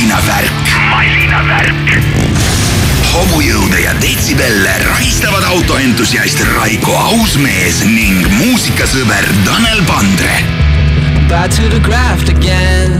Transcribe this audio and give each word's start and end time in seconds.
masinavärk. 0.00 0.52
masinavärk. 0.90 2.02
hobujõude 3.12 3.80
ja 3.80 3.92
detsibelle 4.00 4.72
rahistavad 4.86 5.44
autoentusiast 5.44 6.40
Raiko 6.56 6.94
Ausmees 6.96 7.82
ning 7.84 8.24
muusikasõber 8.38 9.28
Tanel 9.44 9.82
Pandre. 9.84 10.40
Back 11.28 11.52
to 11.56 11.68
the 11.68 11.80
graft 11.84 12.32
again. 12.32 12.96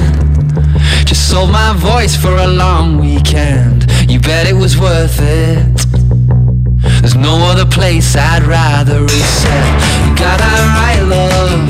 Just 1.06 1.30
sold 1.30 1.50
my 1.50 1.72
voice 1.72 2.16
for 2.16 2.36
a 2.36 2.46
long 2.46 3.00
weekend. 3.00 3.88
You 4.08 4.20
bet 4.20 4.46
it 4.46 4.56
was 4.56 4.76
worth 4.76 5.20
it. 5.20 5.86
There's 7.00 7.16
no 7.16 7.40
other 7.48 7.64
place 7.64 8.14
I'd 8.14 8.44
rather 8.44 9.00
reset. 9.00 9.66
You 10.04 10.12
got 10.20 10.36
that 10.36 10.62
right, 10.76 11.02
love. 11.08 11.64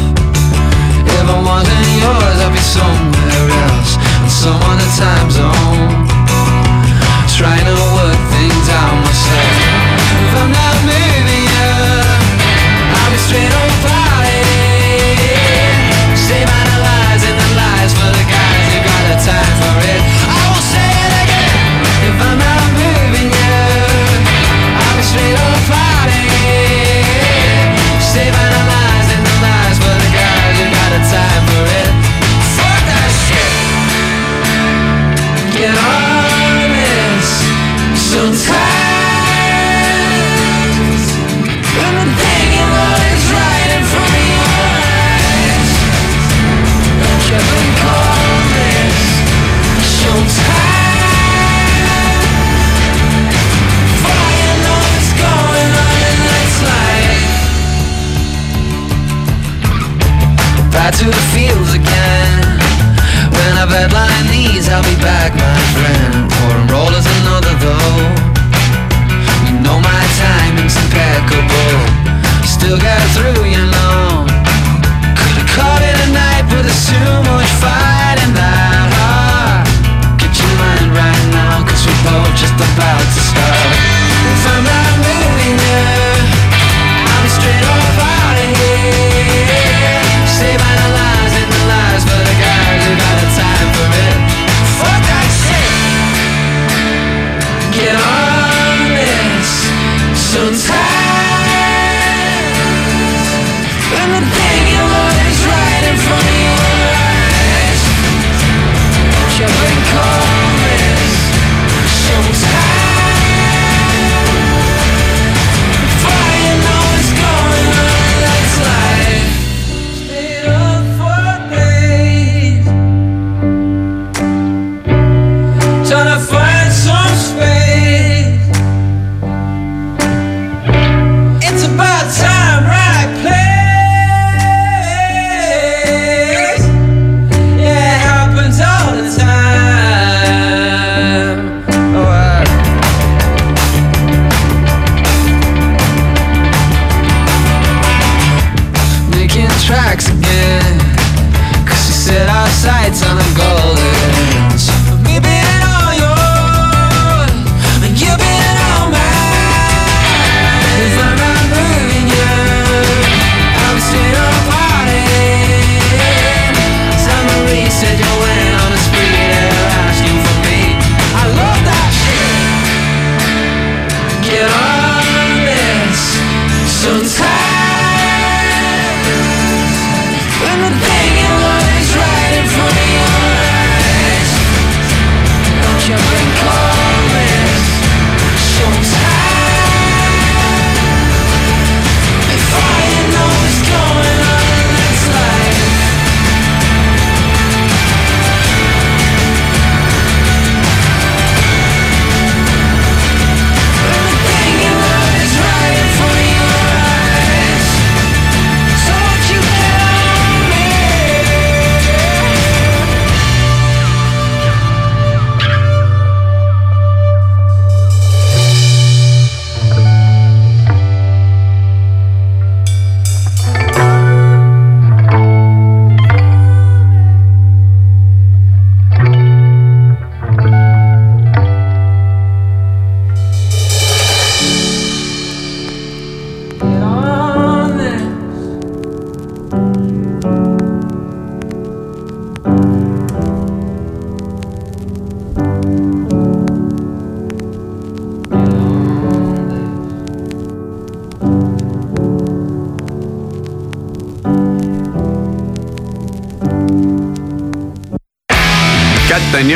If 1.06 1.28
I 1.28 1.38
wasn't 1.38 1.86
yours, 2.02 2.38
I'd 2.42 2.52
be 2.52 2.58
somewhere 2.58 3.50
else. 3.70 3.99
In 4.40 4.44
some 4.44 4.62
other 4.62 4.90
time 4.96 5.30
zone. 5.30 5.52
Trying 7.28 7.66
to 7.66 7.76
work 7.92 8.20
things 8.32 8.68
out 8.72 8.96
myself. 9.04 9.54
If 10.24 10.32
I'm 10.40 10.50
not 10.50 10.76
you, 10.88 11.68
I'll 12.96 13.10
be 13.12 13.18
straight 13.18 13.59
out 60.90 60.98
to 60.98 61.04
the 61.04 61.24
fields 61.34 61.74
again. 61.74 62.40
When 63.30 63.52
I've 63.58 63.70
had 63.70 63.92
lying 63.92 64.30
knees, 64.30 64.68
I'll 64.68 64.82
be 64.82 64.96
back, 65.02 65.32
my 65.34 65.58
friend 65.74 66.32
For 66.32 66.50
I'm 66.58 66.66
rollers 66.68 67.06
another 67.20 67.54
though 67.64 68.02
You 69.46 69.54
know 69.64 69.78
my 69.78 70.02
timing's 70.22 70.76
impeccable. 70.82 71.76
Still 72.46 72.78
got 72.78 73.02
through, 73.14 73.44
you 73.44 73.64
know. 73.70 73.89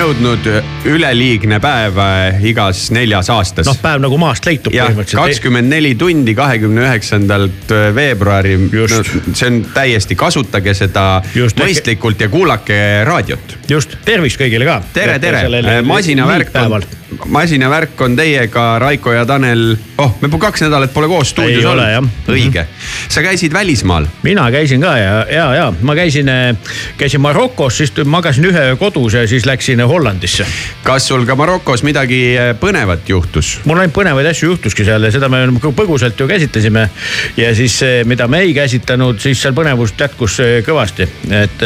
Jõudnud 0.05 0.47
üleliigne 0.85 1.57
päev 1.65 1.97
äh, 2.03 2.43
igas 2.51 2.91
neljas 2.93 3.31
aastas. 3.33 3.69
noh, 3.69 3.79
päev 3.81 4.03
nagu 4.05 4.19
maast 4.21 4.45
leitub 4.45 4.75
jah, 4.77 4.93
kakskümmend 4.93 5.73
neli 5.73 5.95
tundi 5.97 6.35
kahekümne 6.37 6.85
üheksandalt 6.85 7.73
äh, 7.73 7.87
veebruari. 7.97 8.59
No, 8.59 9.01
see 9.33 9.49
on 9.49 9.63
täiesti, 9.73 10.17
kasutage 10.19 10.75
seda 10.77 11.23
Just, 11.35 11.61
mõistlikult 11.61 12.21
ja 12.21 12.29
kuulake 12.29 12.77
raadiot. 13.09 13.57
just, 13.71 13.97
tervist 14.05 14.41
kõigile 14.41 14.69
ka. 14.69 14.83
tere, 14.93 15.17
tere, 15.23 15.81
masinavärk 15.89 16.53
on 16.67 16.85
masinavärk 17.25 18.01
on 18.01 18.17
teiega, 18.17 18.79
Raiko 18.79 19.13
ja 19.13 19.27
Tanel. 19.27 19.77
oh, 19.99 20.17
me 20.21 20.29
kaks 20.39 20.63
nädalat 20.65 20.93
pole 20.93 21.09
koos 21.09 21.31
stuudios 21.31 21.65
olnud. 21.65 22.09
õige. 22.29 22.67
sa 23.09 23.23
käisid 23.23 23.53
välismaal? 23.53 24.07
mina 24.23 24.51
käisin 24.51 24.81
ka 24.81 24.97
ja, 24.99 25.27
ja, 25.31 25.47
ja 25.55 25.73
ma 25.83 25.95
käisin, 25.95 26.29
äh, 26.29 26.57
käisin 26.99 27.21
Marokos, 27.21 27.77
siis 27.77 27.93
magasin 28.05 28.45
ühe 28.45 28.65
öö 28.71 28.77
kodus 28.77 29.15
ja 29.15 29.27
siis 29.29 29.47
läksin 29.47 29.81
Hollandisse. 29.81 30.47
kas 30.83 31.09
sul 31.09 31.25
ka 31.27 31.37
Marokos 31.37 31.83
midagi 31.83 32.37
äh, 32.39 32.55
põnevat 32.61 33.09
juhtus? 33.09 33.61
mul 33.65 33.79
ainult 33.79 33.97
põnevaid 33.97 34.29
asju 34.31 34.55
juhtuski 34.55 34.85
seal 34.85 35.03
ja 35.03 35.13
seda 35.15 35.29
me 35.29 35.47
põgusalt 35.65 36.21
ju 36.21 36.29
käsitlesime. 36.29 36.89
ja 37.37 37.55
siis, 37.55 37.81
mida 38.05 38.29
me 38.29 38.45
ei 38.45 38.55
käsitlenud, 38.55 39.21
siis 39.21 39.43
seal 39.43 39.55
põnevust 39.55 40.01
jätkus 40.01 40.41
äh, 40.41 40.59
kõvasti, 40.67 41.09
et 41.31 41.65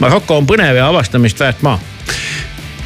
Maroko 0.00 0.36
on 0.36 0.46
põnev 0.46 0.76
ja 0.76 0.88
avastamist 0.88 1.40
väärt 1.40 1.62
maa 1.62 1.78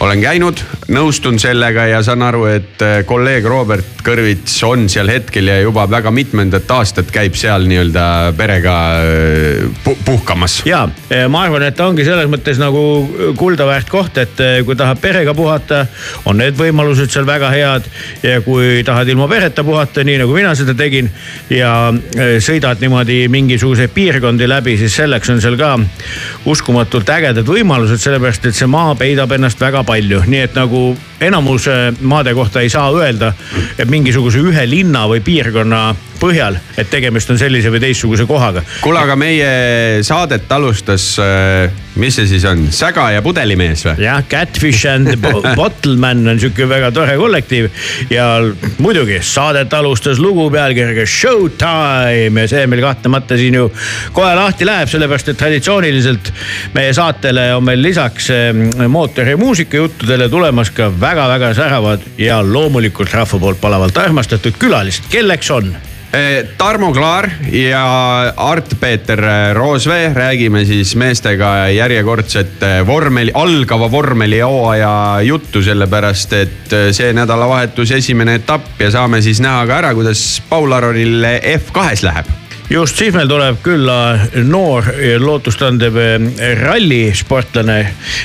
olen 0.01 0.21
käinud, 0.21 0.61
nõustun 0.93 1.39
sellega 1.41 1.87
ja 1.89 2.01
saan 2.05 2.23
aru, 2.25 2.45
et 2.51 2.83
äh, 2.85 2.99
kolleeg 3.09 3.47
Robert 3.49 4.03
Kõrvits 4.05 4.59
on 4.69 4.85
seal 4.93 5.09
hetkel 5.09 5.49
ja 5.49 5.57
juba 5.63 5.87
väga 5.89 6.11
mitmendat 6.13 6.69
aastat 6.75 7.09
käib 7.13 7.37
seal 7.41 7.65
nii-öelda 7.71 8.35
perega 8.37 8.75
äh, 9.01 9.95
puhkamas. 10.05 10.61
ja, 10.69 10.85
ma 11.33 11.45
arvan, 11.47 11.65
et 11.69 11.81
ongi 11.81 12.05
selles 12.05 12.29
mõttes 12.31 12.61
nagu 12.61 12.83
kuldaväärt 13.41 13.89
koht, 13.93 14.21
et 14.21 14.43
äh, 14.45 14.59
kui 14.67 14.77
tahab 14.77 15.01
perega 15.01 15.35
puhata, 15.37 15.87
on 16.29 16.39
need 16.43 16.59
võimalused 16.59 17.13
seal 17.15 17.27
väga 17.29 17.51
head. 17.55 17.89
ja 18.23 18.41
kui 18.45 18.83
tahad 18.85 19.09
ilma 19.09 19.29
pereta 19.29 19.65
puhata, 19.65 20.05
nii 20.05 20.21
nagu 20.21 20.37
mina 20.37 20.53
seda 20.59 20.75
tegin 20.77 21.09
ja 21.51 21.93
sõidad 22.45 22.81
niimoodi 22.83 23.25
mingisuguseid 23.33 23.93
piirkondi 23.95 24.49
läbi, 24.49 24.77
siis 24.81 24.97
selleks 25.01 25.31
on 25.33 25.41
seal 25.41 25.57
ka 25.61 25.75
uskumatult 26.51 27.09
ägedad 27.15 27.49
võimalused, 27.49 28.01
sellepärast 28.03 28.51
et 28.51 28.57
see 28.57 28.69
maa 28.71 28.93
peidab 28.99 29.33
ennast 29.33 29.61
väga 29.61 29.85
palju, 29.87 30.23
nii 30.29 30.45
et 30.45 30.57
nagu 30.59 30.74
enamus 31.21 31.69
maade 32.01 32.35
kohta 32.35 32.61
ei 32.61 32.71
saa 32.73 32.91
öelda, 32.93 33.33
et 33.79 33.91
mingisuguse 33.91 34.43
ühe 34.43 34.67
linna 34.71 35.07
või 35.11 35.23
piirkonna 35.25 35.95
põhjal, 36.25 36.59
et 36.81 36.91
tegemist 36.91 37.31
on 37.33 37.41
sellise 37.41 37.73
või 37.73 37.83
teistsuguse 37.85 38.27
kohaga. 38.29 38.65
kuule, 38.81 39.01
aga 39.01 39.17
meie 39.19 39.49
saadet 40.07 40.51
alustas, 40.53 41.07
äh, 41.23 41.71
mis 42.01 42.17
see 42.17 42.27
siis 42.29 42.45
on, 42.49 42.67
Säga 42.75 43.07
ja 43.15 43.23
pudelimees 43.23 43.85
või? 43.87 43.97
jah, 44.07 44.23
Catfish 44.31 44.89
and 44.91 45.15
Bottleman 45.59 46.25
on 46.33 46.41
sihuke 46.43 46.69
väga 46.71 46.91
tore 46.95 47.17
kollektiiv 47.21 47.69
ja 48.13 48.27
muidugi 48.83 49.21
saadet 49.25 49.73
alustas 49.77 50.21
lugu 50.23 50.49
pealkirjaga 50.55 51.07
Showtime 51.09 52.45
ja 52.45 52.51
see 52.51 52.67
meil 52.71 52.83
kahtlemata 52.85 53.39
siin 53.41 53.59
ju 53.61 53.69
kohe 54.17 54.35
lahti 54.39 54.67
läheb, 54.69 54.91
sellepärast 54.91 55.33
et 55.33 55.41
traditsiooniliselt 55.41 56.33
meie 56.75 56.93
saatele 56.97 57.51
on 57.55 57.65
meil 57.67 57.83
lisaks 57.85 58.31
ähm, 58.35 58.67
mootori 58.91 59.37
muusikajuttudele 59.41 60.29
tulemas 60.33 60.73
ka 60.75 60.91
väga-väga 61.01 61.55
säravad 61.55 62.07
ja 62.19 62.41
loomulikult 62.43 63.13
rahva 63.15 63.41
poolt 63.41 63.61
palavalt 63.61 63.99
armastatud 63.99 64.57
külalised, 64.59 65.11
kelleks 65.13 65.51
on 65.55 65.75
Tarmo 66.59 66.93
Klaar 66.95 67.27
ja 67.51 67.81
Art-Peeter 68.37 69.21
Roosvee. 69.57 70.13
Räägime 70.15 70.65
siis 70.65 70.95
meestega 70.97 71.69
järjekordset 71.75 72.63
vormeli, 72.87 73.35
algava 73.35 73.91
vormelihooaja 73.91 74.95
juttu, 75.27 75.63
sellepärast 75.63 76.37
et 76.39 76.79
see 76.95 77.11
nädalavahetus 77.17 77.97
esimene 77.99 78.39
etapp 78.39 78.79
ja 78.87 78.93
saame 78.95 79.23
siis 79.27 79.43
näha 79.43 79.67
ka 79.67 79.83
ära, 79.83 79.93
kuidas 79.99 80.43
Paul 80.49 80.73
Aronil 80.79 81.27
F2-s 81.57 82.07
läheb 82.07 82.44
just 82.71 82.99
siis 82.99 83.15
meil 83.15 83.29
tuleb 83.29 83.61
külla 83.65 83.97
noor 84.47 84.89
lootustandev 85.21 85.99
eh, 86.01 86.55
rallisportlane 86.63 87.79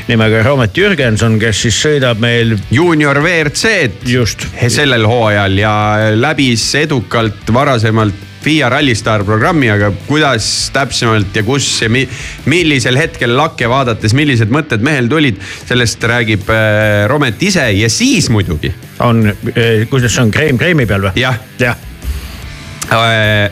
nimega 0.08 0.44
Roomet 0.46 0.78
Jürgenson, 0.78 1.38
kes 1.42 1.66
siis 1.66 1.82
sõidab 1.84 2.22
meil. 2.24 2.56
juunior 2.72 3.20
WRC-d. 3.22 4.08
just. 4.08 4.48
sellel 4.68 5.08
hooajal 5.08 5.60
ja 5.60 5.76
läbis 6.16 6.72
edukalt 6.76 7.54
varasemalt 7.54 8.28
FIA 8.40 8.70
Rallistar 8.72 9.26
programmi, 9.28 9.68
aga 9.68 9.90
kuidas 10.08 10.70
täpsemalt 10.74 11.36
ja 11.36 11.44
kus 11.44 11.68
ja 11.84 11.90
mi, 11.92 12.06
millisel 12.48 12.96
hetkel 12.96 13.36
lakke 13.36 13.68
vaadates, 13.70 14.16
millised 14.16 14.54
mõtted 14.54 14.84
mehel 14.86 15.10
tulid, 15.12 15.42
sellest 15.68 16.08
räägib 16.08 16.48
äh, 16.56 17.04
Romet 17.12 17.44
ise 17.44 17.68
ja 17.76 17.92
siis 17.92 18.30
muidugi. 18.32 18.72
on 19.00 19.28
äh,, 19.28 19.86
kuidas 19.92 20.16
see 20.16 20.24
on, 20.24 20.32
kreem 20.32 20.58
kreemi 20.58 20.88
peal 20.88 21.10
või? 21.10 21.16
jah 21.20 21.36
ja. 21.60 21.68
ja 21.72 21.89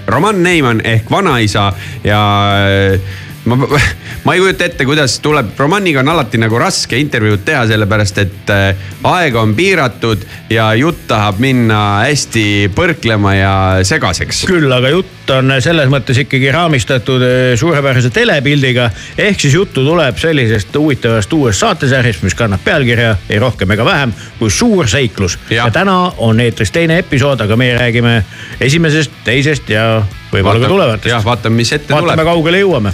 Roman 0.07 0.43
Neiman 0.43 0.81
ehk 0.85 1.11
vanaisa 1.11 1.73
ja 2.03 2.21
äh, 2.67 2.99
ma, 3.47 3.79
ma 4.23 4.33
ei 4.35 4.41
kujuta 4.41 4.65
ette, 4.67 4.85
kuidas 4.85 5.19
tuleb, 5.23 5.53
Romaniga 5.57 6.01
on 6.03 6.11
alati 6.11 6.39
nagu 6.41 6.59
raske 6.59 6.97
intervjuud 6.99 7.43
teha, 7.47 7.63
sellepärast 7.69 8.19
et 8.23 8.51
äh, 8.53 8.87
aeg 9.07 9.35
on 9.39 9.53
piiratud 9.57 10.23
ja 10.51 10.69
jutt 10.77 11.05
tahab 11.09 11.39
minna 11.43 11.81
hästi 12.05 12.45
põrklema 12.75 13.35
ja 13.37 13.53
segaseks. 13.87 14.43
küll, 14.49 14.71
aga 14.73 14.91
jutt 14.93 15.33
on 15.35 15.57
selles 15.63 15.89
mõttes 15.91 16.19
ikkagi 16.23 16.51
raamistatud 16.55 17.23
äh, 17.23 17.53
suurepärase 17.59 18.11
telepildiga. 18.15 18.89
ehk 19.17 19.39
siis 19.39 19.55
juttu 19.55 19.85
tuleb 19.85 20.19
sellisest 20.19 20.75
huvitavast 20.75 21.33
uuest 21.33 21.63
saatesarjast, 21.63 22.23
mis 22.27 22.35
kannab 22.37 22.63
pealkirja 22.65 23.15
ei 23.29 23.39
rohkem 23.39 23.71
ega 23.75 23.85
vähem 23.85 24.15
kui 24.39 24.51
Suur 24.51 24.87
seiklus. 24.87 25.39
ja 25.49 25.69
täna 25.71 26.13
on 26.17 26.39
eetris 26.39 26.71
teine 26.71 26.99
episood, 26.99 27.41
aga 27.41 27.55
meie 27.55 27.77
räägime 27.77 28.23
esimesest, 28.61 29.11
teisest 29.23 29.69
ja 29.69 30.03
võib-olla 30.31 30.61
ka 30.61 30.71
tulevatest. 30.71 31.11
jah, 31.11 31.25
vaatame, 31.25 31.59
mis 31.61 31.71
ette 31.71 31.93
vaatame, 31.93 32.01
tuleb. 32.01 32.17
vaatame, 32.17 32.29
kaugele 32.29 32.61
jõuame. 32.61 32.93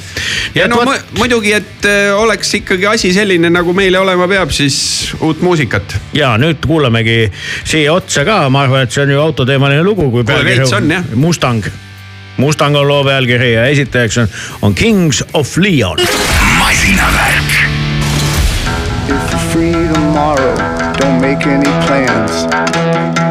ja 0.56 0.68
no 0.72 0.82
vaat... 0.86 1.14
muidugi, 1.18 1.54
et 1.58 1.88
äh, 1.90 2.12
oleks 2.18 2.54
ikkagi 2.60 2.88
asi 2.90 3.14
selline, 3.16 3.50
nagu 3.54 3.74
meile 3.78 4.00
olema 4.00 4.28
peab, 4.32 4.54
siis 4.56 4.78
uut 5.22 5.42
muusikat. 5.46 5.98
ja 6.18 6.34
nüüd 6.42 6.64
kuulamegi 6.66 7.32
siia 7.64 7.94
otsa 7.94 8.26
ka, 8.28 8.44
ma 8.54 8.66
arvan, 8.68 8.86
et 8.88 8.94
see 8.94 9.06
on 9.06 9.16
ju 9.16 9.24
autoteemaline 9.24 9.84
lugu, 9.86 10.10
kui 10.14 10.28
pealkiri 10.28 11.02
Mustang. 11.16 11.66
Mustang 12.38 12.76
on 12.76 12.88
loo 12.88 13.04
pealkiri 13.06 13.52
ja 13.54 13.66
esitajaks 13.70 14.18
on, 14.18 14.28
on 14.62 14.76
Kings 14.76 15.24
of 15.34 15.58
Leon. 15.58 16.02
masinavärk. 16.60 17.60
If 19.08 19.32
you're 19.32 19.40
free 19.52 19.94
tomorrow, 19.94 20.56
don't 20.98 21.22
make 21.22 21.46
any 21.46 21.70
plans 21.86 23.23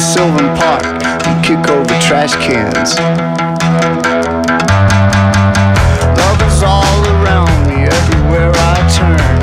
to 0.00 0.06
Sylvan 0.06 0.56
Park 0.56 0.84
and 1.26 1.44
kick 1.44 1.68
over 1.68 1.94
trash 2.00 2.34
cans. 2.36 2.96
Love 6.20 6.40
is 6.48 6.62
all 6.62 7.00
around 7.16 7.52
me 7.68 7.84
everywhere 7.84 8.50
I 8.54 8.76
turn. 8.96 9.36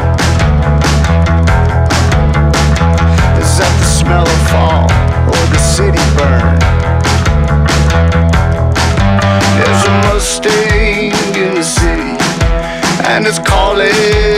Is 3.41 3.57
that 3.59 3.73
the 3.81 3.89
smell 3.99 4.27
of 4.35 4.41
fall 4.49 4.85
or 5.33 5.43
the 5.53 5.61
city 5.75 6.05
burn? 6.17 6.57
There's 9.57 9.83
a 9.85 9.95
Mustang 10.07 11.11
in 11.35 11.55
the 11.55 11.63
city 11.63 12.17
and 13.09 13.27
it's 13.27 13.39
calling 13.39 14.36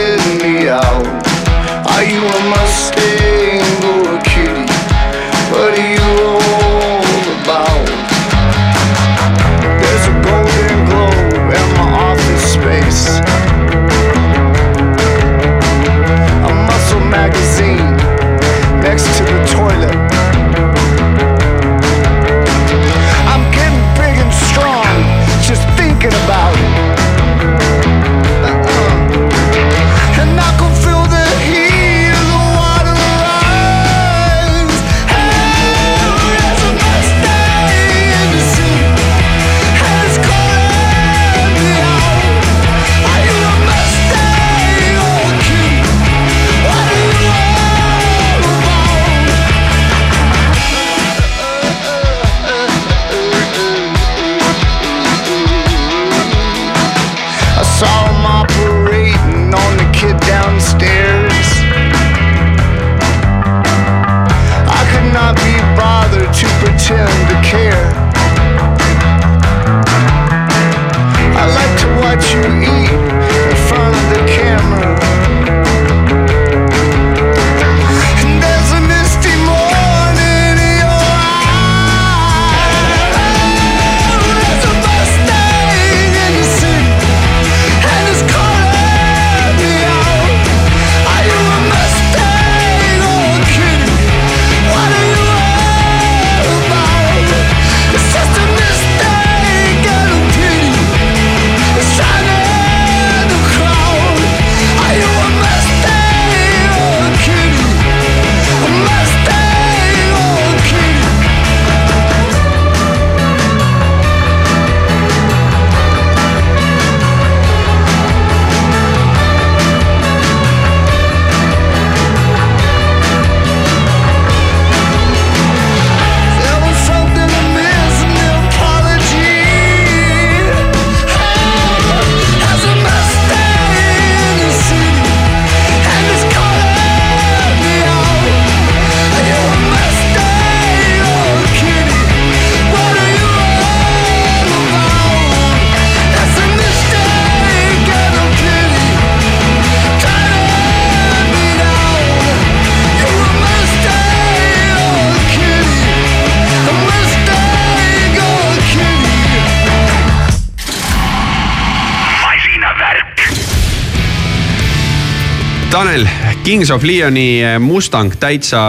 Kings 166.44 166.70
of 166.70 166.82
Leoni 166.82 167.42
eh, 167.42 167.58
Mustang, 167.58 168.14
täitsa 168.16 168.60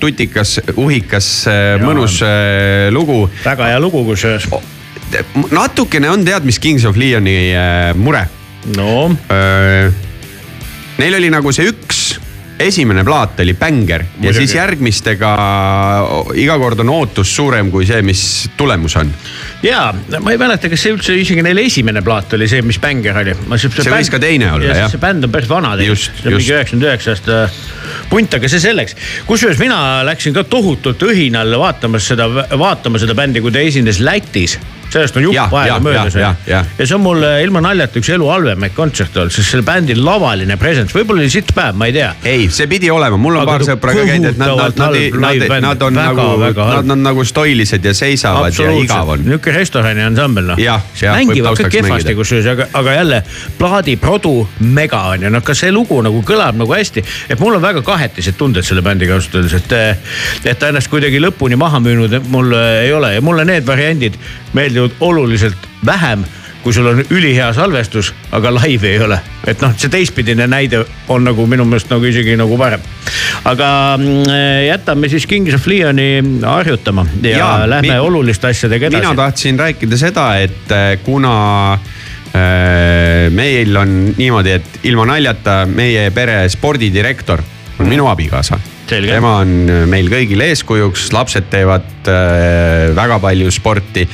tutikas, 0.00 0.58
uhikas, 0.76 1.28
mõnus 1.80 2.18
eh, 2.22 2.90
lugu. 2.92 3.24
väga 3.44 3.70
hea 3.72 3.80
lugu 3.80 4.04
kusjuures. 4.04 4.46
natukene 5.50 6.10
on 6.10 6.24
tead, 6.24 6.44
mis 6.44 6.60
Kings 6.60 6.84
of 6.84 6.96
Leoni 7.00 7.36
eh, 7.54 7.94
mure. 7.96 8.26
no 8.76 9.08
Neil 11.00 11.16
oli 11.16 11.30
nagu 11.32 11.52
see 11.56 11.70
üks 11.72 12.19
esimene 12.60 13.04
plaat 13.04 13.40
oli 13.40 13.54
bänger 13.58 14.02
ja 14.02 14.08
Muidugi. 14.16 14.38
siis 14.38 14.54
järgmistega 14.54 15.30
iga 16.38 16.56
kord 16.60 16.82
on 16.84 16.92
ootus 16.94 17.32
suurem 17.36 17.70
kui 17.72 17.86
see, 17.88 18.02
mis 18.06 18.22
tulemus 18.56 18.96
on. 19.00 19.12
ja 19.64 19.88
ma 20.20 20.34
ei 20.34 20.40
mäleta, 20.40 20.70
kas 20.72 20.84
see 20.84 20.94
üldse 20.94 21.16
isegi 21.16 21.44
neil 21.46 21.62
esimene 21.62 22.02
plaat 22.04 22.36
oli 22.38 22.48
see, 22.50 22.62
mis 22.66 22.80
bänger 22.82 23.22
oli. 23.22 23.36
See 23.60 23.90
võis 23.90 24.10
ka 24.12 24.20
teine 24.22 24.52
olla, 24.56 24.74
jah. 24.82 24.90
see 24.92 25.02
bänd 25.02 25.28
on 25.28 25.32
päris 25.34 25.50
vana 25.50 25.76
tegelikult, 25.80 26.20
see 26.20 26.28
on 26.28 26.36
mingi 26.36 26.54
üheksakümmend 26.56 26.88
üheksa 26.90 27.14
aasta 27.16 27.40
punt, 28.10 28.34
aga 28.36 28.50
see 28.50 28.62
selleks. 28.62 28.96
kusjuures 29.28 29.60
mina 29.62 29.78
läksin 30.06 30.36
ka 30.36 30.44
tohutult 30.48 31.02
õhinal 31.08 31.56
vaatamas 31.60 32.10
seda, 32.12 32.28
vaatama 32.58 33.00
seda 33.02 33.16
bändi, 33.18 33.42
kui 33.44 33.54
ta 33.54 33.62
esines 33.64 34.02
Lätis 34.04 34.58
sellest 34.90 35.16
on 35.16 35.26
jupp 35.28 35.54
aega 35.60 35.78
möödas 35.82 36.16
jah, 36.18 36.36
jah. 36.46 36.66
ja 36.78 36.86
see 36.86 36.96
on 36.96 37.04
mul 37.04 37.24
ilma 37.42 37.62
naljata 37.64 38.00
üks 38.00 38.10
elu 38.14 38.28
halvemaid 38.30 38.74
kontserte 38.76 39.22
olnud, 39.22 39.34
sest 39.34 39.54
selle 39.54 39.66
bändi 39.66 39.96
lavaline 39.98 40.56
presence, 40.60 40.94
võib-olla 40.96 41.24
oli 41.24 41.32
sitt 41.32 41.52
päev, 41.54 41.78
ma 41.78 41.88
ei 41.90 41.94
tea. 41.96 42.10
ei, 42.26 42.48
see 42.52 42.68
pidi 42.70 42.90
olema, 42.90 43.18
mul 43.20 43.38
on 43.38 43.44
Aga 43.44 43.52
paar 43.52 43.64
ta 43.64 43.70
sõpra 43.72 43.94
ka 43.96 44.06
käinud, 44.08 44.30
et 44.32 44.40
nad, 44.40 44.54
nad, 44.56 44.76
nad, 44.76 44.96
nad, 44.96 45.26
live-bänd. 45.26 45.66
nad 45.66 45.84
on 45.86 46.00
Väga, 46.00 46.14
nagu, 46.14 46.40
väga 46.40 46.66
halb. 46.68 46.80
nad 46.80 46.96
on 46.96 47.04
nagu 47.04 47.24
stoilised 47.26 47.84
ja 47.84 47.94
seisavad 47.96 48.56
ja 48.56 48.72
igav 48.78 49.14
on. 49.14 49.24
niisugune 49.26 49.56
restorani 49.56 50.04
ansambel 50.06 50.50
noh. 50.52 50.60
Mängivad 51.00 51.58
ka 51.60 51.70
kehvasti 51.72 52.14
kusjuures, 52.18 52.50
aga, 52.54 52.68
aga 52.80 52.96
jälle 52.98 53.22
plaadi 53.58 53.96
produ 54.00 54.34
mega 54.60 55.02
on 55.14 55.26
ju, 55.26 55.32
noh, 55.32 55.44
kas 55.46 55.64
see 55.64 55.72
lugu 55.74 56.00
nagu 56.04 56.22
kõlab 56.26 56.58
nagu 56.60 56.74
hästi. 56.74 57.04
et 57.28 57.40
mul 57.40 57.58
on 57.58 57.62
väga 57.62 57.82
kahetised 57.86 58.38
tunded 58.38 58.66
selle 58.66 58.82
bändiga 58.82 59.16
ausalt 59.16 59.40
öeldes, 59.40 59.56
et, 59.60 59.72
et 60.44 60.58
ta 60.58 60.70
ennast 60.72 60.90
kuidagi 60.92 61.20
lõpuni 61.22 61.58
maha 61.60 61.80
müünud 61.82 62.20
mul 62.32 62.54
äh, 62.56 62.84
ei 62.86 62.92
ole 62.96 63.14
ja 63.14 63.24
mulle 63.24 63.44
need 63.48 63.66
variandid 63.66 64.18
meeldivad 64.52 64.96
oluliselt 65.00 65.68
vähem 65.86 66.24
kui 66.62 66.72
sul 66.76 66.86
on 66.90 67.00
ülihea 67.10 67.52
salvestus, 67.56 68.12
aga 68.36 68.52
laivi 68.54 68.88
ei 68.88 69.00
ole. 69.00 69.18
et 69.48 69.60
noh, 69.64 69.72
see 69.80 69.88
teistpidine 69.92 70.46
näide 70.50 70.82
on 71.08 71.24
nagu 71.24 71.46
minu 71.48 71.64
meelest 71.64 71.90
nagu 71.92 72.04
isegi 72.04 72.36
nagu 72.36 72.58
parem. 72.60 72.82
aga 73.48 73.70
mm, 73.96 74.34
jätame 74.66 75.08
siis 75.08 75.26
Kings 75.26 75.54
of 75.56 75.66
Leoni 75.66 76.10
harjutama 76.44 77.06
ja, 77.22 77.36
ja 77.36 77.50
lähme 77.70 77.94
mi- 77.94 77.98
oluliste 77.98 78.50
asjadega 78.52 78.90
mina 78.90 79.00
edasi. 79.06 79.16
tahtsin 79.16 79.58
rääkida 79.58 79.96
seda, 79.96 80.26
et 80.38 80.72
äh, 80.76 80.98
kuna 81.04 81.32
äh, 81.72 83.30
meil 83.32 83.76
on 83.76 83.96
niimoodi, 84.18 84.58
et 84.60 84.84
ilma 84.84 85.08
naljata 85.14 85.62
meie 85.66 86.10
pere 86.10 86.42
spordidirektor 86.48 87.40
on 87.80 87.88
minu 87.88 88.06
abikaasa. 88.12 88.60
Selge. 88.90 89.12
tema 89.14 89.36
on 89.44 89.50
meil 89.90 90.08
kõigile 90.10 90.48
eeskujuks, 90.50 91.10
lapsed 91.14 91.46
teevad 91.52 92.10
äh, 92.10 92.90
väga 92.96 93.20
palju 93.22 93.52
sporti. 93.54 94.06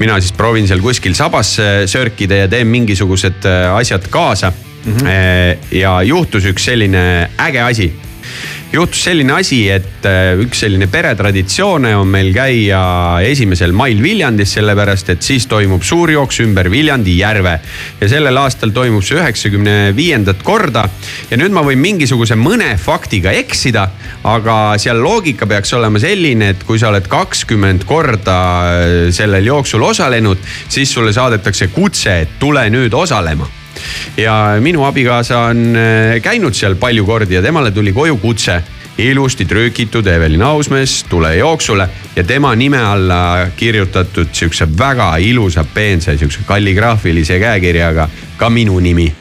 mina 0.00 0.18
siis 0.20 0.34
proovin 0.36 0.68
seal 0.68 0.82
kuskil 0.84 1.16
sabas 1.16 1.54
äh, 1.62 1.84
sörkida 1.88 2.42
ja 2.42 2.50
teen 2.52 2.68
mingisugused 2.68 3.48
äh, 3.48 3.70
asjad 3.72 4.08
kaasa 4.12 4.52
mm. 4.52 4.96
-hmm. 4.96 5.74
ja 5.76 6.02
juhtus 6.02 6.44
üks 6.44 6.64
selline 6.64 7.30
äge 7.38 7.62
asi 7.64 7.92
juhtus 8.72 9.02
selline 9.02 9.34
asi, 9.34 9.64
et 9.72 10.06
äh, 10.06 10.38
üks 10.40 10.62
selline 10.62 10.86
peretraditsioone 10.90 11.92
on 11.98 12.08
meil 12.10 12.30
käia 12.34 12.80
esimesel 13.26 13.74
mail 13.76 13.98
Viljandis, 14.02 14.54
sellepärast 14.54 15.10
et 15.14 15.26
siis 15.26 15.48
toimub 15.50 15.82
suurjooks 15.86 16.40
ümber 16.44 16.70
Viljandi 16.70 17.16
järve. 17.18 17.58
ja 18.00 18.08
sellel 18.08 18.36
aastal 18.38 18.70
toimub 18.70 19.02
see 19.04 19.18
üheksakümne 19.18 19.76
viiendat 19.96 20.42
korda 20.46 20.86
ja 21.30 21.38
nüüd 21.40 21.54
ma 21.54 21.64
võin 21.66 21.82
mingisuguse 21.82 22.38
mõne 22.38 22.76
faktiga 22.78 23.34
eksida, 23.42 23.88
aga 24.24 24.58
seal 24.78 25.02
loogika 25.02 25.46
peaks 25.50 25.74
olema 25.74 25.98
selline, 25.98 26.52
et 26.54 26.66
kui 26.66 26.78
sa 26.78 26.92
oled 26.94 27.08
kakskümmend 27.10 27.86
korda 27.90 28.40
äh, 28.70 28.98
sellel 29.14 29.50
jooksul 29.50 29.82
osalenud, 29.90 30.38
siis 30.68 30.92
sulle 30.94 31.12
saadetakse 31.16 31.72
kutse, 31.74 32.20
et 32.22 32.38
tule 32.38 32.68
nüüd 32.70 32.94
osalema 32.94 33.59
ja 34.16 34.56
minu 34.60 34.84
abikaasa 34.84 35.38
on 35.50 35.64
äh, 35.76 36.20
käinud 36.22 36.54
seal 36.54 36.74
palju 36.74 37.06
kordi 37.06 37.34
ja 37.34 37.42
temale 37.42 37.70
tuli 37.70 37.92
koju 37.92 38.16
kutse 38.16 38.62
ilusti 38.98 39.44
trükitud 39.44 40.06
Evelin 40.06 40.42
Ausmees, 40.42 41.04
tule 41.08 41.36
jooksule 41.36 41.88
ja 42.16 42.24
tema 42.24 42.54
nime 42.56 42.78
alla 42.78 43.46
kirjutatud 43.56 44.28
sihukese 44.32 44.68
väga 44.78 45.16
ilusa 45.16 45.64
peense 45.74 46.16
sihukese 46.18 46.40
kalligraafilise 46.46 47.38
käekirjaga 47.40 48.08
ka 48.36 48.50
minu 48.50 48.80
nimi. 48.80 49.12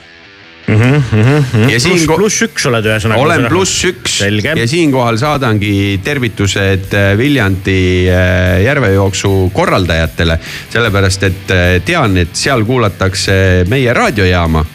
Ja 0.69 1.77
pluss, 1.79 1.83
siin 1.83 2.05
pluss 2.09 2.43
üks 2.45 2.67
oled 2.69 2.87
ühesõnaga. 2.89 3.21
olen 3.23 3.45
pluss 3.51 3.85
üks 3.89 4.19
Selge. 4.23 4.53
ja 4.57 4.67
siinkohal 4.69 5.19
saadangi 5.21 5.99
tervitused 6.05 6.93
äh, 6.93 7.11
Viljandi 7.19 7.79
äh, 8.09 8.63
järvejooksu 8.65 9.51
korraldajatele, 9.55 10.39
sellepärast 10.73 11.29
et 11.29 11.55
äh, 11.55 11.69
tean, 11.85 12.17
et 12.21 12.35
seal 12.37 12.65
kuulatakse 12.67 13.65
meie 13.69 13.93
raadiojaama. 13.95 14.65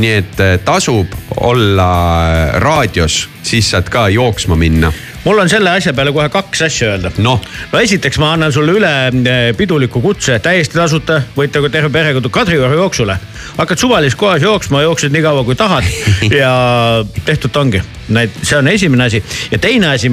nii 0.00 0.12
et 0.16 0.38
tasub 0.64 1.12
olla 1.44 1.88
raadios, 2.62 3.26
siis 3.42 3.70
saad 3.74 3.90
ka 3.92 4.06
jooksma 4.08 4.56
minna. 4.56 4.92
Mul 5.28 5.38
on 5.38 5.50
selle 5.52 5.70
asja 5.76 5.92
peale 5.92 6.12
kohe 6.16 6.28
kaks 6.32 6.62
asja 6.64 6.92
öelda. 6.94 7.10
noh, 7.20 7.42
no 7.72 7.80
esiteks 7.84 8.16
ma 8.22 8.32
annan 8.32 8.52
sulle 8.52 8.72
üle 8.78 8.92
eh, 9.08 9.50
piduliku 9.56 10.00
kutse 10.00 10.38
täiesti 10.40 10.78
tasuta, 10.78 11.20
võite 11.36 11.60
terve 11.68 11.90
perega 11.92 12.22
Kadrioru 12.32 12.78
jooksule. 12.80 13.18
hakkad 13.58 13.78
suvalises 13.78 14.16
kohas 14.16 14.42
jooksma, 14.42 14.82
jooksed 14.86 15.12
nii 15.12 15.22
kaua 15.22 15.44
kui 15.44 15.56
tahad 15.58 15.84
ja 16.40 16.52
tehtud 17.24 17.56
ongi. 17.56 17.82
See 18.42 18.56
on 18.56 18.68
esimene 18.68 19.04
asi 19.04 19.22
ja 19.50 19.58
teine 19.58 19.92
asi, 19.92 20.08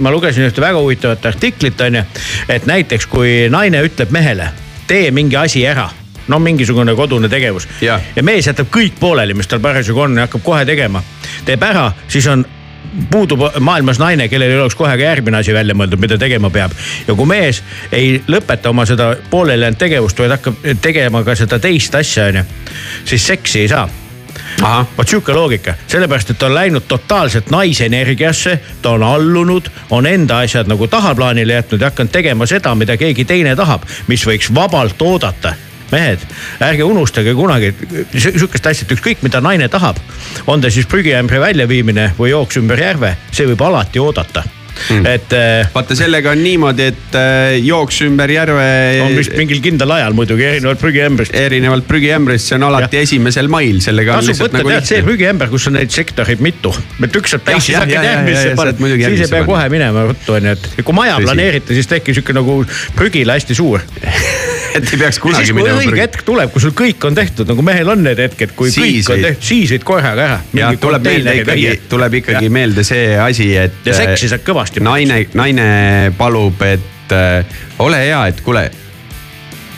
ma 0.00 0.10
lugesin 0.10 0.46
ühte 0.46 0.62
väga 0.62 0.78
huvitavat 0.78 1.26
artiklit 1.26 1.80
on 1.80 1.98
ju, 1.98 2.04
et 2.48 2.66
näiteks 2.70 3.10
kui 3.10 3.48
naine 3.50 3.82
ütleb 3.82 4.14
mehele, 4.14 4.52
tee 4.86 5.10
mingi 5.10 5.36
asi 5.36 5.66
ära 5.66 5.88
no 6.30 6.38
mingisugune 6.38 6.94
kodune 6.94 7.28
tegevus. 7.28 7.66
Jah. 7.82 7.98
ja 8.16 8.22
mees 8.22 8.46
jätab 8.46 8.70
kõik 8.70 9.02
pooleli, 9.02 9.34
mis 9.34 9.50
tal 9.50 9.58
parasjagu 9.58 10.06
on 10.06 10.14
ja 10.14 10.28
hakkab 10.28 10.46
kohe 10.46 10.62
tegema. 10.64 11.02
teeb 11.44 11.62
ära, 11.66 11.90
siis 12.06 12.30
on 12.30 12.46
puudub 13.10 13.40
maailmas 13.60 13.98
naine, 13.98 14.28
kellel 14.28 14.50
ei 14.50 14.60
oleks 14.60 14.74
kohe 14.74 14.96
ka 14.96 15.02
järgmine 15.02 15.38
asi 15.38 15.54
välja 15.54 15.74
mõeldud, 15.78 16.00
mida 16.02 16.18
tegema 16.18 16.50
peab. 16.50 16.72
ja 17.06 17.14
kui 17.14 17.26
mees 17.26 17.62
ei 17.92 18.22
lõpeta 18.28 18.70
oma 18.70 18.86
seda 18.86 19.14
pooleli 19.30 19.62
jäänud 19.62 19.78
tegevust, 19.78 20.18
vaid 20.18 20.36
hakkab 20.36 20.68
tegema 20.82 21.24
ka 21.24 21.34
seda 21.38 21.58
teist 21.58 21.94
asja, 21.94 22.26
onju, 22.32 22.44
siis 23.04 23.26
seksi 23.26 23.60
ei 23.60 23.68
saa. 23.68 23.88
Vot 24.98 25.08
sihuke 25.08 25.32
loogika, 25.32 25.74
sellepärast 25.86 26.30
et 26.30 26.38
ta 26.38 26.46
on 26.46 26.54
läinud 26.54 26.84
totaalselt 26.88 27.50
naise 27.50 27.86
energiasse, 27.86 28.58
ta 28.82 28.90
on 28.90 29.02
allunud, 29.02 29.70
on 29.90 30.06
enda 30.06 30.42
asjad 30.44 30.68
nagu 30.68 30.86
tahaplaanile 30.88 31.52
jätnud 31.52 31.80
ja 31.80 31.90
hakanud 31.90 32.12
tegema 32.12 32.46
seda, 32.46 32.74
mida 32.74 32.96
keegi 32.96 33.24
teine 33.24 33.56
tahab, 33.56 33.86
mis 34.08 34.26
võiks 34.26 34.54
vabalt 34.54 35.02
oodata 35.02 35.54
mehed, 35.94 36.24
ärge 36.64 36.86
unustage 36.86 37.34
kunagi 37.38 37.72
sihukest 38.14 38.70
asja, 38.70 38.86
et 38.86 38.94
ükskõik 38.96 39.26
mida 39.26 39.42
naine 39.44 39.68
tahab, 39.72 39.98
on 40.46 40.62
ta 40.62 40.70
siis 40.70 40.88
prügiämbri 40.90 41.42
väljaviimine 41.42 42.12
või 42.18 42.34
jooks 42.34 42.60
ümber 42.62 42.80
järve, 42.80 43.16
see 43.32 43.48
võib 43.50 43.68
alati 43.68 44.02
oodata 44.02 44.46
mm.. 44.88 45.06
et 45.06 45.36
äh, 45.36 45.70
vaata 45.74 45.96
sellega 45.98 46.32
on 46.34 46.42
niimoodi, 46.44 46.88
et 46.92 47.18
äh, 47.18 47.58
jooks 47.64 48.02
ümber 48.06 48.30
järve. 48.32 48.66
on 49.04 49.16
vist 49.18 49.36
mingil 49.38 49.62
kindlal 49.64 49.96
ajal 49.98 50.16
muidugi 50.16 50.46
erinevalt 50.48 50.82
prügiämbrist. 50.82 51.36
erinevalt 51.36 51.88
prügiämbrist, 51.88 52.50
see 52.50 52.58
on 52.58 52.68
alati 52.70 53.00
ja. 53.00 53.06
esimesel 53.08 53.50
mail, 53.52 53.80
sellega 53.84 54.18
tasub 54.20 54.46
võtta 54.46 54.60
nagu 54.60 54.74
tead 54.74 54.90
see 54.90 55.02
prügiämber, 55.06 55.50
kus 55.52 55.68
on 55.70 55.78
neid 55.78 55.94
sektoreid 55.94 56.44
mitu, 56.44 56.72
et 57.04 57.20
üks 57.20 57.36
saab 57.36 57.46
täis, 57.48 57.66
siis 57.68 57.78
hakkad 57.80 58.10
järgmisse 58.10 58.54
panema 58.58 58.94
siis 59.00 59.26
ei 59.26 59.34
pea 59.34 59.44
kohe 59.48 59.66
minema 59.72 60.06
ruttu 60.08 60.36
onju, 60.38 60.54
et 60.56 60.86
kui 60.86 60.96
maja 60.96 61.18
planeerite, 61.22 61.76
siis 61.76 61.90
tehke 61.90 62.14
sihuke 62.16 62.36
nagu 62.36 62.60
prügila 62.96 63.36
hästi 63.38 63.56
suur. 63.58 63.84
et 64.76 64.86
ei 64.86 64.98
peaks 65.00 65.18
kunagi 65.22 65.48
siis, 65.48 65.54
kui 65.54 65.62
minema 65.64 65.82
õige 65.82 65.98
hetk 65.98 66.22
tuleb, 66.26 66.52
kui 66.54 66.62
sul 66.62 66.74
kõik 66.76 67.04
on 67.08 67.16
tehtud, 67.16 67.48
nagu 67.50 67.64
mehel 67.66 67.90
on 67.90 68.04
need 68.06 68.20
hetked, 68.22 68.54
kui 68.58 68.70
Siis 68.70 69.08
kõik 69.08 69.14
on 69.16 69.24
tehtud, 69.26 69.46
siis 69.48 69.74
võid 69.74 69.86
korraga 69.86 70.26
ära. 70.26 70.38
ja 70.54 70.70
tuleb 70.80 71.06
meelde 71.08 71.34
ikkagi, 71.40 71.66
tuleb 71.90 72.18
ikkagi 72.20 72.46
ja. 72.46 72.54
meelde 72.54 72.84
see 72.86 73.08
asi, 73.18 73.48
et. 73.58 73.80
Ja 73.86 73.96
seksi 73.96 74.30
saad 74.30 74.44
kõvasti. 74.46 74.69
naine, 74.80 75.24
naine 75.34 75.66
palub, 76.18 76.62
et 76.62 77.14
äh, 77.16 77.58
ole 77.78 78.04
hea, 78.04 78.20
et 78.30 78.40
kuule, 78.46 78.68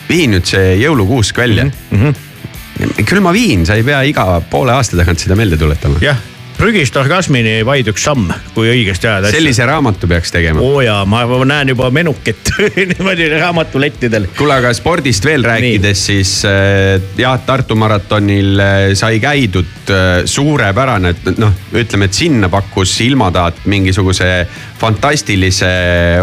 vii 0.09 0.27
nüüd 0.33 0.45
see 0.45 0.75
jõulukuusk 0.81 1.37
välja 1.37 1.65
mm. 1.65 1.73
-hmm. 1.91 3.05
küll 3.05 3.23
ma 3.23 3.33
viin, 3.33 3.65
sa 3.65 3.79
ei 3.79 3.83
pea 3.83 4.03
iga 4.05 4.41
poole 4.49 4.75
aasta 4.75 4.97
tagant 4.99 5.19
seda 5.19 5.35
meelde 5.39 5.57
tuletama. 5.57 5.97
jah, 6.01 6.19
prügist 6.63 6.95
orgasmini 6.95 7.57
vaid 7.67 7.89
üks 7.91 8.05
samm, 8.07 8.29
kui 8.55 8.69
õigesti 8.71 9.09
ajada 9.09 9.31
sellise 9.33 9.65
raamatu 9.67 10.07
peaks 10.07 10.31
tegema. 10.31 10.63
oo 10.63 10.79
jaa, 10.79 11.01
ma 11.09 11.25
näen 11.43 11.73
juba 11.73 11.89
menukit 11.91 12.53
niimoodi 12.93 13.27
raamatulettidel. 13.33 14.29
kuule, 14.37 14.55
aga 14.61 14.71
spordist 14.77 15.27
veel 15.27 15.43
rääkides, 15.43 16.05
siis 16.07 16.31
äh, 16.47 17.03
jah, 17.19 17.35
Tartu 17.43 17.75
maratonil 17.75 18.63
äh, 18.63 18.85
sai 18.95 19.19
käidud 19.19 19.91
äh, 19.91 20.23
suurepärane, 20.23 21.11
et 21.11 21.43
noh, 21.43 21.51
ütleme, 21.75 22.07
et 22.07 22.15
sinna 22.15 22.47
pakkus 22.53 22.95
ilmataat 23.09 23.65
mingisuguse 23.67 24.31
fantastilise 24.79 25.71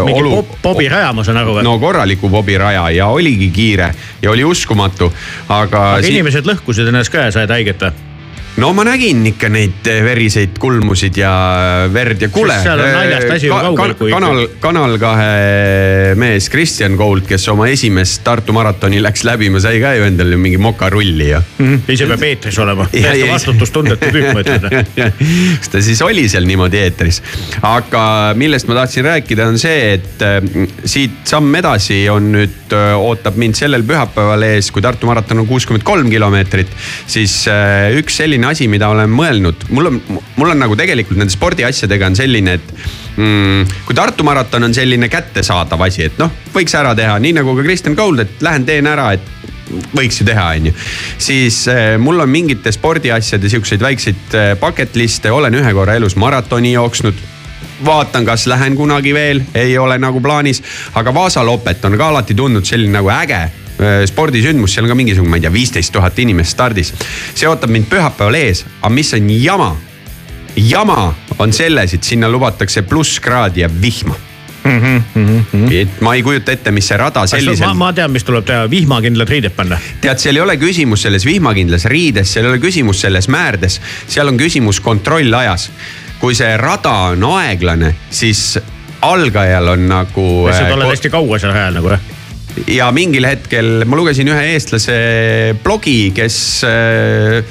mingi 0.07 0.23
olu 0.23 0.35
bob,. 0.39 0.57
Bobi 0.65 0.89
raja, 0.89 1.13
ma 1.13 1.25
saan 1.27 1.43
aru 1.43 1.59
või? 1.59 1.67
no 1.69 1.77
korraliku 1.81 2.33
bobiraja 2.33 2.89
ja 2.97 3.13
oligi 3.13 3.51
kiire 3.53 3.93
ja 4.23 4.33
oli 4.33 4.47
uskumatu, 4.47 5.13
aga, 5.49 5.91
aga 5.99 5.99
si- 6.01 6.15
inimesed 6.15 6.49
lõhkusid 6.49 6.89
ennast 6.89 7.13
ka 7.13 7.29
ja 7.29 7.35
said 7.37 7.53
haiget 7.53 7.91
või? 7.91 8.07
No 8.59 8.73
ma 8.75 8.83
nägin 8.83 9.23
ikka 9.31 9.47
neid 9.51 9.87
veriseid 10.03 10.57
kulmusid 10.59 11.17
ja 11.21 11.31
verd 11.93 12.25
ja. 12.25 12.29
Sest 12.31 12.65
seal 12.65 12.81
on 12.83 12.91
naljast 12.95 13.31
asi 13.37 13.47
ju 13.47 13.55
kaugel, 13.55 13.93
kui- 13.99 14.11
kanal, 14.11 14.41
Kanal 14.61 14.97
kahe 15.01 16.15
mees 16.19 16.49
Kristjan 16.51 16.97
Kold, 16.99 17.23
kes 17.29 17.47
oma 17.53 17.69
esimest 17.71 18.21
Tartu 18.25 18.53
maratoni 18.55 18.99
läks 19.03 19.23
läbima, 19.27 19.61
sai 19.63 19.79
ka 19.81 19.93
ju 19.95 20.05
endale 20.07 20.37
mingi 20.41 20.59
mokarulli 20.61 21.29
ja. 21.31 21.41
ise 21.87 22.07
peab 22.09 22.25
eetris 22.27 22.59
olema, 22.61 22.87
täiesti 22.91 23.29
vastutustundetu 23.31 24.11
tüüp, 24.11 24.27
ma 24.35 24.43
ütlen. 24.43 25.15
kas 25.61 25.71
ta 25.71 25.81
siis 25.83 26.01
oli 26.05 26.27
seal 26.31 26.45
niimoodi 26.49 26.81
eetris, 26.83 27.21
aga 27.65 28.03
millest 28.37 28.69
ma 28.69 28.81
tahtsin 28.81 29.07
rääkida, 29.07 29.47
on 29.51 29.59
see, 29.61 29.95
et 29.95 30.25
siit 30.85 31.23
samm 31.29 31.55
edasi 31.61 32.03
on 32.11 32.31
nüüd, 32.35 32.75
ootab 32.99 33.39
mind 33.39 33.57
sellel 33.57 33.83
pühapäeval 33.87 34.45
ees, 34.51 34.69
kui 34.71 34.83
Tartu 34.83 35.09
maraton 35.09 35.41
on 35.43 35.49
kuuskümmend 35.49 35.85
kolm 35.87 36.11
kilomeetrit, 36.11 36.71
siis 37.09 37.41
üks 37.97 38.21
selline 38.21 38.40
asi, 38.49 38.67
mida 38.71 38.89
olen 38.91 39.11
mõelnud, 39.11 39.67
mul 39.75 39.91
on, 39.91 39.99
mul 40.37 40.53
on 40.53 40.61
nagu 40.61 40.75
tegelikult 40.79 41.19
nende 41.19 41.33
spordiasjadega 41.33 42.09
on 42.11 42.17
selline, 42.17 42.55
et 42.57 42.73
mm, 43.17 43.75
kui 43.87 43.97
Tartu 43.97 44.25
maraton 44.27 44.67
on 44.67 44.75
selline 44.75 45.09
kättesaadav 45.11 45.85
asi, 45.87 46.07
et 46.09 46.21
noh, 46.21 46.31
võiks 46.55 46.75
ära 46.77 46.95
teha, 46.97 47.17
nii 47.21 47.37
nagu 47.39 47.55
ka 47.57 47.65
Kristjan 47.67 47.97
Kold, 47.97 48.23
et 48.23 48.43
lähen 48.45 48.65
teen 48.67 48.89
ära, 48.89 49.11
et 49.17 49.29
võiks 49.95 50.19
ju 50.21 50.27
teha, 50.27 50.47
on 50.57 50.71
ju. 50.71 50.73
siis 51.21 51.63
äh, 51.71 51.95
mul 52.01 52.19
on 52.19 52.29
mingite 52.29 52.73
spordiasjade 52.75 53.49
siukseid 53.51 53.83
väikseid 53.83 54.35
äh, 54.35 54.53
bucket 54.59 54.97
list'e, 54.99 55.31
olen 55.31 55.55
ühe 55.61 55.73
korra 55.77 55.95
elus 55.99 56.17
maratoni 56.19 56.73
jooksnud. 56.75 57.29
Vaatan, 57.85 58.25
kas 58.27 58.45
lähen 58.45 58.75
kunagi 58.77 59.09
veel, 59.13 59.39
ei 59.57 59.73
ole 59.81 59.95
nagu 59.97 60.21
plaanis, 60.21 60.61
aga 60.93 61.13
Vaasa 61.13 61.41
lopet 61.45 61.81
on 61.85 61.97
ka 61.97 62.11
alati 62.13 62.37
tundnud 62.37 62.67
selline 62.67 62.93
nagu 62.99 63.09
äge 63.09 63.41
spordisündmus, 64.09 64.73
seal 64.75 64.85
on 64.85 64.93
ka 64.93 64.97
mingisugune, 64.99 65.29
ma 65.29 65.39
ei 65.39 65.45
tea, 65.45 65.53
viisteist 65.53 65.93
tuhat 65.93 66.19
inimest 66.19 66.57
stardis. 66.57 66.93
see 67.33 67.49
ootab 67.49 67.71
mind 67.73 67.89
pühapäeval 67.91 68.37
ees, 68.41 68.65
aga 68.81 68.93
mis 68.93 69.13
on 69.17 69.29
jama? 69.35 69.71
jama 70.55 71.13
on 71.39 71.53
selles, 71.53 71.93
et 71.93 72.03
sinna 72.03 72.29
lubatakse 72.29 72.81
plusskraadi 72.81 73.61
ja 73.61 73.69
vihma 73.81 74.15
mm. 74.63 75.03
-hmm. 75.15 75.73
et 75.73 76.01
ma 76.01 76.13
ei 76.13 76.23
kujuta 76.23 76.51
ette, 76.51 76.71
mis 76.71 76.87
see 76.87 76.97
rada 76.97 77.19
ma, 77.19 77.27
sellisel, 77.27 77.73
ma 77.73 77.93
tean, 77.93 78.11
mis 78.11 78.23
tuleb 78.23 78.45
teha, 78.45 78.69
vihmakindlad 78.69 79.29
riided 79.29 79.55
panna. 79.55 79.79
tead, 80.01 80.17
seal 80.17 80.35
ei 80.35 80.41
ole 80.41 80.57
küsimus 80.57 81.07
selles 81.07 81.25
vihmakindlas 81.25 81.85
riides, 81.85 82.33
seal 82.33 82.45
ei 82.45 82.55
ole 82.55 82.59
küsimus 82.59 83.01
selles 83.01 83.27
määrdes, 83.27 83.81
seal 84.07 84.27
on 84.27 84.37
küsimus 84.37 84.79
kontrollajas. 84.79 85.71
kui 86.19 86.35
see 86.37 86.57
rada 86.57 86.93
on 87.15 87.23
aeglane, 87.23 87.95
siis 88.09 88.59
algajal 89.01 89.67
on 89.67 89.87
nagu. 89.89 90.25
sa 90.53 90.73
oled 90.73 90.89
hästi 90.91 91.09
kaua 91.09 91.39
seal 91.39 91.53
rajal 91.53 91.79
nagu 91.79 91.95
jah? 91.95 92.10
Ja 92.71 92.89
mingil 92.95 93.25
hetkel 93.27 93.85
ma 93.87 93.99
lugesin 93.99 94.29
ühe 94.31 94.53
eestlase 94.53 94.97
blogi, 95.63 96.11
kes 96.15 96.37
äh, 96.67 97.41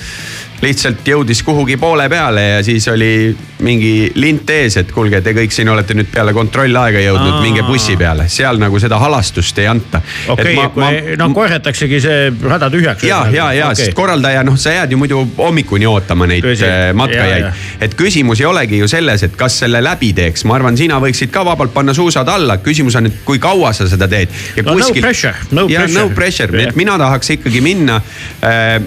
lihtsalt 0.62 1.06
jõudis 1.08 1.42
kuhugi 1.44 1.76
poole 1.80 2.08
peale 2.12 2.42
ja 2.46 2.62
siis 2.64 2.88
oli 2.92 3.36
mingi 3.64 4.10
lint 4.20 4.50
ees, 4.50 4.76
et 4.80 4.92
kuulge, 4.92 5.20
te 5.24 5.32
kõik 5.36 5.52
siin 5.52 5.68
olete 5.72 5.94
nüüd 5.96 6.10
peale 6.12 6.32
kontrollaega 6.36 7.00
jõudnud, 7.04 7.40
minge 7.44 7.64
bussi 7.66 7.96
peale, 8.00 8.28
seal 8.32 8.60
nagu 8.60 8.80
seda 8.80 8.98
halastust 9.00 9.58
ei 9.60 9.68
anta. 9.70 10.02
okei 10.32 10.56
kui 10.74 11.16
no 11.20 11.30
korjataksegi 11.36 12.00
see 12.00 12.28
rada 12.44 12.70
tühjaks. 12.72 13.04
ja, 13.08 13.22
ja, 13.32 13.50
ja 13.56 13.70
okay., 13.70 13.84
sest 13.84 13.96
korraldaja, 13.96 14.44
noh, 14.46 14.56
sa 14.60 14.74
jääd 14.76 14.94
ju 14.94 15.00
muidu 15.00 15.22
hommikuni 15.38 15.88
ootama 15.88 16.28
neid 16.30 16.44
Tõsi. 16.44 16.66
äh, 16.66 16.90
Ja, 16.90 16.94
matkajaid 16.96 17.44
ja.. 17.44 17.52
et 17.84 17.94
küsimus 17.98 18.40
ei 18.42 18.48
olegi 18.48 18.80
ju 18.80 18.88
selles, 18.90 19.24
et 19.26 19.36
kas 19.38 19.58
selle 19.62 19.82
läbi 19.84 20.12
teeks, 20.16 20.44
ma 20.48 20.56
arvan, 20.58 20.78
sina 20.78 21.00
võiksid 21.02 21.32
ka 21.34 21.44
vabalt 21.46 21.74
panna 21.74 21.94
suusad 21.96 22.28
alla, 22.28 22.58
küsimus 22.64 22.96
on, 23.00 23.10
et 23.10 23.20
kui 23.26 23.40
kaua 23.42 23.72
sa 23.76 23.88
seda 23.90 24.08
teed. 24.10 24.32
No 24.64 24.76
no 24.78 24.88
pressure, 24.94 25.34
no 25.56 25.66
ja 25.70 25.84
pressure. 25.84 26.00
no 26.00 26.14
pressure, 26.14 26.56
Jah. 26.56 26.70
et 26.70 26.78
mina 26.78 26.96
tahaks 27.00 27.36
ikkagi 27.36 27.62
minna 27.64 28.00
äh, 28.44 28.80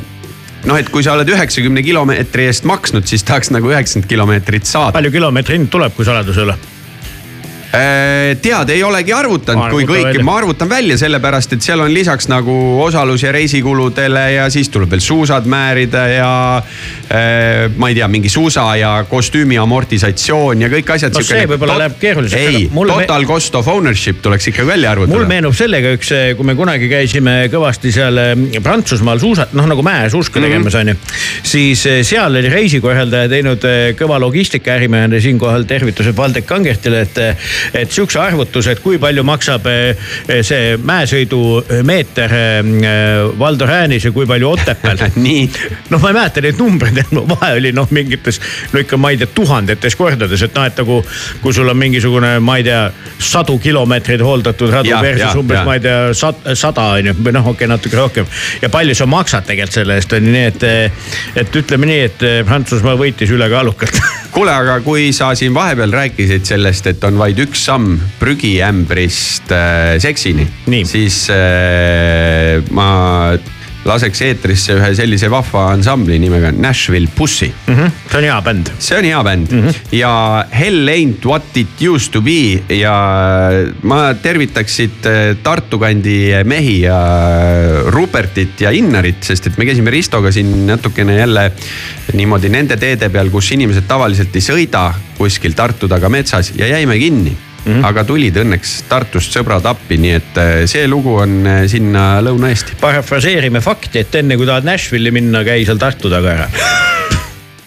noh, 0.70 0.80
et 0.80 0.90
kui 0.94 1.04
sa 1.06 1.18
oled 1.18 1.30
üheksakümne 1.34 1.84
kilomeetri 1.86 2.48
eest 2.52 2.68
maksnud, 2.70 3.08
siis 3.10 3.26
tahaks 3.28 3.52
nagu 3.54 3.72
üheksakümmend 3.72 4.10
kilomeetrit 4.10 4.70
saada. 4.70 4.96
palju 4.96 5.12
kilomeetri 5.12 5.60
hind 5.60 5.72
tuleb, 5.74 5.96
kui 5.98 6.08
saladus 6.08 6.40
ei 6.40 6.48
ole? 6.48 6.58
Äh, 7.74 8.36
tead, 8.38 8.70
ei 8.70 8.84
olegi 8.86 9.14
arvutanud, 9.18 9.64
kui 9.72 9.82
Arvuta 9.82 9.94
kõiki, 9.96 10.06
välja. 10.12 10.24
ma 10.28 10.34
arvutan 10.38 10.70
välja 10.70 10.94
sellepärast, 11.02 11.56
et 11.56 11.66
seal 11.66 11.82
on 11.82 11.90
lisaks 11.94 12.28
nagu 12.30 12.54
osalus 12.84 13.24
ja 13.26 13.32
reisikuludele 13.34 14.28
ja 14.36 14.44
siis 14.54 14.70
tuleb 14.70 14.92
veel 14.94 15.02
suusad 15.02 15.48
määrida 15.50 16.04
ja 16.12 16.28
äh, 16.60 17.72
ma 17.82 17.90
ei 17.90 17.96
tea, 17.98 18.06
mingi 18.14 18.30
suusa 18.30 18.68
ja 18.78 18.92
kostüümi 19.10 19.58
amortisatsioon 19.58 20.62
ja 20.62 20.70
kõik 20.70 20.92
asjad. 20.94 21.16
No 21.18 21.24
see 21.26 21.48
võib-olla 21.50 21.80
läheb 21.82 21.96
keeruliseks, 22.02 22.44
ei 22.54 22.68
mulle 22.72 22.94
me- 23.00 23.08
total 23.08 23.26
cost 23.32 23.58
of 23.58 23.68
ownership 23.74 24.22
tuleks 24.22 24.52
ikka 24.54 24.68
välja 24.70 24.94
mul 24.94 25.08
arvutada. 25.08 25.28
meenub 25.34 25.58
sellega 25.58 25.96
üks, 25.98 26.14
kui 26.38 26.46
me 26.46 26.56
kunagi 26.60 26.92
käisime 26.94 27.36
kõvasti 27.54 27.92
seal 27.96 28.22
eh, 28.22 28.36
Prantsusmaal 28.64 29.18
suusat, 29.24 29.58
noh 29.58 29.66
nagu 29.74 29.82
mäesuuska 29.82 30.38
Mhm. 30.40 30.46
tegemas 30.46 30.76
onju. 30.84 30.96
siis 31.42 31.86
eh, 31.90 32.04
seal 32.06 32.38
oli 32.38 32.54
reisikorraldaja 32.54 33.30
teinud 33.34 33.66
eh, 33.66 33.96
kõva 33.98 34.22
logistikaärimehena 34.22 35.20
siinkohal 35.26 35.66
tervitused 35.66 36.14
Valdek 36.18 36.46
Kangertile, 36.46 37.02
et, 37.02 37.18
et 37.74 37.92
sihukese 37.92 38.20
arvutuse, 38.20 38.74
et 38.74 38.82
kui 38.84 39.00
palju 39.02 39.24
maksab 39.28 39.68
eh, 39.72 40.04
see 40.46 40.78
mäesõidumeeter 40.84 42.36
eh, 42.38 42.62
Valdo 43.40 43.68
Räänis 43.70 44.08
ja 44.08 44.14
kui 44.16 44.28
palju 44.30 44.54
Otepääl? 44.54 45.04
Nii, 45.26 45.46
noh, 45.94 46.02
ma 46.02 46.12
ei 46.12 46.18
mäleta 46.18 46.44
neid 46.44 46.60
numbreid, 46.60 47.02
vahe 47.14 47.54
oli 47.60 47.74
noh, 47.76 47.90
mingites 47.94 48.40
no 48.74 48.82
ikka 48.84 49.00
ma 49.00 49.14
ei 49.14 49.20
tea, 49.22 49.32
tuhandetes 49.36 49.98
kordades, 50.00 50.46
et 50.46 50.56
noh, 50.58 50.68
et 50.68 50.82
nagu 50.84 51.00
kui 51.42 51.56
sul 51.56 51.70
on 51.70 51.80
mingisugune, 51.80 52.36
ma 52.44 52.58
ei 52.60 52.68
tea, 52.68 52.84
sadu 53.24 53.58
kilomeetreid 53.62 54.24
hooldatud 54.26 54.74
radu 54.74 54.96
versus 55.04 55.40
umbes, 55.40 55.64
ma 55.68 55.78
ei 55.78 55.84
tea, 55.84 56.00
sada 56.58 56.90
on 56.98 57.12
ju, 57.12 57.16
või 57.20 57.36
noh, 57.36 57.52
okei 57.54 57.66
okay,, 57.66 57.72
natuke 57.72 58.00
rohkem. 58.00 58.30
ja 58.62 58.72
palju 58.74 58.98
sa 58.98 59.08
maksad 59.10 59.48
tegelikult 59.48 59.80
selle 59.80 59.98
eest 60.00 60.14
on 60.14 60.28
ju 60.28 60.34
nii, 60.34 60.50
et, 60.52 60.68
et 61.44 61.62
ütleme 61.64 61.90
nii, 61.90 62.02
et 62.10 62.28
Prantsusmaa 62.48 62.98
võitis 63.00 63.32
ülekaalukalt 63.34 64.02
kuule, 64.34 64.52
aga 64.52 64.80
kui 64.82 65.12
sa 65.14 65.32
siin 65.38 65.54
vahepeal 65.54 65.94
rääkisid 65.94 66.46
sellest, 66.48 66.88
et 66.90 67.04
on 67.08 67.18
vaid 67.20 67.40
üks 67.44 67.53
samm 67.56 68.00
prügiämbrist 68.20 69.52
äh, 69.52 70.00
seksini. 70.00 70.48
Siis 70.86 71.28
äh, 71.30 72.62
ma 72.72 73.38
laseks 73.88 74.22
eetrisse 74.28 74.78
ühe 74.78 74.90
sellise 74.96 75.30
vahva 75.32 75.68
ansambli 75.74 76.20
nimega 76.22 76.54
Nashville 76.56 77.10
Pussy 77.16 77.50
see 77.68 78.18
on 78.20 78.28
hea 78.28 78.40
bänd. 78.46 78.72
see 78.80 78.98
on 78.98 79.08
hea 79.08 79.22
bänd 79.28 79.52
mm 79.52 79.64
-hmm. 79.68 79.96
ja 80.00 80.46
Hell 80.52 80.88
ain't 80.88 81.26
what 81.26 81.58
it 81.58 81.82
used 81.82 82.12
to 82.14 82.22
be 82.22 82.64
ja 82.76 82.96
ma 83.82 84.14
tervitaks 84.14 84.76
siit 84.76 85.06
eh, 85.06 85.36
Tartu 85.44 85.80
kandi 85.80 86.32
mehi 86.46 86.82
ja 86.82 87.00
Rupertit 87.88 88.62
ja 88.62 88.72
Innarit, 88.72 89.24
sest 89.24 89.48
et 89.48 89.58
me 89.58 89.66
käisime 89.66 89.90
Ristoga 89.90 90.32
siin 90.32 90.66
natukene 90.68 91.18
jälle 91.18 91.52
niimoodi 92.14 92.50
nende 92.50 92.78
teede 92.78 93.10
peal, 93.10 93.30
kus 93.30 93.52
inimesed 93.52 93.88
tavaliselt 93.88 94.36
ei 94.36 94.42
sõida 94.42 94.94
kuskil 95.18 95.54
Tartu 95.54 95.88
taga 95.88 96.10
metsas 96.10 96.54
ja 96.56 96.68
jäime 96.68 96.98
kinni 97.00 97.38
mm. 97.66 97.72
-hmm. 97.72 97.86
aga 97.88 98.04
tulid 98.04 98.38
õnneks 98.44 98.76
Tartust 98.90 99.36
sõbrad 99.36 99.66
appi, 99.70 99.98
nii 99.98 100.16
et 100.20 100.42
eh, 100.42 100.54
see 100.70 100.88
lugu 100.88 101.16
on 101.24 101.36
eh, 101.48 101.68
sinna 101.68 102.22
Lõuna-Eesti. 102.22 102.80
parafraseerime 102.82 103.62
fakti, 103.62 104.00
et 104.00 104.16
enne 104.16 104.38
kui 104.38 104.50
tahad 104.50 104.68
Nashville'i 104.68 105.12
minna, 105.12 105.44
käi 105.44 105.66
seal 105.66 105.82
Tartu 105.82 106.10
taga 106.14 106.38
ära. 106.38 106.50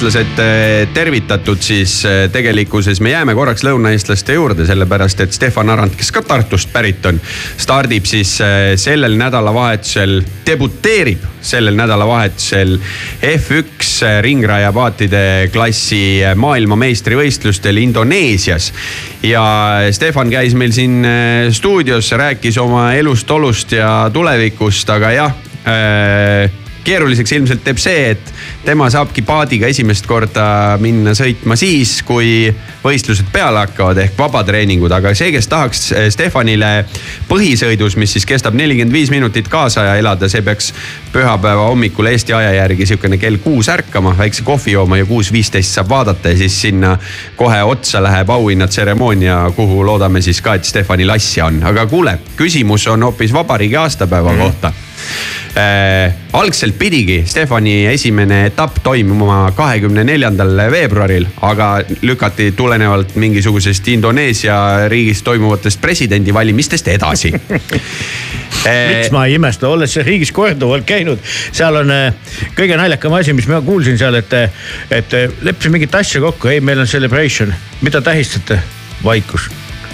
lõunaeestlased 0.00 0.38
eh, 0.40 0.88
tervitatud 0.94 1.60
siis 1.60 2.04
eh, 2.08 2.30
tegelikkuses 2.32 3.02
me 3.04 3.10
jääme 3.12 3.34
korraks 3.36 3.64
lõunaeestlaste 3.66 4.32
juurde, 4.32 4.64
sellepärast 4.64 5.20
et 5.20 5.34
Stefan 5.36 5.68
Arand, 5.68 5.92
kes 5.96 6.08
ka 6.14 6.22
Tartust 6.24 6.70
pärit 6.72 7.04
on, 7.06 7.18
stardib 7.60 8.08
siis 8.08 8.32
eh, 8.40 8.76
sellel 8.80 9.18
nädalavahetusel, 9.20 10.22
debuteerib 10.46 11.26
sellel 11.44 11.76
nädalavahetusel 11.76 12.78
F1 13.28 14.22
ringraja 14.24 14.72
paatide 14.72 15.50
klassi 15.52 16.22
maailmameistrivõistlustel 16.36 17.82
Indoneesias. 17.82 18.72
ja 19.22 19.44
Stefan 19.92 20.32
käis 20.32 20.54
meil 20.54 20.72
siin 20.72 21.04
stuudios, 21.52 22.12
rääkis 22.12 22.58
oma 22.58 22.94
elust-olust 22.96 23.76
ja 23.76 24.10
tulevikust, 24.12 24.90
aga 24.96 25.12
jah 25.12 25.36
äh, 25.68 26.60
keeruliseks 26.84 27.32
ilmselt 27.36 27.64
teeb 27.64 27.80
see, 27.80 28.10
et 28.14 28.32
tema 28.64 28.90
saabki 28.90 29.22
paadiga 29.22 29.68
esimest 29.70 30.04
korda 30.06 30.76
minna 30.80 31.14
sõitma 31.16 31.56
siis, 31.56 32.00
kui 32.06 32.50
võistlused 32.84 33.30
peale 33.32 33.62
hakkavad 33.62 33.98
ehk 34.02 34.18
vabatreeningud, 34.18 34.92
aga 34.92 35.14
see, 35.16 35.30
kes 35.32 35.48
tahaks 35.48 35.86
eh, 35.96 36.08
Stefanile 36.12 36.84
põhisõidus, 37.28 37.96
mis 38.00 38.12
siis 38.16 38.26
kestab 38.28 38.56
nelikümmend 38.58 38.92
viis 38.92 39.12
minutit 39.12 39.48
kaasaja 39.48 39.96
elada, 40.00 40.28
see 40.28 40.44
peaks 40.44 40.74
pühapäeva 41.14 41.70
hommikul 41.70 42.10
Eesti 42.12 42.36
aja 42.36 42.52
järgi 42.58 42.90
sihukene 42.90 43.18
kell 43.22 43.40
kuus 43.40 43.70
ärkama, 43.72 44.12
väikse 44.18 44.44
kohvi 44.44 44.76
jooma 44.76 45.00
ja 45.00 45.08
kuus 45.08 45.32
viisteist 45.32 45.78
saab 45.78 45.88
vaadata 45.94 46.34
ja 46.34 46.42
siis 46.42 46.60
sinna 46.66 46.96
kohe 47.40 47.62
otsa 47.64 48.02
läheb 48.04 48.30
auhinnatseremoonia, 48.30 49.40
kuhu 49.56 49.86
loodame 49.86 50.20
siis 50.22 50.42
ka, 50.44 50.58
et 50.60 50.68
Stefanil 50.68 51.16
asja 51.16 51.48
on, 51.48 51.62
aga 51.72 51.86
kuule, 51.88 52.18
küsimus 52.36 52.86
on 52.92 53.08
hoopis 53.08 53.32
vabariigi 53.32 53.80
aastapäeva 53.80 54.32
mm. 54.36 54.46
kohta 54.46 54.72
äh,. 55.56 56.14
algselt 56.32 56.78
pidigi 56.78 57.24
Stefani 57.26 57.86
esimene 57.90 58.44
etapp 58.46 58.78
toimuma 58.84 59.52
kahekümne 59.56 60.04
neljandal 60.06 60.54
veebruaril, 60.70 61.26
aga 61.42 61.70
lükati 62.02 62.52
tulenevalt 62.56 63.16
mingisugusest 63.16 63.88
Indoneesia 63.88 64.88
riigis 64.88 65.22
toimuvatest 65.26 65.80
presidendivalimistest 65.80 66.88
edasi 66.88 67.34
miks 68.64 69.10
ma 69.14 69.24
ei 69.26 69.36
imesta, 69.38 69.68
olles 69.68 69.96
riigis 70.04 70.32
korduvalt 70.36 70.84
käinud, 70.88 71.22
seal 71.52 71.80
on 71.80 71.94
äh, 71.94 72.34
kõige 72.58 72.76
naljakam 72.80 73.14
asi, 73.18 73.34
mis 73.36 73.48
ma 73.50 73.62
kuulsin 73.64 73.98
seal, 74.00 74.18
et, 74.20 74.36
et 74.90 75.16
äh, 75.16 75.40
leppisime 75.46 75.78
mingit 75.78 75.96
asja 75.96 76.22
kokku, 76.24 76.52
ei, 76.52 76.60
meil 76.64 76.82
on 76.82 76.90
celebration, 76.90 77.54
mida 77.80 78.02
tähistate? 78.04 78.60
vaikus. 79.04 79.50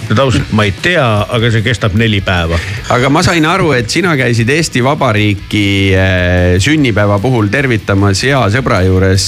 Nüüd 0.07 0.21
ausalt, 0.23 0.51
ma 0.57 0.67
ei 0.67 0.73
tea, 0.81 1.05
aga 1.37 1.51
see 1.53 1.63
kestab 1.65 1.97
neli 1.99 2.21
päeva. 2.25 2.59
aga 2.95 3.09
ma 3.13 3.23
sain 3.25 3.45
aru, 3.49 3.73
et 3.77 3.89
sina 3.91 4.15
käisid 4.19 4.49
Eesti 4.53 4.83
Vabariiki 4.85 5.65
äh, 5.97 6.57
sünnipäeva 6.63 7.19
puhul 7.23 7.51
tervitamas 7.53 8.23
hea 8.27 8.43
sõbra 8.53 8.83
juures. 8.85 9.27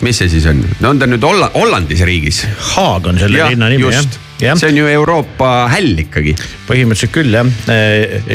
mis 0.00 0.22
see 0.22 0.32
siis 0.32 0.48
on, 0.50 0.64
no 0.80 0.94
on 0.94 0.98
ta 1.02 1.10
nüüd 1.10 1.24
Holla-, 1.24 1.52
Hollandis 1.54 2.02
riigis? 2.06 2.44
Haag 2.74 3.12
on 3.12 3.22
selle 3.22 3.52
linna 3.52 3.70
nimi 3.72 3.88
jah 3.92 4.28
Jah. 4.40 4.56
see 4.56 4.70
on 4.72 4.80
ju 4.80 4.88
Euroopa 4.88 5.68
häll 5.72 6.04
ikkagi. 6.06 6.34
põhimõtteliselt 6.68 7.12
küll 7.12 7.34
jah, 7.34 7.48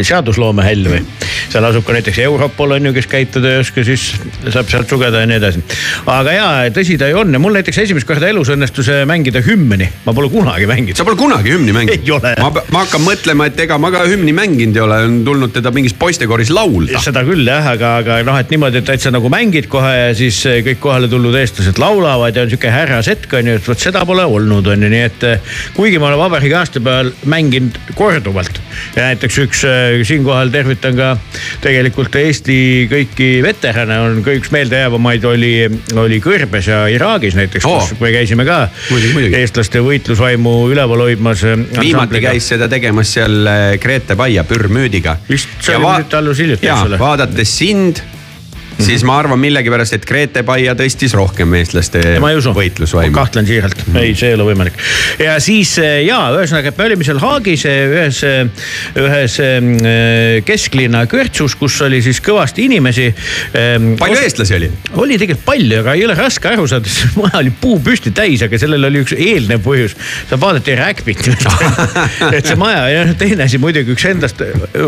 seadusloome 0.06 0.66
häll 0.66 0.90
või. 0.92 1.02
seal 1.50 1.66
asub 1.68 1.86
ka 1.88 1.96
näiteks 1.96 2.20
Europol 2.26 2.76
on 2.78 2.90
ju, 2.90 2.94
kes 2.96 3.08
käituda 3.10 3.56
ei 3.56 3.64
oska, 3.64 3.84
siis 3.88 4.08
saab 4.50 4.70
sealt 4.72 4.92
sugeda 4.92 5.24
ja 5.24 5.30
nii 5.30 5.40
edasi. 5.40 5.64
aga 6.12 6.36
ja 6.36 6.48
tõsi 6.76 6.98
ta 7.00 7.10
ju 7.10 7.22
on 7.22 7.34
ja 7.34 7.42
mul 7.42 7.56
näiteks 7.58 7.82
esimest 7.86 8.08
korda 8.08 8.30
elus 8.30 8.52
õnnestus 8.54 8.90
äh, 8.92 9.04
mängida 9.10 9.42
hümni, 9.46 9.88
ma 10.06 10.14
pole 10.16 10.30
kunagi 10.34 10.68
mänginud. 10.70 10.98
sa 10.98 11.08
pole 11.08 11.18
kunagi 11.20 11.54
hümni 11.56 11.76
mänginud? 11.76 12.06
Ei 12.06 12.12
ole. 12.16 12.36
ma, 12.42 12.52
ma 12.74 12.84
hakkan 12.84 13.04
mõtlema, 13.06 13.50
et 13.50 13.60
ega 13.66 13.80
ma 13.82 13.92
ka 13.94 14.06
hümni 14.10 14.36
mänginud 14.36 14.78
ei 14.78 14.84
ole, 14.84 15.00
on 15.08 15.18
tulnud 15.28 15.56
teda 15.56 15.72
mingis 15.76 15.96
poistekooris 15.98 16.52
laulda. 16.56 17.02
seda 17.04 17.26
küll 17.28 17.48
jah, 17.48 17.72
aga, 17.74 17.96
aga 18.04 18.20
noh, 18.28 18.40
et 18.42 18.54
niimoodi, 18.54 18.82
et 18.82 18.90
täitsa 18.90 19.14
nagu 19.16 19.32
mängid 19.32 19.70
kohe 19.72 19.94
ja 19.94 20.12
siis 20.18 20.42
eh, 20.50 20.62
kõik 20.66 20.82
kohale 20.84 21.10
tulnud 21.12 21.36
eestlased 21.40 21.80
laulavad 21.82 22.36
ja 22.36 22.46
on 22.46 22.52
sihuke 22.54 22.72
härrasetk 22.74 23.38
on 23.40 23.52
ju, 23.52 23.58
et 23.60 23.70
vot 23.70 23.86
seda 23.88 24.06
pole 24.08 24.26
olnud, 24.26 24.68
on 24.74 24.86
ju, 24.86 24.92
nii 24.92 25.04
et 25.08 25.28
eh, 25.30 25.56
kuigi 25.96 26.04
ma 26.04 26.10
olen 26.12 26.20
vabariigi 26.20 26.56
aastapäeval 26.60 27.10
mänginud 27.32 27.78
korduvalt 27.96 28.58
ja 28.96 29.06
näiteks 29.08 29.38
üks 29.46 29.62
eh, 29.64 30.02
siinkohal 30.04 30.50
tervitan 30.52 30.98
ka 30.98 31.12
tegelikult 31.64 32.16
Eesti 32.20 32.58
kõiki 32.92 33.30
veterane 33.46 34.00
on 34.04 34.20
ka 34.26 34.34
üks 34.36 34.52
meeldejäävamaid 34.52 35.24
oli, 35.30 35.54
oli 35.96 36.20
Kõrbes 36.24 36.68
ja 36.68 36.82
Iraagis 36.92 37.38
näiteks 37.40 37.68
oh., 37.70 37.80
kus 37.80 38.02
me 38.02 38.12
käisime 38.12 38.44
ka 38.48 38.66
Muidugi, 38.90 39.14
muidugi. 39.16 39.40
eestlaste 39.40 39.80
võitlusvaimu 39.86 40.56
üleval 40.74 41.06
hoidmas. 41.06 41.46
viimati 41.80 42.24
käis 42.26 42.52
seda 42.52 42.68
tegemas 42.72 43.16
seal 43.16 43.48
äh, 43.48 43.64
Grete 43.80 44.20
Paia 44.20 44.44
pürmüüdiga. 44.44 45.16
Vist 45.30 45.56
see 45.64 45.80
oli 45.80 45.94
nüüd 46.04 46.20
alles 46.20 46.44
hiljuti, 46.44 46.68
eks 46.68 46.90
ole. 46.90 47.00
vaadates 47.00 47.56
sind, 47.62 48.04
siis 48.80 49.04
ma 49.08 49.18
arvan 49.20 49.40
millegipärast, 49.40 49.96
et 49.96 50.06
Grete 50.08 50.44
Paia 50.48 50.76
tõstis 50.78 51.14
rohkem 51.16 51.54
eestlaste 51.60 52.02
võitlusvaimu. 52.20 53.16
kahtlen 53.16 53.48
siiralt 53.48 53.78
mm, 53.78 53.94
-hmm. 53.94 54.02
ei, 54.02 54.16
see 54.16 54.32
ei 54.32 54.38
ole 54.38 54.48
võimalik. 54.50 54.78
ja 55.20 55.38
siis 55.44 55.78
eh, 55.80 56.02
ja 56.06 56.20
ühesõnaga, 56.36 56.74
me 56.78 56.88
olime 56.90 57.08
seal 57.08 57.20
Haagis 57.24 57.66
eh, 57.70 57.86
ühes, 57.92 58.22
ühes 59.00 59.38
eh, 59.44 60.42
kesklinna 60.46 61.06
kõrtsus, 61.12 61.56
kus 61.60 61.80
oli 61.86 62.02
siis 62.06 62.20
kõvasti 62.24 62.66
inimesi. 62.66 63.08
palju 64.00 64.20
eestlasi 64.22 64.58
oli? 64.60 64.72
oli 65.04 65.20
tegelikult 65.22 65.46
palju, 65.46 65.80
aga 65.84 65.96
ei 65.96 66.06
ole 66.06 66.18
raske 66.20 66.52
aru 66.52 66.68
saada, 66.68 66.92
sest 66.92 67.18
maja 67.22 67.40
oli 67.40 67.54
puu 67.62 67.80
püsti 67.84 68.12
täis, 68.16 68.44
aga 68.46 68.60
sellel 68.60 68.90
oli 68.90 69.04
üks 69.06 69.16
eelnev 69.16 69.64
põhjus. 69.66 69.96
seal 70.30 70.42
vaadati 70.42 70.76
räkpit. 70.76 71.24
et 72.36 72.46
see 72.46 72.60
maja 72.60 72.88
ja 72.92 73.06
teine 73.18 73.48
asi 73.48 73.60
muidugi 73.62 73.96
üks 73.96 74.08
endast 74.10 74.42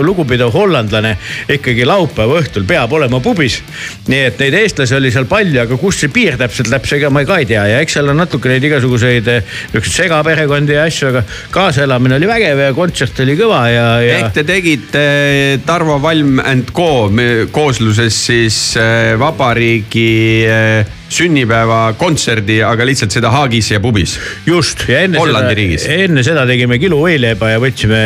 lugupidav 0.04 0.52
hollandlane 0.54 1.16
ikkagi 1.58 1.86
laupäeva 1.88 2.42
õhtul 2.42 2.68
peab 2.68 2.94
olema 2.94 3.20
pubis. 3.24 3.62
Nii 4.08 4.24
et 4.30 4.42
neid 4.44 4.58
eestlasi 4.62 4.98
oli 4.98 5.12
seal 5.14 5.28
palju, 5.30 5.60
aga 5.64 5.80
kust 5.80 6.04
see 6.04 6.14
piir 6.14 6.38
täpselt 6.40 6.72
läheb, 6.72 6.90
ega 6.98 7.12
ma 7.14 7.24
ka 7.28 7.40
ei 7.42 7.50
tea 7.50 7.66
ja 7.74 7.82
eks 7.84 7.98
seal 7.98 8.12
on 8.14 8.22
natuke 8.22 8.52
neid 8.52 8.64
igasuguseid 8.68 9.32
eh, 9.34 9.56
niisuguseid 9.74 9.98
segaperekondi 9.98 10.78
ja 10.78 10.86
asju, 10.88 11.12
aga 11.12 11.24
kaasaelamine 11.54 12.18
oli 12.20 12.30
vägev 12.30 12.64
ja 12.68 12.76
kontsert 12.78 13.20
oli 13.24 13.38
kõva 13.40 13.64
ja, 13.72 13.88
ja 14.04 14.20
ehk 14.22 14.36
te 14.38 14.46
tegite 14.48 15.06
Tarvo 15.66 15.98
Valm 16.04 16.42
and 16.44 16.72
Co 16.76 17.10
koosluses 17.54 18.18
siis 18.28 18.60
äh, 18.80 19.16
vabariigi 19.20 20.08
sünnipäevakontserdi, 21.08 22.62
aga 22.68 22.88
lihtsalt 22.88 23.16
seda 23.16 23.32
Haagis 23.32 23.72
ja 23.72 23.80
pubis. 23.84 24.18
just 24.46 24.88
ja 24.90 25.06
enne 25.08 25.22
Hollandi 25.22 25.78
seda 25.80 26.00
enne 26.08 26.24
seda 26.28 26.46
tegime 26.50 26.80
kilu 26.82 27.00
võileiba 27.06 27.54
ja 27.54 27.64
võtsime 27.64 28.04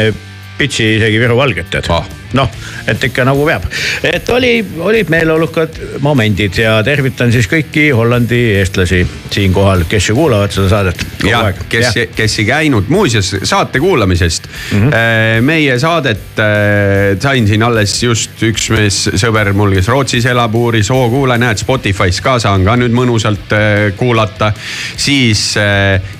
pitsi 0.61 0.95
isegi 0.97 1.21
Viru 1.21 1.39
Valget 1.39 1.71
tead 1.73 1.89
Ah. 1.91 2.20
noh, 2.37 2.49
et 2.87 3.03
ikka 3.03 3.25
nagu 3.27 3.45
peab, 3.47 3.65
et 4.07 4.29
oli, 4.29 4.53
olid 4.79 5.11
meeleolukad 5.11 5.79
momendid 6.03 6.57
ja 6.61 6.77
tervitan 6.85 7.31
siis 7.33 7.49
kõiki 7.51 7.89
Hollandi 7.95 8.41
eestlasi 8.59 9.01
siinkohal, 9.31 9.85
kes 9.89 10.09
ju 10.09 10.15
kuulavad 10.15 10.53
seda 10.53 10.69
saadet. 10.71 11.05
jah, 11.27 11.51
kes, 11.69 11.97
kes 12.15 12.37
ei 12.41 12.47
käinud, 12.47 12.89
muuseas 12.91 13.33
saate 13.43 13.79
kuulamisest 13.79 14.47
mm. 14.47 14.77
-hmm. 14.77 15.41
meie 15.47 15.79
saadet 15.79 16.39
äh, 16.39 17.19
sain 17.19 17.47
siin 17.47 17.63
alles 17.63 18.03
just 18.03 18.43
üks 18.43 18.69
mees, 18.73 19.01
sõber 19.15 19.53
mul, 19.53 19.75
kes 19.75 19.87
Rootsis 19.87 20.25
elab, 20.25 20.55
uuris, 20.55 20.91
oo 20.91 21.09
kuule, 21.09 21.37
näed 21.37 21.61
Spotify's 21.61 22.21
ka 22.21 22.39
saan 22.39 22.65
ka 22.65 22.75
nüüd 22.79 22.95
mõnusalt 22.95 23.55
äh, 23.55 23.95
kuulata. 23.97 24.53
siis 24.97 25.55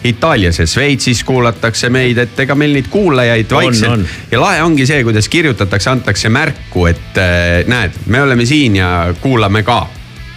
Itaalias 0.04 0.60
ja 0.60 0.66
Šveitsis 0.68 1.24
kuulatakse 1.24 1.90
meid, 1.90 2.18
et 2.18 2.40
ega 2.40 2.56
meil 2.56 2.74
neid 2.74 2.88
kuulajaid 2.90 3.52
vaikselt 3.52 4.32
ja 4.32 4.42
lahe 4.42 4.62
ongi 4.64 4.86
see, 4.88 5.04
kuidas 5.04 5.30
kirjutatakse, 5.32 5.90
antakse 6.02 6.30
märku, 6.34 6.88
et 6.90 7.18
äh, 7.22 7.62
näed, 7.70 7.98
me 8.10 8.22
oleme 8.22 8.46
siin 8.46 8.76
ja 8.76 9.14
kuulame 9.22 9.64
ka. 9.64 9.88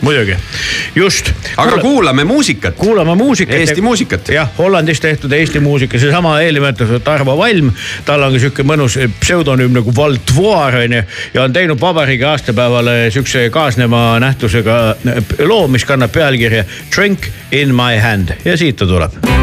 muidugi, 0.05 0.37
just. 0.95 1.31
aga 1.57 1.79
kuulame 1.79 2.25
muusikat. 2.25 2.75
kuulame 2.77 3.15
muusikat. 3.15 3.57
Eesti 3.57 3.81
muusikat. 3.81 4.29
jah, 4.29 4.51
Hollandis 4.59 5.01
tehtud 5.01 5.33
Eesti 5.33 5.61
muusika, 5.61 5.99
seesama 5.99 6.41
eelnimetatud 6.41 7.01
Tarvo 7.05 7.39
Valm, 7.39 7.71
tal 8.05 8.23
on 8.23 8.37
ka 8.37 8.43
sihuke 8.43 8.67
mõnus 8.69 8.99
pseudonüüm 9.21 9.73
nagu 9.73 9.95
Valtvoor 9.97 10.83
on 10.83 10.99
ju. 10.99 11.05
ja 11.35 11.47
on 11.47 11.53
teinud 11.53 11.81
vabariigi 11.81 12.29
aastapäevale 12.29 12.99
sihukese 13.11 13.49
kaasneva 13.51 14.19
nähtusega 14.21 14.83
loo, 15.49 15.69
mis 15.69 15.89
kannab 15.89 16.13
pealkirja 16.13 16.67
Drink 16.97 17.31
in 17.53 17.75
my 17.75 17.97
hand 18.03 18.37
ja 18.45 18.59
siit 18.61 18.77
ta 18.77 18.91
tuleb 18.91 19.34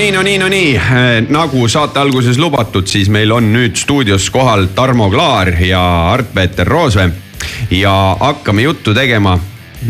nii, 0.00 0.12
no 0.12 0.22
nii, 0.22 0.38
no 0.38 0.46
nii, 0.48 0.68
nagu 1.28 1.66
saate 1.68 2.00
alguses 2.00 2.38
lubatud, 2.40 2.86
siis 2.88 3.10
meil 3.12 3.32
on 3.36 3.50
nüüd 3.52 3.76
stuudios 3.76 4.30
kohal 4.32 4.70
Tarmo 4.72 5.10
Klaar 5.12 5.50
ja 5.60 5.82
Art-Peeter 6.14 6.68
Roosvee. 6.68 7.10
Ja 7.70 8.16
hakkame 8.20 8.62
juttu 8.62 8.94
tegema 8.96 9.34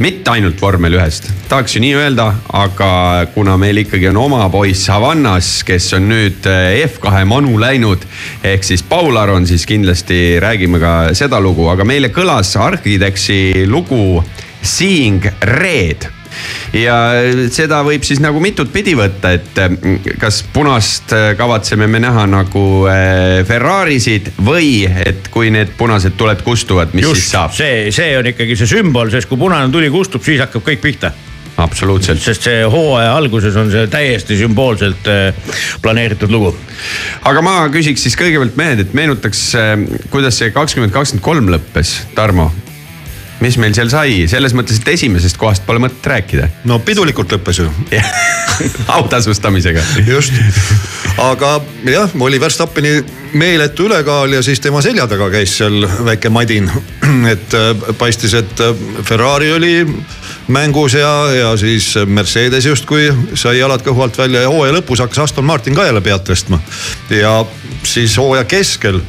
mitte 0.03 0.33
ainult 0.35 0.59
vormel 0.63 0.97
ühest, 0.99 1.31
tahaks 1.51 1.77
ju 1.77 1.85
nii 1.85 1.95
öelda, 1.99 2.27
aga 2.55 2.91
kuna 3.35 3.55
meil 3.59 3.85
ikkagi 3.85 4.11
on 4.11 4.19
oma 4.25 4.49
poiss 4.51 4.91
Havannas, 4.91 5.61
kes 5.67 5.93
on 5.99 6.09
nüüd 6.11 6.47
eh, 6.51 6.83
F2 6.89 7.25
manu 7.31 7.55
läinud, 7.63 8.07
ehk 8.43 8.67
siis 8.67 8.83
Paul 8.87 9.19
Aron, 9.19 9.47
siis 9.47 9.67
kindlasti 9.67 10.41
räägime 10.43 10.83
ka 10.83 10.95
seda 11.19 11.39
lugu, 11.43 11.69
aga 11.71 11.87
meile 11.87 12.11
kõlas 12.15 12.57
Architectsi 12.59 13.69
lugu 13.71 14.25
Seeing 14.63 15.27
Red 15.43 16.11
ja 16.77 16.97
seda 17.53 17.81
võib 17.87 18.05
siis 18.07 18.21
nagu 18.23 18.41
mitut 18.43 18.71
pidi 18.73 18.95
võtta, 18.99 19.33
et 19.37 19.59
mm, 19.63 20.19
kas 20.21 20.43
punast 20.55 21.15
äh, 21.17 21.31
kavatseme 21.39 21.89
me 21.91 22.03
näha 22.03 22.27
nagu 22.31 22.65
äh, 22.91 23.41
Ferrarisid 23.49 24.33
või 24.45 24.85
et 24.87 25.31
kui 25.33 25.51
need 25.55 25.75
punased 25.79 26.17
tuled 26.21 26.45
kustuvad, 26.47 26.95
mis 26.95 27.07
siis 27.07 27.19
just 27.19 27.35
saab? 27.35 27.57
see, 27.57 27.89
see 27.95 28.15
on 28.19 28.31
ikkagi 28.31 28.59
see 28.59 28.71
sümbol, 28.71 29.11
sest 29.13 29.31
kui 29.31 29.41
punane 29.41 29.73
tuli 29.73 29.91
kustub, 29.93 30.25
siis 30.27 30.41
hakkab 30.43 30.65
kõik 30.67 30.83
pihta. 30.85 31.13
absoluutselt, 31.61 32.23
sest 32.23 32.47
see 32.47 32.65
hooaja 32.71 33.13
alguses 33.19 33.57
on 33.61 33.73
see 33.73 33.85
täiesti 33.91 34.39
sümboolselt 34.41 35.11
äh, 35.11 35.53
planeeritud 35.83 36.33
lugu. 36.33 36.55
aga 37.27 37.45
ma 37.45 37.61
küsiks 37.75 38.07
siis 38.07 38.19
kõigepealt 38.21 38.59
mehed, 38.61 38.87
et 38.87 38.97
meenutaks, 38.97 39.47
kuidas 40.11 40.41
see 40.41 40.55
kakskümmend 40.55 40.95
kakskümmend 40.95 41.27
kolm 41.27 41.55
lõppes, 41.57 42.01
Tarmo 42.15 42.53
mis 43.41 43.57
meil 43.61 43.75
seal 43.77 43.91
sai, 43.93 44.25
selles 44.31 44.55
mõttes, 44.57 44.81
et 44.81 44.93
esimesest 44.95 45.39
kohast 45.41 45.65
pole 45.67 45.81
mõtet 45.83 46.07
rääkida. 46.13 46.49
no 46.69 46.81
pidulikult 46.85 47.33
lõppes 47.33 47.63
ju, 47.63 47.69
autasustamisega. 48.99 49.85
just. 50.07 50.37
aga 51.21 51.57
jah, 51.89 52.13
oli 52.21 52.41
Verstappeni 52.41 52.99
meeletu 53.33 53.87
ülekaal 53.89 54.33
ja 54.37 54.43
siis 54.43 54.61
tema 54.61 54.83
selja 54.83 55.07
taga 55.11 55.31
käis 55.33 55.57
seal 55.61 55.87
väike 56.05 56.33
madin. 56.33 56.71
et 57.33 57.57
äh, 57.57 57.95
paistis, 57.99 58.35
et 58.35 58.61
äh, 58.61 58.75
Ferrari 59.05 59.53
oli 59.53 59.75
mängus 60.51 60.95
ja, 60.99 61.13
ja 61.33 61.57
siis 61.57 61.95
Mercedes 62.07 62.67
justkui 62.67 63.09
sai 63.35 63.59
jalad 63.59 63.85
kõhu 63.87 64.03
alt 64.05 64.19
välja 64.19 64.45
ja 64.45 64.51
hooaja 64.53 64.75
lõpus 64.77 65.01
hakkas 65.01 65.25
Aston 65.25 65.47
Martin 65.47 65.77
ka 65.79 65.87
jälle 65.87 66.03
pead 66.05 66.27
tõstma. 66.27 66.61
ja 67.11 67.41
siis 67.87 68.17
hooaja 68.21 68.45
keskel 68.45 69.01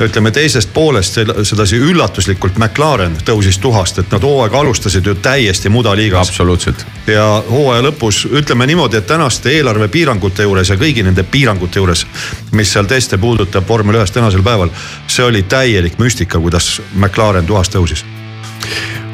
ütleme 0.00 0.30
teisest 0.30 0.72
poolest 0.74 1.18
sedasi 1.42 1.78
üllatuslikult 1.80 2.58
McLaren 2.58 3.16
tõusis 3.24 3.58
tuhast, 3.60 3.98
et 3.98 4.12
nad 4.12 4.22
hooaega 4.22 4.60
alustasid 4.60 5.06
ju 5.06 5.14
täiesti 5.14 5.68
mudaliigas. 5.68 6.28
absoluutselt. 6.28 6.86
ja 7.06 7.42
hooaja 7.50 7.82
lõpus 7.82 8.26
ütleme 8.30 8.66
niimoodi, 8.66 8.96
et 8.96 9.06
tänaste 9.06 9.50
eelarvepiirangute 9.50 10.42
juures 10.42 10.70
ja 10.70 10.76
kõigi 10.76 11.04
nende 11.06 11.22
piirangute 11.22 11.78
juures, 11.78 12.06
mis 12.52 12.72
seal 12.72 12.84
teste 12.84 13.18
puudutab 13.18 13.68
vormel 13.68 14.00
ühes 14.00 14.10
tänasel 14.10 14.42
päeval, 14.42 14.70
see 15.06 15.24
oli 15.24 15.42
täielik 15.42 15.98
müstika, 15.98 16.40
kuidas 16.40 16.80
McLaren 16.94 17.46
tuhast 17.46 17.74
tõusis. 17.76 18.15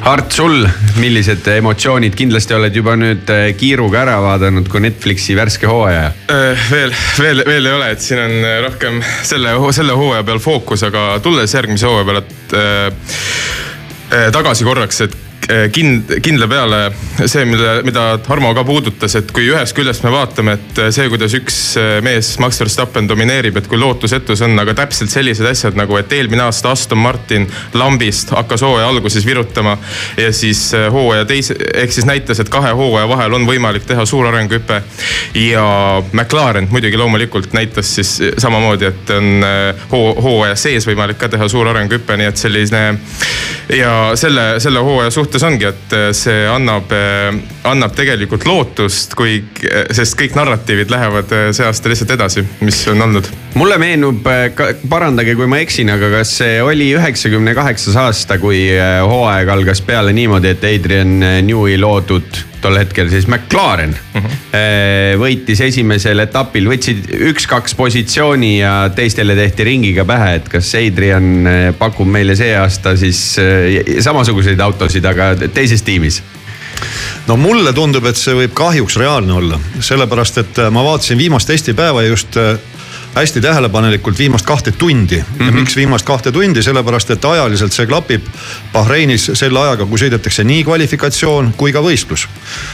Hart, 0.03 0.33
sul, 0.35 0.65
millised 0.99 1.45
emotsioonid, 1.47 2.15
kindlasti 2.19 2.51
oled 2.57 2.75
juba 2.75 2.97
nüüd 2.99 3.29
äh, 3.31 3.45
kiiruga 3.55 4.01
ära 4.01 4.17
vaadanud, 4.19 4.67
kui 4.67 4.81
Netflixi 4.83 5.37
värske 5.37 5.69
hooaja. 5.69 6.09
Äh, 6.27 6.65
veel, 6.67 6.91
veel, 7.23 7.43
veel 7.47 7.69
ei 7.69 7.75
ole, 7.77 7.87
et 7.95 8.03
siin 8.03 8.19
on 8.19 8.33
äh, 8.41 8.57
rohkem 8.65 8.99
selle, 9.23 9.55
selle 9.71 9.95
hooaja 9.95 10.25
peal 10.27 10.43
fookus, 10.43 10.83
aga 10.89 11.05
tulles 11.23 11.55
järgmise 11.55 11.87
hooaja 11.87 12.09
peale, 12.09 12.23
et 12.25 12.57
äh, 12.59 13.13
äh, 14.11 14.27
tagasi 14.35 14.67
korraks, 14.67 14.99
et 15.07 15.15
kind-, 15.47 16.19
kindla 16.23 16.47
peale 16.47 16.79
see, 17.25 17.45
mille, 17.45 17.81
mida 17.83 18.17
Tarmo 18.23 18.53
ka 18.55 18.63
puudutas, 18.67 19.15
et 19.19 19.31
kui 19.35 19.47
ühest 19.51 19.75
küljest 19.75 20.05
me 20.05 20.11
vaatame, 20.13 20.55
et 20.57 20.81
see, 20.95 21.07
kuidas 21.11 21.35
üks 21.37 21.57
äh, 21.79 21.97
mees, 22.05 22.33
Max 22.41 22.59
Verstappen 22.61 23.07
domineerib, 23.09 23.57
et 23.59 23.67
kui 23.71 23.79
lootusetu 23.79 24.37
see 24.39 24.47
on, 24.47 24.57
aga 24.63 24.75
täpselt 24.77 25.11
sellised 25.13 25.47
asjad 25.49 25.77
nagu, 25.79 25.97
et 25.99 26.11
eelmine 26.15 26.45
aasta 26.45 26.71
Aston 26.73 27.01
Martin 27.03 27.47
lambist 27.77 28.33
hakkas 28.33 28.63
hooaja 28.65 28.87
alguses 28.89 29.25
virutama 29.27 29.77
ja 30.17 30.31
siis 30.33 30.65
äh, 30.77 30.87
hooaja 30.93 31.27
teise, 31.29 31.57
ehk 31.73 31.95
siis 31.95 32.07
näitas, 32.09 32.39
et 32.43 32.51
kahe 32.53 32.73
hooaja 32.77 33.09
vahel 33.11 33.37
on 33.37 33.47
võimalik 33.49 33.87
teha 33.89 34.05
suur 34.09 34.29
arenguhüpe. 34.31 34.81
ja 35.35 35.65
McLaren 36.13 36.67
muidugi 36.71 36.97
loomulikult 36.97 37.53
näitas 37.53 37.95
siis 37.95 38.15
samamoodi, 38.37 38.85
et 38.85 39.13
on 39.13 39.45
hoo-, 39.91 40.15
hooaja 40.21 40.55
sees 40.55 40.87
võimalik 40.87 41.19
ka 41.19 41.29
teha 41.29 41.47
suur 41.51 41.67
arenguhüpe, 41.73 42.17
nii 42.17 42.31
et 42.31 42.39
selline 42.39 42.83
ja 43.73 43.93
selle, 44.19 44.59
selle 44.63 44.79
hooaja 44.83 45.11
suhtes 45.11 45.32
ongi, 45.41 45.65
et 45.65 45.95
äh, 45.97 46.11
see 46.13 46.43
annab, 46.49 46.91
annab 47.65 47.95
tegelikult 47.97 48.45
lootust, 48.45 49.15
kui, 49.17 49.39
sest 49.95 50.17
kõik 50.19 50.37
narratiivid 50.37 50.93
lähevad 50.93 51.33
äh, 51.33 51.49
see 51.55 51.65
aasta 51.65 51.89
lihtsalt 51.89 52.13
edasi, 52.13 52.45
mis 52.61 52.83
on 52.93 53.01
olnud 53.07 53.31
mulle 53.57 53.77
meenub, 53.81 54.25
parandage, 54.89 55.35
kui 55.39 55.49
ma 55.49 55.61
eksin, 55.63 55.89
aga 55.93 56.11
kas 56.19 56.37
see 56.43 56.61
oli 56.63 56.91
üheksakümne 56.97 57.55
kaheksas 57.57 57.97
aasta, 58.05 58.37
kui 58.41 58.65
äh, 58.77 58.99
hooaeg 59.01 59.53
algas 59.57 59.81
peale 59.85 60.13
niimoodi, 60.13 60.53
et 60.53 60.65
Adrian 60.75 61.19
Newey 61.47 61.79
loodud 61.81 62.43
tol 62.63 62.77
hetkel 62.79 63.09
siis 63.11 63.27
McLaren 63.27 63.91
mm 63.91 64.21
-hmm. 64.21 65.19
võitis 65.19 65.61
esimesel 65.65 66.23
etapil, 66.23 66.69
võtsid 66.71 67.09
üks-kaks 67.31 67.75
positsiooni 67.75 68.53
ja 68.59 68.73
teistele 68.95 69.35
tehti 69.35 69.67
ringiga 69.67 70.05
pähe, 70.07 70.35
et 70.39 70.49
kas 70.49 70.71
Adrian 70.79 71.47
äh, 71.47 71.73
pakub 71.77 72.07
meile 72.07 72.35
see 72.39 72.53
aasta 72.57 72.95
siis 72.97 73.19
äh, 73.41 73.99
samasuguseid 73.99 74.59
autosid, 74.59 75.05
aga 75.05 75.22
teises 75.53 75.83
tiimis? 75.83 76.21
No 77.27 77.37
mulle 77.39 77.71
tundub, 77.73 78.05
et 78.09 78.19
see 78.19 78.35
võib 78.35 78.53
kahjuks 78.57 78.97
reaalne 78.99 79.33
olla, 79.33 79.59
sellepärast 79.79 80.41
et 80.41 80.59
äh, 80.59 80.71
ma 80.73 80.83
vaatasin 80.83 81.17
viimast 81.17 81.47
testipäeva 81.47 82.03
just 82.03 82.37
äh, 82.37 82.57
hästi 83.15 83.41
tähelepanelikult 83.41 84.19
viimast 84.19 84.45
kahte 84.45 84.71
tundi 84.71 85.17
mm. 85.17 85.23
-hmm. 85.39 85.45
ja 85.45 85.51
miks 85.51 85.75
viimast 85.75 86.05
kahte 86.05 86.31
tundi, 86.31 86.63
sellepärast 86.63 87.09
et 87.09 87.25
ajaliselt 87.25 87.73
see 87.73 87.85
klapib 87.85 88.25
Bahreinis 88.73 89.31
selle 89.33 89.59
ajaga, 89.59 89.85
kui 89.85 89.99
sõidetakse 89.99 90.43
nii 90.43 90.63
kvalifikatsioon 90.63 91.53
kui 91.57 91.73
ka 91.73 91.81
võistlus. 91.81 92.27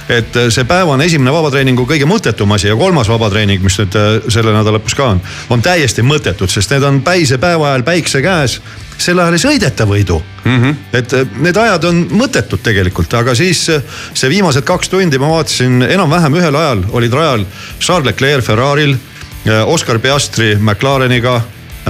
et 0.09 0.35
äh, 0.35 0.49
see 0.49 0.63
päevane 0.63 1.05
esimene 1.05 1.31
vabatreeningu 1.31 1.85
kõige 1.85 2.05
mõttetum 2.05 2.51
asi 2.55 2.67
ja 2.67 2.75
kolmas 2.75 3.09
vabatreening, 3.09 3.63
mis 3.63 3.79
nüüd 3.79 3.95
äh, 3.95 4.21
selle 4.27 4.53
nädala 4.53 4.77
lõpus 4.77 4.95
ka 4.95 5.05
on, 5.15 5.21
on 5.49 5.61
täiesti 5.61 6.01
mõttetud, 6.01 6.47
sest 6.47 6.71
need 6.71 6.83
on 6.83 7.01
päise 7.01 7.37
päeva 7.37 7.67
ajal 7.73 7.83
päikse 7.83 8.21
käes 8.21 8.61
sel 8.99 9.19
ajal 9.19 9.35
ei 9.35 9.43
sõideta 9.43 9.85
võidu 9.87 10.21
mm. 10.43 10.57
-hmm. 10.63 10.75
et 10.93 11.13
äh, 11.13 11.27
need 11.39 11.57
ajad 11.57 11.83
on 11.83 12.07
mõttetud 12.11 12.63
tegelikult, 12.63 13.13
aga 13.13 13.35
siis 13.35 13.65
see 14.13 14.29
viimased 14.29 14.63
kaks 14.63 14.89
tundi 14.89 15.19
ma 15.19 15.29
vaatasin 15.29 15.81
enam-vähem 15.81 16.35
ühel 16.41 16.55
ajal 16.55 16.83
olid 16.91 17.13
rajal 17.13 17.45
Charles 17.79 18.05
Leclerc 18.05 18.45
Ferrari'l, 18.45 18.95
Oscar 19.65 19.99
Piastri 19.99 20.55
McLareniga, 20.55 21.41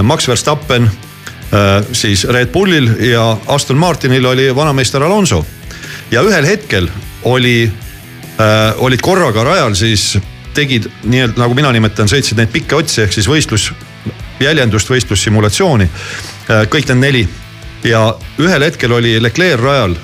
Max 0.02 0.28
Verstappen 0.28 0.84
äh, 0.84 1.84
siis 1.92 2.24
Red 2.24 2.52
Bullil 2.52 2.90
ja 3.10 3.36
Aston 3.46 3.76
Martinil 3.76 4.26
oli 4.26 4.54
vanameister 4.56 5.02
Alonso. 5.02 5.46
ja 6.10 6.22
ühel 6.22 6.46
hetkel 6.46 6.88
oli 7.22 7.72
äh,, 8.40 8.82
olid 8.82 9.00
korraga 9.00 9.44
rajal 9.44 9.74
siis 9.74 10.18
tegid 10.54 10.88
nii-öelda 11.04 11.38
nagu 11.38 11.54
mina 11.54 11.72
nimetan, 11.72 12.08
sõitsid 12.08 12.38
neid 12.38 12.50
pikki 12.50 12.74
otsi 12.74 13.02
ehk 13.02 13.12
siis 13.14 13.28
võistlus, 13.28 13.70
jäljendust, 14.40 14.90
võistlussimulatsiooni. 14.90 15.86
kõik 16.70 16.88
need 16.88 16.98
neli 16.98 17.28
ja 17.84 18.14
ühel 18.38 18.64
hetkel 18.64 18.92
oli 18.92 19.18
Leclerc 19.22 19.62
rajal 19.62 19.94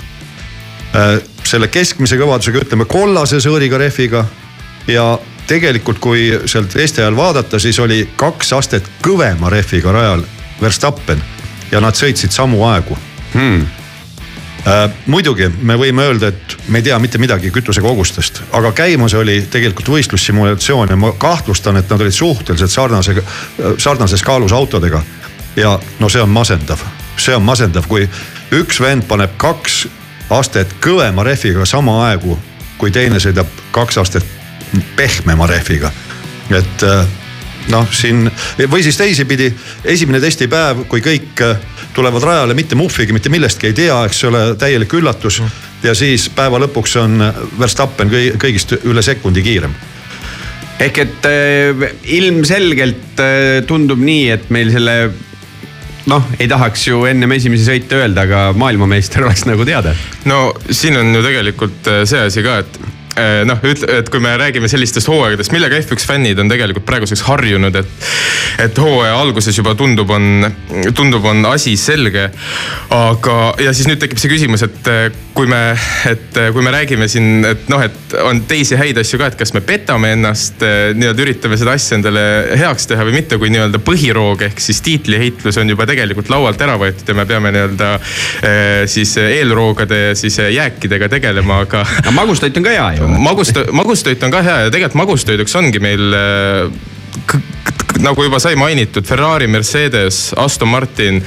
äh, 0.94 1.16
selle 1.44 1.68
keskmise 1.68 2.18
kõvadusega, 2.18 2.62
ütleme 2.66 2.86
kollase 2.90 3.40
sõõriga 3.42 3.78
rehviga 3.78 4.24
ja 4.90 5.16
tegelikult, 5.46 5.98
kui 5.98 6.28
sealt 6.44 6.76
Eesti 6.76 7.00
ajal 7.00 7.16
vaadata, 7.16 7.58
siis 7.58 7.78
oli 7.78 8.08
kaks 8.16 8.52
astet 8.52 8.90
kõvema 9.02 9.50
rehviga 9.50 9.92
rajal 9.92 10.24
Verstappen 10.60 11.22
ja 11.72 11.80
nad 11.80 11.98
sõitsid 11.98 12.34
samu 12.34 12.64
aegu 12.66 12.96
hmm.. 13.34 13.66
Äh, 14.66 14.90
muidugi 15.06 15.46
me 15.62 15.76
võime 15.78 16.02
öelda, 16.02 16.32
et 16.32 16.56
me 16.68 16.80
ei 16.80 16.82
tea 16.82 16.96
mitte 16.98 17.20
midagi 17.22 17.52
kütusekogustest, 17.54 18.40
aga 18.58 18.72
käimas 18.74 19.14
oli 19.14 19.36
tegelikult 19.50 19.86
võistlussimulatsioon 19.94 20.90
ja 20.90 20.96
ma 20.98 21.12
kahtlustan, 21.12 21.78
et 21.78 21.90
nad 21.90 22.02
olid 22.02 22.14
suhteliselt 22.16 22.74
sarnase, 22.74 23.14
sarnases 23.78 24.24
kaalus 24.26 24.52
autodega. 24.52 25.02
ja 25.56 25.78
no 25.98 26.08
see 26.08 26.22
on 26.22 26.34
masendav, 26.34 26.82
see 27.16 27.36
on 27.36 27.46
masendav, 27.46 27.86
kui 27.86 28.08
üks 28.58 28.80
vend 28.82 29.06
paneb 29.06 29.38
kaks 29.38 29.86
astet 30.34 30.74
kõvema 30.82 31.22
rehviga 31.22 31.64
samaaegu, 31.64 32.38
kui 32.78 32.90
teine 32.90 33.22
sõidab 33.22 33.46
kaks 33.70 33.98
astet 34.02 34.26
pehmema 34.96 35.46
rehviga, 35.50 35.92
et 36.50 36.84
äh, 36.86 37.06
noh, 37.72 37.88
siin 37.92 38.26
või 38.70 38.84
siis 38.84 38.98
teisipidi, 38.98 39.50
esimene 39.84 40.20
testipäev, 40.22 40.84
kui 40.90 41.02
kõik 41.04 41.42
äh, 41.44 41.58
tulevad 41.96 42.24
rajale 42.24 42.54
mitte 42.54 42.78
muhvigi, 42.78 43.14
mitte 43.16 43.32
millestki 43.32 43.70
ei 43.70 43.76
tea, 43.76 43.98
eks 44.06 44.24
ole, 44.28 44.42
täielik 44.60 44.92
üllatus. 44.98 45.42
ja 45.82 45.94
siis 45.94 46.28
päeva 46.34 46.58
lõpuks 46.62 46.96
on 47.00 47.20
Verstappen 47.58 48.10
kõi- 48.10 48.34
kõigist 48.40 48.76
üle 48.84 49.02
sekundi 49.02 49.42
kiirem. 49.42 49.74
ehk 50.80 50.98
et 50.98 51.30
äh, 51.30 51.86
ilmselgelt 52.04 53.20
äh, 53.20 53.62
tundub 53.66 53.98
nii, 53.98 54.28
et 54.30 54.50
meil 54.50 54.70
selle 54.72 54.96
noh, 56.06 56.28
ei 56.38 56.48
tahaks 56.48 56.86
ju 56.86 57.04
ennem 57.04 57.32
esimesi 57.32 57.64
sõite 57.66 57.96
öelda, 57.98 58.26
aga 58.28 58.52
maailmameister 58.52 59.24
oleks 59.24 59.46
nagu 59.46 59.64
teada. 59.64 59.94
no 60.24 60.52
siin 60.70 60.96
on 60.96 61.14
ju 61.14 61.22
tegelikult 61.22 61.90
see 62.04 62.20
asi 62.28 62.42
ka, 62.42 62.60
et 62.62 62.78
noh, 63.48 63.62
et 63.64 64.10
kui 64.12 64.20
me 64.20 64.34
räägime 64.36 64.68
sellistest 64.68 65.08
hooaegadest, 65.08 65.52
millega 65.54 65.78
F1 65.80 66.06
fännid 66.06 66.40
on 66.42 66.50
tegelikult 66.52 66.86
praeguseks 66.88 67.22
harjunud, 67.28 67.76
et. 67.80 68.08
et 68.66 68.78
hooaja 68.80 69.16
alguses 69.20 69.56
juba 69.56 69.74
tundub, 69.78 70.10
on, 70.10 70.46
tundub, 70.96 71.24
on 71.24 71.44
asi 71.50 71.76
selge. 71.80 72.28
aga, 72.92 73.36
ja 73.62 73.72
siis 73.76 73.88
nüüd 73.88 74.00
tekib 74.02 74.20
see 74.20 74.30
küsimus, 74.32 74.64
et 74.66 74.90
äh, 74.92 75.06
kui 75.36 75.48
me, 75.50 75.60
et 76.10 76.36
äh, 76.40 76.50
kui 76.54 76.64
me 76.64 76.72
räägime 76.74 77.08
siin, 77.10 77.44
et 77.48 77.68
noh, 77.72 77.82
et 77.82 78.16
on 78.24 78.42
teisi 78.48 78.78
häid 78.78 78.98
asju 79.00 79.20
ka, 79.20 79.30
et 79.32 79.38
kas 79.40 79.52
me 79.56 79.62
petame 79.64 80.12
ennast, 80.16 80.62
nii-öelda 80.96 81.24
üritame 81.26 81.58
seda 81.60 81.76
asja 81.76 81.98
endale 81.98 82.24
heaks 82.60 82.88
teha 82.90 83.06
või 83.06 83.16
mitte, 83.18 83.40
kui 83.40 83.52
nii-öelda 83.54 83.80
põhiroog 83.84 84.44
ehk 84.48 84.62
siis 84.62 84.82
tiitliheitlus 84.86 85.60
on 85.62 85.72
juba 85.72 85.88
tegelikult 85.88 86.30
laualt 86.32 86.60
ära 86.64 86.76
võetud 86.80 87.08
ja 87.08 87.16
me 87.16 87.26
peame 87.28 87.52
nii-öelda 87.54 87.92
siis 88.90 89.16
eelroogade 89.20 90.00
ja 90.08 90.14
siis 90.18 90.38
jääkidega 90.40 91.08
tegelema, 91.12 91.62
aga 91.66 91.84
aga 91.98 92.14
magustoit 92.14 92.56
on 92.56 92.66
ka 92.66 92.74
hea 92.74 92.88
ju. 92.98 93.05
magusto-, 93.06 93.66
magustoit 93.72 94.22
on 94.26 94.34
ka 94.34 94.42
hea 94.46 94.66
ja 94.66 94.74
tegelikult 94.74 95.02
magustoiduks 95.02 95.56
ongi 95.58 95.82
meil 95.82 96.16
äh, 96.16 96.70
nagu 98.02 98.24
juba 98.24 98.38
sai 98.42 98.56
mainitud, 98.58 99.04
Ferrari, 99.06 99.46
Mercedes, 99.46 100.34
Aston 100.36 100.68
Martin, 100.68 101.22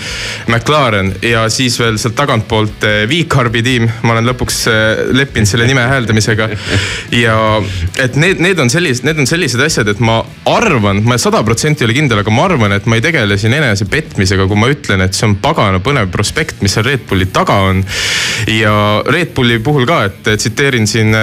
McLaren 0.47 1.13
ja 1.25 1.45
siis 1.49 1.77
veel 1.79 1.97
sealt 2.01 2.15
tagantpoolt 2.19 2.85
äh, 2.87 3.03
V-Carbi 3.09 3.63
tiim. 3.65 3.87
ma 4.03 4.13
olen 4.15 4.29
lõpuks 4.29 4.59
äh, 4.69 5.03
leppinud 5.15 5.49
selle 5.49 5.67
nime 5.69 5.85
hääldamisega. 5.89 6.49
ja 7.15 7.37
et 8.03 8.17
need, 8.19 8.41
need 8.43 8.59
on 8.59 8.69
sellised, 8.69 9.05
need 9.07 9.21
on 9.21 9.29
sellised 9.29 9.61
asjad, 9.65 9.89
et 9.89 10.03
ma 10.03 10.19
arvan, 10.49 11.03
ma 11.07 11.17
sada 11.21 11.41
protsenti 11.45 11.83
ei 11.83 11.89
ole 11.89 11.97
kindel, 11.97 12.23
aga 12.23 12.33
ma 12.33 12.45
arvan, 12.49 12.75
et 12.77 12.89
ma 12.89 12.99
ei 12.99 13.05
tegele 13.05 13.37
siin 13.39 13.55
enese 13.57 13.87
petmisega, 13.89 14.47
kui 14.49 14.59
ma 14.59 14.69
ütlen, 14.71 15.05
et 15.05 15.17
see 15.17 15.27
on 15.29 15.37
pagana 15.41 15.81
põnev 15.83 16.11
prospekt, 16.13 16.61
mis 16.65 16.75
seal 16.75 16.87
Red 16.87 17.07
Bulli 17.09 17.29
taga 17.33 17.57
on. 17.71 17.81
ja 18.51 18.75
Red 19.07 19.33
Bulli 19.37 19.59
puhul 19.63 19.89
ka, 19.89 20.03
et 20.09 20.35
tsiteerin 20.37 20.87
siin 20.89 21.15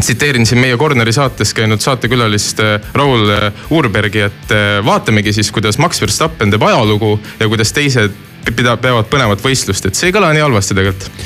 tsiteerin 0.00 0.46
siin 0.46 0.60
meie 0.60 0.76
Corneri 0.76 1.12
saates 1.12 1.54
käinud 1.54 1.82
saatekülalist 1.82 2.60
äh, 2.60 2.92
Raul 2.94 3.30
äh, 3.30 3.64
Uurbergi, 3.70 4.24
et 4.26 4.54
äh, 4.54 4.78
vaatamegi 4.84 5.32
siis, 5.32 5.50
kuidas 5.54 5.78
Max 5.78 6.00
Verstappen 6.02 6.52
teeb 6.52 6.62
ajalugu 6.66 7.18
ja 7.40 7.48
kuidas 7.48 7.72
teised 7.72 8.14
pida-, 8.52 8.76
peavad 8.80 9.08
põnevat 9.12 9.42
võistlust, 9.44 9.86
et 9.88 9.98
see 9.98 10.10
ei 10.10 10.14
kõla 10.16 10.32
nii 10.34 10.44
halvasti 10.44 10.76
tegelikult. 10.76 11.22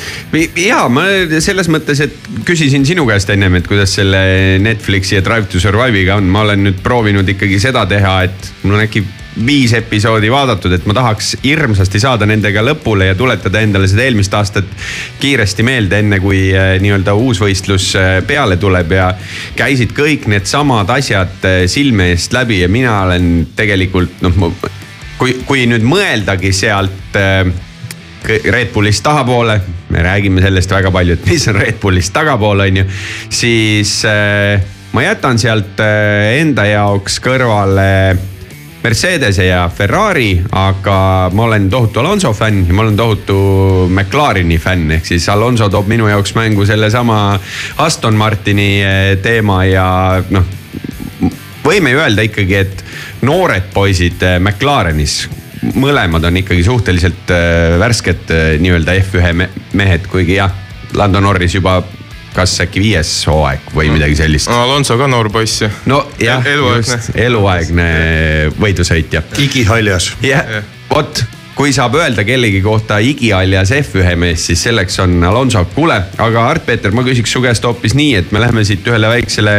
ja 0.63 0.85
ma 0.93 1.07
selles 1.45 1.71
mõttes, 1.73 2.03
et 2.05 2.33
küsisin 2.49 2.87
sinu 2.87 3.07
käest 3.09 3.31
ennem, 3.35 3.59
et 3.59 3.69
kuidas 3.71 3.97
selle 3.99 4.21
Netflixi 4.63 5.19
ja 5.19 5.25
Drive 5.25 5.51
to 5.53 5.63
Survive'iga 5.63 6.19
on, 6.21 6.29
ma 6.31 6.45
olen 6.47 6.69
nüüd 6.69 6.83
proovinud 6.85 7.29
ikkagi 7.35 7.61
seda 7.63 7.87
teha, 7.91 8.21
et 8.29 8.53
mul 8.63 8.79
on 8.79 8.85
äkki 8.85 9.05
viis 9.47 9.73
episoodi 9.77 10.31
vaadatud, 10.31 10.73
et 10.73 10.87
ma 10.89 10.95
tahaks 10.97 11.37
hirmsasti 11.45 12.01
saada 12.03 12.27
nendega 12.27 12.63
lõpule 12.65 13.11
ja 13.11 13.19
tuletada 13.19 13.61
endale 13.63 13.89
seda 13.91 14.07
eelmist 14.07 14.35
aastat 14.35 14.69
kiiresti 15.21 15.67
meelde, 15.67 16.03
enne 16.03 16.21
kui 16.23 16.49
eh, 16.51 16.75
nii-öelda 16.83 17.15
uus 17.19 17.43
võistlus 17.43 17.93
eh, 17.99 18.19
peale 18.27 18.59
tuleb 18.61 18.93
ja 18.97 19.13
käisid 19.59 19.95
kõik 19.97 20.29
needsamad 20.31 20.91
asjad 20.99 21.47
eh, 21.49 21.63
silme 21.71 22.13
eest 22.15 22.35
läbi 22.37 22.63
ja 22.63 22.69
mina 22.73 23.01
olen 23.07 23.49
tegelikult 23.57 24.23
noh, 24.27 24.53
kui, 25.19 25.39
kui 25.47 25.67
nüüd 25.71 25.87
mõeldagi 25.87 26.53
sealt 26.55 27.17
Red 28.29 28.73
Bullist 28.75 29.03
tahapoole, 29.03 29.61
me 29.89 30.03
räägime 30.03 30.43
sellest 30.43 30.71
väga 30.71 30.91
palju, 30.91 31.15
et 31.15 31.29
mis 31.31 31.47
on 31.49 31.57
Red 31.57 31.79
Bullist 31.81 32.13
tagapool, 32.13 32.61
on 32.61 32.81
ju, 32.81 32.85
siis 33.31 33.93
äh, 34.05 34.59
ma 34.93 35.05
jätan 35.05 35.39
sealt 35.39 35.81
äh, 35.81 36.41
enda 36.41 36.67
jaoks 36.69 37.21
kõrvale 37.25 38.19
Mercedese 38.83 39.45
ja 39.49 39.65
Ferrari, 39.75 40.39
aga 40.55 41.31
ma 41.35 41.45
olen 41.49 41.67
tohutu 41.71 42.01
Alonso 42.01 42.31
fänn 42.33 42.63
ja 42.69 42.75
ma 42.77 42.85
olen 42.85 42.97
tohutu 42.97 43.39
McLareni 43.91 44.59
fänn, 44.63 44.93
ehk 44.95 45.07
siis 45.09 45.27
Alonso 45.33 45.67
toob 45.73 45.91
minu 45.91 46.07
jaoks 46.09 46.35
mängu 46.39 46.67
sellesama 46.67 47.19
Aston 47.83 48.15
Martini 48.15 48.69
äh, 48.85 49.17
teema 49.23 49.65
ja 49.67 49.89
noh 50.31 50.47
võime 51.67 51.93
ju 51.93 52.01
öelda 52.01 52.25
ikkagi, 52.25 52.55
et 52.63 52.85
noored 53.27 53.67
poisid 53.75 54.23
äh, 54.23 54.39
McLarenis, 54.39 55.25
mõlemad 55.75 56.25
on 56.31 56.39
ikkagi 56.41 56.63
suhteliselt 56.65 57.35
äh, 57.35 57.75
värsked 57.83 58.31
nii-öelda 58.63 58.95
F1 59.03 59.35
me- 59.43 59.51
mehed, 59.77 60.07
kuigi 60.09 60.39
jah, 60.39 60.55
Lando 60.97 61.21
Norris 61.21 61.59
juba 61.59 61.81
kas 62.39 62.59
äkki 62.65 62.83
viies 62.83 63.13
hooaeg 63.29 63.73
või 63.75 63.91
midagi 63.95 64.19
sellist. 64.19 64.51
Alonso 64.53 64.99
ka 65.01 65.09
noor 65.11 65.31
poiss 65.35 65.65
ju. 65.65 65.71
no 65.91 66.05
jah, 66.23 66.45
eluaegne. 66.47 67.01
just 67.01 67.19
eluaegne 67.19 67.89
võidusõitja. 68.61 69.25
igihaljas. 69.43 70.13
jah, 70.25 70.63
vot 70.93 71.25
kui 71.59 71.73
saab 71.75 71.97
öelda 71.99 72.23
kellegi 72.23 72.61
kohta 72.63 73.01
igihaljas 73.03 73.73
F1 73.75 74.15
mees, 74.23 74.45
siis 74.47 74.61
selleks 74.63 75.01
on 75.03 75.17
Alonso. 75.27 75.65
kuule, 75.75 75.97
aga 76.23 76.45
Art-Peeter, 76.53 76.95
ma 76.95 77.03
küsiks 77.07 77.33
su 77.35 77.43
käest 77.43 77.67
hoopis 77.67 77.97
nii, 77.99 78.13
et 78.21 78.31
me 78.33 78.43
läheme 78.43 78.63
siit 78.67 78.87
ühele 78.87 79.11
väiksele 79.11 79.57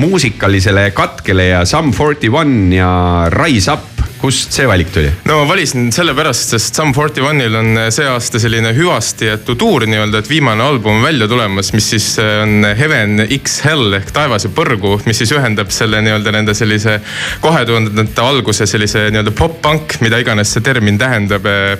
muusikalisele 0.00 0.88
katkele 0.96 1.50
ja 1.50 1.64
Sum 1.68 1.92
41 1.92 2.72
ja 2.72 2.92
Rise 3.36 3.76
Up, 3.76 3.91
kust 4.22 4.54
see 4.54 4.66
valik 4.70 4.92
tuli? 4.94 5.10
no 5.28 5.40
ma 5.42 5.48
valisin 5.50 5.90
sellepärast, 5.94 6.54
sest 6.54 6.78
Sum 6.78 6.92
41-il 6.94 7.56
on 7.58 7.80
see 7.94 8.06
aasta 8.08 8.40
selline 8.42 8.72
hüvasti 8.76 9.28
jäetud 9.28 9.58
tuur 9.58 9.86
nii-öelda, 9.90 10.22
et 10.22 10.30
viimane 10.30 10.62
album 10.64 11.00
on 11.00 11.06
välja 11.06 11.28
tulemas, 11.28 11.72
mis 11.74 11.90
siis 11.94 12.06
on 12.22 12.66
Heaven 12.78 13.26
X 13.38 13.60
Hell 13.66 13.98
ehk 13.98 14.12
taevas 14.14 14.46
ja 14.46 14.52
põrgu, 14.54 14.94
mis 15.06 15.18
siis 15.22 15.34
ühendab 15.34 15.72
selle 15.74 16.00
nii-öelda 16.06 16.34
nende 16.34 16.54
sellise 16.56 16.98
kahe 17.42 17.64
tuhandendate 17.68 18.24
alguse 18.24 18.66
sellise 18.70 19.08
nii-öelda 19.10 19.34
pop-punk, 19.36 19.98
mida 20.04 20.20
iganes 20.22 20.54
see 20.54 20.64
termin 20.64 21.00
tähendab 21.00 21.46
äh,. 21.50 21.76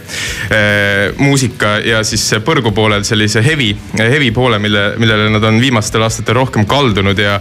Äh, 0.53 1.13
muusika 1.19 1.77
ja 1.85 2.03
siis 2.07 2.25
põrgu 2.45 2.73
poolel 2.75 3.05
sellise 3.07 3.43
heavy, 3.45 3.71
heavy 3.99 4.31
poole, 4.35 4.59
mille, 4.63 4.83
millele 5.01 5.31
nad 5.33 5.45
on 5.47 5.61
viimastel 5.63 6.03
aastatel 6.05 6.37
rohkem 6.41 6.67
kaldunud 6.69 7.19
ja. 7.19 7.39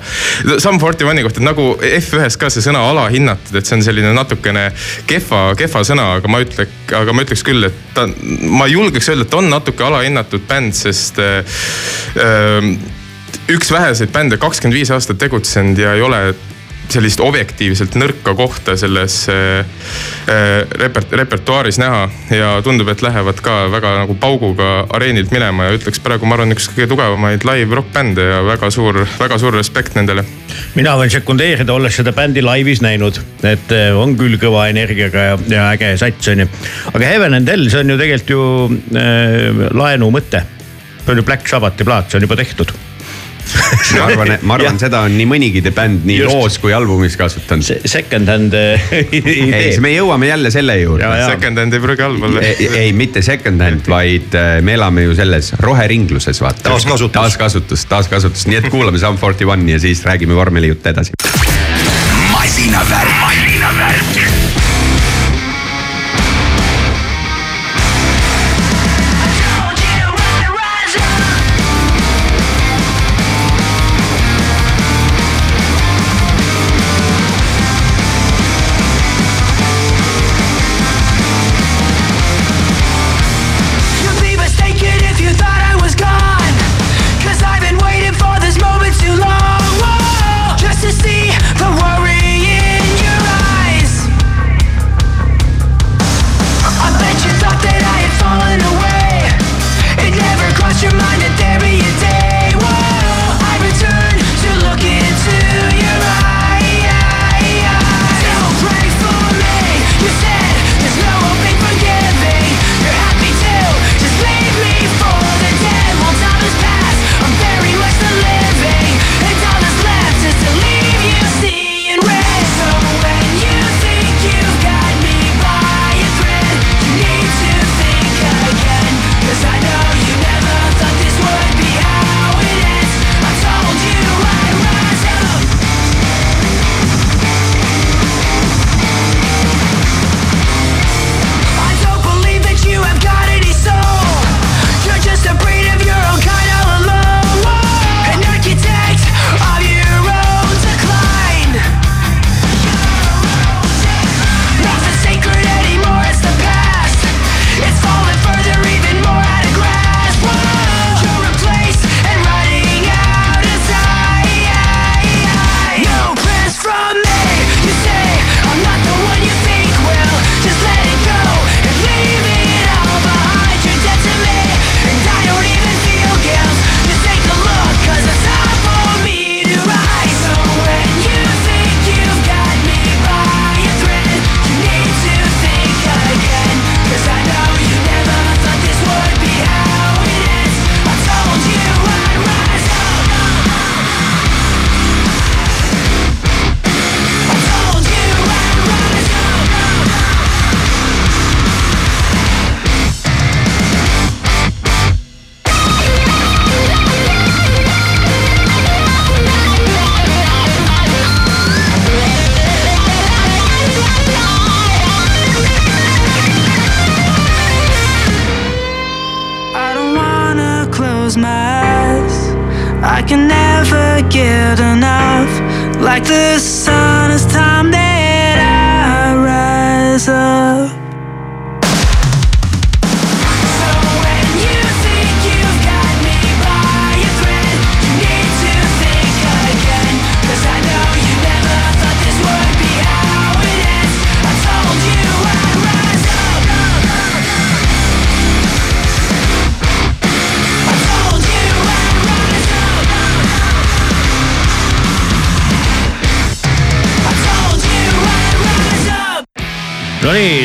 Sum 0.62 0.80
41-i 0.82 1.26
kohta, 1.26 1.44
nagu 1.44 1.68
F1-s 1.82 2.38
ka 2.40 2.50
see 2.54 2.64
sõna 2.64 2.84
alahinnatud, 2.92 3.56
et 3.58 3.68
see 3.68 3.78
on 3.78 3.86
selline 3.86 4.14
natukene 4.16 4.70
kehva, 5.10 5.42
kehva 5.60 5.84
sõna, 5.88 6.08
aga 6.20 6.32
ma 6.32 6.42
ütleks, 6.44 6.94
aga 6.98 7.16
ma 7.16 7.26
ütleks 7.26 7.44
küll, 7.48 7.68
et 7.68 7.84
ta, 7.96 8.08
ma 8.52 8.68
julgeks 8.72 9.12
öelda, 9.12 9.28
et 9.28 9.38
on 9.38 9.50
natuke 9.52 9.86
alahinnatud 9.88 10.48
bänd, 10.50 10.76
sest 10.78 11.22
äh, 11.22 11.62
äh, 12.20 12.72
üks 13.52 13.72
väheseid 13.74 14.14
bände, 14.14 14.40
kakskümmend 14.42 14.78
viis 14.78 14.92
aastat 14.94 15.20
tegutsenud 15.22 15.80
ja 15.80 15.96
ei 15.98 16.06
ole 16.06 16.22
sellist 16.92 17.22
objektiivselt 17.24 17.96
nõrka 18.00 18.34
kohta 18.38 18.76
selles 18.80 19.24
äh, 19.32 19.62
äh, 20.30 20.50
repert-, 20.82 21.14
repertuaaris 21.22 21.80
näha 21.82 22.04
ja 22.36 22.52
tundub, 22.66 22.92
et 22.92 23.04
lähevad 23.04 23.42
ka 23.44 23.64
väga 23.72 23.94
nagu 24.04 24.16
pauguga 24.20 24.72
areenilt 24.94 25.32
minema 25.34 25.70
ja 25.70 25.78
ütleks 25.78 26.02
praegu, 26.04 26.28
ma 26.28 26.38
arvan, 26.38 26.54
üks 26.56 26.70
kõige 26.72 26.90
tugevamaid 26.92 27.46
live 27.48 27.80
rock 27.80 27.92
bände 27.96 28.28
ja 28.28 28.42
väga 28.46 28.72
suur, 28.74 29.02
väga 29.20 29.40
suur 29.42 29.56
respekt 29.58 29.98
nendele. 29.98 30.26
mina 30.76 30.96
võin 31.00 31.12
sekundeerida, 31.14 31.74
olles 31.74 31.96
seda 32.00 32.14
bändi 32.16 32.44
laivis 32.44 32.84
näinud, 32.84 33.20
et 33.44 33.76
eh, 33.76 33.90
on 33.96 34.16
küll 34.20 34.38
kõva 34.42 34.68
energiaga 34.72 35.26
ja, 35.32 35.40
ja 35.52 35.66
äge 35.76 35.96
sats 36.02 36.32
on 36.34 36.46
ju. 36.46 36.48
aga 36.94 37.06
Heaven 37.06 37.40
and 37.40 37.50
Hell, 37.50 37.70
see 37.72 37.84
on 37.84 37.96
ju 37.96 38.00
tegelikult 38.02 38.36
ju 38.36 38.46
äh, 39.00 39.68
laenu 39.78 40.12
mõte. 40.14 40.46
see 41.02 41.12
on 41.14 41.22
ju 41.22 41.28
Black 41.28 41.48
Sabbathi 41.48 41.88
plaat, 41.88 42.12
see 42.12 42.22
on 42.22 42.30
juba 42.30 42.40
tehtud. 42.40 42.74
ma 43.98 44.06
arvan, 44.06 44.34
ma 44.48 44.58
arvan, 44.58 44.80
seda 44.82 45.04
on 45.08 45.16
nii 45.18 45.28
mõnigi 45.30 45.64
bänd 45.76 46.06
nii 46.08 46.20
Just. 46.22 46.34
loos 46.34 46.58
kui 46.62 46.74
albumis 46.76 47.18
kasutanud. 47.20 47.86
Second 47.90 48.32
hand 48.32 48.56
eh, 48.58 48.86
ei, 48.98 49.22
idee. 49.22 49.74
me 49.84 49.94
jõuame 49.94 50.30
jälle 50.32 50.52
selle 50.54 50.78
juurde. 50.82 51.10
Second 51.26 51.62
hand 51.62 51.78
ei 51.78 51.84
pruugi 51.84 52.06
halb 52.06 52.28
olla. 52.30 52.44
ei, 52.44 52.92
mitte 52.98 53.24
second 53.26 53.62
hand, 53.64 53.88
vaid 53.92 54.36
äh, 54.38 54.58
me 54.66 54.76
elame 54.80 55.06
ju 55.08 55.16
selles 55.18 55.54
roheringluses, 55.62 56.42
vaata. 56.44 56.70
Taaskasutus. 56.70 57.16
taaskasutus, 57.18 57.86
taaskasutus, 57.92 58.48
nii 58.52 58.62
et 58.62 58.70
kuulame 58.74 59.02
Sum 59.02 59.18
41 59.20 59.72
ja 59.72 59.80
siis 59.80 60.06
räägime 60.06 60.36
vormelijutte 60.36 60.94
edasi. 60.96 61.18
masinavärk, 62.32 63.18
masinavärk. 63.22 64.31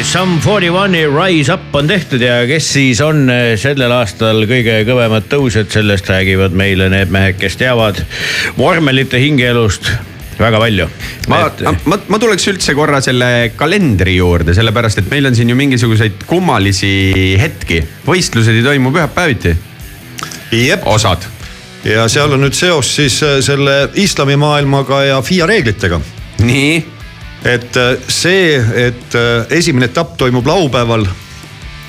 Sum 0.06 0.36
41-i 0.38 1.06
Rise 1.10 1.52
Up 1.52 1.74
on 1.74 1.88
tehtud 1.90 2.22
ja 2.22 2.38
kes 2.46 2.66
siis 2.76 3.00
on 3.02 3.24
eh, 3.32 3.56
sellel 3.58 3.90
aastal 3.90 4.44
kõige 4.46 4.76
kõvemad 4.86 5.26
tõusjad, 5.26 5.66
sellest 5.74 6.06
räägivad 6.12 6.54
meile 6.54 6.86
need 6.92 7.10
mehed, 7.10 7.34
kes 7.40 7.58
teavad 7.58 7.98
vormelite 8.54 9.18
hingeelust 9.18 9.90
väga 10.38 10.60
palju. 10.62 10.86
ma, 11.32 11.42
ma, 11.90 11.98
ma 12.06 12.20
tuleks 12.22 12.46
üldse 12.52 12.76
korra 12.78 13.00
selle 13.04 13.50
kalendri 13.58 14.14
juurde, 14.20 14.54
sellepärast 14.54 15.02
et 15.02 15.10
meil 15.10 15.26
on 15.26 15.36
siin 15.36 15.50
ju 15.50 15.58
mingisuguseid 15.58 16.22
kummalisi 16.30 16.92
hetki. 17.42 17.82
võistlused 18.06 18.54
ei 18.54 18.64
toimu 18.64 18.94
pühapäeviti, 18.94 19.56
jep, 20.54 20.86
osad. 20.86 21.26
ja 21.82 22.06
seal 22.12 22.38
on 22.38 22.46
nüüd 22.46 22.54
seos 22.54 22.94
siis 23.00 23.18
äh, 23.26 23.40
selle 23.44 23.88
islamimaailmaga 24.06 25.02
ja 25.10 25.18
FIA 25.22 25.50
reeglitega 25.50 26.00
nii, 26.46 26.84
et 27.46 27.76
äh, 27.76 27.96
see, 28.08 28.56
et 28.86 29.14
äh, 29.14 29.46
esimene 29.58 29.86
etapp 29.86 30.16
toimub 30.18 30.46
laupäeval 30.46 31.06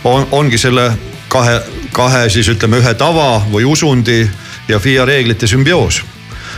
on, 0.04 0.28
ongi 0.32 0.58
selle 0.58 0.92
kahe, 1.30 1.60
kahe 1.92 2.28
siis 2.30 2.50
ütleme 2.54 2.82
ühe 2.82 2.94
tava 3.00 3.42
või 3.52 3.66
usundi 3.66 4.22
ja 4.68 4.80
FIA 4.80 5.06
reeglite 5.06 5.48
sümbioos. 5.48 6.04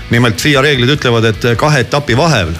nimelt 0.10 0.42
FIA 0.42 0.62
reeglid 0.62 0.90
ütlevad, 0.90 1.26
et 1.30 1.46
kahe 1.58 1.80
etapi 1.86 2.18
vahel 2.18 2.52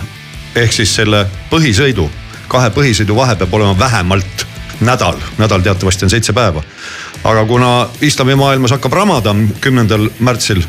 ehk 0.56 0.74
siis 0.74 0.96
selle 0.96 1.26
põhisõidu, 1.52 2.10
kahe 2.48 2.70
põhisõidu 2.70 3.16
vahe 3.16 3.36
peab 3.36 3.54
olema 3.54 3.80
vähemalt 3.80 4.46
nädal, 4.86 5.18
nädal 5.38 5.62
teatavasti 5.62 6.06
on 6.06 6.10
seitse 6.10 6.34
päeva. 6.34 6.64
aga 7.24 7.46
kuna 7.46 7.90
islamimaailmas 8.02 8.72
hakkab 8.72 8.94
Ramadan 8.94 9.50
kümnendal 9.62 10.10
märtsil 10.20 10.64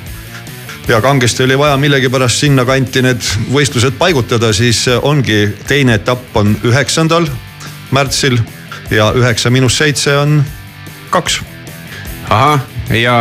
ja 0.91 1.01
kangesti 1.01 1.43
oli 1.43 1.59
vaja 1.59 1.77
millegipärast 1.79 2.43
sinnakanti 2.43 3.03
need 3.05 3.27
võistlused 3.53 3.95
paigutada, 3.99 4.49
siis 4.53 4.83
ongi 5.07 5.45
teine 5.69 5.95
etapp 6.01 6.35
on 6.37 6.57
üheksandal 6.67 7.29
märtsil 7.95 8.41
ja 8.91 9.13
üheksa 9.15 9.53
miinus 9.55 9.79
seitse 9.79 10.17
on 10.19 10.41
kaks. 11.15 11.41
ahah, 12.31 12.65
ja 12.91 13.15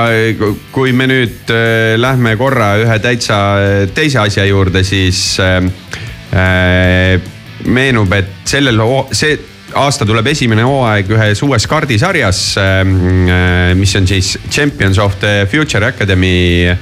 kui 0.72 0.94
me 0.94 1.06
nüüd 1.10 1.54
äh, 1.54 1.94
lähme 1.98 2.36
korra 2.42 2.72
ühe 2.82 3.00
täitsa 3.00 3.38
äh, 3.62 3.86
teise 3.94 4.20
asja 4.24 4.46
juurde, 4.50 4.84
siis 4.84 5.38
äh, 5.40 5.62
äh, 6.34 7.22
meenub, 7.66 8.14
et 8.18 8.34
sellel, 8.50 8.82
see 9.12 9.38
aasta 9.78 10.06
tuleb 10.08 10.28
esimene 10.32 10.64
hooaeg 10.66 11.12
ühes 11.14 11.42
uues 11.46 11.68
kaardisarjas 11.70 12.42
äh,, 12.62 12.82
mis 13.78 13.96
on 14.00 14.08
siis 14.10 14.38
Champions 14.50 15.00
of 15.02 15.20
the 15.22 15.48
Future 15.52 15.86
Academy 15.86 16.76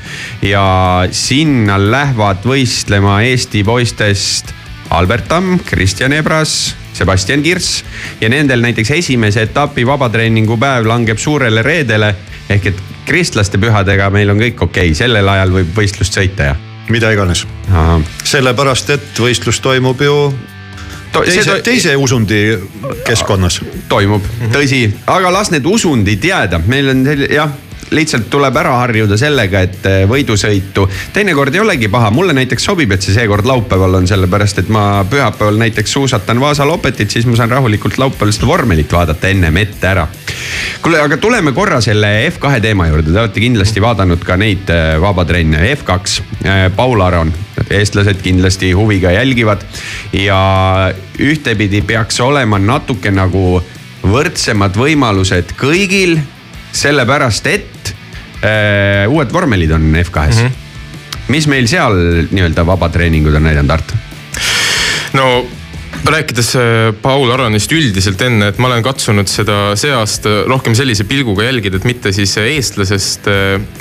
ja 0.46 0.68
sinna 1.12 1.78
lähevad 1.82 2.46
võistlema 2.48 3.20
Eesti 3.28 3.64
poistest 3.68 4.54
Albert 4.90 5.28
Tamm, 5.28 5.60
Kristjan 5.68 6.14
Ebras, 6.16 6.76
Sebastian 6.96 7.44
Kirss 7.44 7.84
ja 8.22 8.30
nendel 8.32 8.64
näiteks 8.64 8.92
esimese 8.96 9.44
etapi 9.50 9.86
vabatreeningu 9.88 10.58
päev 10.58 10.88
langeb 10.88 11.20
suurele 11.20 11.64
reedele 11.66 12.14
ehk 12.50 12.72
et 12.72 12.84
kristlaste 13.08 13.60
pühadega 13.60 14.10
meil 14.14 14.32
on 14.32 14.40
kõik 14.42 14.64
okei 14.64 14.92
okay., 14.92 14.98
sellel 14.98 15.28
ajal 15.28 15.54
võib 15.60 15.76
võistlust 15.76 16.16
sõita 16.16 16.52
ja. 16.52 16.60
mida 16.90 17.12
iganes, 17.12 17.44
sellepärast 18.24 18.96
et 18.96 19.20
võistlus 19.20 19.60
toimub 19.64 20.02
ju 20.02 20.16
teise, 21.26 21.60
teise 21.66 21.96
usundi 21.96 22.42
keskkonnas. 23.08 23.62
toimub, 23.90 24.26
tõsi, 24.54 24.84
aga 25.08 25.32
las 25.34 25.52
need 25.54 25.66
usundid 25.66 26.24
jääda, 26.24 26.60
meil 26.68 26.92
on 26.94 27.06
jah, 27.32 27.54
lihtsalt 27.92 28.30
tuleb 28.30 28.56
ära 28.60 28.74
harjuda 28.82 29.18
sellega, 29.20 29.62
et 29.68 29.86
eh, 29.88 30.02
võidusõitu. 30.10 30.88
Teinekord 31.16 31.56
ei 31.56 31.64
olegi 31.64 31.92
paha, 31.92 32.12
mulle 32.12 32.36
näiteks 32.38 32.68
sobib, 32.70 32.92
et 32.92 33.06
see 33.06 33.16
seekord 33.16 33.48
laupäeval 33.48 34.02
on, 34.02 34.08
sellepärast 34.10 34.64
et 34.64 34.72
ma 34.74 35.06
pühapäeval 35.10 35.60
näiteks 35.62 35.96
suusatan 36.00 36.42
Vaasa 36.44 36.68
Lopetit, 36.68 37.12
siis 37.12 37.28
ma 37.30 37.40
saan 37.40 37.54
rahulikult 37.56 37.98
laupäeval 38.02 38.36
seda 38.36 38.50
vormelit 38.50 38.92
vaadata 38.92 39.32
ennem 39.32 39.64
ette 39.64 39.88
ära. 39.88 40.08
kuule, 40.82 41.02
aga 41.02 41.18
tuleme 41.18 41.52
korra 41.56 41.82
selle 41.82 42.10
F2 42.30 42.62
teema 42.62 42.88
juurde, 42.90 43.12
te 43.12 43.20
olete 43.20 43.44
kindlasti 43.44 43.84
vaadanud 43.84 44.24
ka 44.26 44.38
neid 44.40 44.70
eh, 44.74 44.96
vabatrenne, 45.02 45.64
F2, 45.76 46.22
Paul 46.76 47.02
Aron, 47.02 47.34
eestlased 47.70 48.22
kindlasti 48.24 48.72
huviga 48.78 49.12
jälgivad 49.12 49.64
ja 50.14 50.40
ühtepidi 51.20 51.82
peaks 51.82 52.20
olema 52.24 52.60
natuke 52.62 53.12
nagu 53.12 53.60
võrdsemad 54.08 54.78
võimalused 54.78 55.54
kõigil, 55.60 56.18
sellepärast 56.78 57.50
et 57.52 57.92
äh, 58.46 59.06
uued 59.10 59.34
vormelid 59.34 59.74
on 59.76 59.90
F2-s 60.04 60.42
mm. 60.42 60.48
-hmm. 60.48 61.32
mis 61.34 61.48
meil 61.48 61.68
seal 61.68 61.98
nii-öelda 62.32 62.66
vabatreeningud 62.66 63.36
on 63.36 63.48
näidanud, 63.50 63.72
Art? 63.72 63.96
no 65.14 65.48
rääkides 66.12 66.56
äh, 66.56 66.94
Paul 67.02 67.32
Aronist 67.32 67.72
üldiselt 67.72 68.22
enne, 68.24 68.52
et 68.52 68.60
ma 68.62 68.70
olen 68.70 68.84
katsunud 68.86 69.28
seda 69.30 69.74
see 69.80 69.92
aasta 69.94 70.44
rohkem 70.48 70.76
sellise 70.78 71.04
pilguga 71.10 71.48
jälgida, 71.48 71.80
et 71.80 71.88
mitte 71.88 72.14
siis 72.16 72.36
eestlasest, 72.42 73.28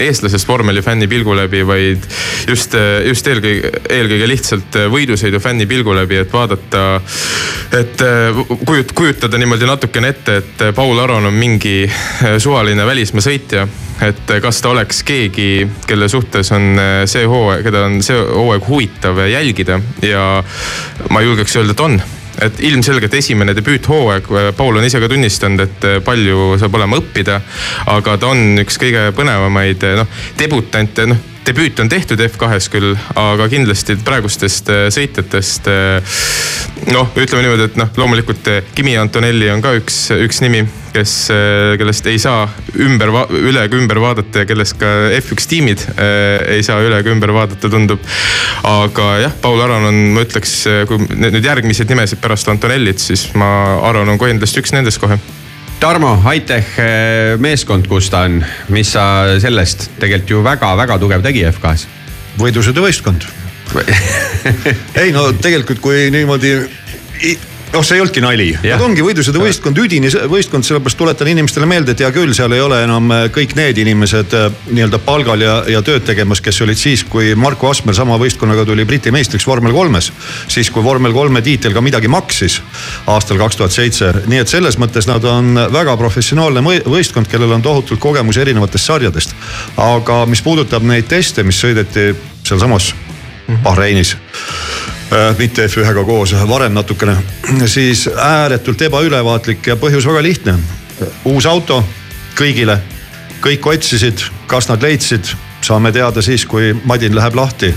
eestlasest 0.03 0.49
vormelifänni 0.49 1.09
pilgu 1.11 1.37
läbi, 1.37 1.63
vaid 1.67 2.07
just, 2.49 2.75
just 3.07 3.31
eelkõige, 3.31 3.73
eelkõige 3.99 4.31
lihtsalt 4.31 4.81
võidusõidu 4.93 5.41
fänni 5.43 5.69
pilgu 5.71 5.95
läbi, 5.97 6.21
et 6.25 6.33
vaadata. 6.33 6.85
et 7.77 8.03
äh, 8.03 8.45
kujut-, 8.67 8.95
kujutada 8.95 9.39
niimoodi 9.39 9.69
natukene 9.69 10.15
ette, 10.15 10.37
et 10.43 10.69
Paul 10.75 10.99
Aron 11.03 11.27
on 11.31 11.35
mingi 11.35 11.85
äh, 11.87 12.39
suvaline 12.43 12.87
välismaa 12.87 13.25
sõitja 13.25 13.67
et 14.05 14.29
kas 14.43 14.61
ta 14.61 14.71
oleks 14.75 15.01
keegi, 15.09 15.67
kelle 15.89 16.09
suhtes 16.13 16.53
on 16.53 16.77
äh, 16.81 16.99
see 17.09 17.25
hooaeg, 17.29 17.65
keda 17.65 17.87
on 17.89 18.03
see 18.05 18.19
hooaeg 18.19 18.69
huvitav 18.69 19.23
jälgida 19.31 19.81
ja 20.05 20.27
ma 21.11 21.25
julgeks 21.25 21.57
öelda, 21.57 21.77
et 21.77 21.85
on 21.87 22.01
et 22.43 22.61
ilmselgelt 22.69 23.15
esimene 23.15 23.55
debüüthooaeg, 23.57 24.29
Paul 24.57 24.81
on 24.81 24.85
ise 24.85 25.01
ka 25.01 25.09
tunnistanud, 25.13 25.63
et 25.65 25.87
palju 26.05 26.57
saab 26.61 26.75
olema 26.79 27.01
õppida. 27.01 27.41
aga 27.93 28.19
ta 28.19 28.33
on 28.33 28.59
üks 28.63 28.79
kõige 28.81 29.09
põnevamaid 29.17 29.89
noh, 29.97 30.21
debutante, 30.39 31.07
noh 31.07 31.36
debüüt 31.47 31.81
on 31.81 31.89
tehtud 31.89 32.21
F2-s 32.21 32.71
küll, 32.73 32.95
aga 33.19 33.47
kindlasti 33.51 33.97
praegustest 34.05 34.71
äh, 34.73 34.87
sõitjatest. 34.95 35.69
noh, 36.93 37.13
ütleme 37.17 37.45
niimoodi, 37.45 37.69
et 37.71 37.79
noh, 37.79 37.93
loomulikult 37.99 38.51
äh, 38.51 38.67
Kimi 38.75 38.97
Antonelli 38.99 39.49
on 39.53 39.63
ka 39.65 39.77
üks, 39.79 40.01
üks 40.17 40.43
nimi, 40.43 40.65
kes, 40.97 41.15
kellest 41.79 42.07
ei 42.11 42.19
saa 42.23 42.47
ümber, 42.83 43.13
üle 43.37 43.67
ega 43.69 43.79
ümber 43.79 44.01
vaadata 44.03 44.43
ja 44.43 44.49
kellest 44.49 44.79
ka 44.81 44.93
F1 45.21 45.49
tiimid 45.51 45.87
äh, 45.95 46.59
ei 46.59 46.67
saa 46.67 46.83
üle 46.85 47.01
ega 47.03 47.15
ümber 47.15 47.35
vaadata, 47.37 47.71
tundub. 47.71 48.03
aga 48.67 49.11
jah, 49.27 49.41
Paul 49.43 49.63
Aron 49.65 49.91
on, 49.93 50.03
ma 50.17 50.27
ütleks, 50.27 50.59
kui 50.91 51.11
nüüd 51.15 51.45
järgmised 51.45 51.91
nimesid 51.93 52.23
pärast 52.23 52.51
Antonellit, 52.51 53.03
siis 53.03 53.29
ma, 53.39 53.49
Aron 53.87 54.15
on 54.15 54.23
kindlasti 54.23 54.65
üks 54.65 54.75
nendest 54.75 55.03
kohe 55.03 55.21
Tarmo, 55.81 56.15
Hightech 56.25 56.79
meeskond, 57.39 57.85
kus 57.91 58.09
ta 58.11 58.23
on, 58.27 58.39
mis 58.73 58.95
sa 58.95 59.37
sellest, 59.43 59.91
tegelikult 60.01 60.31
ju 60.33 60.39
väga-väga 60.45 60.97
tugev 61.03 61.25
tegija 61.25 61.51
F2-s. 61.53 61.85
võidusõiduvõistkond. 62.41 63.27
ei 65.03 65.13
no 65.13 65.29
tegelikult, 65.37 65.83
kui 65.85 66.09
niimoodi 66.15 66.55
noh, 67.73 67.85
see 67.85 67.97
ei 67.97 68.03
olnudki 68.03 68.23
nali, 68.23 68.47
nad 68.63 68.83
ongi 68.83 69.05
võidusõiduvõistkond, 69.05 69.79
üdini 69.83 70.11
võistkond, 70.31 70.67
sellepärast 70.67 70.99
tuletan 70.99 71.31
inimestele 71.31 71.69
meelde, 71.69 71.95
et 71.95 72.03
hea 72.05 72.11
küll, 72.15 72.33
seal 72.37 72.53
ei 72.55 72.63
ole 72.63 72.79
enam 72.85 73.11
äh, 73.15 73.25
kõik 73.35 73.57
need 73.59 73.81
inimesed 73.83 74.37
äh, 74.37 74.47
nii-öelda 74.71 75.01
palgal 75.05 75.43
ja, 75.43 75.57
ja 75.71 75.83
tööd 75.87 76.07
tegemas, 76.07 76.43
kes 76.45 76.61
olid 76.65 76.81
siis, 76.81 77.05
kui 77.11 77.35
Marko 77.39 77.71
Asmer 77.71 77.97
sama 77.97 78.19
võistkonnaga 78.23 78.67
tuli 78.69 78.87
Briti 78.89 79.13
meistriks 79.15 79.47
vormel 79.49 79.75
kolmes. 79.77 80.13
siis, 80.49 80.71
kui 80.71 80.85
vormel 80.85 81.15
kolme 81.17 81.43
tiitel 81.43 81.75
ka 81.77 81.83
midagi 81.85 82.11
maksis 82.13 82.61
aastal 83.13 83.41
kaks 83.43 83.61
tuhat 83.61 83.75
seitse, 83.75 84.13
nii 84.27 84.43
et 84.45 84.53
selles 84.53 84.79
mõttes 84.81 85.09
nad 85.11 85.25
on 85.27 85.67
väga 85.73 85.97
professionaalne 86.01 86.63
võistkond, 86.87 87.31
kellel 87.31 87.57
on 87.59 87.65
tohutult 87.65 88.01
kogemusi 88.01 88.45
erinevatest 88.45 88.93
sarjadest. 88.93 89.35
aga 89.77 90.25
mis 90.27 90.43
puudutab 90.43 90.87
neid 90.87 91.11
teste, 91.11 91.43
mis 91.43 91.61
sõideti 91.61 92.13
sealsamas 92.47 92.95
Bahreinis 93.63 94.15
äh, 94.15 94.96
mitte 95.39 95.67
F1-ga 95.67 96.05
koos, 96.05 96.35
varem 96.49 96.75
natukene, 96.75 97.17
siis 97.67 98.09
ääretult 98.11 98.83
ebaülevaatlik 98.89 99.67
ja 99.67 99.77
põhjus 99.77 100.07
väga 100.09 100.23
lihtne. 100.23 100.59
uus 101.25 101.47
auto 101.47 101.85
kõigile, 102.39 102.79
kõik 103.41 103.67
otsisid, 103.67 104.25
kas 104.47 104.69
nad 104.69 104.83
leidsid 104.83 105.35
saame 105.67 105.93
teada 105.93 106.23
siis, 106.23 106.47
kui 106.47 106.75
Madin 106.85 107.15
läheb 107.17 107.35
lahti 107.35 107.75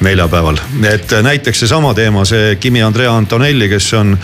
neljapäeval. 0.00 0.58
et 0.90 1.10
näiteks 1.22 1.60
seesama 1.60 1.94
teema, 1.94 2.24
see 2.24 2.56
Kimi 2.56 2.82
Andrea 2.82 3.16
Antonelli, 3.16 3.68
kes 3.68 3.92
on 3.94 4.18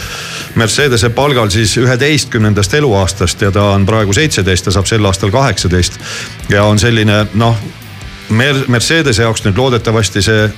Mercedese 0.54 1.10
palgal 1.10 1.50
siis 1.50 1.76
üheteistkümnendast 1.76 2.74
eluaastast 2.74 3.42
ja 3.42 3.50
ta 3.50 3.62
on 3.62 3.86
praegu 3.86 4.12
seitseteist, 4.12 4.64
ta 4.64 4.70
saab 4.70 4.86
sel 4.86 5.04
aastal 5.04 5.30
kaheksateist. 5.30 5.98
ja 6.48 6.64
on 6.64 6.78
selline 6.78 7.26
noh, 7.34 7.56
Mercedese 8.68 9.22
jaoks 9.22 9.44
nüüd 9.44 9.56
loodetavasti 9.56 10.22
see 10.22 10.50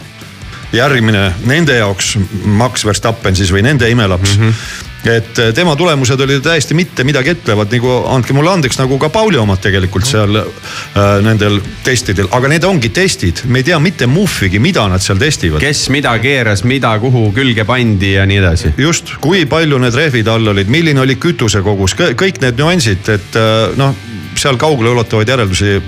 järgmine 0.73 1.33
nende 1.49 1.79
jaoks 1.79 2.17
Max 2.45 2.85
Verstappen 2.85 3.37
siis 3.37 3.53
või 3.55 3.65
nende 3.67 3.89
imelaps 3.91 4.37
mm. 4.37 4.45
-hmm 4.45 4.87
et 5.05 5.39
eh, 5.39 5.53
tema 5.55 5.77
tulemused 5.77 6.21
olid 6.21 6.43
täiesti 6.43 6.75
mitte 6.75 7.05
midagi 7.07 7.31
ütlevad, 7.37 7.71
nagu 7.73 7.93
andke 8.11 8.35
mulle 8.37 8.51
andeks, 8.51 8.81
nagu 8.81 8.99
ka 9.01 9.09
Pauli 9.15 9.39
omad 9.39 9.61
tegelikult 9.63 10.07
seal 10.09 10.41
äh, 10.41 10.99
nendel 11.25 11.61
testidel, 11.87 12.27
aga 12.35 12.51
need 12.51 12.67
ongi 12.67 12.91
testid, 12.95 13.45
me 13.47 13.63
ei 13.63 13.69
tea 13.71 13.79
mitte 13.83 14.09
muhvigi, 14.11 14.59
mida 14.59 14.89
nad 14.91 15.05
seal 15.05 15.21
testivad. 15.23 15.63
kes 15.63 15.87
mida 15.95 16.17
keeras, 16.23 16.65
mida 16.65 16.97
kuhu 16.99 17.29
külge 17.37 17.65
pandi 17.69 18.17
ja 18.17 18.27
nii 18.27 18.43
edasi. 18.43 18.75
just, 18.79 19.15
kui 19.23 19.47
palju 19.47 19.79
need 19.79 19.95
rehvid 19.95 20.29
all 20.29 20.55
olid, 20.55 20.69
milline 20.69 21.01
oli 21.01 21.17
kütusekogus, 21.17 21.95
kõik 21.99 22.43
need 22.43 22.59
nüansid, 22.59 23.15
et 23.15 23.39
äh, 23.39 23.59
noh 23.79 23.97
seal 24.39 24.59
kaugeleulatuvaid 24.61 25.29
järeldusi 25.29 25.81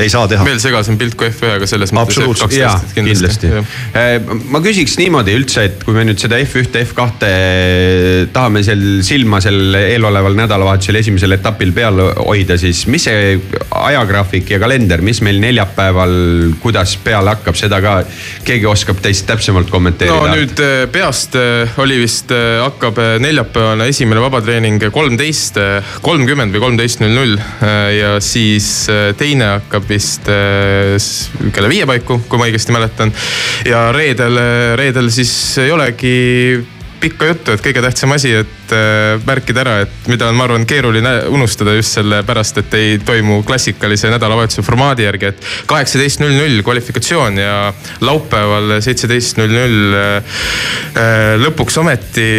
ei 0.00 0.10
saa 0.10 0.28
teha. 0.30 0.44
veel 0.46 0.60
segasem 0.62 0.98
pilt 1.00 1.16
kui 1.18 1.30
F1-ga 1.30 1.68
selles 1.70 1.92
mõttes. 1.94 2.18
absoluutselt, 2.18 2.56
jaa, 2.56 2.74
kindlasti, 2.96 3.50
kindlasti.. 3.50 4.40
ma 4.50 4.62
küsiks 4.64 4.98
niimoodi 5.00 5.36
üldse, 5.38 5.66
et 5.70 5.84
kui 5.86 5.94
me 5.96 6.06
nüüd 6.08 6.20
seda 6.20 6.38
F1-te, 6.42 6.84
F2-te 6.88 7.32
tahame 8.34 8.64
seal 8.66 8.84
silma 9.06 9.40
sel 9.44 9.76
eeloleval 9.78 10.36
nädalavahetusel 10.38 11.00
esimesel 11.02 11.36
etapil 11.38 11.72
peal 11.76 12.00
hoida, 12.24 12.58
siis 12.60 12.84
mis 12.90 13.06
see 13.06 13.36
ajagraafik 13.74 14.54
ja 14.54 14.60
kalender, 14.62 15.02
mis 15.04 15.20
meil 15.24 15.40
neljapäeval, 15.42 16.14
kuidas 16.62 16.96
peale 17.04 17.34
hakkab, 17.34 17.58
seda 17.58 17.80
ka 17.84 17.96
keegi 18.46 18.68
oskab 18.70 19.02
teist 19.04 19.26
täpsemalt 19.28 19.70
kommenteerida? 19.72 20.16
no 20.16 20.34
nüüd 20.34 20.60
äh, 20.64 20.74
peast 20.92 21.36
äh, 21.38 21.78
oli 21.82 22.00
vist, 22.02 22.32
äh, 22.34 22.58
hakkab 22.64 22.98
neljapäevane 23.22 23.88
esimene 23.92 24.22
vabatreening 24.24 24.88
kolmteist, 24.94 25.58
kolmkümmend 26.04 26.54
või 26.54 26.64
kolmteist 26.68 27.02
null 27.02 27.14
null 27.14 27.38
ja 27.94 28.16
siis 28.24 28.86
teine 29.18 29.50
hakkab 29.56 29.83
algab 29.84 29.92
vist 29.92 30.28
äh, 30.28 31.52
kella 31.52 31.68
viie 31.68 31.86
paiku, 31.86 32.20
kui 32.28 32.38
ma 32.38 32.48
õigesti 32.48 32.72
mäletan. 32.72 33.12
ja 33.66 33.90
reedel, 33.92 34.38
reedel 34.76 35.10
siis 35.10 35.58
ei 35.58 35.70
olegi 35.72 36.64
pikka 37.04 37.26
juttu, 37.28 37.52
et 37.52 37.60
kõige 37.60 37.82
tähtsam 37.84 38.14
asi, 38.14 38.30
et 38.32 38.72
äh, 38.72 39.20
märkida 39.26 39.60
ära, 39.60 39.74
et 39.84 40.06
mida 40.08 40.30
on, 40.30 40.36
ma 40.38 40.46
arvan, 40.46 40.64
keeruline 40.64 41.26
unustada 41.28 41.74
just 41.76 41.98
sellepärast, 41.98 42.62
et 42.62 42.76
ei 42.78 42.94
toimu 43.04 43.42
klassikalise 43.44 44.08
nädalavahetuse 44.14 44.64
formaadi 44.64 45.04
järgi, 45.04 45.32
et 45.34 45.50
kaheksateist 45.68 46.22
null 46.22 46.38
null 46.38 46.62
kvalifikatsioon 46.64 47.36
ja 47.42 47.58
laupäeval 48.00 48.78
seitseteist 48.84 49.42
null 49.42 49.52
null 49.52 49.98
äh, 49.98 50.38
lõpuks 51.44 51.76
ometi 51.82 52.30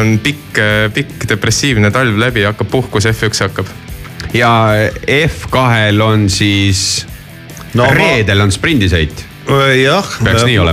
on 0.00 0.16
pikk, 0.24 0.58
pikk 0.96 1.28
depressiivne 1.30 1.92
talv 1.94 2.18
läbi, 2.18 2.42
hakkab 2.48 2.72
puhkus, 2.72 3.06
F1 3.12 3.46
hakkab 3.46 3.70
ja 4.34 4.52
F2-l 5.06 6.00
on 6.00 6.28
siis 6.30 7.06
no,, 7.74 7.86
reedel 7.94 8.38
ma... 8.38 8.48
on 8.48 8.54
sprindisõit 8.54 9.26
jah, 9.80 10.06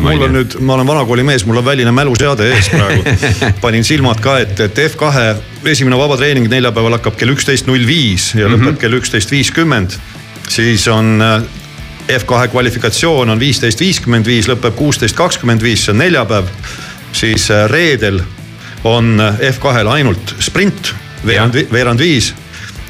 mul 0.03 0.25
on 0.27 0.35
nüüd, 0.35 0.57
ma 0.61 0.75
olen 0.75 0.87
vanakooli 0.87 1.23
mees, 1.25 1.45
mul 1.47 1.61
on 1.61 1.65
väline 1.65 1.91
mäluseade 1.95 2.49
ees 2.53 2.69
praegu. 2.69 3.15
panin 3.63 3.85
silmad 3.87 4.21
ka 4.21 4.37
ette, 4.43 4.67
et 4.69 4.81
F2 4.85 5.69
esimene 5.71 5.97
vabatreening 5.97 6.49
neljapäeval 6.51 6.97
hakkab 6.99 7.17
kell 7.17 7.33
üksteist 7.33 7.69
null 7.69 7.87
viis 7.87 8.33
ja 8.35 8.47
mm 8.47 8.53
-hmm. 8.53 8.67
lõpeb 8.67 8.81
kell 8.83 8.99
üksteist 8.99 9.31
viiskümmend. 9.31 9.97
siis 10.49 10.87
on 10.87 11.23
F2 12.07 12.47
kvalifikatsioon 12.51 13.29
on 13.29 13.39
viisteist 13.39 13.79
viiskümmend 13.79 14.25
viis, 14.25 14.47
lõpeb 14.47 14.75
kuusteist 14.75 15.15
kakskümmend 15.15 15.61
viis, 15.61 15.85
see 15.85 15.91
on 15.91 15.97
neljapäev. 15.97 16.45
siis 17.11 17.49
reedel 17.67 18.21
on 18.83 19.17
F2-l 19.39 19.87
ainult 19.87 20.35
sprint, 20.39 20.93
veerand, 21.25 21.55
veerand 21.71 21.99
viis 21.99 22.33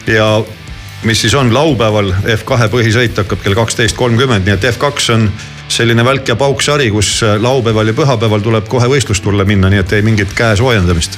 ja 0.07 0.43
mis 1.07 1.21
siis 1.21 1.35
on 1.39 1.53
laupäeval 1.53 2.11
F2 2.35 2.67
põhisõit 2.71 3.15
hakkab 3.21 3.39
kell 3.43 3.55
kaksteist 3.55 3.95
kolmkümmend, 3.97 4.43
nii 4.47 4.57
et 4.57 4.65
F2 4.73 5.13
on 5.15 5.29
selline 5.71 6.03
välk 6.05 6.27
ja 6.27 6.35
pauk 6.39 6.61
sari, 6.63 6.89
kus 6.91 7.21
laupäeval 7.39 7.91
ja 7.91 7.95
pühapäeval 7.95 8.43
tuleb 8.43 8.67
kohe 8.71 8.89
võistlustulle 8.91 9.45
minna, 9.47 9.71
nii 9.71 9.83
et 9.83 9.95
ei 9.95 10.03
mingit 10.03 10.35
käe 10.35 10.55
soojendamist. 10.59 11.15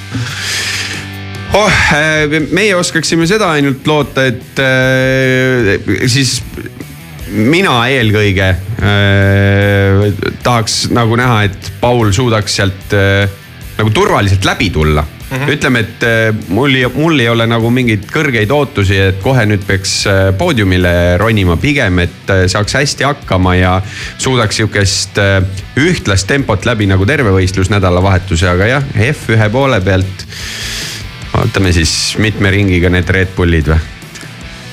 Oh, 1.57 1.79
äh, 1.97 2.29
meie 2.53 2.75
oskaksime 2.77 3.25
seda 3.29 3.49
ainult 3.57 3.87
loota, 3.89 4.27
et 4.29 4.61
äh, 4.61 5.73
siis 6.05 6.37
mina 7.33 7.81
eelkõige 7.89 8.49
äh, 8.53 10.25
tahaks 10.45 10.83
nagu 10.93 11.17
näha, 11.17 11.43
et 11.49 11.71
Paul 11.81 12.13
suudaks 12.13 12.59
sealt 12.61 12.93
äh, 12.93 13.25
nagu 13.79 13.93
turvaliselt 13.95 14.45
läbi 14.45 14.69
tulla 14.73 15.05
Mm 15.29 15.37
-hmm. 15.37 15.51
ütleme, 15.53 15.79
et 15.79 16.03
äh, 16.03 16.35
mul, 16.47 16.71
mul 16.93 17.19
ei 17.19 17.29
ole 17.29 17.45
nagu 17.47 17.69
mingeid 17.69 18.07
kõrgeid 18.09 18.49
ootusi, 18.51 18.97
et 18.97 19.19
kohe 19.21 19.45
nüüd 19.45 19.61
peaks 19.67 20.07
äh, 20.07 20.21
poodiumile 20.37 21.17
ronima, 21.21 21.57
pigem, 21.57 21.99
et 21.99 22.33
äh, 22.33 22.47
saaks 22.47 22.73
hästi 22.73 23.05
hakkama 23.05 23.55
ja 23.55 23.81
suudaks 24.17 24.55
sihukest 24.55 25.21
ühtlast 25.77 26.27
tempot 26.27 26.65
läbi 26.65 26.89
nagu 26.89 27.05
terve 27.05 27.29
võistlus 27.29 27.69
nädalavahetuse, 27.69 28.49
aga 28.49 28.65
jah, 28.65 28.83
F1 28.95 29.49
poole 29.51 29.81
pealt. 29.81 30.25
vaatame 31.33 31.71
siis 31.73 32.17
mitme 32.17 32.51
ringiga 32.51 32.89
need 32.89 33.09
Red 33.09 33.35
Bullid 33.35 33.69
või 33.69 33.79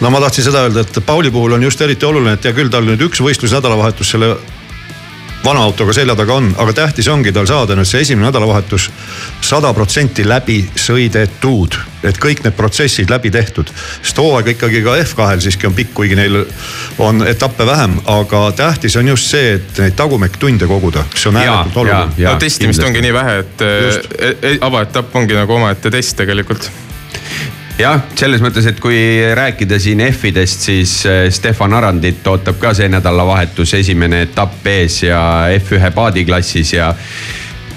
no 0.00 0.10
ma 0.10 0.20
tahtsin 0.20 0.44
seda 0.44 0.64
öelda, 0.64 0.80
et 0.80 0.98
Pauli 1.06 1.30
puhul 1.30 1.52
on 1.52 1.62
just 1.62 1.80
eriti 1.80 2.06
oluline, 2.06 2.32
et 2.32 2.44
hea 2.44 2.56
küll, 2.56 2.72
tal 2.72 2.84
nüüd 2.84 3.00
üks 3.00 3.20
võistlus 3.20 3.52
nädalavahetus 3.52 4.10
selle 4.16 4.36
vana 5.46 5.62
autoga 5.62 5.94
selja 5.94 6.16
taga 6.18 6.34
on, 6.40 6.48
aga 6.58 6.72
tähtis 6.74 7.08
ongi 7.08 7.32
tal 7.32 7.46
saada 7.46 7.76
nüüd 7.78 7.86
see 7.86 8.02
esimene 8.02 8.26
nädalavahetus 8.26 8.88
sada 9.44 9.70
protsenti 9.76 10.26
läbi 10.26 10.58
sõidetud. 10.74 11.76
et 12.06 12.18
kõik 12.22 12.44
need 12.44 12.54
protsessid 12.54 13.10
läbi 13.10 13.30
tehtud, 13.34 13.70
sest 14.02 14.18
hooaeg 14.22 14.52
ikkagi 14.52 14.82
ka 14.84 14.94
F2-l 15.00 15.40
siiski 15.42 15.66
on 15.66 15.74
pikk, 15.74 15.90
kuigi 15.96 16.14
neil 16.14 16.36
on 17.02 17.24
etappe 17.26 17.66
vähem, 17.66 17.96
aga 18.06 18.44
tähtis 18.56 18.94
on 18.96 19.08
just 19.08 19.30
see, 19.32 19.56
et 19.56 19.80
neid 19.82 19.96
tagumiktunde 19.98 20.68
koguda, 20.70 21.02
see 21.14 21.32
on 21.32 21.40
ääretult 21.42 21.82
oluline. 21.82 22.30
no 22.30 22.38
testimist 22.38 22.78
kindlasti. 22.78 22.86
ongi 22.90 23.06
nii 23.06 23.14
vähe, 23.16 23.38
et 23.42 23.66
e, 23.66 24.34
e, 24.38 24.56
avaetapp 24.60 25.16
ongi 25.16 25.34
nagu 25.34 25.58
omaette 25.58 25.90
test 25.90 26.16
tegelikult 26.22 26.70
jah, 27.78 28.02
selles 28.16 28.42
mõttes, 28.44 28.66
et 28.70 28.78
kui 28.80 28.98
rääkida 29.36 29.78
siin 29.82 30.02
F-idest, 30.08 30.68
siis 30.68 30.94
äh, 31.08 31.26
Stefan 31.34 31.76
Arandit 31.76 32.26
ootab 32.30 32.60
ka 32.60 32.72
see 32.76 32.88
nädalavahetus 32.92 33.76
esimene 33.80 34.22
etapp 34.26 34.66
ees 34.72 35.02
ja 35.04 35.20
F1 35.58 35.92
paadiklassis 35.96 36.72
ja 36.76 36.92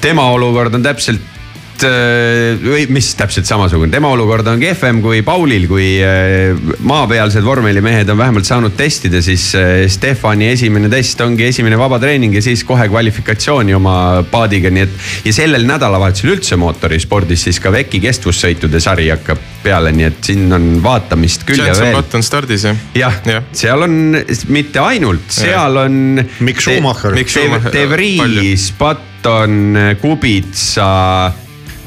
tema 0.02 0.30
olukord 0.32 0.80
on 0.80 0.86
täpselt 0.86 1.39
Äh, 1.86 2.58
või 2.60 2.86
mis 2.92 3.14
täpselt 3.16 3.48
samasugune, 3.48 3.92
tema 3.94 4.10
olukord 4.12 4.48
on 4.52 4.60
kehvem 4.60 5.00
kui 5.04 5.22
Paulil, 5.24 5.68
kui 5.70 5.88
äh, 6.04 6.58
maapealsed 6.84 7.46
vormelimehed 7.46 8.10
on 8.12 8.20
vähemalt 8.20 8.48
saanud 8.48 8.76
testida, 8.78 9.22
siis 9.24 9.46
äh, 9.56 9.86
Stefani 9.92 10.50
esimene 10.52 10.90
test 10.92 11.22
ongi 11.24 11.48
esimene 11.48 11.80
vabatreening 11.80 12.36
ja 12.36 12.44
siis 12.44 12.66
kohe 12.68 12.90
kvalifikatsiooni 12.92 13.76
oma 13.78 13.96
paadiga, 14.32 14.72
nii 14.74 14.86
et. 14.88 15.00
ja 15.30 15.36
sellel 15.40 15.68
nädalavahetusel 15.70 16.36
üldse 16.36 16.60
mootorispordis 16.60 17.48
siis 17.48 17.62
ka 17.64 17.72
VEC-i 17.76 18.04
kestvussõitude 18.04 18.84
sari 18.84 19.08
hakkab 19.14 19.42
peale, 19.64 19.94
nii 19.96 20.10
et 20.10 20.32
siin 20.32 20.48
on 20.56 20.70
vaatamist 20.84 21.48
küll 21.48 21.64
ja 21.64 21.76
veel. 21.80 22.00
on 22.02 22.26
stardis 22.26 22.68
jah? 22.68 22.88
jah 22.98 23.20
ja., 23.28 23.44
seal 23.56 23.88
on 23.88 24.00
mitte 24.52 24.84
ainult, 24.84 25.28
seal 25.32 25.84
on. 25.86 26.24
Mikk 26.44 26.64
Schumacher. 26.64 27.16
De 27.72 27.86
Vries, 27.92 28.72
Patton, 28.80 29.78
Kubitsa 30.02 30.90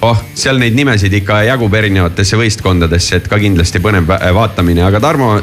oh, 0.03 0.25
seal 0.35 0.59
neid 0.61 0.77
nimesid 0.77 1.15
ikka 1.23 1.43
jagub 1.49 1.75
erinevatesse 1.79 2.39
võistkondadesse, 2.41 3.21
et 3.21 3.31
ka 3.31 3.39
kindlasti 3.43 3.83
põnev 3.83 4.11
vaatamine, 4.11 4.85
aga 4.87 5.01
Tarmo, 5.03 5.37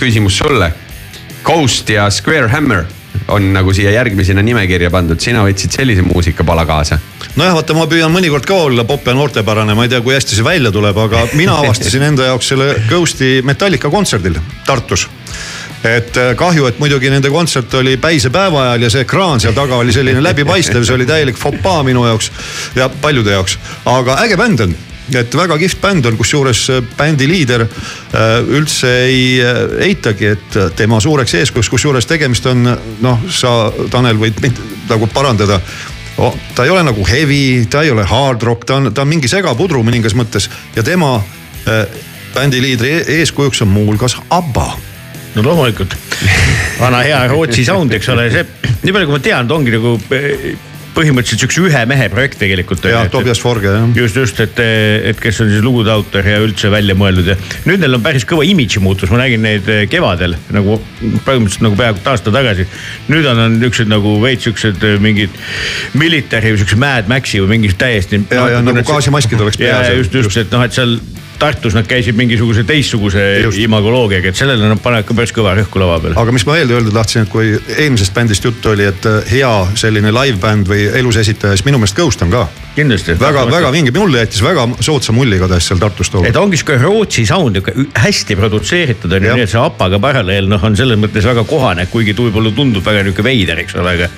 küsimus 0.00 0.40
sulle. 0.42 0.72
Ghost 1.42 1.90
ja 1.90 2.08
Square 2.10 2.50
Hammer 2.52 2.84
on 3.32 3.48
nagu 3.54 3.72
siia 3.74 3.92
järgmisena 3.94 4.42
nimekirja 4.44 4.90
pandud, 4.90 5.20
sina 5.20 5.42
võtsid 5.44 5.74
sellise 5.74 6.04
muusikapala 6.06 6.64
kaasa. 6.66 6.98
nojah, 7.36 7.54
vaata, 7.58 7.74
ma 7.76 7.86
püüan 7.90 8.12
mõnikord 8.12 8.46
ka 8.48 8.58
olla 8.68 8.84
popp 8.88 9.06
ja 9.06 9.14
noortepärane, 9.16 9.74
ma 9.74 9.86
ei 9.86 9.92
tea, 9.92 10.00
kui 10.04 10.14
hästi 10.16 10.38
see 10.38 10.46
välja 10.46 10.72
tuleb, 10.72 10.98
aga 10.98 11.26
mina 11.38 11.58
avastasin 11.62 12.08
enda 12.10 12.30
jaoks 12.30 12.52
selle 12.54 12.74
Ghosti 12.88 13.40
Metallica 13.46 13.90
kontserdil 13.90 14.38
Tartus 14.66 15.08
et 15.84 16.16
äh, 16.16 16.32
kahju, 16.38 16.66
et 16.70 16.78
muidugi 16.78 17.10
nende 17.10 17.30
kontsert 17.30 17.74
oli 17.74 17.96
päisepäeva 18.00 18.62
ajal 18.68 18.86
ja 18.86 18.90
see 18.92 19.02
ekraan 19.02 19.42
seal 19.42 19.54
taga 19.56 19.80
oli 19.82 19.94
selline 19.94 20.22
läbipaistev, 20.28 20.84
see 20.86 20.94
oli 20.94 21.06
täielik 21.08 21.38
fopaa 21.38 21.82
minu 21.86 22.06
jaoks 22.06 22.30
ja 22.78 22.88
paljude 22.88 23.34
jaoks. 23.34 23.58
aga 23.90 24.20
äge 24.22 24.38
bänd 24.38 24.66
on 24.66 24.74
et 25.18 25.34
väga 25.34 25.58
kihvt 25.58 25.80
bänd 25.82 26.06
on, 26.06 26.16
kusjuures 26.16 26.60
äh, 26.70 26.84
bändi 26.98 27.26
liider 27.28 27.64
äh, 27.66 28.36
üldse 28.58 28.92
ei 29.08 29.24
eitagi, 29.88 30.30
et 30.36 30.60
tema 30.78 31.00
suureks 31.02 31.34
eeskujuks, 31.40 31.72
kusjuures 31.72 32.06
tegemist 32.06 32.46
on 32.46 32.62
noh, 33.02 33.26
sa 33.28 33.72
Tanel 33.90 34.20
võid 34.20 34.38
mind 34.44 34.62
nagu 34.90 35.10
parandada 35.10 35.58
oh,. 36.22 36.38
ta 36.54 36.64
ei 36.64 36.70
ole 36.70 36.86
nagu 36.86 37.06
heavy, 37.08 37.66
ta 37.66 37.82
ei 37.82 37.90
ole 37.90 38.06
hard 38.06 38.46
rock, 38.46 38.68
ta 38.68 38.78
on, 38.78 38.92
ta 38.94 39.02
on 39.02 39.10
mingi 39.10 39.30
segapudru 39.30 39.82
mõningas 39.82 40.14
mõttes 40.14 40.46
ja 40.76 40.86
tema 40.86 41.16
bändi 42.32 42.62
liidri 42.62 42.94
e-, 43.00 43.04
eeskujuks 43.18 43.66
on 43.66 43.74
muuhulgas 43.74 44.16
ABBA 44.30 44.91
no 45.36 45.46
loomulikult, 45.46 45.96
vana 46.80 47.04
hea 47.06 47.22
Rootsi 47.30 47.64
sound, 47.68 47.94
eks 47.96 48.12
ole, 48.12 48.28
see, 48.32 48.44
nii 48.82 48.92
palju 48.92 49.08
kui 49.08 49.16
ma 49.16 49.24
tean, 49.24 49.48
ta 49.48 49.56
ongi 49.56 49.74
nagu 49.74 49.96
eh, 50.12 50.52
põhimõtteliselt 50.92 51.42
siukse 51.46 51.62
ühe 51.64 51.82
mehe 51.88 52.08
projekt 52.12 52.38
tegelikult. 52.42 52.84
ja 52.90 53.04
Tobias 53.12 53.40
Forge 53.40 53.70
jah. 53.70 53.86
just, 53.96 54.16
just, 54.18 54.40
et, 54.44 54.58
et 55.08 55.20
kes 55.20 55.40
on 55.44 55.48
siis 55.48 55.64
lugude 55.64 55.92
autor 55.92 56.26
ja 56.28 56.40
üldse 56.44 56.68
välja 56.72 56.96
mõeldud 56.98 57.30
ja 57.32 57.36
nüüd 57.68 57.80
neil 57.80 57.96
on 57.96 58.04
päris 58.04 58.26
kõva 58.28 58.44
imidži 58.48 58.82
muutus, 58.84 59.12
ma 59.12 59.22
nägin 59.22 59.44
neid 59.44 59.68
eh, 59.72 59.84
kevadel 59.90 60.36
nagu 60.52 60.76
põhimõtteliselt 61.24 61.64
nagu 61.64 61.78
peaaegu 61.80 62.04
aasta 62.12 62.34
tagasi. 62.34 62.68
nüüd 63.08 63.28
on, 63.30 63.40
on 63.46 63.58
niuksed 63.62 63.90
nagu 63.90 64.18
veits 64.22 64.48
siuksed 64.48 64.84
eh, 64.88 64.98
mingid 65.02 65.40
military, 65.96 66.54
siukse 66.60 66.76
Mad 66.80 67.08
Maxi 67.12 67.40
või 67.40 67.56
mingi 67.56 67.72
täiesti. 67.78 68.20
ja, 68.28 68.48
ja 68.58 68.62
nagu 68.64 68.84
gaasimaskid 68.92 69.40
oleks 69.40 69.60
peas. 69.60 69.94
just, 69.96 70.20
just, 70.20 70.44
et 70.44 70.52
noh, 70.52 70.64
et 70.66 70.76
seal 70.76 70.98
Tartus 71.42 71.74
nad 71.74 71.88
käisid 71.90 72.14
mingisuguse 72.14 72.62
teistsuguse 72.62 73.22
Just. 73.42 73.58
imagoloogiaga, 73.58 74.30
et 74.30 74.38
sellele 74.38 74.68
nad 74.70 74.78
panevad 74.82 75.08
ka 75.08 75.16
päris 75.18 75.34
kõva 75.34 75.56
rõhku 75.58 75.80
lava 75.82 75.98
peal. 76.04 76.14
aga 76.22 76.34
mis 76.36 76.46
ma 76.46 76.54
veel 76.54 76.70
öelda 76.76 76.92
tahtsin, 76.94 77.26
et 77.26 77.32
kui 77.32 77.56
eelmisest 77.82 78.14
bändist 78.14 78.46
juttu 78.46 78.70
oli, 78.76 78.86
et 78.86 79.08
äh, 79.10 79.24
hea 79.32 79.50
selline 79.74 80.14
live 80.14 80.38
bänd 80.42 80.70
või 80.70 80.86
elus 81.00 81.18
esitaja, 81.18 81.56
siis 81.58 81.66
minu 81.66 81.82
meelest 81.82 81.98
Ghost 81.98 82.22
on 82.22 82.30
ka. 82.30 82.46
Kindlasti. 82.76 83.16
väga, 83.20 83.44
väga 83.50 83.70
vinge, 83.74 83.92
mulle 83.96 84.22
jättis 84.22 84.42
väga 84.44 84.66
soodsa 84.80 85.14
mulje 85.16 85.38
igatahes 85.38 85.68
seal 85.70 85.80
Tartus 85.82 86.10
tookord. 86.12 86.28
et 86.30 86.38
ongi 86.40 86.58
sihuke 86.60 86.78
Rootsi 86.82 87.24
sound, 87.28 87.60
hästi 88.04 88.36
produtseeritud 88.38 89.12
on 89.12 89.28
ju, 89.28 89.36
nii 89.36 89.46
et 89.46 89.52
see 89.52 89.62
Apaga 89.62 90.00
paralleel 90.02 90.48
noh, 90.50 90.64
on 90.68 90.76
selles 90.78 91.00
mõttes 91.00 91.26
väga 91.28 91.44
kohane, 91.48 91.86
kuigi 91.92 92.16
võib-olla 92.18 92.52
tundub 92.56 92.84
väga 92.86 93.04
nihuke 93.06 93.24
veider, 93.26 93.62
eks 93.64 93.76
ole, 93.80 93.96
aga. 93.96 94.10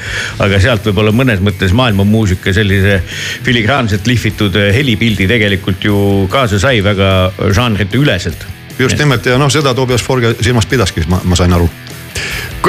aga 0.47 0.61
sealt 0.63 0.87
võib-olla 0.89 1.15
mõnes 1.15 1.43
mõttes 1.45 1.75
maailmamuusika 1.77 2.55
sellise 2.57 3.01
filigraanselt 3.47 4.07
lihvitud 4.11 4.59
helipildi 4.75 5.29
tegelikult 5.31 5.89
ju 5.89 5.97
kaasa 6.33 6.61
sai 6.63 6.83
väga 6.85 7.11
žanrite 7.55 7.99
üleselt. 8.01 8.47
just 8.79 8.99
nimelt 8.99 9.27
ja 9.27 9.39
noh, 9.39 9.51
seda 9.51 9.75
Tobias 9.75 10.03
Forge 10.03 10.35
silmas 10.41 10.67
pidaski, 10.67 11.07
ma, 11.09 11.21
ma 11.25 11.39
sain 11.39 11.53
aru 11.55 11.71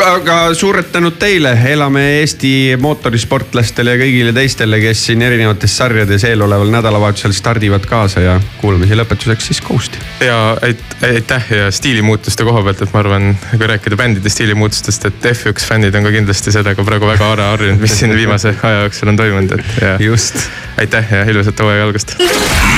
aga 0.06 0.54
suured 0.54 0.90
tänud 0.92 1.16
teile, 1.20 1.54
elame 1.70 2.04
Eesti 2.20 2.76
mootorisportlastele 2.82 3.96
ja 3.96 4.00
kõigile 4.02 4.34
teistele, 4.36 4.80
kes 4.84 5.06
siin 5.08 5.24
erinevates 5.26 5.78
sarjades 5.78 6.26
eeloleval 6.28 6.72
nädalavahetusel 6.74 7.34
stardivad 7.36 7.88
kaasa 7.90 8.24
ja 8.26 8.36
kuulame 8.62 8.90
siia 8.90 9.00
lõpetuseks 9.02 9.50
siis 9.52 9.62
Ghosti. 9.66 10.02
ja 10.26 10.58
aitäh 10.62 11.52
ja 11.52 11.72
stiilimuutuste 11.72 12.48
koha 12.48 12.64
pealt, 12.68 12.82
et 12.86 12.94
ma 12.94 13.04
arvan, 13.04 13.30
kui 13.56 13.70
rääkida 13.72 14.00
bändide 14.00 14.30
stiilimuutustest, 14.30 15.10
et 15.12 15.30
F1 15.32 15.68
fännid 15.68 15.96
on 15.96 16.08
ka 16.08 16.14
kindlasti 16.16 16.54
sellega 16.56 16.88
praegu 16.88 17.10
väga 17.10 17.32
ära 17.38 17.52
harjunud, 17.56 17.82
mis 17.82 18.00
siin 18.00 18.16
viimase 18.16 18.56
aja 18.62 18.86
jooksul 18.86 19.14
on 19.14 19.22
toimunud, 19.22 19.60
et 19.60 19.82
ja. 19.82 19.96
just. 20.12 20.50
aitäh 20.78 21.14
ja 21.14 21.24
ilusat 21.32 21.60
hooaja 21.60 21.88
algust. 21.88 22.18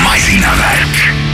masinavärk. 0.04 1.27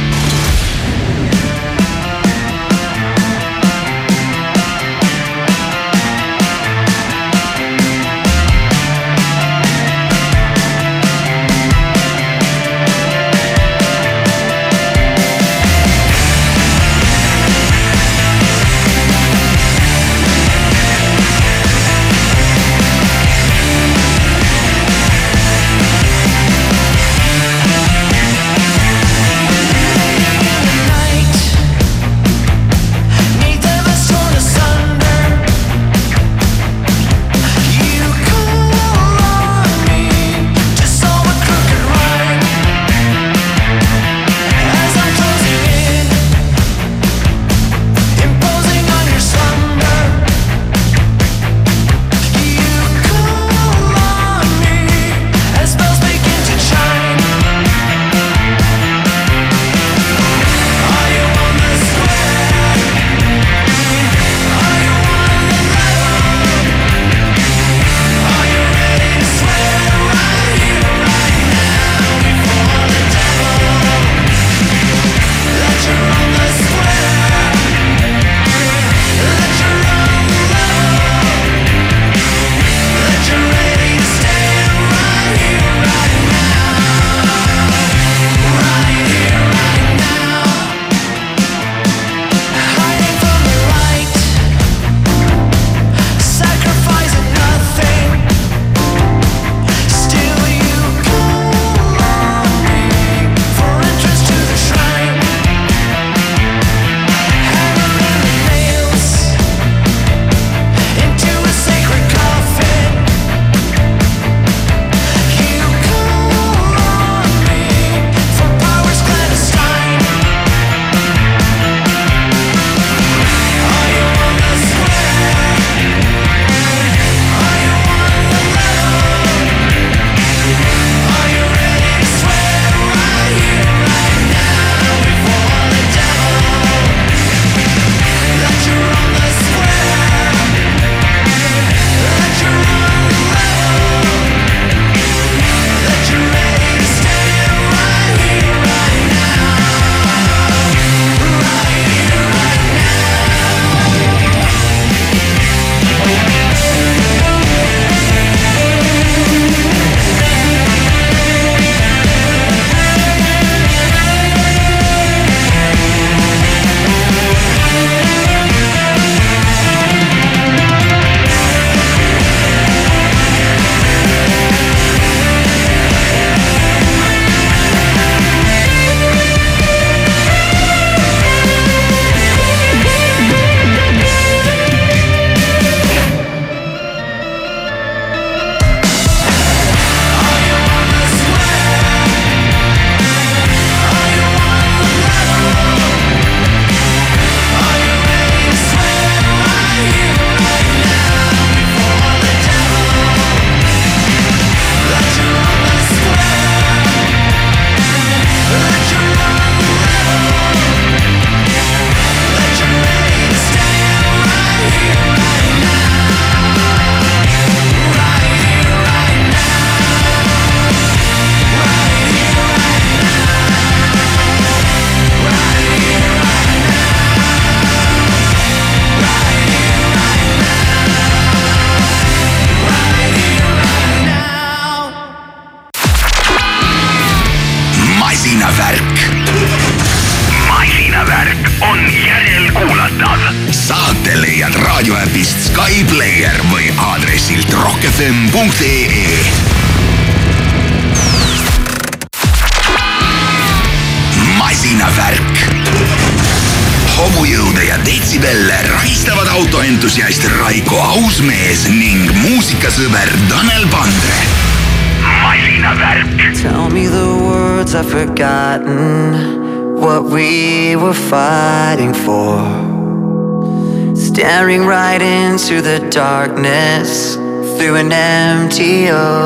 to 278.54 278.64
you. 278.64 279.23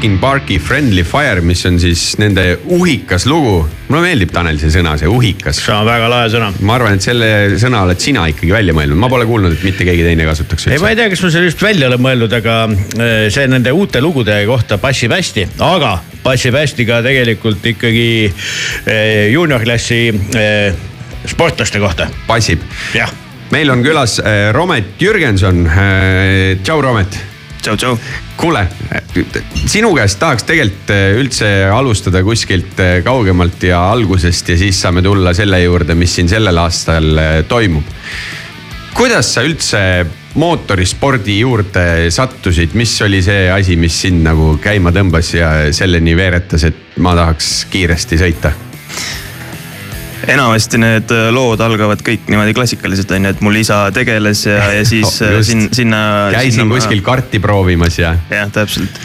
Linkin 0.00 0.18
Parki 0.18 0.58
Friendly 0.58 1.02
Fire, 1.04 1.42
mis 1.44 1.60
on 1.68 1.74
siis 1.76 2.14
nende 2.16 2.54
uhikas 2.72 3.26
lugu. 3.28 3.66
mulle 3.90 4.00
meeldib, 4.06 4.30
Tanel, 4.32 4.56
see 4.56 4.70
sõna, 4.72 4.94
see 4.96 5.10
uhikas. 5.12 5.58
see 5.60 5.74
on 5.76 5.84
väga 5.84 6.06
lahe 6.08 6.30
sõna. 6.32 6.46
ma 6.64 6.78
arvan, 6.78 6.96
et 6.96 7.04
selle 7.04 7.28
sõna 7.60 7.82
oled 7.84 8.00
sina 8.00 8.22
ikkagi 8.32 8.48
välja 8.48 8.72
mõelnud, 8.72 8.96
ma 8.96 9.10
pole 9.12 9.26
kuulnud, 9.28 9.58
et 9.58 9.66
mitte 9.66 9.84
keegi 9.84 10.06
teine 10.06 10.24
kasutaks 10.24 10.70
ei, 10.70 10.78
ma 10.80 10.88
ei 10.88 10.96
üldse. 10.96 11.02
tea, 11.02 11.10
kas 11.12 11.24
ma 11.26 11.32
selle 11.34 11.50
just 11.50 11.64
välja 11.66 11.90
olen 11.90 12.00
mõelnud, 12.06 12.36
aga 12.38 12.56
äh, 12.70 13.12
see 13.28 13.44
nende 13.52 13.76
uute 13.76 14.00
lugude 14.00 14.38
kohta 14.48 14.80
passib 14.80 15.12
hästi, 15.12 15.44
aga 15.68 15.92
passib 16.24 16.56
hästi 16.56 16.88
ka 16.88 17.02
tegelikult 17.04 17.68
ikkagi 17.74 18.08
äh, 18.24 19.28
juuniorklassi 19.34 20.00
äh, 20.16 20.80
sportlaste 21.28 21.84
kohta, 21.84 22.08
passib. 22.24 22.64
jah. 22.96 23.12
meil 23.52 23.76
on 23.76 23.84
külas 23.84 24.16
Romet 24.56 24.96
Jürgenson. 24.96 25.66
tšau, 26.64 26.80
Romet. 26.88 27.20
tšau, 27.60 27.76
tšau. 27.76 27.98
kuule, 28.40 28.64
sinu 29.66 29.92
käest 29.96 30.20
tahaks 30.20 30.46
tegelikult 30.48 30.92
äh, 30.94 31.18
üldse 31.18 31.48
alustada 31.74 32.22
kuskilt 32.26 32.78
äh, 32.82 33.00
kaugemalt 33.04 33.62
ja 33.66 33.82
algusest 33.90 34.52
ja 34.52 34.58
siis 34.60 34.80
saame 34.82 35.02
tulla 35.02 35.34
selle 35.36 35.62
juurde, 35.62 35.96
mis 35.98 36.14
siin 36.14 36.30
sellel 36.30 36.62
aastal 36.62 37.10
äh, 37.18 37.34
toimub. 37.48 37.84
kuidas 38.94 39.34
sa 39.34 39.44
üldse 39.46 39.82
mootorispordi 40.34 41.40
juurde 41.40 41.84
sattusid, 42.14 42.76
mis 42.78 42.94
oli 43.02 43.22
see 43.22 43.48
asi, 43.50 43.76
mis 43.76 43.96
sind 44.06 44.22
nagu 44.26 44.54
käima 44.62 44.94
tõmbas 44.94 45.34
ja 45.34 45.52
selleni 45.74 46.14
veeretas, 46.16 46.68
et 46.70 46.98
ma 47.02 47.16
tahaks 47.18 47.54
kiiresti 47.70 48.20
sõita? 48.20 48.54
Enamasti 50.34 50.78
need 50.80 51.10
äh, 51.14 51.28
lood 51.34 51.60
algavad 51.64 52.02
kõik 52.06 52.28
niimoodi 52.30 52.54
klassikaliselt 52.56 53.10
on 53.16 53.26
ju, 53.28 53.34
et 53.34 53.42
mul 53.44 53.56
isa 53.60 53.82
tegeles 53.94 54.46
ja, 54.46 54.60
ja 54.78 54.84
siis 54.92 55.18
Oh, 55.20 55.26
äh, 55.28 55.42
sin, 55.46 55.68
sinna. 55.74 56.00
käisin 56.34 56.70
kuskil 56.70 57.02
karti 57.06 57.40
proovimas 57.42 57.98
ja 57.98 58.14
jah, 58.30 58.48
täpselt. 58.54 59.00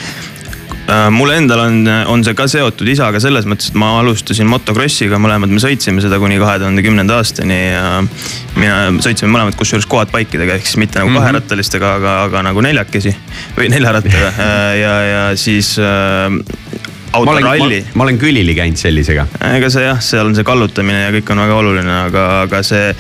mul 1.09 1.31
endal 1.33 1.63
on, 1.63 1.77
on 2.13 2.21
see 2.23 2.35
ka 2.37 2.45
seotud 2.51 2.85
isaga 2.91 3.17
selles 3.23 3.47
mõttes, 3.49 3.71
et 3.71 3.77
ma 3.81 3.87
alustasin 4.03 4.45
motokrossiga, 4.45 5.17
mõlemad 5.17 5.49
me 5.49 5.57
sõitsime 5.63 6.03
seda 6.03 6.19
kuni 6.21 6.37
kahe 6.37 6.59
tuhande 6.61 6.83
kümnenda 6.85 7.17
aastani 7.17 7.57
ja. 7.71 7.87
mina, 8.53 8.75
sõitsime 9.01 9.31
mõlemad 9.33 9.57
kusjuures 9.57 9.87
quad 9.89 10.13
bike 10.13 10.37
idega 10.37 10.59
ehk 10.59 10.67
siis 10.69 10.77
mitte 10.83 11.01
nagu 11.01 11.09
Mhm. 11.09 11.17
kaherattalistega, 11.23 11.95
aga, 11.97 12.13
aga 12.27 12.43
nagu 12.51 12.61
neljakesi 12.61 13.15
või 13.57 13.71
neljarattaga 13.73 14.29
ja, 14.83 14.93
ja 15.09 15.23
siis 15.41 15.73
äh, 15.81 16.29
ma 16.29 16.94
autoralli 17.19 17.81
ma 17.95 18.05
olen 18.05 18.19
külili 18.21 18.55
käinud 18.57 18.79
sellisega. 18.79 19.27
ega 19.55 19.71
see 19.73 19.87
jah, 19.87 20.03
seal 20.03 20.29
on 20.29 20.37
see 20.37 20.47
kallutamine 20.47 21.07
ja 21.07 21.15
kõik 21.15 21.33
on 21.33 21.43
väga 21.45 21.57
oluline, 21.63 21.97
aga, 22.09 22.27
aga 22.45 22.61
see 22.65 22.93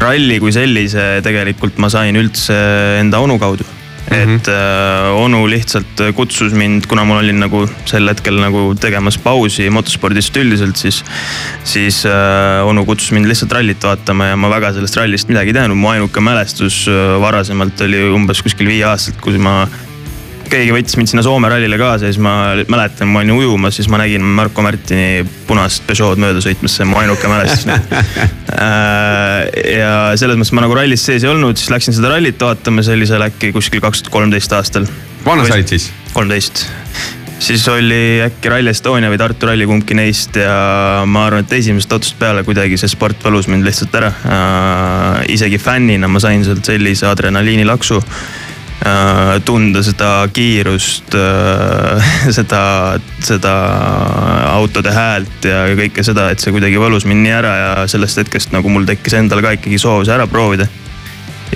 ralli 0.00 0.40
kui 0.42 0.52
sellise 0.54 1.22
tegelikult 1.24 1.80
ma 1.82 1.90
sain 1.92 2.16
üldse 2.18 2.56
enda 3.00 3.20
onu 3.24 3.38
kaudu. 3.42 3.66
et 4.14 4.48
äh, 4.52 5.06
onu 5.16 5.46
lihtsalt 5.48 6.02
kutsus 6.14 6.52
mind, 6.52 6.84
kuna 6.90 7.06
mul 7.08 7.22
olin 7.22 7.38
nagu 7.40 7.62
sel 7.88 8.10
hetkel 8.10 8.36
nagu 8.36 8.66
tegemas 8.76 9.16
pausi 9.18 9.70
motospordist 9.72 10.36
üldiselt, 10.36 10.76
siis. 10.76 11.00
siis 11.64 12.02
äh, 12.08 12.60
onu 12.68 12.84
kutsus 12.88 13.14
mind 13.16 13.30
lihtsalt 13.30 13.56
rallit 13.56 13.82
vaatama 13.84 14.28
ja 14.28 14.36
ma 14.36 14.52
väga 14.52 14.74
sellest 14.76 15.00
rallist 15.00 15.32
midagi 15.32 15.54
ei 15.54 15.56
teadnud, 15.56 15.80
mu 15.80 15.90
ainuke 15.94 16.20
mälestus 16.24 16.84
äh, 16.92 17.16
varasemalt 17.24 17.80
oli 17.88 18.04
umbes 18.12 18.44
kuskil 18.44 18.68
viie 18.70 18.84
aastaselt, 18.90 19.22
kui 19.24 19.40
ma 19.40 19.62
keegi 20.50 20.72
võttis 20.74 20.96
mind 20.98 21.10
sinna 21.10 21.24
Soome 21.24 21.48
rallile 21.50 21.78
kaasa 21.80 22.08
ja 22.08 22.12
siis 22.12 22.22
ma 22.22 22.54
mäletan, 22.70 23.10
ma 23.10 23.22
olin 23.22 23.34
ujumas, 23.36 23.76
siis 23.78 23.88
ma 23.92 24.00
nägin 24.00 24.24
Marko 24.36 24.64
Märtini 24.64 25.24
punast 25.48 25.86
Peugeot 25.88 26.20
mööda 26.20 26.42
sõitmas, 26.44 26.76
see 26.76 26.86
on 26.86 26.92
mu 26.92 27.00
ainuke 27.00 27.30
mälestus 27.30 27.68
Äh, 28.54 29.48
ja 29.74 29.90
selles 30.20 30.38
mõttes 30.38 30.52
ma 30.54 30.62
nagu 30.62 30.76
rallis 30.76 31.02
sees 31.02 31.24
ei 31.24 31.30
olnud, 31.30 31.58
siis 31.58 31.72
läksin 31.72 31.96
seda 31.96 32.12
rallit 32.12 32.38
vaatama, 32.38 32.84
see 32.86 32.94
oli 32.94 33.08
seal 33.08 33.24
äkki 33.26 33.50
kuskil 33.56 33.82
kaks 33.82 34.04
tuhat 34.04 34.14
kolmteist 34.14 34.52
aastal. 34.54 34.86
vana 35.24 35.46
sa 35.48 35.56
olid 35.56 35.72
siis? 35.72 35.88
kolmteist 36.12 36.66
siis 37.42 37.64
oli 37.68 38.20
äkki 38.22 38.52
Rally 38.52 38.70
Estonia 38.70 39.10
või 39.10 39.18
Tartu 39.18 39.50
ralli, 39.50 39.66
kumbki 39.66 39.96
neist 39.98 40.38
ja 40.38 41.02
ma 41.08 41.26
arvan, 41.26 41.42
et 41.44 41.56
esimesest 41.58 41.96
otsast 41.96 42.18
peale 42.20 42.44
kuidagi 42.46 42.78
see 42.80 42.92
sport 42.92 43.26
võlus 43.26 43.50
mind 43.50 43.66
lihtsalt 43.66 43.98
ära 43.98 44.12
äh,. 44.12 45.20
isegi 45.34 45.58
fännina 45.58 46.08
ma 46.08 46.22
sain 46.22 46.46
sealt 46.46 46.64
sellise 46.70 47.08
adrenaliinilaksu 47.10 47.98
äh, 47.98 48.43
tunda 49.44 49.80
seda 49.84 50.28
kiirust 50.34 51.14
äh,, 51.16 52.14
seda, 52.36 52.62
seda 53.24 53.52
autode 54.52 54.92
häält 54.94 55.48
ja 55.48 55.64
kõike 55.78 56.04
seda, 56.06 56.28
et 56.32 56.42
see 56.42 56.52
kuidagi 56.54 56.80
võlus 56.80 57.06
mind 57.08 57.24
nii 57.24 57.36
ära 57.38 57.52
ja 57.56 57.74
sellest 57.90 58.20
hetkest 58.20 58.52
nagu 58.54 58.72
mul 58.72 58.86
tekkis 58.88 59.16
endal 59.18 59.42
ka 59.44 59.54
ikkagi 59.56 59.78
soov 59.80 60.04
see 60.04 60.14
ära 60.14 60.26
proovida. 60.30 60.66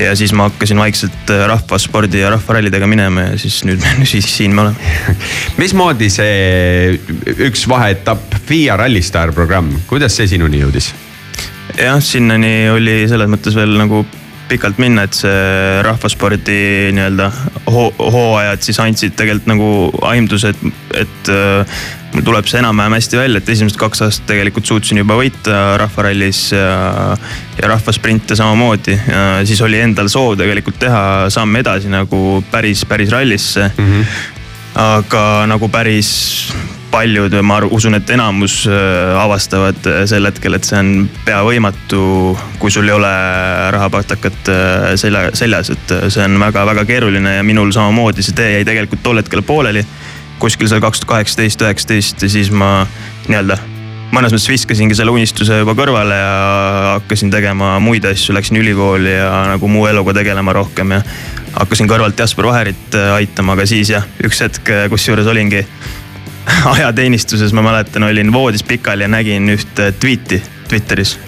ja 0.00 0.14
siis 0.16 0.32
ma 0.36 0.46
hakkasin 0.48 0.78
vaikselt 0.78 1.32
äh, 1.34 1.44
rahvaspordi 1.50 2.22
ja 2.22 2.30
rahvarallidega 2.32 2.86
minema 2.86 3.28
ja 3.32 3.38
siis 3.40 3.60
nüüd 3.68 3.82
siis 4.12 4.28
siin 4.36 4.54
me 4.54 4.64
oleme. 4.64 4.94
mismoodi 5.62 6.08
see 6.12 6.94
üks 7.48 7.66
vaheetapp 7.68 8.38
FIA 8.48 8.78
Rallystar 8.80 9.34
programm, 9.36 9.74
kuidas 9.90 10.16
see 10.16 10.30
sinuni 10.30 10.62
jõudis? 10.62 10.94
jah, 11.76 12.00
sinnani 12.00 12.70
oli 12.72 13.02
selles 13.10 13.28
mõttes 13.28 13.58
veel 13.58 13.76
nagu 13.80 14.06
pikalt 14.48 14.78
minna, 14.80 15.04
et 15.06 15.16
see 15.16 15.82
rahvaspordi 15.84 16.58
nii-öelda 16.96 17.28
hoo, 17.68 17.90
hooajad 17.98 18.64
siis 18.64 18.80
andsid 18.82 19.16
tegelikult 19.18 19.50
nagu 19.50 19.70
aimduse, 20.08 20.52
et, 20.54 20.84
et 21.04 21.30
äh, 21.32 21.80
mul 22.14 22.24
tuleb 22.24 22.48
see 22.48 22.60
enam-vähem 22.62 22.96
hästi 22.96 23.20
välja, 23.20 23.42
et 23.42 23.52
esimesed 23.52 23.78
kaks 23.80 24.02
aastat 24.06 24.30
tegelikult 24.32 24.70
suutsin 24.70 25.02
juba 25.02 25.18
võita 25.18 25.76
rahvarallis 25.80 26.42
ja, 26.54 26.72
ja 27.58 27.70
rahvasprinte 27.74 28.36
samamoodi. 28.38 28.96
siis 29.48 29.60
oli 29.64 29.80
endal 29.84 30.08
soov 30.12 30.38
tegelikult 30.40 30.80
teha 30.80 31.04
samm 31.32 31.60
edasi 31.60 31.92
nagu 31.92 32.42
päris, 32.50 32.84
päris 32.88 33.12
rallisse 33.12 33.70
mm. 33.76 33.92
-hmm. 33.92 34.04
aga 34.88 35.22
nagu 35.52 35.68
päris 35.68 36.10
paljud, 36.90 37.34
ma 37.44 37.60
usun, 37.70 37.96
et 37.98 38.10
enamus 38.10 38.62
äh, 38.68 39.14
avastavad 39.20 39.86
äh, 39.86 40.02
sel 40.08 40.28
hetkel, 40.28 40.56
et 40.56 40.66
see 40.66 40.78
on 40.80 40.92
pea 41.26 41.40
võimatu, 41.46 42.00
kui 42.60 42.72
sul 42.74 42.88
ei 42.88 42.96
ole 42.96 43.12
rahapatakat 43.74 44.52
äh, 44.52 44.90
selja, 45.00 45.28
seljas, 45.38 45.72
et 45.74 45.96
see 46.08 46.24
on 46.24 46.38
väga-väga 46.42 46.86
keeruline 46.88 47.38
ja 47.38 47.46
minul 47.46 47.72
samamoodi 47.76 48.24
see 48.24 48.36
tee 48.36 48.52
jäi 48.56 48.68
tegelikult 48.68 49.04
tol 49.04 49.20
hetkel 49.20 49.44
pooleli. 49.46 49.84
kuskil 50.38 50.68
seal 50.70 50.80
kaks 50.80 51.00
tuhat 51.02 51.16
kaheksateist, 51.16 51.62
üheksateist 51.66 52.22
ja 52.22 52.28
siis 52.30 52.52
ma 52.54 52.86
nii-öelda 53.26 53.58
mõnes 54.14 54.32
mõttes 54.32 54.48
viskasingi 54.48 54.94
selle 54.96 55.10
unistuse 55.12 55.58
juba 55.58 55.74
kõrvale 55.76 56.14
ja 56.16 56.36
hakkasin 56.94 57.32
tegema 57.34 57.74
muid 57.82 58.06
asju, 58.08 58.36
läksin 58.36 58.60
ülikooli 58.60 59.16
ja 59.16 59.42
nagu 59.50 59.68
muu 59.68 59.88
eluga 59.90 60.14
tegelema 60.16 60.54
rohkem 60.56 60.94
ja 60.94 61.02
hakkasin 61.58 61.90
kõrvalt 61.90 62.20
Jasper 62.20 62.46
Vaherit 62.46 62.96
aitama, 63.16 63.58
aga 63.58 63.66
siis 63.66 63.90
jah, 63.92 64.06
üks 64.24 64.40
hetk, 64.46 64.70
kusjuures 64.94 65.26
olingi 65.26 65.66
ajateenistuses, 66.74 67.52
ma 67.52 67.62
mäletan, 67.62 68.08
olin 68.08 68.32
voodis 68.32 68.62
pikali 68.62 69.06
ja 69.06 69.08
nägin 69.08 69.48
ühte 69.54 69.92
tweet'i 70.00 70.42
Twitteris. 70.68 71.18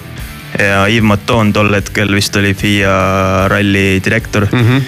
ja 0.59 0.85
Yves 0.87 1.07
Maton 1.07 1.53
tol 1.53 1.73
hetkel 1.73 2.11
vist 2.15 2.35
oli 2.35 2.53
FIA 2.53 3.47
ralli 3.47 4.01
direktor 4.05 4.47
mm. 4.51 4.65
-hmm 4.67 4.81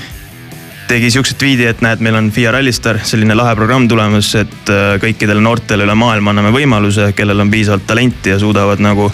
tegi 0.87 1.11
siukse 1.11 1.33
tweet'i, 1.39 1.65
et 1.65 1.81
näed, 1.81 2.01
meil 2.03 2.15
on 2.15 2.31
FIA 2.31 2.51
Rallystar, 2.51 2.99
selline 3.07 3.35
lahe 3.35 3.55
programm 3.55 3.87
tulemas, 3.87 4.35
et 4.35 4.69
äh, 4.69 4.97
kõikidele 5.01 5.41
noortele 5.41 5.87
üle 5.87 5.95
maailma 5.95 6.33
anname 6.33 6.51
võimaluse, 6.53 7.13
kellel 7.17 7.39
on 7.39 7.51
piisavalt 7.51 7.87
talenti 7.87 8.33
ja 8.33 8.39
suudavad 8.39 8.83
nagu 8.83 9.07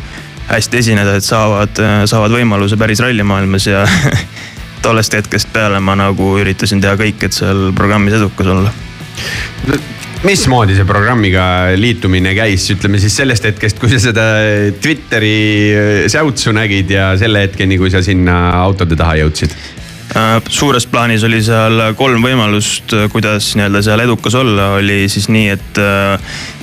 hästi 0.49 0.82
esineda, 0.82 1.15
et 1.15 1.24
saavad, 1.24 1.80
äh, 1.84 2.03
saavad 2.09 2.34
võimaluse 2.36 2.78
päris 2.78 2.99
rallimaailmas 3.05 3.70
ja 3.70 3.86
tollest 4.86 5.13
hetkest 5.13 5.53
peale 5.53 5.80
ma 5.80 5.95
nagu 5.99 6.34
üritasin 6.41 6.82
teha 6.82 6.97
kõik, 6.99 7.30
et 7.30 7.38
seal 7.38 7.70
programmis 7.78 8.17
edukas 8.20 8.53
olla 8.55 8.74
mismoodi 10.26 10.76
see 10.76 10.88
programmiga 10.88 11.43
liitumine 11.80 12.34
käis, 12.36 12.65
ütleme 12.74 12.99
siis 12.99 13.15
sellest 13.22 13.45
hetkest, 13.47 13.80
kui 13.80 13.91
sa 13.91 14.01
seda 14.03 14.26
Twitteri 14.82 16.07
säutsu 16.11 16.53
nägid 16.55 16.91
ja 16.91 17.13
selle 17.20 17.45
hetkeni, 17.45 17.80
kui 17.80 17.91
sa 17.93 18.03
sinna 18.03 18.49
autode 18.59 18.99
taha 18.99 19.15
jõudsid? 19.22 19.55
Äh, 20.09 20.38
suures 20.51 20.88
plaanis 20.89 21.24
oli 21.28 21.39
seal 21.45 21.93
kolm 21.97 22.24
võimalust, 22.26 22.95
kuidas 23.13 23.53
nii-öelda 23.55 23.84
seal 23.86 24.03
edukas 24.03 24.36
olla, 24.39 24.74
oli 24.82 25.05
siis 25.11 25.30
nii, 25.32 25.51
et 25.55 25.84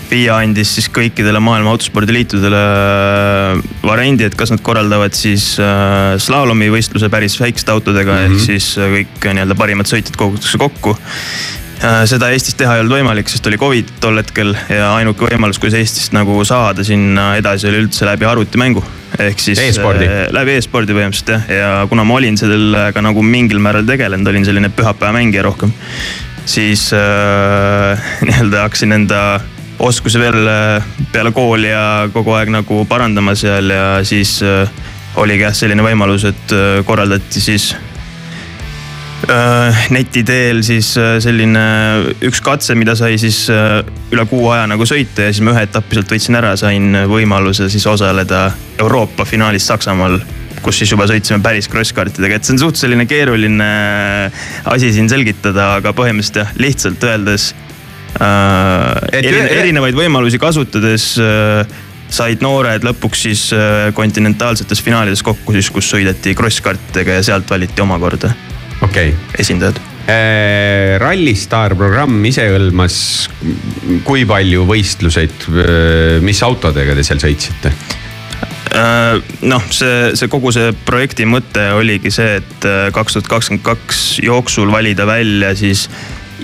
FIA 0.07 0.37
andis 0.45 0.77
siis 0.77 0.87
kõikidele 0.95 1.41
maailma 1.43 1.73
autospordiliitudele 1.75 2.63
äh, 2.63 3.69
variandi, 3.87 4.29
et 4.29 4.37
kas 4.39 4.53
nad 4.53 4.63
korraldavad 4.67 5.17
siis 5.17 5.55
äh, 5.63 6.15
slaalomi 6.23 6.69
võistluse 6.75 7.09
päris 7.11 7.41
väikeste 7.41 7.73
autodega 7.73 8.13
mm 8.13 8.27
-hmm. 8.27 8.37
ehk 8.37 8.51
siis 8.51 8.75
kõik 8.77 9.31
nii-öelda 9.33 9.57
parimad 9.59 9.89
sõitjad 9.89 10.19
kogutakse 10.21 10.61
kokku 10.61 10.95
Äh, 10.95 11.66
seda 12.09 12.31
Eestis 12.35 12.57
teha 12.59 12.77
ei 12.77 12.83
olnud 12.83 12.97
võimalik, 12.97 13.29
sest 13.31 13.47
oli 13.49 13.59
Covid 13.61 13.97
tol 14.03 14.19
hetkel 14.21 14.53
ja 14.73 14.91
ainuke 14.97 15.29
võimalus, 15.29 15.59
kuidas 15.63 15.79
Eestist 15.81 16.15
nagu 16.17 16.39
saada 16.49 16.85
sinna 16.87 17.35
edasi, 17.39 17.69
oli 17.71 17.83
üldse 17.85 18.09
läbi 18.09 18.27
arvutimängu. 18.29 18.83
ehk 19.23 19.41
siis 19.41 19.61
e 19.63 19.69
äh, 19.71 20.15
läbi 20.35 20.57
e-spordi 20.59 20.93
põhimõtteliselt 20.97 21.31
jah, 21.33 21.45
ja 21.49 21.69
kuna 21.89 22.05
ma 22.05 22.19
olin 22.19 22.37
sellega 22.37 23.03
nagu 23.03 23.23
mingil 23.23 23.61
määral 23.63 23.87
tegelenud, 23.87 24.29
olin 24.29 24.45
selline 24.45 24.69
pühapäevamängija 24.69 25.43
rohkem. 25.47 25.73
siis 26.45 26.91
äh, 26.93 28.07
nii-öelda 28.27 28.67
hakkasin 28.67 28.93
enda 28.93 29.41
oskusi 29.79 30.21
veel 30.21 30.47
äh, 30.49 30.85
peale 31.13 31.33
kooli 31.33 31.71
ja 31.71 32.09
kogu 32.13 32.35
aeg 32.37 32.51
nagu 32.51 32.85
parandama 32.89 33.35
seal 33.35 33.71
ja 33.71 33.89
siis 34.05 34.41
äh, 34.43 34.69
oligi 35.17 35.47
jah 35.47 35.55
selline 35.55 35.85
võimalus, 35.85 36.25
et 36.29 36.57
äh, 36.57 36.85
korraldati 36.85 37.41
siis 37.41 37.75
Äh, 37.75 37.86
neti 39.91 40.23
teel 40.27 40.63
siis 40.67 40.93
äh, 41.01 41.17
selline 41.25 41.63
üks 42.27 42.43
katse, 42.45 42.77
mida 42.79 42.95
sai 42.99 43.17
siis 43.21 43.47
äh, 43.53 43.81
üle 44.13 44.27
kuu 44.31 44.51
aja 44.53 44.67
nagu 44.71 44.87
sõita 44.87 45.27
ja 45.27 45.35
siis 45.35 45.43
ma 45.47 45.55
ühe 45.55 45.65
etapi 45.67 45.99
sealt 45.99 46.13
võitsin 46.13 46.39
ära, 46.39 46.53
sain 46.61 47.03
võimaluse 47.11 47.71
siis 47.73 47.87
osaleda 47.91 48.51
Euroopa 48.79 49.27
finaalis 49.27 49.67
Saksamaal 49.67 50.21
kus 50.63 50.81
siis 50.81 50.91
juba 50.93 51.07
sõitsime 51.09 51.41
päris 51.45 51.69
cross-kartidega, 51.71 52.39
et 52.39 52.47
see 52.47 52.57
on 52.57 52.63
suht 52.65 52.81
selline 52.81 53.07
keeruline 53.09 53.69
asi 54.73 54.91
siin 54.95 55.11
selgitada, 55.11 55.77
aga 55.81 55.93
põhimõtteliselt 55.97 56.43
jah, 56.43 56.55
lihtsalt 56.63 57.07
öeldes 57.07 57.51
äh,. 58.21 59.21
Erine, 59.21 59.47
erinevaid 59.61 59.99
võimalusi 59.99 60.41
kasutades 60.43 61.13
äh, 61.23 61.79
said 62.11 62.43
noored 62.45 62.87
lõpuks 62.87 63.25
siis 63.29 63.47
äh, 63.55 63.89
kontinentaalsetes 63.95 64.83
finaalides 64.83 65.23
kokku 65.27 65.57
siis, 65.57 65.71
kus 65.71 65.91
sõideti 65.95 66.35
cross-kartidega 66.39 67.21
ja 67.21 67.27
sealt 67.31 67.51
valiti 67.51 67.85
omakorda 67.85 68.35
okay. 68.85 69.15
esindajad 69.39 69.79
äh,. 70.07 70.97
Rallystar 71.03 71.75
programm 71.79 72.25
ise 72.29 72.47
hõlmas 72.53 72.97
kui 74.07 74.25
palju 74.29 74.67
võistluseid, 74.69 75.49
äh, 75.51 76.19
mis 76.25 76.43
autodega 76.47 76.97
te 76.97 77.05
seal 77.07 77.23
sõitsite? 77.23 77.73
Äh, 78.77 79.23
noh, 79.49 79.65
see, 79.73 80.13
see 80.19 80.31
kogu 80.33 80.53
see 80.55 80.75
projekti 80.87 81.27
mõte 81.29 81.71
oligi 81.77 82.13
see, 82.15 82.39
et 82.43 82.69
kaks 82.95 83.17
tuhat 83.17 83.33
kakskümmend 83.33 83.65
kaks 83.67 84.05
jooksul 84.25 84.71
valida 84.73 85.09
välja 85.09 85.55
siis 85.59 85.87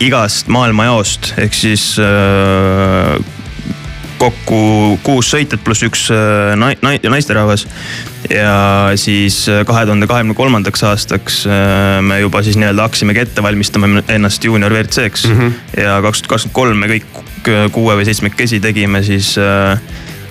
igast 0.03 0.49
maailmajaost 0.51 1.35
ehk 1.43 1.55
siis 1.55 1.93
kokku 4.23 4.59
kuus 5.03 5.31
sõitjat 5.32 5.62
pluss 5.65 5.82
üks 5.86 6.07
äh, 6.15 6.53
nai-, 6.59 6.77
nai-, 6.85 7.01
naisterahvas. 7.11 7.66
ja 8.31 8.93
siis 9.01 9.43
äh, 9.51 9.65
kahe 9.66 9.85
tuhande 9.89 10.07
kahekümne 10.11 10.36
kolmandaks 10.39 10.85
aastaks 10.86 11.43
äh, 11.47 11.99
me 12.05 12.20
juba 12.23 12.43
siis 12.47 12.59
nii-öelda 12.61 12.86
hakkasimegi 12.86 13.24
ette 13.24 13.43
valmistama 13.43 13.90
ennast 14.15 14.44
juunior 14.44 14.73
WRC-ks 14.73 15.27
mm. 15.28 15.40
-hmm. 15.40 15.82
ja 15.82 15.99
kaks 16.05 16.23
tuhat 16.23 16.35
kakskümmend 16.36 16.55
kolm 16.61 16.82
me 16.85 16.90
kõik 16.94 17.20
kuue 17.74 17.99
või 17.99 18.07
seitsmekesi 18.07 18.61
tegime 18.62 19.03
siis 19.03 19.35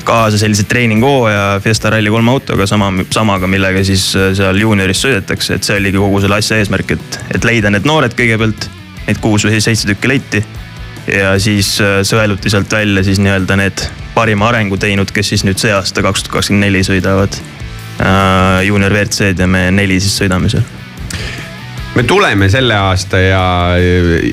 kaasa 0.07 0.37
sellise 0.39 0.63
treeninghooaja 0.63 1.59
Fiesta 1.63 1.89
Rally 1.91 2.09
kolme 2.09 2.31
autoga, 2.31 2.65
sama, 2.65 2.93
samaga, 3.11 3.47
millega 3.47 3.83
siis 3.83 4.05
seal 4.15 4.57
juunioris 4.57 5.03
sõidetakse, 5.03 5.59
et 5.59 5.67
see 5.67 5.77
oligi 5.77 5.99
kogu 5.99 6.23
selle 6.23 6.39
asja 6.39 6.57
eesmärk, 6.57 6.95
et, 6.95 7.19
et 7.35 7.45
leida 7.45 7.69
need 7.69 7.85
noored 7.85 8.15
kõigepealt. 8.17 8.69
Neid 9.01 9.17
kuus 9.21 9.43
või 9.45 9.59
seitse 9.61 9.89
tükki 9.89 10.07
leiti 10.07 10.43
ja 11.07 11.33
siis 11.41 11.75
äh, 11.81 12.01
sõeluti 12.07 12.51
sealt 12.51 12.71
välja 12.71 13.03
siis 13.03 13.21
nii-öelda 13.21 13.57
need 13.59 13.85
parima 14.15 14.49
arengu 14.51 14.77
teinud, 14.77 15.11
kes 15.13 15.33
siis 15.33 15.45
nüüd 15.47 15.61
see 15.61 15.73
aasta, 15.73 16.03
kaks 16.05 16.25
tuhat 16.25 16.37
kakskümmend 16.37 16.67
neli 16.67 16.83
sõidavad 16.85 17.37
äh, 17.37 18.61
juunior 18.67 18.93
WRC-d 18.93 19.45
ja 19.45 19.49
me 19.49 19.69
neli 19.73 19.99
siis 20.03 20.19
sõidame 20.21 20.51
seal. 20.51 20.67
Me 21.91 22.05
tuleme 22.07 22.47
selle 22.49 22.75
aasta 22.79 23.19
ja 23.19 23.41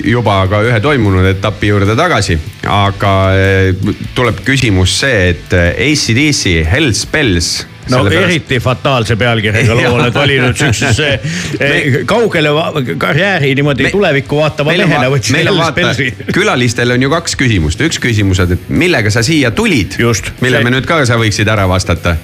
juba 0.06 0.36
ka 0.46 0.60
ühe 0.62 0.78
toimunud 0.80 1.26
etapi 1.26 1.72
juurde 1.72 1.96
tagasi, 1.98 2.36
aga 2.70 3.14
eh, 3.34 3.88
tuleb 4.14 4.44
küsimus 4.46 4.94
see, 5.00 5.32
et 5.32 5.56
ACDC 5.58 6.60
Hells 6.70 7.02
Bells 7.10 7.48
no 7.90 8.02
Sellepärast... 8.02 8.24
eriti 8.24 8.60
fataalse 8.62 9.16
pealkirjaga 9.16 9.76
loo 9.80 9.94
oled 9.98 10.14
valinud 10.14 10.56
siuksesse 10.58 11.10
me... 11.60 12.04
kaugele 12.06 12.52
karjääri 12.98 13.54
niimoodi 13.58 13.88
me... 13.88 13.92
tulevikku 13.94 14.40
vaatava 14.40 14.74
mehena 14.76 15.10
võtsid. 15.12 15.52
on 15.52 15.60
vaata, 15.62 15.92
külalistel 16.38 16.96
on 16.96 17.06
ju 17.08 17.12
kaks 17.12 17.38
küsimust, 17.40 17.84
üks 17.88 18.00
küsimus 18.02 18.42
on, 18.44 18.56
et 18.58 18.72
millega 18.72 19.12
sa 19.14 19.24
siia 19.26 19.50
tulid. 19.50 19.98
mille 20.00 20.58
see... 20.58 20.64
me 20.64 20.74
nüüd 20.76 20.88
ka 20.88 21.04
sa 21.08 21.20
võiksid 21.20 21.48
ära 21.52 21.68
vastata 21.70 22.16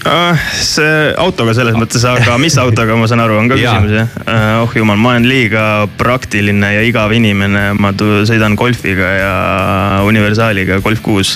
see 0.00 1.14
autoga 1.20 1.54
selles 1.56 1.76
mõttes, 1.76 2.04
aga 2.08 2.36
mis 2.40 2.56
autoga, 2.60 2.96
ma 2.96 3.08
saan 3.10 3.22
aru, 3.24 3.36
on 3.40 3.50
ka 3.50 3.58
küsimus 3.58 3.94
jah 3.94 4.14
uh,? 4.24 4.62
oh 4.64 4.76
jumal, 4.76 4.98
ma 5.00 5.14
olen 5.14 5.26
liiga 5.28 5.64
praktiline 6.00 6.72
ja 6.76 6.84
igav 6.86 7.12
inimene, 7.16 7.70
ma 7.80 7.92
sõidan 8.28 8.56
golfiga 8.60 9.10
ja 9.18 9.34
universaaliga, 10.08 10.80
Golf 10.84 11.02
kuus. 11.04 11.34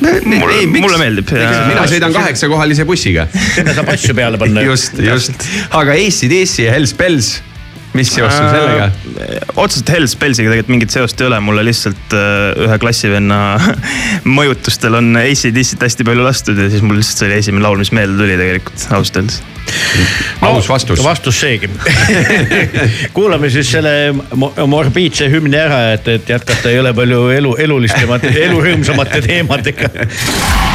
mulle, 0.00 0.62
mulle 0.72 1.00
meeldib. 1.02 1.34
mina 1.68 1.84
sõidan 1.90 2.14
kaheksakohalise 2.16 2.86
bussiga. 2.88 3.28
sinna 3.54 3.76
saab 3.76 3.92
asju 3.92 4.16
peale 4.16 4.40
panna. 4.40 4.64
just, 4.64 4.96
just, 5.02 5.50
aga 5.70 5.98
ACDC 6.00 6.64
ja 6.66 6.72
Hells 6.76 6.96
Bells 6.96 7.36
mis 7.96 8.12
seos 8.12 8.32
sul 8.34 8.48
sellega 8.52 8.88
äh,? 8.90 9.40
otseselt 9.56 9.90
Hells 9.94 10.16
Bellsiga 10.20 10.52
tegelikult 10.52 10.72
mingit 10.74 10.94
seost 10.94 11.20
ei 11.20 11.28
ole, 11.30 11.40
mulle 11.44 11.64
lihtsalt 11.66 12.16
äh, 12.16 12.66
ühe 12.66 12.78
klassivenna 12.82 13.40
mõjutustel 14.38 14.98
on 15.00 15.12
ACDC-t 15.20 15.82
hästi 15.88 16.06
palju 16.06 16.26
lastud 16.26 16.60
ja 16.60 16.70
siis 16.72 16.84
mul 16.84 17.00
lihtsalt 17.00 17.22
see 17.22 17.30
oli 17.30 17.42
esimene 17.42 17.66
laul, 17.66 17.80
mis 17.82 17.92
meelde 17.96 18.18
tuli 18.20 18.38
tegelikult 18.38 18.88
ausalt 18.96 19.22
öeldes 19.22 19.42
no, 20.40 20.48
aus 20.52 20.68
vastus. 20.68 21.02
vastus 21.04 21.40
seegi 21.40 21.70
kuulame 23.16 23.50
siis 23.50 23.70
selle 23.76 24.12
morbiidse 24.66 25.30
hümni 25.32 25.58
ära, 25.60 25.80
et, 25.96 26.08
et 26.08 26.34
jätkata 26.36 26.70
ei 26.72 26.80
ole 26.82 26.94
palju 26.96 27.26
elu, 27.36 27.56
elulisemate, 27.66 28.32
elurõõmsamate 28.46 29.22
teemadega 29.26 29.90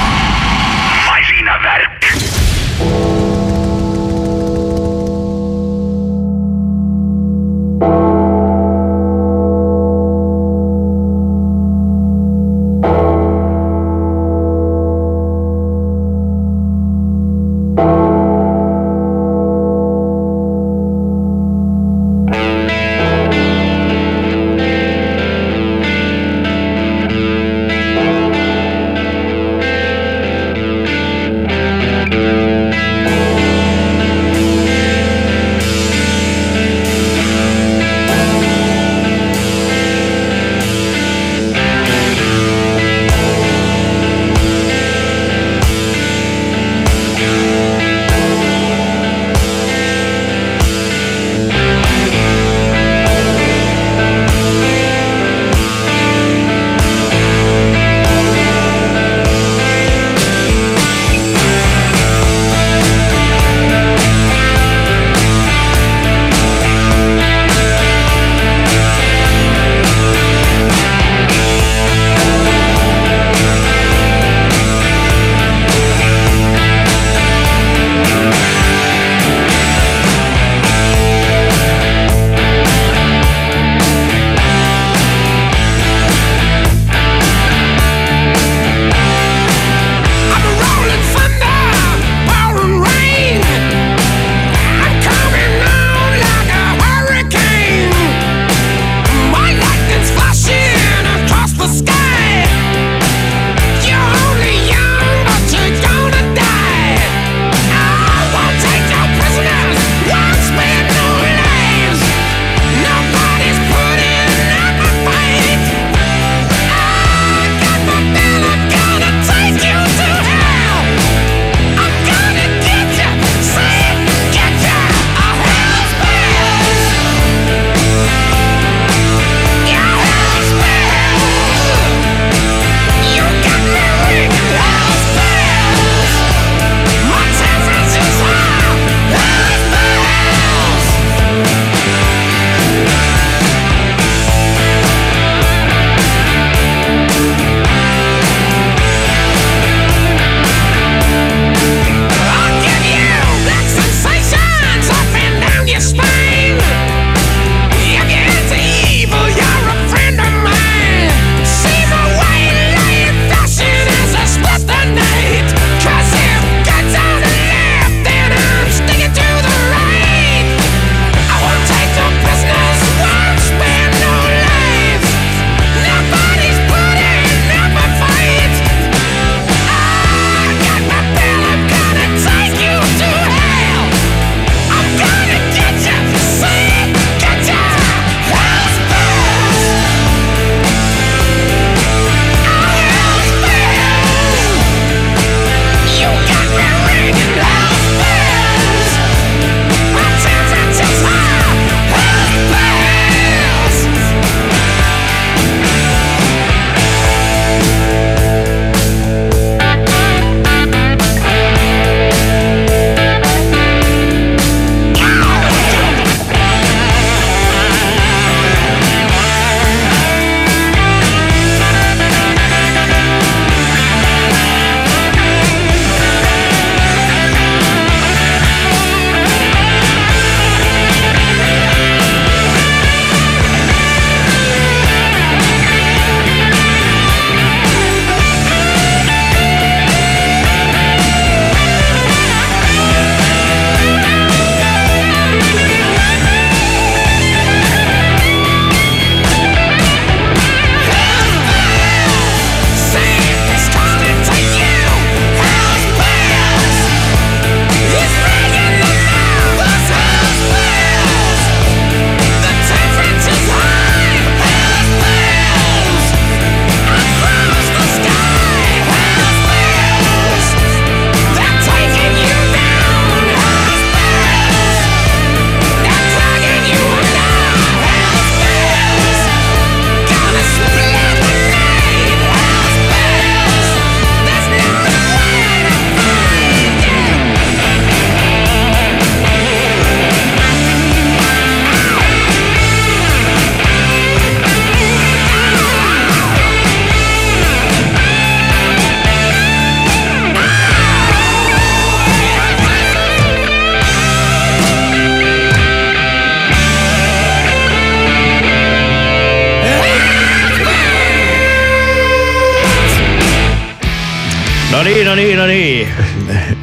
no 315.12 315.16
nii, 315.16 315.36
no 315.36 315.46
nii. 315.48 315.88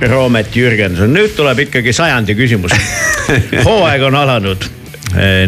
Roomet 0.08 0.54
Jürgenson, 0.56 1.10
nüüd 1.12 1.34
tuleb 1.36 1.66
ikkagi 1.66 1.92
sajandi 1.92 2.36
küsimus. 2.38 2.72
hooaeg 3.66 4.06
on 4.08 4.16
alanud. 4.16 4.64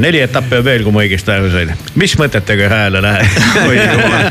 Neli 0.01 0.21
etappi 0.25 0.57
on 0.61 0.65
veel, 0.65 0.83
kui 0.87 0.93
ma 0.95 1.03
õigesti 1.05 1.35
aru 1.35 1.51
sain. 1.53 1.73
mis 2.01 2.15
mõtetega 2.21 2.69
hääle 2.73 3.03
lähed? 3.05 3.27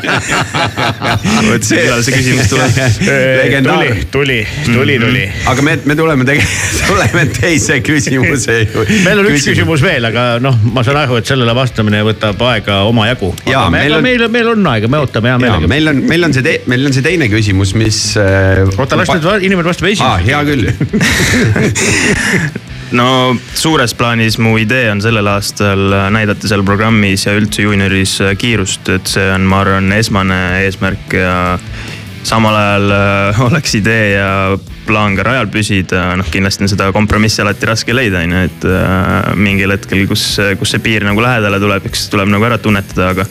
vot 1.50 1.64
see, 1.66 1.82
millal 1.84 2.02
see 2.06 2.16
küsimus 2.16 2.50
tuleb. 2.52 2.78
Mhm. 3.00 3.68
tuli, 3.68 3.90
tuli, 4.12 4.40
tuli, 4.66 4.96
tuli. 5.02 5.24
aga 5.52 5.66
me, 5.66 5.76
me 5.90 5.96
tuleme 6.00 6.28
tegelikult, 6.28 6.80
tuleme 6.90 7.24
teise 7.36 7.80
küsimuse 7.86 8.58
juurde. 8.64 9.00
meil 9.06 9.18
on 9.24 9.30
üks 9.34 9.46
küsimus 9.50 9.84
veel, 9.86 10.04
aga 10.10 10.22
noh, 10.44 10.56
ma 10.74 10.84
saan 10.88 11.02
aru, 11.04 11.20
et 11.22 11.30
sellele 11.30 11.54
vastamine 11.58 12.00
võtab 12.08 12.38
aega 12.50 12.76
omajagu. 12.90 13.30
Aga 13.46 13.66
me, 13.70 13.84
meil 13.84 13.98
on- 13.98 14.06
meil, 14.06 14.22
meil 14.34 14.48
on 14.54 14.72
aega, 14.74 14.88
me 14.92 14.98
ootame 15.04 15.28
hea 15.34 15.38
meelega. 15.42 15.68
meil 15.72 15.86
on, 15.94 15.98
meil 16.14 16.24
on 16.30 16.32
see, 16.36 16.44
meil 16.72 16.84
on 16.90 16.96
see 16.96 17.06
teine 17.06 17.26
küsimus, 17.32 17.76
mis. 17.80 17.98
oota, 18.78 18.94
las 19.00 19.14
nüüd 19.14 19.26
inimene 19.50 19.68
vastab 19.70 19.86
aa, 19.90 19.94
esimesena. 19.94 20.18
hea 20.30 20.40
küll. 20.50 20.64
No 22.92 23.36
suures 23.54 23.94
plaanis 23.94 24.40
mu 24.42 24.56
idee 24.62 24.90
on 24.92 25.02
sellel 25.04 25.28
aastal 25.30 25.94
näidata 26.14 26.50
seal 26.50 26.64
programmis 26.68 27.28
ja 27.28 27.36
üldse 27.38 27.66
juunioris 27.68 28.18
kiirust, 28.40 28.90
et 28.96 29.10
see 29.10 29.30
on, 29.34 29.46
ma 29.50 29.64
arvan, 29.66 29.92
esmane 30.00 30.40
eesmärk 30.66 31.18
ja 31.20 31.38
samal 32.24 32.56
ajal 32.56 32.92
äh, 32.92 33.42
oleks 33.48 33.76
idee 33.76 34.12
ja 34.12 34.58
plaan 34.90 35.14
ka 35.18 35.24
rajal 35.26 35.48
püsida, 35.54 36.16
noh 36.18 36.28
kindlasti 36.34 36.66
on 36.66 36.72
seda 36.72 36.90
kompromissi 36.94 37.44
alati 37.44 37.68
raske 37.70 37.94
leida, 37.94 38.24
on 38.26 38.34
ju, 38.34 38.42
et 38.50 38.66
äh, 38.70 39.30
mingil 39.38 39.74
hetkel, 39.74 40.06
kus, 40.10 40.24
kus 40.60 40.74
see 40.74 40.84
piir 40.84 41.06
nagu 41.06 41.22
lähedale 41.24 41.62
tuleb, 41.62 41.86
eks 41.90 42.08
tuleb 42.14 42.32
nagu 42.34 42.48
ära 42.48 42.58
tunnetada, 42.62 43.12
aga. 43.14 43.28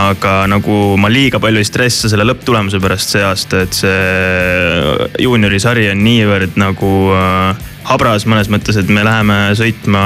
aga 0.00 0.34
nagu 0.50 0.78
ma 1.00 1.10
liiga 1.12 1.40
palju 1.42 1.62
ei 1.62 1.68
stressa 1.68 2.10
selle 2.12 2.28
lõpptulemuse 2.28 2.80
pärast 2.82 3.16
see 3.16 3.24
aasta, 3.24 3.64
et 3.64 3.80
see 3.80 5.24
juuniorisari 5.24 5.88
on 5.94 6.04
niivõrd 6.04 6.60
nagu 6.60 6.94
äh, 7.16 7.68
habras 7.90 8.26
mõnes 8.30 8.50
mõttes, 8.52 8.78
et 8.80 8.90
me 8.92 9.02
läheme 9.06 9.38
sõitma 9.58 10.02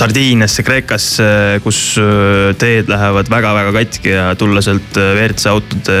Sardiiniasse, 0.00 0.64
Kreekasse, 0.64 1.28
kus 1.64 1.80
äh, 2.00 2.54
teed 2.60 2.88
lähevad 2.90 3.28
väga-väga 3.30 3.72
katki 3.76 4.14
ja 4.14 4.30
tulla 4.38 4.62
sealt 4.64 4.96
äh, 5.00 5.12
WRC 5.18 5.50
autode 5.52 5.98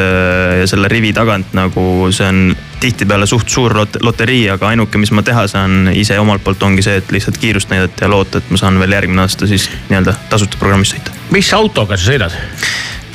ja 0.62 0.68
selle 0.70 0.88
rivi 0.88 1.12
tagant 1.16 1.52
nagu 1.56 2.08
see 2.14 2.28
on 2.28 2.56
tihtipeale 2.80 3.26
suht 3.28 3.50
suur 3.52 3.74
lot- 3.76 4.00
loterii, 4.00 4.46
aga 4.54 4.70
ainuke, 4.70 5.00
mis 5.00 5.12
ma 5.12 5.24
teha 5.26 5.44
saan 5.50 5.90
ise 5.92 6.16
omalt 6.20 6.44
poolt 6.44 6.62
ongi 6.64 6.84
see, 6.86 6.96
et 7.02 7.12
lihtsalt 7.12 7.36
kiirust 7.42 7.72
näidata 7.72 8.06
ja 8.06 8.12
loota, 8.12 8.40
et 8.40 8.48
ma 8.52 8.60
saan 8.60 8.80
veel 8.80 8.96
järgmine 8.96 9.26
aasta 9.26 9.48
siis 9.50 9.68
nii-öelda 9.90 10.16
tasuta 10.32 10.60
programmis 10.60 10.94
sõita. 10.94 11.12
mis 11.34 11.52
autoga 11.56 12.00
sa 12.00 12.08
sõidad? 12.08 12.40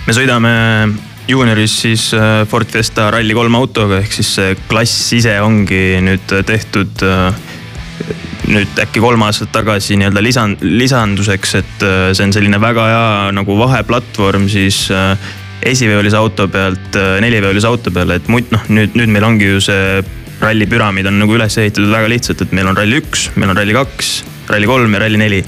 me 0.05 0.13
sõidame 0.13 0.53
juunioris 1.27 1.81
siis 1.81 2.11
äh, 2.13 2.45
Ford 2.47 2.69
Fiesta 2.69 3.09
Rally3 3.09 3.57
autoga, 3.57 3.99
ehk 4.03 4.13
siis 4.13 4.35
see 4.37 4.53
klass 4.69 5.13
ise 5.17 5.39
ongi 5.41 5.97
nüüd 6.05 6.37
tehtud 6.45 7.01
äh, 7.05 7.54
nüüd 8.51 8.81
äkki 8.81 9.01
kolm 9.03 9.23
aastat 9.25 9.51
tagasi 9.55 9.97
nii-öelda 9.99 10.21
lisan-, 10.23 10.57
lisanduseks, 10.61 11.55
et 11.61 11.85
äh, 11.85 12.11
see 12.15 12.27
on 12.27 12.35
selline 12.35 12.59
väga 12.61 12.85
hea 12.91 13.31
nagu 13.35 13.57
vaheplatvorm 13.59 14.47
siis 14.51 14.85
äh, 14.93 15.15
esiveolise 15.65 16.19
auto 16.19 16.47
pealt 16.51 16.97
äh, 16.99 17.15
neliveolise 17.23 17.69
auto 17.69 17.93
peale, 17.95 18.19
et 18.19 18.29
muid 18.31 18.51
noh, 18.53 18.67
nüüd, 18.69 18.97
nüüd 18.99 19.13
meil 19.15 19.27
ongi 19.27 19.49
ju 19.55 19.63
see 19.63 20.03
ralli 20.41 20.67
püramiid 20.69 21.07
on 21.09 21.19
nagu 21.23 21.37
üles 21.37 21.57
ehitatud 21.57 21.89
väga 21.93 22.11
lihtsalt, 22.11 22.43
et 22.45 22.53
meil 22.55 22.69
on 22.69 22.77
ralli 22.77 22.99
üks, 23.01 23.29
meil 23.39 23.53
on 23.53 23.57
ralli 23.57 23.75
kaks, 23.75 24.15
ralli 24.51 24.69
kolm 24.69 24.93
ja 24.93 25.05
ralli 25.05 25.21
neli. 25.21 25.41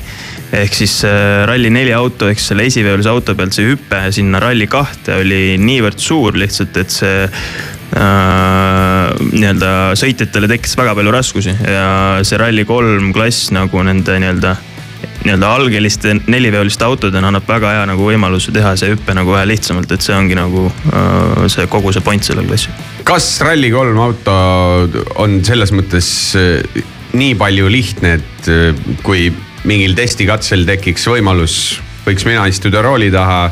Ehk 0.58 0.72
siis 0.72 1.02
ralli 1.44 1.68
neli 1.76 1.92
auto 1.92 2.30
ehk 2.32 2.40
selle 2.40 2.64
esiveolise 2.70 3.12
auto 3.12 3.34
pealt 3.36 3.52
see 3.58 3.68
hüpe 3.68 4.00
sinna 4.16 4.40
ralli 4.40 4.64
kahte 4.72 5.18
oli 5.20 5.58
niivõrd 5.60 6.00
suur 6.00 6.40
lihtsalt, 6.40 6.80
et 6.80 6.94
see 6.96 7.26
nii-öelda 7.88 9.70
sõitjatele 9.96 10.50
tekkis 10.52 10.76
väga 10.78 10.92
palju 10.98 11.12
raskusi 11.16 11.54
ja 11.56 11.86
see 12.28 12.40
ralli 12.40 12.66
kolm 12.68 13.14
klass 13.16 13.48
nagu 13.56 13.80
nende 13.88 14.18
nii-öelda 14.20 14.56
nii-öelda 15.28 15.50
algeliste 15.56 16.16
neliveoliste 16.28 16.86
autodena 16.86 17.30
annab 17.32 17.48
väga 17.50 17.74
hea 17.76 17.86
nagu 17.90 18.06
võimaluse 18.08 18.54
teha 18.56 18.74
see 18.80 18.94
hüpe 18.94 19.16
nagu 19.18 19.34
vähe 19.36 19.48
lihtsamalt, 19.52 19.92
et 19.92 20.06
see 20.06 20.16
ongi 20.16 20.38
nagu 20.38 20.68
äh, 20.68 21.48
see 21.52 21.68
kogu 21.72 21.94
see 21.96 22.06
point 22.06 22.24
sellel 22.24 22.48
klassil. 22.48 22.76
kas 23.08 23.28
Rally3 23.46 24.02
auto 24.04 24.38
on 25.24 25.40
selles 25.48 25.74
mõttes 25.76 26.10
äh, 26.40 26.82
nii 27.18 27.36
palju 27.40 27.70
lihtne, 27.72 28.18
et 28.20 28.52
äh, 28.54 28.86
kui 29.04 29.30
mingil 29.68 29.96
testikatsel 29.98 30.68
tekiks 30.68 31.08
võimalus, 31.12 31.58
võiks 32.06 32.28
mina 32.28 32.46
istuda 32.48 32.84
rooli 32.86 33.10
taha, 33.12 33.48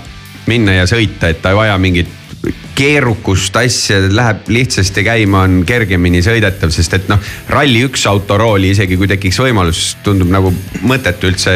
minna 0.48 0.80
ja 0.80 0.86
sõita, 0.90 1.34
et 1.34 1.42
ta 1.44 1.52
ei 1.52 1.60
vaja 1.60 1.80
mingit 1.82 2.12
keerukust 2.76 3.56
asja, 3.60 4.00
läheb 4.12 4.50
lihtsasti 4.52 5.04
käima, 5.06 5.46
on 5.48 5.62
kergemini 5.68 6.22
sõidetav, 6.26 6.74
sest 6.76 6.98
et 6.98 7.08
noh, 7.12 7.22
Rally1 7.52 8.08
autorooli 8.12 8.74
isegi 8.76 8.98
kui 9.00 9.10
tekiks 9.12 9.40
võimalus, 9.44 9.86
tundub 10.06 10.32
nagu 10.34 10.52
mõttetu 10.86 11.32
üldse 11.32 11.54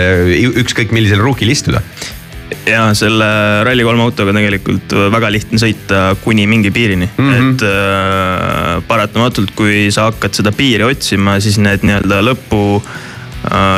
ükskõik 0.64 0.96
millisel 0.96 1.22
ruukil 1.24 1.52
istuda. 1.52 1.84
ja 2.66 2.88
selle 2.98 3.26
Rally3 3.66 4.02
autoga 4.02 4.34
tegelikult 4.34 4.94
väga 5.14 5.30
lihtne 5.32 5.60
sõita 5.62 6.16
kuni 6.24 6.48
mingi 6.48 6.72
piirini 6.72 7.10
mm. 7.18 7.30
-hmm. 7.30 7.54
et 7.54 7.62
äh, 7.68 8.84
paratamatult, 8.88 9.52
kui 9.56 9.92
sa 9.92 10.10
hakkad 10.10 10.34
seda 10.34 10.52
piiri 10.52 10.84
otsima, 10.84 11.40
siis 11.40 11.58
need 11.58 11.86
nii-öelda 11.86 12.24
lõpu 12.26 12.64
äh, 12.78 12.90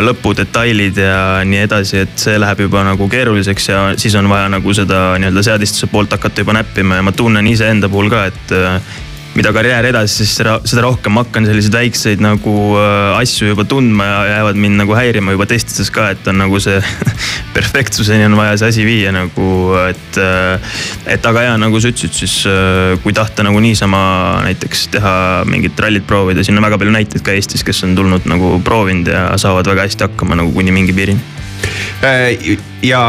lõpudetailid 0.01 0.97
ja 0.97 1.17
nii 1.45 1.59
edasi, 1.67 2.01
et 2.05 2.17
see 2.19 2.39
läheb 2.41 2.63
juba 2.65 2.81
nagu 2.87 3.05
keeruliseks 3.09 3.69
ja 3.69 3.81
siis 3.99 4.15
on 4.17 4.29
vaja 4.29 4.49
nagu 4.49 4.73
seda 4.73 5.03
nii-öelda 5.21 5.43
seadistuse 5.45 5.87
poolt 5.91 6.11
hakata 6.17 6.41
juba 6.41 6.55
näppima 6.57 6.97
ja 6.97 7.05
ma 7.05 7.13
tunnen 7.13 7.47
iseenda 7.47 7.89
puhul 7.89 8.09
ka, 8.09 8.25
et 8.31 8.55
äh, 8.57 8.81
mida 9.35 9.51
karjäär 9.55 9.85
edasi, 9.87 10.25
siis 10.25 10.33
seda, 10.35 10.81
rohkem 10.83 11.15
ma 11.15 11.23
hakkan 11.23 11.45
selliseid 11.47 11.75
väikseid 11.75 12.23
nagu 12.23 12.53
äh, 12.75 13.19
asju 13.21 13.51
juba 13.53 13.63
tundma 13.69 14.07
ja 14.07 14.17
jäävad 14.31 14.59
mind 14.59 14.81
nagu 14.81 14.95
häirima 14.97 15.35
juba 15.35 15.47
testides 15.47 15.91
ka, 15.93 16.09
et 16.11 16.27
on 16.27 16.41
nagu 16.41 16.59
see 16.63 16.81
perfektsuseni 17.55 18.27
on 18.27 18.35
vaja 18.39 18.57
see 18.59 18.71
asi 18.73 18.85
viia 18.87 19.13
nagu, 19.15 19.47
et 19.87 20.19
äh, 20.19 20.77
et 21.15 21.31
aga 21.31 21.45
ja 21.47 21.57
nagu 21.61 21.79
sa 21.79 21.93
ütlesid, 21.93 22.15
siis 22.23 22.37
äh, 22.51 22.97
kui 23.03 23.15
tahta 23.15 23.45
nagu 23.47 23.63
niisama 23.63 24.01
näiteks 24.47 24.87
teha 24.97 25.15
mingit 25.47 25.79
rallit 25.79 26.07
proovida, 26.07 26.43
siin 26.43 26.59
on 26.59 26.67
väga 26.67 26.81
palju 26.81 26.95
näiteid 26.99 27.23
ka 27.23 27.35
Eestis, 27.35 27.63
kes 27.67 27.85
on 27.87 27.95
tulnud 27.95 28.27
nagu 28.27 28.57
proovinud 28.65 29.13
ja 29.15 29.29
saavad 29.39 29.71
väga 29.71 29.87
hästi 29.87 30.09
hakkama 30.09 30.41
nagu 30.43 30.51
kuni 30.55 30.75
mingi 30.75 30.95
piirini. 30.95 31.21
Ja 32.83 33.01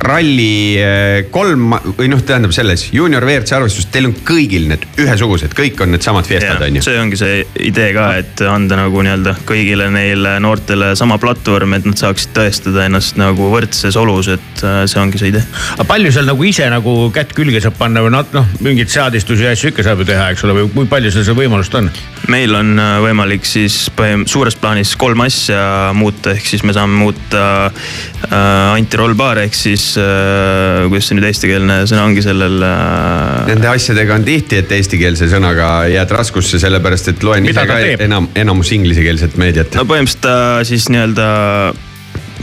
ralli 0.00 0.78
äh, 0.80 1.30
kolm 1.32 1.74
või 1.98 2.08
noh, 2.08 2.22
tähendab 2.24 2.54
selles 2.56 2.86
juunior 2.94 3.24
WRC 3.26 3.52
arvestus, 3.58 3.88
teil 3.92 4.08
on 4.08 4.14
kõigil 4.26 4.66
need 4.70 4.86
ühesugused, 5.00 5.52
kõik 5.56 5.80
on 5.84 5.92
needsamad 5.94 6.28
Fiestad 6.28 6.62
on 6.64 6.78
ju. 6.78 6.84
see 6.84 7.00
ongi 7.00 7.18
see 7.20 7.42
idee 7.68 7.90
ka, 7.96 8.06
et 8.22 8.42
anda 8.48 8.78
nagu 8.80 9.04
nii-öelda 9.04 9.34
kõigile 9.48 9.90
neile 9.92 10.38
noortele 10.42 10.94
sama 10.98 11.18
platvorm, 11.20 11.76
et 11.76 11.88
nad 11.88 12.00
saaksid 12.00 12.32
tõestada 12.36 12.86
ennast 12.88 13.20
nagu 13.20 13.50
võrdses 13.52 13.98
olus, 14.00 14.30
et 14.32 14.64
äh, 14.64 14.82
see 14.90 15.02
ongi 15.02 15.20
see 15.20 15.34
idee. 15.34 15.44
aga 15.76 15.88
palju 15.90 16.14
seal 16.16 16.28
nagu 16.30 16.48
ise 16.48 16.70
nagu 16.72 16.96
kätt 17.14 17.34
külge 17.36 17.60
saab 17.60 17.76
panna 17.80 18.04
või 18.04 18.14
noh, 18.16 18.56
mingeid 18.64 18.92
seadistusi 18.92 19.44
ja 19.44 19.52
asju 19.56 19.74
ikka 19.74 19.84
saab 19.84 20.00
ju 20.00 20.08
teha, 20.12 20.30
eks 20.32 20.46
ole, 20.48 20.56
või 20.62 20.72
kui 20.78 20.90
palju 20.90 21.12
seal 21.12 21.28
seda 21.28 21.36
võimalust 21.42 21.76
on? 21.76 21.92
meil 22.32 22.56
on 22.56 22.72
äh, 22.78 22.96
võimalik 23.04 23.44
siis 23.48 23.82
põhim- 23.96 24.24
suures 24.30 24.56
plaanis 24.56 24.94
kolm 25.00 25.26
asja 25.26 25.92
muuta, 25.96 26.32
ehk 26.32 26.46
siis 26.54 26.64
me 26.64 26.72
saame 26.76 26.96
muuta 26.96 27.44
äh, 27.68 28.32
antirollbaar 28.78 29.44
ehk 29.44 29.56
siis 29.56 29.89
äh, 29.98 30.86
kuidas 30.90 31.10
see 31.10 31.18
nüüd 31.18 31.28
eestikeelne 31.30 31.80
sõna 31.90 32.06
ongi 32.06 32.24
sellel 32.24 32.62
äh,. 32.66 33.50
Nende 33.50 33.70
asjadega 33.72 34.16
on 34.18 34.26
tihti, 34.26 34.60
et 34.62 34.72
eestikeelse 34.78 35.30
sõnaga 35.32 35.70
jääd 35.90 36.14
raskusse, 36.14 36.60
sellepärast 36.62 37.14
et 37.14 37.26
loen 37.26 37.46
Mida 37.46 37.64
ise 37.64 37.70
ka 37.70 38.06
enam, 38.06 38.30
enamus 38.38 38.72
inglisekeelset 38.76 39.38
meediat 39.40 39.74
no. 39.78 39.86
põhimõtteliselt 39.88 40.26
ta 40.26 40.36
siis 40.68 40.90
nii-öelda 40.92 41.28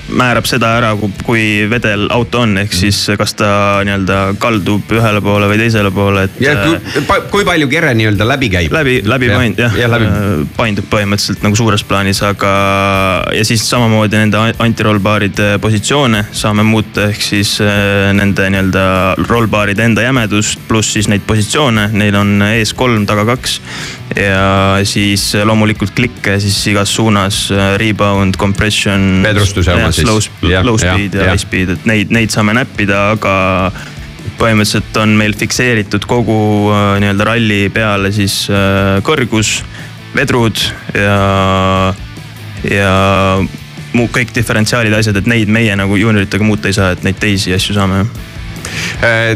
määrab 0.09 0.45
seda 0.47 0.69
ära, 0.79 0.91
kui 1.25 1.65
vedel 1.69 2.07
auto 2.13 2.41
on, 2.45 2.57
ehk 2.61 2.73
siis 2.75 2.99
kas 3.19 3.34
ta 3.38 3.49
nii-öelda 3.88 4.19
kaldub 4.41 4.91
ühele 4.95 5.21
poole 5.23 5.49
või 5.51 5.59
teisele 5.61 5.91
poole, 5.93 6.23
et. 6.27 6.38
ja 6.43 6.55
kui, 6.63 7.19
kui 7.31 7.45
palju 7.47 7.67
kere 7.71 7.93
nii-öelda 7.97 8.27
läbi 8.27 8.49
käib? 8.53 8.73
läbi, 8.73 8.99
läbi 9.05 9.29
Jah, 9.29 9.38
paindub 9.41 9.59
jah 9.65 9.77
jah, 9.81 9.91
läbi- 9.91 10.09
äh, 10.11 10.45
paindub 10.57 10.88
põhimõtteliselt 10.91 11.43
nagu 11.45 11.59
suures 11.59 11.84
plaanis, 11.88 12.21
aga 12.25 12.53
ja 13.35 13.45
siis 13.47 13.65
samamoodi 13.69 14.19
nende 14.21 14.41
antirollbaaride 14.63 15.49
positsioone 15.63 16.25
saame 16.31 16.63
muuta, 16.67 17.09
ehk 17.11 17.21
siis 17.21 17.57
äh, 17.63 18.11
nende 18.17 18.49
nii-öelda 18.53 18.85
rollbaaride 19.27 19.84
enda 19.89 20.05
jämedust 20.07 20.63
pluss 20.67 20.93
siis 20.97 21.09
neid 21.11 21.25
positsioone, 21.27 21.89
neil 21.97 22.15
on 22.19 22.38
ees 22.53 22.73
kolm, 22.77 23.05
taga 23.09 23.25
kaks. 23.34 23.59
Ja 24.18 24.80
siis 24.88 25.30
loomulikult 25.45 25.94
klikke 25.98 26.39
siis 26.41 26.57
igas 26.72 26.94
suunas, 26.95 27.48
rebound, 27.77 28.38
compression. 28.41 29.22
Vedrustuse 29.26 29.76
oma 29.76 29.91
siis. 29.91 30.07
Slow, 30.07 30.49
Jah, 30.52 30.65
low 30.65 30.80
speed 30.81 31.14
ja 31.14 31.27
jah. 31.27 31.35
high 31.35 31.44
speed, 31.44 31.76
et 31.77 31.85
neid, 31.89 32.14
neid 32.15 32.34
saame 32.34 32.56
näppida, 32.57 33.11
aga 33.18 33.35
põhimõtteliselt 34.38 34.98
on 35.02 35.15
meil 35.18 35.35
fikseeritud 35.38 36.06
kogu 36.10 36.39
äh, 36.72 36.98
nii-öelda 37.02 37.27
ralli 37.31 37.61
peale 37.73 38.11
siis 38.15 38.44
äh, 38.52 38.98
kõrgus, 39.06 39.61
vedrud 40.15 40.60
ja, 40.98 41.94
ja 42.68 42.91
muu 43.98 44.10
kõik 44.14 44.34
diferentsiaalid, 44.35 44.94
asjad, 44.98 45.22
et 45.22 45.30
neid 45.30 45.52
meie 45.52 45.76
nagu 45.80 45.98
juunioritega 45.98 46.45
muuta 46.45 46.69
ei 46.69 46.77
saa, 46.77 46.94
et 46.94 47.06
neid 47.07 47.19
teisi 47.22 47.56
asju 47.56 47.77
saame. 47.77 48.03
Äh, 49.06 49.34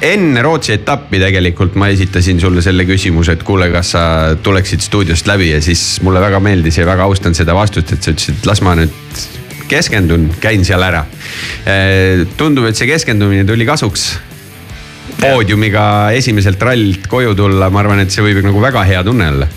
enne 0.00 0.42
Rootsi 0.42 0.72
etappi 0.74 1.20
tegelikult 1.20 1.76
ma 1.80 1.90
esitasin 1.92 2.40
sulle 2.40 2.62
selle 2.64 2.86
küsimuse, 2.88 3.36
et 3.36 3.44
kuule, 3.46 3.68
kas 3.72 3.92
sa 3.94 4.02
tuleksid 4.42 4.82
stuudiost 4.84 5.28
läbi 5.28 5.50
ja 5.52 5.60
siis 5.64 6.00
mulle 6.06 6.22
väga 6.22 6.40
meeldis 6.42 6.80
ja 6.80 6.86
väga 6.88 7.04
austan 7.08 7.36
seda 7.36 7.54
vastust, 7.56 7.92
et 7.92 8.02
sa 8.02 8.14
ütlesid, 8.14 8.40
et 8.40 8.48
las 8.48 8.62
ma 8.64 8.74
nüüd 8.78 8.96
keskendun, 9.70 10.26
käin 10.42 10.64
seal 10.66 10.82
ära. 10.82 11.04
tundub, 12.36 12.66
et 12.66 12.78
see 12.78 12.88
keskendumine 12.90 13.46
tuli 13.46 13.68
kasuks. 13.68 14.10
poodiumiga 15.20 16.12
esimeselt 16.16 16.62
rallilt 16.62 17.06
koju 17.10 17.34
tulla, 17.36 17.68
ma 17.70 17.80
arvan, 17.82 18.00
et 18.00 18.10
see 18.10 18.24
võib 18.24 18.40
nagu 18.46 18.60
väga 18.62 18.84
hea 18.88 19.02
tunne 19.04 19.28
olla 19.28 19.48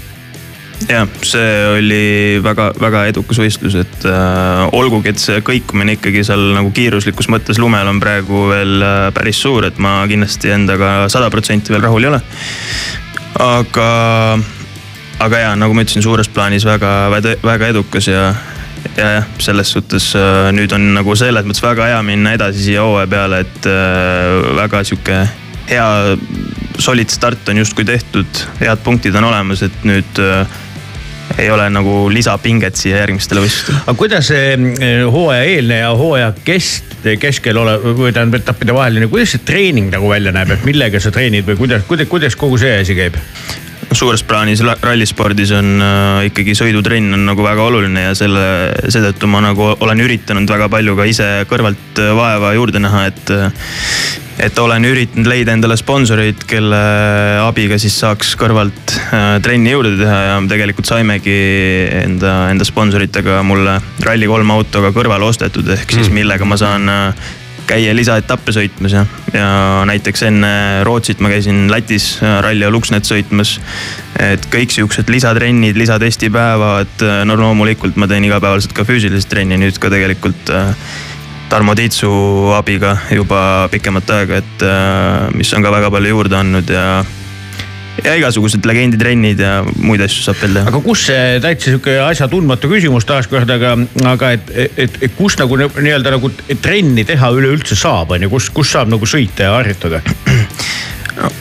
jah, 0.90 1.08
see 1.26 1.52
oli 1.78 2.06
väga-väga 2.44 3.06
edukas 3.12 3.40
võistlus, 3.41 3.78
et 3.80 4.08
äh, 4.10 4.64
olgugi, 4.76 5.14
et 5.14 5.22
see 5.22 5.44
kõikumine 5.45 5.98
ikkagi 5.98 6.26
seal 6.28 6.52
nagu 6.58 6.72
kiiruslikus 6.76 7.30
mõttes 7.32 7.62
lumel 7.62 7.88
on 7.91 8.02
praegu 8.04 8.48
veel 8.52 8.84
äh, 8.84 9.08
päris 9.16 9.41
suur, 9.44 9.68
et 9.68 9.80
ma 9.82 10.02
kindlasti 10.10 10.54
endaga 10.56 10.95
sada 11.14 11.32
protsenti 11.34 11.74
veel 11.74 11.86
rahul 11.86 12.08
ei 12.08 12.12
ole. 12.12 12.22
aga, 13.44 13.88
aga 15.24 15.45
ja 15.45 15.54
nagu 15.60 15.76
ma 15.76 15.86
ütlesin, 15.86 16.06
suures 16.06 16.30
plaanis 16.30 16.68
väga, 16.68 16.94
väga 17.44 17.72
edukas 17.74 18.12
ja 18.12 18.34
ja 18.98 19.12
jah, 19.18 19.30
selles 19.40 19.72
suhtes 19.72 20.12
äh, 20.18 20.50
nüüd 20.56 20.74
on 20.76 20.91
nagu 20.98 21.16
selles 21.16 21.48
mõttes 21.48 21.64
väga 21.64 21.88
hea 21.94 22.02
minna 22.06 22.34
edasi 22.36 22.66
siia 22.66 22.84
hooaja 22.84 23.08
peale, 23.10 23.40
et 23.45 23.70
äh, 23.70 24.56
väga 24.60 24.84
sihuke 24.88 25.24
hea 25.70 26.18
solid 26.82 27.10
start 27.14 27.50
on 27.50 27.62
justkui 27.62 27.86
tehtud, 27.88 28.44
head 28.60 28.84
punktid 28.84 29.16
on 29.16 29.30
olemas, 29.30 29.64
et 29.66 29.86
nüüd 29.88 30.22
äh, 30.22 30.44
ei 31.38 31.49
ole 31.51 31.65
nagu 31.73 31.95
lisapinget 32.14 32.77
siia 32.77 33.01
järgmistele 33.01 33.43
võistlustele. 33.43 33.81
aga 33.85 33.97
kuidas 33.97 34.30
see 34.30 34.53
eh, 34.53 35.01
hooaja 35.15 35.43
eelne 35.55 35.81
ja 35.81 35.89
hooaja 35.97 36.31
kest, 36.45 36.95
keskel 37.19 37.57
olev 37.64 37.89
või 37.97 38.14
tähendab 38.14 38.41
etappide 38.41 38.76
vaheline, 38.76 39.10
kuidas 39.11 39.35
see 39.35 39.45
treening 39.47 39.91
nagu 39.93 40.10
välja 40.11 40.34
näeb, 40.35 40.53
et 40.55 40.65
millega 40.68 41.01
sa 41.03 41.11
treenid 41.14 41.47
või 41.49 41.60
kuidas, 41.60 41.85
kuidas, 41.89 42.10
kuidas 42.11 42.39
kogu 42.39 42.61
see 42.61 42.77
asi 42.84 42.97
käib? 42.97 43.19
suures 43.93 44.23
plaanis 44.26 44.61
rallispordis 44.81 45.51
on 45.53 45.81
äh, 45.84 46.26
ikkagi 46.30 46.55
sõidutrenn 46.57 47.14
on 47.18 47.27
nagu 47.27 47.45
väga 47.45 47.65
oluline 47.68 48.07
ja 48.07 48.15
selle, 48.18 48.45
seetõttu 48.89 49.30
ma 49.30 49.43
nagu 49.43 49.73
olen 49.73 50.01
üritanud 50.03 50.49
väga 50.49 50.69
palju 50.72 50.95
ka 50.97 51.07
ise 51.10 51.30
kõrvalt 51.49 52.01
äh, 52.01 52.14
vaeva 52.18 52.53
juurde 52.57 52.81
näha, 52.84 53.05
et 53.11 53.34
äh, 53.34 53.69
et 54.41 54.57
olen 54.60 54.85
üritanud 54.88 55.30
leida 55.30 55.53
endale 55.53 55.77
sponsoreid, 55.80 56.45
kelle 56.49 56.80
abiga 57.43 57.77
siis 57.81 57.95
saaks 58.01 58.34
kõrvalt 58.39 58.95
äh, 59.14 59.38
trenni 59.45 59.73
juurde 59.73 59.95
teha 59.99 60.19
ja 60.26 60.39
tegelikult 60.49 60.89
saimegi 60.89 61.38
enda, 62.01 62.34
enda 62.53 62.68
sponsoritega 62.68 63.41
mulle 63.45 63.77
Rally3 64.03 64.57
autoga 64.57 64.93
kõrvale 64.95 65.30
ostetud, 65.30 65.69
ehk 65.77 65.95
siis 65.95 66.10
mm. 66.10 66.19
millega 66.22 66.49
ma 66.49 66.57
saan 66.60 66.89
äh, 66.89 67.31
käia 67.68 67.93
lisaetappe 67.95 68.53
sõitmas 68.55 68.95
ja, 68.95 69.05
ja 69.34 69.47
näiteks 69.88 70.26
enne 70.27 70.51
Rootsit 70.88 71.22
ma 71.23 71.31
käisin 71.31 71.68
Lätis 71.72 72.18
äh, 72.23 72.39
Rally 72.43 72.69
Luxnet 72.73 73.07
sõitmas. 73.07 73.60
et 74.19 74.45
kõik 74.51 74.73
siuksed 74.73 75.10
lisatrennid, 75.10 75.77
lisatestipäevad, 75.77 77.05
no 77.26 77.38
loomulikult 77.39 77.97
ma 77.97 78.07
teen 78.10 78.26
igapäevaselt 78.27 78.76
ka 78.76 78.85
füüsilist 78.88 79.30
trenni 79.30 79.57
nüüd 79.61 79.80
ka 79.81 79.93
tegelikult 79.93 80.53
äh, 80.53 80.76
Tarmo 81.49 81.76
Tiitsu 81.78 82.10
abiga 82.57 82.95
juba 83.14 83.68
pikemat 83.72 84.10
aega, 84.15 84.40
et 84.41 84.64
äh, 84.65 85.28
mis 85.38 85.52
on 85.53 85.65
ka 85.65 85.74
väga 85.74 85.91
palju 85.94 86.15
juurde 86.15 86.40
andnud 86.40 86.72
ja 86.74 87.03
ja 88.02 88.15
igasugused 88.18 88.65
legenditrennid 88.65 89.40
ja 89.40 89.52
muid 89.64 90.02
asju 90.03 90.26
saab 90.26 90.40
veel 90.41 90.57
teha. 90.57 90.72
aga 90.72 90.80
kus 90.86 91.03
see 91.10 91.40
täitsa 91.44 91.70
sihuke 91.70 91.98
asjatundmatu 92.07 92.72
küsimus 92.72 93.06
taaskord, 93.10 93.49
aga, 93.53 93.76
aga 94.10 94.32
et, 94.38 94.49
et, 94.65 94.98
et 95.07 95.18
kus 95.18 95.38
nagu 95.40 95.60
nii-öelda 95.61 96.15
nagu 96.15 96.32
trenni 96.64 97.06
teha 97.07 97.30
üleüldse 97.38 97.78
saab, 97.80 98.15
on 98.15 98.26
ju, 98.26 98.32
kus, 98.34 98.49
kus 98.56 98.74
saab 98.74 98.90
nagu 98.91 99.10
sõita 99.10 99.48
ja 99.48 99.53
harjutada? 99.60 100.02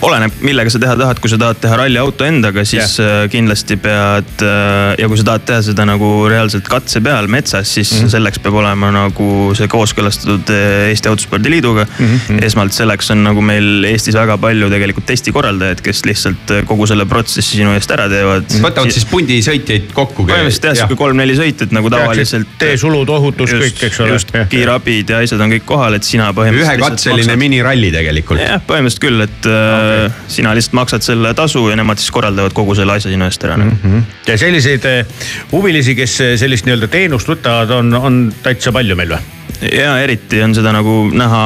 oleneb, 0.02 0.34
millega 0.44 0.70
sa 0.72 0.80
teha 0.82 0.94
tahad, 0.98 1.20
kui 1.22 1.30
sa 1.30 1.38
tahad 1.40 1.60
teha 1.62 1.76
ralliauto 1.78 2.26
endaga, 2.26 2.64
siis 2.66 2.96
yeah. 3.00 3.26
kindlasti 3.32 3.76
pead 3.82 4.44
äh, 4.46 4.94
ja 4.98 5.08
kui 5.10 5.18
sa 5.20 5.26
tahad 5.32 5.44
teha 5.48 5.60
seda 5.68 5.86
nagu 5.88 6.10
reaalselt 6.30 6.66
katse 6.70 7.02
peal 7.04 7.28
metsas, 7.30 7.70
siis 7.74 7.92
mm 7.92 7.98
-hmm. 7.98 8.12
selleks 8.16 8.42
peab 8.42 8.58
olema 8.62 8.90
nagu 8.94 9.28
see 9.58 9.68
kooskõlastatud 9.70 10.50
äh, 10.50 10.88
Eesti 10.90 11.10
Autospordi 11.12 11.50
Liiduga 11.50 11.86
mm. 11.86 12.18
-hmm. 12.28 12.44
esmalt 12.46 12.72
selleks 12.72 13.10
on 13.14 13.24
nagu 13.24 13.40
meil 13.40 13.84
Eestis 13.84 14.18
väga 14.18 14.38
palju 14.38 14.70
tegelikult 14.70 15.06
testikorraldajaid, 15.06 15.80
kes 15.80 16.04
lihtsalt 16.08 16.50
äh, 16.50 16.64
kogu 16.66 16.86
selle 16.86 17.06
protsessi 17.06 17.56
sinu 17.60 17.74
eest 17.76 17.90
ära 17.90 18.08
teevad. 18.08 18.48
võtavad 18.66 18.90
siis 18.90 19.04
pundi 19.04 19.38
sõitjaid 19.42 19.92
kokku. 19.94 20.26
põhimõtteliselt 20.26 20.68
jah, 20.70 20.76
sihuke 20.82 20.98
kolm-neli 20.98 21.36
sõitjat 21.38 21.72
nagu 21.72 21.90
tavaliselt. 21.90 22.58
teesulud, 22.58 23.08
ohutus, 23.08 23.50
kõik, 23.50 23.86
eks 23.88 24.00
ole. 24.00 24.16
just, 24.16 24.34
kiirabid 24.48 25.14
ja 25.14 25.22
asjad 25.22 25.40
on 25.40 25.54
kõik 25.56 25.66
kohal, 25.66 25.94
et 25.94 26.04
sina 26.04 26.32
põhimõtteliselt. 26.32 26.82
ühekatseline 26.82 27.36
miniralli 27.36 27.92
tegelikult. 27.94 28.40
jah, 28.40 28.60
põhimõtteliselt 28.66 29.06
küll, 29.06 29.20
et 29.28 29.50
okay. 29.82 30.24
sina 30.28 30.54
lihtsalt 30.56 30.78
maksad 30.78 31.04
selle 31.06 31.34
tasu 31.34 31.64
ja 31.70 31.76
nemad 31.78 32.00
siis 32.00 32.10
korraldavad 32.14 32.54
kogu 32.56 32.76
selle 32.78 32.96
asja 32.96 33.12
sinu 33.12 33.28
eest 33.28 33.44
ära 33.44 33.56
mm. 33.56 33.76
-hmm. 33.82 34.08
ja 34.26 34.38
selliseid 34.38 34.88
eh, 34.88 35.06
huvilisi, 35.52 35.94
kes 35.98 36.20
eh, 36.20 36.34
sellist 36.40 36.66
nii-öelda 36.66 36.88
teenust 36.92 37.28
võtavad, 37.28 37.70
on, 37.78 37.94
on 37.94 38.24
täitsa 38.42 38.72
palju 38.72 38.96
meil 38.96 39.16
või? 39.16 39.22
ja 39.72 39.94
eriti 40.02 40.42
on 40.42 40.54
seda 40.54 40.72
nagu 40.74 40.96
näha 41.14 41.44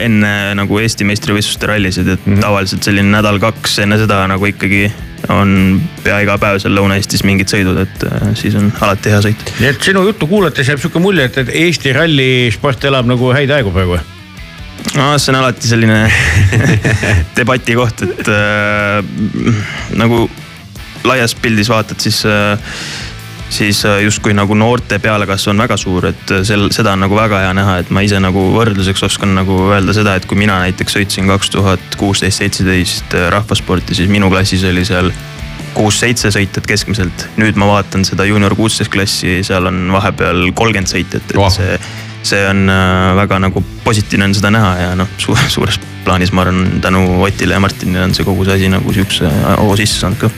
enne 0.00 0.32
nagu 0.56 0.78
Eesti 0.80 1.04
meistrivõistluste 1.08 1.68
rallisid, 1.68 2.08
et 2.08 2.26
mm 2.26 2.34
-hmm. 2.34 2.40
tavaliselt 2.40 2.82
selline 2.82 3.12
nädal-kaks 3.12 3.78
enne 3.84 3.98
seda 4.00 4.26
nagu 4.30 4.46
ikkagi 4.46 4.88
on 5.28 5.80
pea 6.04 6.20
iga 6.22 6.38
päev 6.38 6.60
seal 6.62 6.76
Lõuna-Eestis 6.78 7.24
mingid 7.26 7.50
sõidud, 7.50 7.80
et 7.82 8.04
siis 8.38 8.54
on 8.54 8.70
alati 8.80 9.10
hea 9.10 9.20
sõita. 9.24 9.56
nii 9.60 9.72
et 9.74 9.82
sinu 9.82 10.04
juttu 10.06 10.26
kuulates 10.30 10.68
jääb 10.68 10.80
sihuke 10.80 11.02
mulje, 11.02 11.24
et, 11.24 11.38
et 11.42 11.50
Eesti 11.64 11.92
rallisport 11.92 12.84
elab 12.84 13.10
nagu 13.10 13.34
häid 13.34 13.50
aegu 13.50 13.74
praegu 13.74 13.98
no 14.96 15.10
see 15.18 15.34
on 15.34 15.40
alati 15.42 15.68
selline 15.68 16.00
debati 17.38 17.76
koht, 17.78 18.06
et 18.06 18.32
äh, 18.32 19.04
nagu 19.98 20.24
laias 21.08 21.34
pildis 21.38 21.70
vaatad, 21.70 22.00
siis 22.02 22.24
äh, 22.26 22.58
siis 23.50 23.84
äh, 23.84 24.02
justkui 24.02 24.34
nagu 24.36 24.54
noorte 24.54 24.98
pealekasv 24.98 25.52
on 25.52 25.62
väga 25.62 25.76
suur, 25.80 26.08
et 26.10 26.32
äh, 26.34 26.42
sel, 26.46 26.68
seda 26.74 26.92
on 26.96 27.04
nagu 27.06 27.16
väga 27.16 27.42
hea 27.44 27.54
näha, 27.56 27.78
et 27.82 27.92
ma 27.94 28.02
ise 28.04 28.20
nagu 28.22 28.48
võrdluseks 28.54 29.04
oskan 29.08 29.34
nagu 29.38 29.58
öelda 29.72 29.94
seda, 29.96 30.16
et 30.18 30.28
kui 30.28 30.38
mina 30.40 30.58
näiteks 30.64 30.98
sõitsin 30.98 31.30
kaks 31.30 31.52
tuhat 31.56 31.98
kuusteist, 32.00 32.42
seitseteist 32.42 33.16
äh, 33.16 33.28
rahvasporti, 33.34 33.96
siis 33.98 34.10
minu 34.12 34.30
klassis 34.32 34.64
oli 34.68 34.84
seal 34.88 35.12
kuus-seitse 35.78 36.32
sõitjat 36.34 36.66
keskmiselt. 36.66 37.28
nüüd 37.38 37.58
ma 37.60 37.68
vaatan 37.70 38.04
seda 38.08 38.26
juunior 38.28 38.56
kuusteist 38.58 38.92
klassi, 38.92 39.40
seal 39.46 39.70
on 39.70 39.88
vahepeal 39.94 40.48
kolmkümmend 40.58 40.90
sõitjat, 40.90 41.32
et 41.32 41.52
see 41.54 41.78
see 42.22 42.42
on 42.48 42.68
äh, 42.70 43.14
väga 43.16 43.38
nagu 43.42 43.62
positiivne 43.84 44.28
on 44.28 44.36
seda 44.36 44.50
näha 44.54 44.74
ja 44.80 44.90
noh 44.98 45.08
su, 45.20 45.36
suures 45.48 45.78
plaanis 46.04 46.32
ma 46.32 46.44
arvan 46.44 46.80
tänu 46.82 47.22
Otile 47.22 47.56
ja 47.56 47.62
Martinile 47.62 48.06
on 48.08 48.14
see 48.16 48.26
kogu 48.26 48.46
see 48.46 48.58
asi 48.58 48.70
nagu 48.72 48.92
sihukese 48.94 49.30
hoo 49.60 49.76
sisse 49.78 50.00
saanud 50.02 50.22
ka 50.22 50.30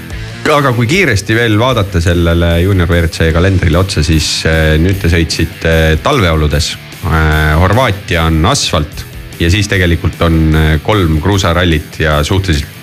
aga 0.57 0.73
kui 0.75 0.89
kiiresti 0.91 1.37
veel 1.37 1.59
vaadata 1.61 2.01
sellele 2.03 2.57
juunior 2.65 2.89
WRC 2.91 3.31
kalendrile 3.35 3.79
otsa, 3.79 4.03
siis 4.07 4.41
äh, 4.49 4.75
nüüd 4.83 4.99
te 4.99 5.11
sõitsite 5.13 5.75
talveoludes. 6.03 6.73
Äh, 7.07 7.55
Horvaatia 7.61 8.25
on 8.29 8.43
asfalt 8.51 9.07
ja 9.41 9.49
siis 9.53 9.69
tegelikult 9.71 10.21
on 10.27 10.43
kolm 10.85 11.21
kruusarallit 11.23 12.01
ja 12.03 12.19
suhteliselt 12.25 12.79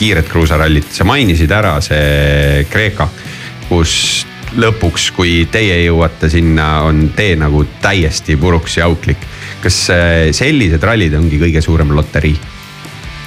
kiired 0.00 0.28
kruusarallit. 0.30 0.88
sa 0.92 1.04
mainisid 1.04 1.50
ära 1.52 1.74
see 1.84 2.64
Kreeka, 2.70 3.08
kus 3.68 4.24
lõpuks, 4.58 5.10
kui 5.14 5.46
teie 5.50 5.76
jõuate 5.84 6.30
sinna, 6.32 6.82
on 6.88 7.08
tee 7.16 7.36
nagu 7.38 7.62
täiesti 7.82 8.36
puruks 8.40 8.78
ja 8.80 8.88
auklik. 8.90 9.26
kas 9.60 9.90
äh, 9.92 10.30
sellised 10.32 10.82
rallid 10.82 11.14
ongi 11.14 11.38
kõige 11.38 11.60
suurem 11.62 11.92
loterii? 11.94 12.38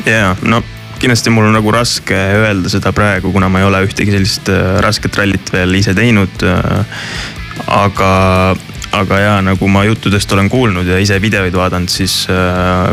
ja 0.06 0.36
no 0.42 0.64
kindlasti 1.00 1.30
mul 1.30 1.50
on 1.50 1.58
nagu 1.58 1.72
raske 1.72 2.16
öelda 2.16 2.70
seda 2.72 2.94
praegu, 2.96 3.32
kuna 3.32 3.50
ma 3.50 3.60
ei 3.60 3.68
ole 3.68 3.84
ühtegi 3.88 4.12
sellist 4.12 4.50
äh, 4.50 4.80
rasket 4.84 5.16
rallit 5.20 5.54
veel 5.54 5.76
ise 5.80 5.94
teinud. 5.96 6.44
Äh, 6.44 7.04
aga, 7.68 8.14
aga 8.92 9.20
ja 9.20 9.36
nagu 9.46 9.68
ma 9.70 9.84
juttudest 9.86 10.32
olen 10.34 10.50
kuulnud 10.50 10.88
ja 10.88 10.98
ise 11.00 11.20
videoid 11.22 11.54
vaadanud, 11.54 11.90
siis 11.90 12.26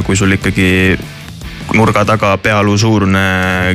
kui 0.05 0.17
sul 0.17 0.37
ikkagi 0.37 0.99
nurga 1.77 2.03
taga 2.09 2.33
pealuu 2.43 2.77
suurune 2.81 3.23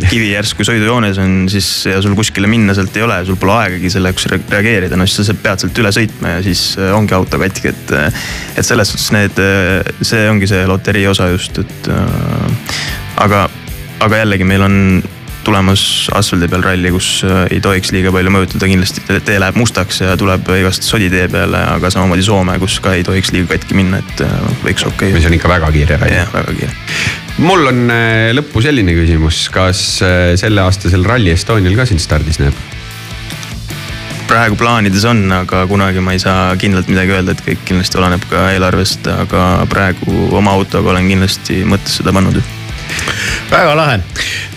kivi 0.10 0.32
järsku 0.34 0.66
sõidujoones 0.68 1.20
on, 1.22 1.36
siis 1.52 1.68
ja 1.90 2.02
sul 2.04 2.16
kuskile 2.18 2.50
minna 2.52 2.76
sealt 2.78 2.96
ei 2.98 3.06
ole, 3.06 3.20
sul 3.28 3.40
pole 3.40 3.56
aegagi 3.56 3.92
selle 3.94 4.12
jaoks 4.12 4.28
reageerida, 4.32 5.00
no 5.00 5.08
siis 5.08 5.30
sa 5.30 5.36
pead 5.40 5.64
sealt 5.64 5.82
üle 5.82 5.92
sõitma 5.96 6.36
ja 6.38 6.46
siis 6.46 6.68
äh, 6.80 6.92
ongi 6.96 7.16
auto 7.18 7.40
katki, 7.42 7.72
et. 7.72 7.96
Äh, 7.96 8.24
et 8.56 8.64
selles 8.64 8.88
suhtes 8.92 9.12
need, 9.12 9.40
äh, 9.42 9.84
see 10.06 10.30
ongi 10.32 10.48
see 10.50 10.64
loterii 10.68 11.06
osa 11.12 11.28
just, 11.34 11.58
et 11.60 11.90
aga, 13.22 13.46
aga 14.04 14.22
jällegi 14.22 14.48
meil 14.48 14.64
on 14.66 14.78
tulemas 15.46 16.08
asfaldi 16.16 16.48
peal 16.50 16.64
ralli, 16.66 16.90
kus 16.94 17.10
ei 17.54 17.60
tohiks 17.62 17.92
liiga 17.94 18.14
palju 18.16 18.32
mõjutada, 18.34 18.70
kindlasti 18.72 19.04
tee 19.28 19.36
läheb 19.42 19.60
mustaks 19.60 20.02
ja 20.02 20.16
tuleb 20.18 20.50
igast 20.58 20.88
sodi 20.88 21.12
tee 21.14 21.28
peale, 21.32 21.62
aga 21.76 21.92
samamoodi 21.94 22.26
Soome, 22.26 22.58
kus 22.64 22.80
ka 22.82 22.96
ei 22.98 23.06
tohiks 23.06 23.36
liiga 23.36 23.54
katki 23.54 23.78
minna, 23.78 24.02
et 24.02 24.26
võiks 24.66 24.88
okei 24.88 25.12
okay.. 25.12 25.14
mis 25.20 25.30
on 25.30 25.38
ikka 25.38 25.52
väga 25.52 25.70
kiire 25.76 26.02
ralli. 26.02 26.18
jah, 26.24 26.34
väga 26.34 26.58
kiire 26.58 27.24
mul 27.44 27.68
on 27.68 27.90
äh, 27.92 28.32
lõppu 28.36 28.64
selline 28.64 28.96
küsimus, 28.96 29.46
kas 29.54 29.82
äh, 30.06 30.34
selleaastasel 30.40 31.04
Rally 31.08 31.34
Estonial 31.34 31.76
ka 31.78 31.88
sind 31.90 32.04
stardis 32.04 32.40
näeb? 32.42 32.56
praegu 34.26 34.58
plaanides 34.58 35.04
on, 35.06 35.20
aga 35.36 35.68
kunagi 35.70 36.02
ma 36.02 36.16
ei 36.16 36.20
saa 36.20 36.56
kindlalt 36.58 36.88
midagi 36.90 37.14
öelda, 37.14 37.36
et 37.36 37.44
kõik 37.46 37.60
kindlasti 37.68 38.00
oleneb 38.00 38.24
ka 38.26 38.48
eelarvest, 38.56 39.06
aga 39.12 39.44
praegu 39.70 40.32
oma 40.34 40.56
autoga 40.58 40.96
olen 40.96 41.12
kindlasti 41.12 41.60
mõttes 41.68 42.00
seda 42.00 42.14
pannud. 42.16 42.40
väga 43.52 43.76
lahe, 43.78 44.00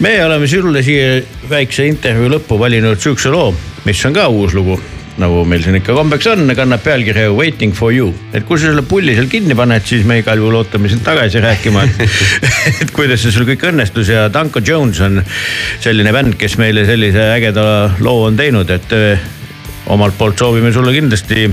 me 0.00 0.14
oleme 0.24 0.48
sulle 0.48 0.82
siia 0.86 1.18
väikse 1.50 1.84
intervjuu 1.90 2.32
lõppu 2.38 2.58
valinud 2.60 3.02
sihukese 3.02 3.34
loo, 3.34 3.52
mis 3.84 4.06
on 4.08 4.16
ka 4.16 4.30
uus 4.32 4.56
lugu 4.56 4.80
nagu 5.18 5.42
meil 5.48 5.62
siin 5.64 5.78
ikka 5.78 5.94
kombeks 5.96 6.28
on, 6.32 6.46
kannab 6.56 6.82
pealkirja 6.84 7.32
Waiting 7.34 7.74
for 7.74 7.94
you. 7.94 8.12
et 8.32 8.44
kui 8.46 8.58
sa 8.58 8.70
selle 8.70 8.84
pulli 8.86 9.16
seal 9.16 9.30
kinni 9.30 9.56
paned, 9.58 9.84
siis 9.86 10.06
me 10.06 10.20
igal 10.22 10.38
juhul 10.40 10.60
ootame 10.60 10.90
sind 10.90 11.02
tagasi 11.06 11.42
rääkima, 11.42 11.84
et, 11.86 12.20
et 12.84 12.92
kuidas 12.94 13.22
see 13.24 13.34
sul 13.34 13.48
kõik 13.48 13.66
õnnestus 13.72 14.12
ja 14.14 14.28
Danko 14.32 14.62
Jones 14.64 15.00
on 15.04 15.22
selline 15.82 16.14
bänd, 16.14 16.38
kes 16.40 16.58
meile 16.62 16.86
sellise 16.88 17.32
ägeda 17.34 17.64
loo 18.04 18.28
on 18.28 18.38
teinud, 18.38 18.70
et 18.70 18.94
eh, 18.96 19.26
omalt 19.90 20.18
poolt 20.18 20.38
soovime 20.38 20.72
sulle 20.74 20.94
kindlasti 20.94 21.48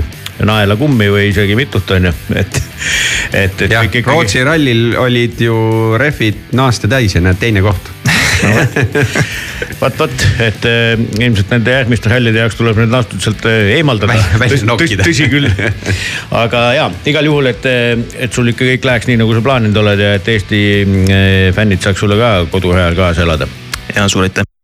naelakummi 0.46 1.10
või 1.10 1.30
isegi 1.32 1.56
mitut, 1.58 1.90
onju, 1.96 2.14
et, 2.36 2.62
et, 3.32 3.66
et. 3.66 3.68
jah, 3.72 4.00
Rootsi 4.12 4.44
rallil 4.46 4.90
olid 5.00 5.42
ju 5.48 5.58
rehvid 6.00 6.52
naaste 6.60 6.92
täis 6.92 7.16
ja 7.16 7.24
näed 7.24 7.40
teine 7.42 7.64
koht 7.66 7.95
vot, 9.82 9.98
vot, 10.00 10.26
et 10.46 10.68
eh, 10.70 10.94
ilmselt 11.20 11.52
nende 11.54 11.76
järgmiste 11.76 12.12
rallide 12.12 12.44
jaoks 12.44 12.58
tuleb 12.60 12.80
need 12.82 12.94
lastud 12.94 13.24
sealt 13.24 13.46
eh, 13.50 13.76
eemaldada. 13.78 14.18
tõsi 15.04 15.30
küll, 15.32 15.50
aga 16.44 16.64
ja 16.78 16.90
igal 17.12 17.30
juhul, 17.30 17.52
et, 17.52 17.70
eh, 17.70 17.94
et 18.28 18.34
sul 18.34 18.52
ikka 18.54 18.68
kõik 18.74 18.90
läheks 18.92 19.12
nii, 19.12 19.22
nagu 19.24 19.38
sa 19.38 19.46
plaaninud 19.46 19.84
oled 19.84 20.04
ja 20.08 20.16
et 20.20 20.34
Eesti 20.36 20.64
fännid 21.56 21.86
saaks 21.86 22.04
sulle 22.06 22.20
ka 22.20 22.36
kodurajal 22.52 22.98
kaasa 22.98 23.28
elada. 23.28 23.50
ja 23.96 24.10
suur 24.10 24.28
aitäh. 24.28 24.55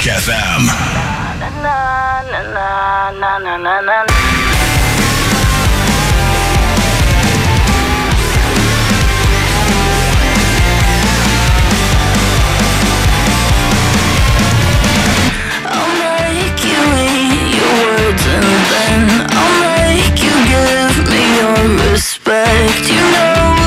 Rock 0.00 0.16
FM. 0.16 0.62
And 1.42 1.64
then 18.70 19.00
I'll 19.30 19.60
you 19.92 20.06
give 20.16 20.96
me 21.10 21.22
your 21.36 21.92
respect. 21.92 22.88
You 22.88 23.00
know. 23.12 23.59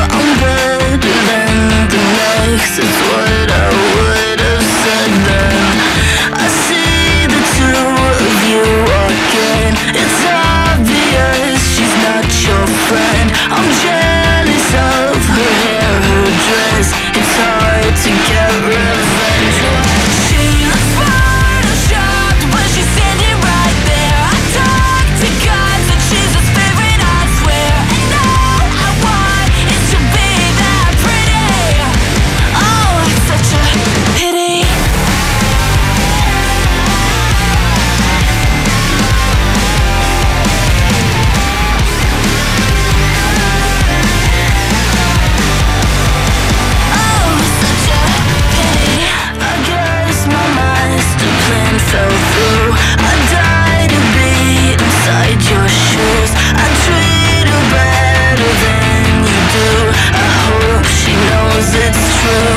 future 62.23 62.52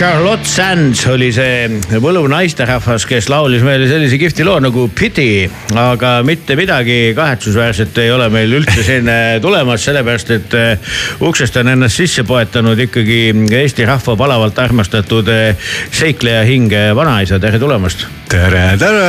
Charlotte 0.00 0.48
Sands 0.48 1.02
oli 1.12 1.26
see 1.28 1.98
võluv 2.00 2.24
naisterahvas, 2.32 3.04
kes 3.04 3.26
laulis 3.28 3.60
meile 3.60 3.84
sellise 3.84 4.16
kihvti 4.16 4.46
loo 4.48 4.54
nagu 4.64 4.86
Pity. 4.96 5.44
aga 5.76 6.12
mitte 6.24 6.54
midagi 6.56 7.12
kahetsusväärset 7.12 7.98
ei 8.00 8.08
ole 8.08 8.30
meil 8.32 8.54
üldse 8.56 8.80
siin 8.86 9.10
eh, 9.12 9.34
tulemas, 9.44 9.84
sellepärast 9.84 10.32
et 10.38 10.56
eh, 10.56 10.94
uksest 11.20 11.58
on 11.60 11.68
ennast 11.74 12.00
sisse 12.00 12.24
poetanud 12.24 12.80
ikkagi 12.80 13.18
Eesti 13.58 13.84
rahva 13.84 14.14
palavalt 14.16 14.62
armastatud 14.64 15.28
eh, 15.28 15.68
seikleja 15.92 16.48
hing 16.48 16.72
vanaisa, 16.96 17.36
tere 17.36 17.60
tulemast. 17.60 18.06
tere, 18.32 18.64
tere. 18.80 19.04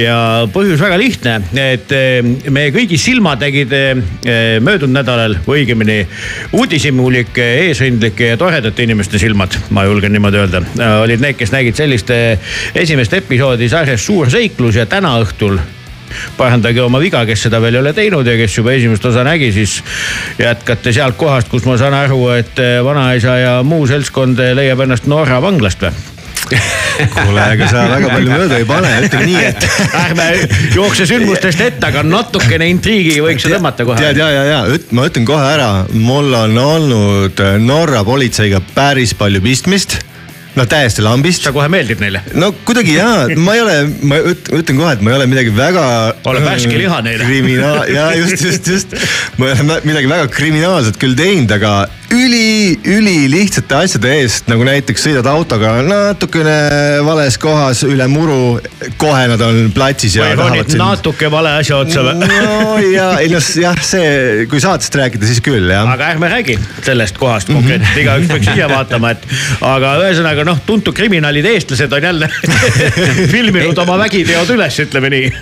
ja 0.00 0.16
põhjus 0.56 0.80
väga 0.80 0.96
lihtne, 1.04 1.36
et 1.66 1.92
meie 2.48 2.72
kõigi 2.72 2.96
silmad 2.96 3.44
nägid 3.44 3.76
möödunud 4.64 4.96
nädalal 5.02 5.36
õigemini 5.44 6.00
uudishimulike, 6.56 7.52
eesrindlike 7.66 8.32
ja 8.32 8.40
toredate 8.40 8.88
inimeste 8.88 9.20
silmad, 9.20 9.60
ma 9.76 9.84
julgen 9.84 10.16
niimoodi 10.16 10.29
öelda, 10.38 10.62
olid 11.02 11.22
need, 11.22 11.38
kes 11.38 11.52
nägid 11.54 11.78
sellist 11.78 12.10
eh, 12.14 12.54
esimest 12.74 13.14
episoodi 13.18 13.68
sarjas 13.68 14.06
Suur 14.06 14.30
seiklus 14.30 14.80
ja 14.80 14.86
täna 14.90 15.16
õhtul 15.22 15.58
parandage 16.36 16.82
oma 16.82 16.98
viga, 16.98 17.22
kes 17.26 17.46
seda 17.46 17.60
veel 17.62 17.78
ei 17.78 17.82
ole 17.84 17.92
teinud 17.94 18.26
ja 18.26 18.36
kes 18.38 18.56
juba 18.58 18.74
esimest 18.74 19.04
osa 19.06 19.24
nägi, 19.26 19.52
siis 19.54 19.76
jätkate 20.38 20.92
sealt 20.92 21.18
kohast, 21.20 21.50
kus 21.52 21.66
ma 21.68 21.78
saan 21.78 21.94
aru, 21.94 22.22
et 22.38 22.62
eh, 22.62 22.78
vanaisa 22.84 23.36
ja 23.38 23.58
muu 23.66 23.86
seltskond 23.90 24.40
leiab 24.58 24.86
ennast 24.86 25.10
Norra 25.10 25.42
vanglast 25.42 25.86
või? 25.86 25.94
kuule, 27.14 27.44
ega 27.54 27.68
sa 27.70 27.84
väga 27.90 28.10
palju 28.10 28.32
mööda 28.40 28.58
ei 28.58 28.66
pane, 28.68 28.90
ütleme 29.06 29.28
nii, 29.28 29.44
et. 29.50 29.66
ärme 30.00 30.26
jookse 30.74 31.06
sündmustest 31.08 31.62
ette, 31.64 31.90
aga 31.90 32.02
natukene 32.06 32.68
intriigi 32.70 33.20
võiks 33.24 33.46
ju 33.46 33.54
tõmmata 33.54 33.86
kohe. 33.88 34.00
tead 34.00 34.20
ja, 34.20 34.30
ja, 34.34 34.44
ja 34.48 34.60
üt, 34.74 34.90
ma 34.96 35.06
ütlen 35.10 35.28
kohe 35.28 35.46
ära, 35.54 35.70
mul 35.94 36.34
on 36.36 36.58
olnud 36.64 37.44
Norra 37.62 38.02
politseiga 38.06 38.62
päris 38.74 39.14
palju 39.18 39.42
pistmist 39.44 40.00
no 40.56 40.66
täiesti 40.70 41.04
lambist. 41.04 41.44
sa 41.46 41.52
kohe 41.54 41.68
meeldib 41.72 42.02
neile? 42.02 42.22
no 42.34 42.50
kuidagi 42.66 42.96
jaa, 42.96 43.28
ma 43.38 43.54
ei 43.56 43.64
ole, 43.64 43.76
ma 44.02 44.20
ütlen 44.26 44.80
kohe, 44.80 44.94
et 44.96 45.04
ma 45.04 45.12
ei 45.14 45.18
ole 45.20 45.28
midagi 45.30 45.54
väga. 45.56 45.86
ole 46.32 46.42
värske 46.44 46.74
liha 46.80 47.00
neile. 47.06 47.28
kriminaal, 47.28 47.94
jaa 47.94 48.10
just, 48.18 48.44
just, 48.44 48.74
just. 48.74 48.98
ma 49.38 49.50
ei 49.50 49.56
ole 49.58 49.80
midagi 49.86 50.10
väga 50.10 50.28
kriminaalset 50.34 51.00
küll 51.00 51.18
teinud, 51.18 51.58
aga 51.58 51.74
üli, 52.10 52.78
ülilihtsate 52.84 53.76
asjade 53.84 54.10
eest, 54.20 54.48
nagu 54.50 54.64
näiteks 54.66 55.04
sõidad 55.06 55.26
autoga 55.30 55.76
natukene 55.86 56.56
vales 57.06 57.36
kohas 57.40 57.84
üle 57.86 58.06
muru. 58.10 58.58
kohe 59.00 59.26
nad 59.30 59.40
on 59.44 59.70
platsis 59.74 60.16
ja. 60.18 60.26
või 60.26 60.38
ronid 60.40 60.72
sind... 60.72 60.82
natuke 60.82 61.30
vale 61.30 61.52
asja 61.60 61.78
otsa 61.84 62.02
või? 62.04 62.16
no 62.26 62.78
ja, 62.90 63.06
ei 63.22 63.30
noh 63.30 63.44
jah, 63.62 63.78
see, 63.84 64.46
kui 64.50 64.62
saatest 64.62 64.96
rääkida, 64.98 65.28
siis 65.28 65.42
küll 65.44 65.70
jah. 65.70 65.86
aga 65.94 66.10
ärme 66.14 66.30
räägi 66.32 66.58
sellest 66.86 67.18
kohast 67.20 67.50
konkreetselt, 67.52 67.92
mhm. 67.94 68.02
igaüks 68.02 68.32
peaks 68.32 68.50
ise 68.54 68.70
vaatama, 68.74 69.14
et 69.14 69.28
aga 69.70 69.94
ühesõnaga 70.02 70.39
noh, 70.46 70.62
tuntud 70.66 70.96
kriminaalid, 70.96 71.46
eestlased 71.52 71.92
on 71.92 72.08
jälle 72.08 72.30
filminud 73.34 73.78
oma 73.84 73.98
vägiteod 74.04 74.54
üles, 74.56 74.80
ütleme 74.86 75.12
nii. 75.12 75.32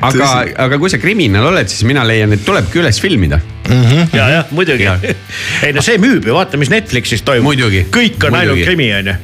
aga, 0.00 0.30
aga 0.66 0.80
kui 0.80 0.92
sa 0.92 1.00
kriminaal 1.02 1.50
oled, 1.52 1.70
siis 1.72 1.86
mina 1.88 2.06
leian, 2.06 2.32
et 2.36 2.44
tulebki 2.46 2.82
üles 2.84 3.00
filmida 3.02 3.40
mm. 3.68 3.82
-hmm. 3.84 4.16
ja, 4.16 4.28
jah, 4.30 4.50
muidugi. 4.50 4.88
ei 5.66 5.72
no 5.76 5.82
see 5.84 5.98
müüb 6.02 6.26
ju, 6.26 6.34
vaata, 6.34 6.58
mis 6.60 6.70
Netflixis 6.72 7.22
toimub. 7.26 7.60
kõik 7.94 8.26
on 8.28 8.34
ainult 8.34 8.62
krimi, 8.64 8.88
on 8.94 9.12
ju. 9.12 9.16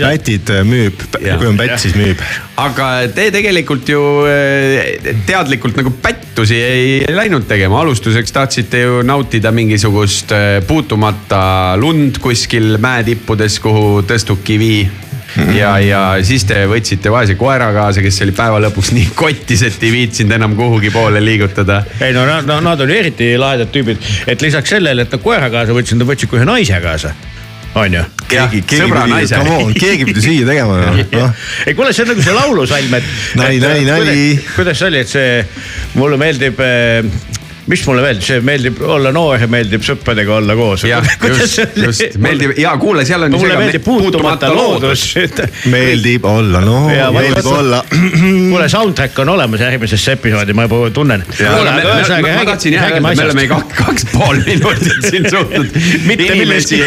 pätid 0.00 0.50
äh, 0.54 0.64
müüb, 0.64 1.04
kui 1.18 1.46
on 1.50 1.56
pätt, 1.60 1.78
siis 1.82 1.96
müüb. 1.98 2.20
aga 2.56 2.90
te 3.14 3.30
tegelikult 3.34 3.88
ju 3.88 4.02
äh, 4.30 5.14
teadlikult 5.26 5.76
nagu 5.80 5.94
pättusi 6.02 6.60
ei 6.62 7.14
läinud 7.14 7.48
tegema, 7.48 7.80
alustuseks 7.80 8.32
tahtsite 8.32 8.84
ju 8.84 9.02
nautida 9.06 9.52
mingisugust 9.52 10.32
äh, 10.32 10.60
puutumata 10.66 11.74
lund 11.80 12.20
kuskil 12.22 12.78
mäetippudes, 12.78 13.58
kuhu 13.64 14.02
tõstuki 14.08 14.58
ei 14.58 14.58
vii 14.58 14.82
ja, 15.56 15.74
ja 15.82 16.00
siis 16.26 16.46
te 16.48 16.64
võtsite 16.70 17.12
vaese 17.12 17.36
koera 17.40 17.70
kaasa, 17.74 18.02
kes 18.04 18.22
oli 18.26 18.34
päeva 18.36 18.60
lõpuks 18.66 18.92
nii 18.96 19.12
kotis, 19.18 19.64
et 19.68 19.86
ei 19.86 19.92
viitsinud 19.94 20.36
enam 20.38 20.56
kuhugi 20.58 20.92
poole 20.94 21.22
liigutada. 21.24 21.82
ei 22.00 22.14
no 22.16 22.26
nad, 22.28 22.48
no, 22.48 22.60
nad 22.64 22.80
olid 22.84 23.04
eriti 23.04 23.34
lahedad 23.40 23.72
tüübid, 23.74 24.02
et 24.30 24.42
lisaks 24.44 24.76
sellele, 24.76 25.06
et 25.06 25.14
nad 25.14 25.22
koera 25.22 25.50
kaasa 25.52 25.76
võtsid, 25.76 26.00
nad 26.00 26.10
võtsid 26.10 26.30
ka 26.30 26.40
ühe 26.40 26.48
naise 26.48 26.80
kaasa 26.84 27.14
on 27.74 27.94
ju. 27.94 28.02
keegi, 28.28 28.62
keegi 28.62 28.92
pidi, 28.92 29.28
come 29.34 29.54
on, 29.58 29.72
keegi 29.74 30.06
pidi 30.06 30.22
süüa 30.22 30.46
tegema 30.46 30.78
no.. 31.18 31.28
ei 31.66 31.74
kuule, 31.74 31.92
see 31.92 32.04
on 32.06 32.12
nagu 32.12 32.22
see 32.24 32.34
laulusalm, 32.36 32.98
et. 32.98 33.08
nali, 33.40 33.60
nali, 33.62 33.86
nali. 33.88 34.26
kuidas 34.54 34.78
see 34.78 34.90
oli, 34.92 35.02
et 35.02 35.10
see, 35.10 35.40
mulle 35.98 36.18
meeldib 36.20 36.60
äh, 36.62 37.02
mis 37.66 37.82
mulle 37.86 38.02
meeldib, 38.04 38.24
see 38.26 38.40
meeldib 38.44 38.80
olla 38.84 39.10
noor 39.14 39.40
ja 39.40 39.48
meeldib 39.50 39.84
sõpradega 39.84 40.36
olla 40.36 40.56
koos. 40.58 40.84
just, 40.88 41.60
just 41.80 42.18
meeldib 42.20 42.58
ja 42.60 42.74
kuule, 42.80 43.04
seal 43.08 43.24
on. 43.26 43.32
mulle 43.38 43.56
meeldib 43.58 43.84
puutumata 43.84 44.50
loodus. 44.52 45.06
meeldib 45.74 46.26
olla 46.28 46.60
noor, 46.64 46.92
meeldib 47.16 47.48
olla. 47.48 47.80
kuule, 48.52 48.68
soundtrack 48.72 49.18
on 49.24 49.32
olemas 49.36 49.64
järgmisesse 49.64 50.18
episoodi, 50.18 50.56
ma 50.56 50.68
juba 50.68 50.90
tunnen. 50.94 51.24
ma 51.24 52.44
tahtsin 52.50 52.78
öelda, 52.80 53.00
me 53.00 53.14
oleme 53.28 53.46
kaks, 53.48 54.08
pool 54.12 54.42
minutit 54.48 55.08
siin 55.10 55.30
suutnud 55.30 55.80
inimesi 56.14 56.82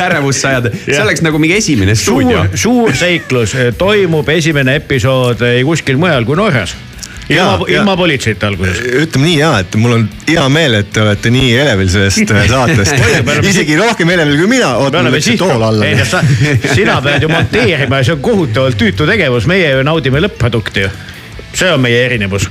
ärevusse 0.00 0.48
ajada. 0.48 0.72
see 0.84 1.02
oleks 1.02 1.24
nagu 1.24 1.40
mingi 1.42 1.58
esimene 1.60 1.94
stuudio. 1.98 2.46
suur 2.54 2.96
seiklus 2.96 3.56
toimub 3.78 4.28
esimene 4.32 4.78
episood 4.80 5.44
ei 5.52 5.64
kuskil 5.66 6.00
mujal 6.00 6.24
kui 6.28 6.40
Norras 6.40 6.76
ilma, 7.28 7.68
ilma 7.68 7.96
politseita 7.96 8.50
alguses. 8.50 8.80
ütleme 9.02 9.28
nii 9.28 9.38
ja, 9.38 9.52
et 9.62 9.76
mul 9.80 9.96
on 9.98 10.08
hea 10.28 10.48
meel, 10.52 10.78
et 10.80 10.90
te 10.92 11.02
olete 11.04 11.32
nii 11.34 11.52
elevil 11.64 11.90
sellest 11.92 12.34
äh, 12.34 12.48
saatest 12.50 12.92
isegi 13.52 13.78
rohkem 13.78 14.10
elevil 14.16 14.42
kui 14.42 14.50
mina. 14.56 14.74
oot, 14.82 14.96
mul 14.98 15.16
läks 15.16 15.30
see 15.30 15.40
tool 15.40 15.62
alla. 15.62 15.86
ei 15.86 15.98
no 15.98 16.06
sa, 16.08 16.22
sina 16.74 17.00
pead 17.04 17.26
ju 17.26 17.32
monteerima 17.36 18.02
ja 18.02 18.08
see 18.10 18.16
on 18.16 18.22
kohutavalt 18.24 18.78
tüütu 18.80 19.08
tegevus, 19.08 19.48
meie 19.50 19.74
ju 19.76 19.86
naudime 19.86 20.22
lõpp-produkti 20.26 20.86
ju 20.86 20.92
see 21.52 21.72
on 21.72 21.80
meie 21.82 22.04
erinevus. 22.06 22.48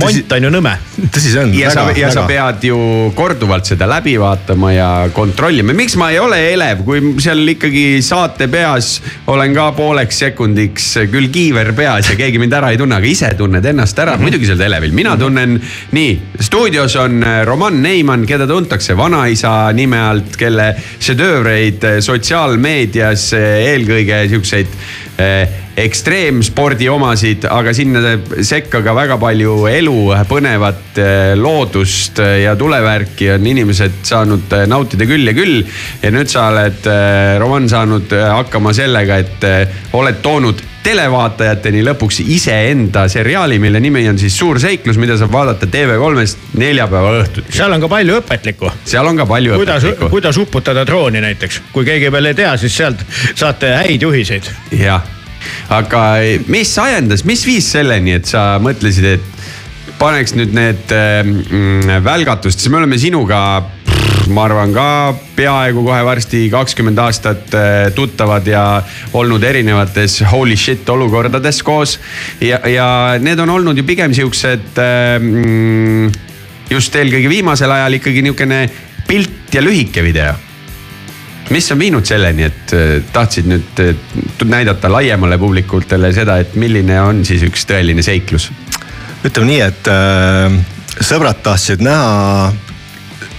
mont 0.00 0.32
on 0.32 0.46
ju 0.46 0.50
nõme. 0.52 0.72
tõsi 1.12 1.32
see 1.32 1.42
on. 1.42 1.52
ja 1.54 1.68
väga, 1.68 1.74
sa, 1.74 1.84
ja 1.98 2.08
väga. 2.08 2.12
sa 2.14 2.24
pead 2.28 2.64
ju 2.68 2.78
korduvalt 3.16 3.68
seda 3.68 3.88
läbi 3.90 4.14
vaatama 4.20 4.72
ja 4.72 4.88
kontrollima, 5.12 5.74
miks 5.76 5.96
ma 6.00 6.10
ei 6.12 6.20
ole 6.22 6.38
elev, 6.52 6.84
kui 6.86 7.14
seal 7.22 7.44
ikkagi 7.54 7.84
saate 8.04 8.48
peas 8.52 8.94
olen 9.32 9.54
ka 9.56 9.68
pooleks 9.76 10.22
sekundiks 10.24 10.88
küll 11.12 11.28
kiiver 11.32 11.72
peas 11.76 12.08
ja 12.10 12.16
keegi 12.18 12.40
mind 12.42 12.56
ära 12.56 12.72
ei 12.72 12.80
tunne, 12.80 12.98
aga 12.98 13.10
ise 13.10 13.32
tunned 13.38 13.64
ennast 13.72 13.98
ära 13.98 14.14
mm, 14.14 14.18
-hmm. 14.18 14.28
muidugi 14.28 14.48
sa 14.48 14.56
oled 14.56 14.66
elevil, 14.66 14.96
mina 14.96 15.16
tunnen 15.20 15.58
nii. 15.92 16.12
stuudios 16.40 16.96
on 16.96 17.22
äh, 17.22 17.44
Roman 17.44 17.82
Neiman, 17.82 18.26
keda 18.26 18.46
tuntakse 18.46 18.96
vanaisa 18.96 19.72
nime 19.72 20.00
alt, 20.00 20.36
kelle 20.36 20.74
šedöövreid 20.98 21.84
äh, 21.84 22.00
sotsiaalmeedias 22.00 23.32
äh, 23.36 23.72
eelkõige 23.72 24.28
siukseid 24.28 24.80
ekstreemspordi 25.76 26.88
omasid, 26.92 27.46
aga 27.50 27.72
sinna 27.74 28.16
sekka 28.44 28.82
ka 28.84 28.94
väga 28.96 29.16
palju 29.20 29.54
elu, 29.70 29.98
põnevat 30.28 30.98
eh, 31.00 31.32
loodust 31.38 32.20
eh, 32.22 32.42
ja 32.44 32.56
tulevärki 32.58 33.30
on 33.36 33.46
inimesed 33.52 34.02
saanud 34.06 34.52
eh, 34.52 34.66
nautida 34.68 35.08
küll 35.08 35.30
ja 35.30 35.36
küll. 35.36 35.62
ja 36.02 36.10
nüüd 36.12 36.28
sa 36.32 36.48
oled, 36.50 36.84
Roman, 37.40 37.68
saanud 37.70 38.12
hakkama 38.12 38.74
sellega, 38.76 39.16
et 39.22 39.94
oled 39.96 40.20
toonud 40.22 40.60
televaatajateni 40.82 41.82
lõpuks 41.86 42.20
iseenda 42.26 43.06
seriaali, 43.10 43.58
mille 43.62 43.80
nimi 43.80 44.02
on 44.10 44.18
siis 44.18 44.34
Suur 44.36 44.58
seiklus, 44.60 44.98
mida 44.98 45.14
saab 45.20 45.32
vaadata 45.32 45.68
TV3-st 45.70 46.58
neljapäeva 46.58 47.14
õhtuti. 47.20 47.54
seal 47.54 47.72
on 47.72 47.84
ka 47.84 47.90
palju 47.92 48.18
õpetlikku. 48.18 48.74
seal 48.84 49.06
on 49.06 49.22
ka 49.22 49.28
palju 49.30 49.56
kuidas, 49.62 49.86
õpetlikku. 49.86 50.10
kuidas 50.12 50.42
uputada 50.42 50.86
drooni 50.88 51.22
näiteks, 51.22 51.62
kui 51.72 51.86
keegi 51.88 52.12
veel 52.12 52.32
ei 52.32 52.38
tea, 52.42 52.56
siis 52.60 52.76
sealt 52.82 53.06
saate 53.34 53.76
häid 53.78 54.08
juhiseid. 54.10 54.50
jah 54.74 55.21
aga 55.72 56.06
mis 56.52 56.72
ajendas, 56.78 57.26
mis 57.28 57.44
viis 57.46 57.68
selleni, 57.74 58.16
et 58.18 58.28
sa 58.28 58.56
mõtlesid, 58.62 59.06
et 59.16 59.98
paneks 59.98 60.34
nüüd 60.38 60.54
need 60.56 60.92
mm, 60.92 62.02
välgatust, 62.04 62.58
sest 62.58 62.72
me 62.72 62.80
oleme 62.82 62.98
sinuga 62.98 63.42
ma 64.30 64.44
arvan 64.46 64.70
ka 64.74 64.86
peaaegu 65.36 65.82
kohe 65.86 66.02
varsti 66.06 66.44
kakskümmend 66.52 67.00
aastat 67.02 67.54
äh, 67.58 67.88
tuttavad 67.94 68.46
ja 68.46 68.64
olnud 69.18 69.42
erinevates 69.42 70.20
holy 70.30 70.56
shit 70.56 70.88
olukordades 70.88 71.62
koos. 71.66 71.98
ja, 72.40 72.60
ja 72.68 72.86
need 73.18 73.40
on 73.42 73.50
olnud 73.50 73.78
ju 73.78 73.86
pigem 73.86 74.14
siuksed 74.14 74.78
mm, 74.78 76.14
just 76.70 76.94
eelkõige 76.96 77.32
viimasel 77.32 77.74
ajal 77.74 77.98
ikkagi 77.98 78.22
niisugune 78.22 78.64
pilt 79.08 79.54
ja 79.54 79.64
lühike 79.64 80.04
video 80.04 80.51
mis 81.50 81.72
on 81.72 81.78
viinud 81.78 82.06
selleni, 82.06 82.46
et 82.48 82.74
äh, 82.76 82.98
tahtsid 83.12 83.48
nüüd 83.50 83.82
äh, 83.82 83.94
näidata 84.44 84.90
laiemale 84.92 85.38
publikutele 85.38 86.12
seda, 86.14 86.38
et 86.42 86.54
milline 86.60 87.00
on 87.02 87.24
siis 87.26 87.42
üks 87.46 87.66
tõeline 87.68 88.04
seiklus? 88.04 88.50
ütleme 89.22 89.52
nii, 89.52 89.60
et 89.62 89.90
äh, 89.90 90.54
sõbrad 91.02 91.42
tahtsid 91.44 91.82
näha 91.84 92.52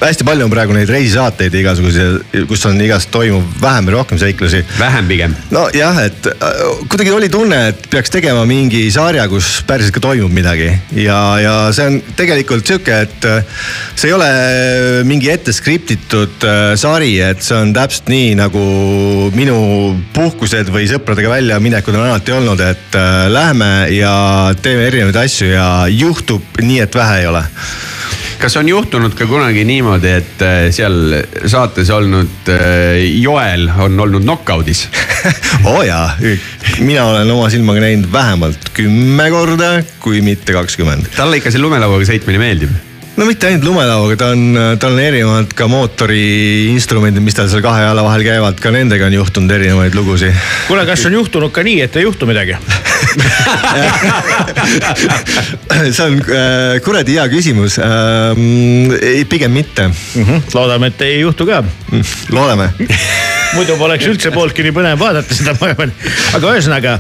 hästi 0.01 0.25
palju 0.27 0.45
on 0.47 0.51
praegu 0.51 0.75
neid 0.75 0.89
reisisaateid 0.91 1.53
igasuguseid, 1.59 2.35
kus 2.49 2.65
on 2.69 2.79
igast 2.83 3.11
toimub 3.13 3.45
vähem 3.61 3.87
või 3.87 3.95
rohkem 3.97 4.19
seiklusi. 4.21 4.63
vähem 4.79 5.07
pigem. 5.07 5.35
nojah, 5.53 5.99
et 6.07 6.27
äh, 6.31 6.63
kuidagi 6.89 7.13
oli 7.13 7.29
tunne, 7.33 7.59
et 7.71 7.87
peaks 7.91 8.13
tegema 8.13 8.45
mingi 8.49 8.85
sarja, 8.93 9.27
kus 9.31 9.61
päriselt 9.67 9.95
ka 9.95 10.03
toimub 10.03 10.33
midagi 10.33 10.71
ja, 10.97 11.19
ja 11.41 11.55
see 11.75 11.87
on 11.91 11.99
tegelikult 12.19 12.67
sihuke, 12.67 12.99
et 13.07 13.29
äh, 13.29 13.63
see 13.95 14.11
ei 14.11 14.17
ole 14.17 14.29
mingi 15.07 15.31
ette 15.33 15.55
skriptitud 15.55 16.47
äh, 16.47 16.73
sari, 16.79 17.15
et 17.23 17.43
see 17.45 17.57
on 17.59 17.73
täpselt 17.75 18.11
nii 18.11 18.33
nagu 18.39 18.63
minu 19.37 19.57
puhkused 20.15 20.71
või 20.73 20.87
sõpradega 20.91 21.31
väljaminekud 21.37 21.95
on 21.97 22.07
alati 22.09 22.35
olnud, 22.35 22.63
et 22.65 22.99
äh, 22.99 23.25
lähme 23.31 23.73
ja 23.93 24.13
teeme 24.61 24.87
erinevaid 24.89 25.23
asju 25.25 25.53
ja 25.53 25.67
juhtub 25.91 26.61
nii, 26.61 26.83
et 26.83 26.95
vähe 26.97 27.23
ei 27.23 27.31
ole 27.31 27.43
kas 28.43 28.57
on 28.59 28.67
juhtunud 28.67 29.13
ka 29.15 29.23
kunagi 29.27 29.63
niimoodi, 29.67 30.09
et 30.19 30.41
äh, 30.43 30.65
seal 30.75 31.15
saates 31.47 31.87
olnud 31.95 32.49
äh, 32.51 32.99
Joel 33.21 33.69
on 33.85 33.99
olnud 34.03 34.25
knock-out'is? 34.25 34.83
oo 35.69 35.77
oh 35.77 35.83
jaa, 35.87 36.09
mina 36.83 37.05
olen 37.07 37.31
oma 37.31 37.47
silmaga 37.53 37.85
näinud 37.85 38.09
vähemalt 38.11 38.73
kümme 38.75 39.29
korda, 39.31 39.77
kui 40.03 40.19
mitte 40.25 40.55
kakskümmend. 40.55 41.13
talle 41.15 41.39
ikka 41.39 41.53
see 41.53 41.63
lumelauaga 41.63 42.09
sõitmine 42.09 42.41
meeldib. 42.41 42.73
no 43.15 43.29
mitte 43.29 43.47
ainult 43.47 43.69
lumelauaga, 43.69 44.19
ta 44.19 44.33
on, 44.35 44.43
tal 44.81 44.97
on 44.97 45.03
erinevad 45.05 45.55
ka 45.55 45.69
mootoriinstrumendid, 45.71 47.23
mis 47.23 47.39
tal 47.39 47.47
seal 47.51 47.63
kahe 47.63 47.85
jala 47.87 48.03
vahel 48.03 48.27
käivad, 48.27 48.59
ka 48.59 48.75
nendega 48.75 49.07
on 49.07 49.21
juhtunud 49.21 49.55
erinevaid 49.55 49.95
lugusid. 49.95 50.35
kuule, 50.67 50.83
kas 50.89 51.07
on 51.07 51.15
juhtunud 51.21 51.55
ka 51.55 51.63
nii, 51.63 51.79
et 51.87 51.95
ei 51.95 52.09
juhtu 52.09 52.27
midagi? 52.27 52.59
see 55.93 56.05
on 56.05 56.19
äh, 56.21 56.81
kuradi 56.85 57.17
hea 57.17 57.25
küsimus 57.31 57.79
ähm,. 57.81 58.93
pigem 59.29 59.53
mitte. 59.53 59.89
loodame, 60.53 60.87
et 60.93 61.01
ei 61.05 61.19
juhtu 61.21 61.45
ka. 61.49 61.63
loodame. 62.33 62.67
muidu 63.53 63.75
poleks 63.77 64.07
üldse 64.09 64.31
pooltki 64.33 64.63
nii 64.65 64.73
põnev 64.75 64.99
vaadata 64.99 65.35
seda, 65.37 65.53
ma 65.59 65.69
arvan. 65.71 65.91
aga 66.33 66.53
ühesõnaga, 66.55 66.91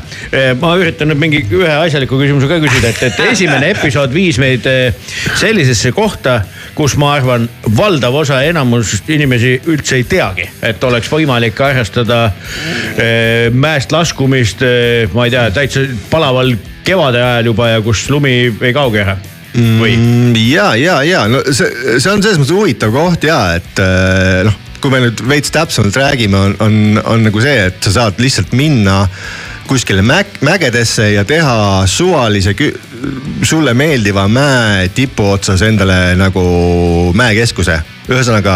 ma 0.61 0.75
üritan 0.79 1.09
nüüd 1.11 1.21
mingi 1.21 1.39
ühe 1.49 1.73
asjaliku 1.73 2.19
küsimuse 2.21 2.49
ka 2.49 2.59
küsida, 2.63 2.87
et, 2.93 3.01
et 3.09 3.17
esimene 3.31 3.73
episood 3.73 4.13
viis 4.13 4.37
meid 4.41 4.67
eh, 4.69 4.93
sellisesse 5.39 5.91
kohta, 5.95 6.41
kus 6.73 6.95
ma 6.97 7.13
arvan, 7.17 7.47
valdav 7.77 8.15
osa, 8.23 8.41
enamus 8.47 8.95
inimesi 9.07 9.55
üldse 9.69 9.99
ei 9.99 10.07
teagi, 10.09 10.47
et 10.65 10.83
oleks 10.83 11.11
võimalik 11.11 11.59
harrastada 11.61 12.25
eh, 12.97 13.49
mäest 13.53 13.93
laskumist, 13.93 14.63
ma 15.13 15.27
ei 15.27 15.35
tea, 15.35 15.49
täitsa 15.53 15.85
palaval 16.09 16.55
kevade 16.83 17.21
ajal 17.21 17.53
juba 17.53 17.69
ja 17.75 17.85
kus 17.85 18.07
lumi 18.11 18.35
ei 18.49 18.73
kauge 18.75 19.03
ära 19.05 19.17
või? 19.53 19.95
Mm, 19.95 20.35
ja, 20.49 20.73
ja, 20.79 20.99
ja 21.05 21.23
no 21.29 21.43
see, 21.51 21.69
see 21.99 22.11
on 22.11 22.23
selles 22.23 22.41
mõttes 22.41 22.55
huvitav 22.55 22.93
koht 22.95 23.27
ja, 23.27 23.39
et 23.59 23.81
äh, 23.81 24.41
noh, 24.47 24.57
kui 24.83 24.91
me 24.91 25.03
nüüd 25.05 25.23
veits 25.29 25.53
täpsemalt 25.53 25.97
räägime, 25.99 26.39
on, 26.39 26.55
on, 26.63 27.01
on 27.13 27.27
nagu 27.29 27.43
see, 27.43 27.67
et 27.69 27.79
sa 27.85 27.93
saad 27.99 28.21
lihtsalt 28.21 28.55
minna 28.57 29.03
kuskile 29.67 30.01
mäg-, 30.01 30.39
mägedesse 30.41 31.11
ja 31.11 31.23
teha 31.25 31.83
suvalise, 31.85 32.55
sulle 33.43 33.73
meeldiva 33.73 34.27
mäe 34.27 34.89
tipu 34.95 35.31
otsas 35.31 35.61
endale 35.61 36.15
nagu 36.19 36.43
mäekeskuse. 37.15 37.79
ühesõnaga, 38.03 38.53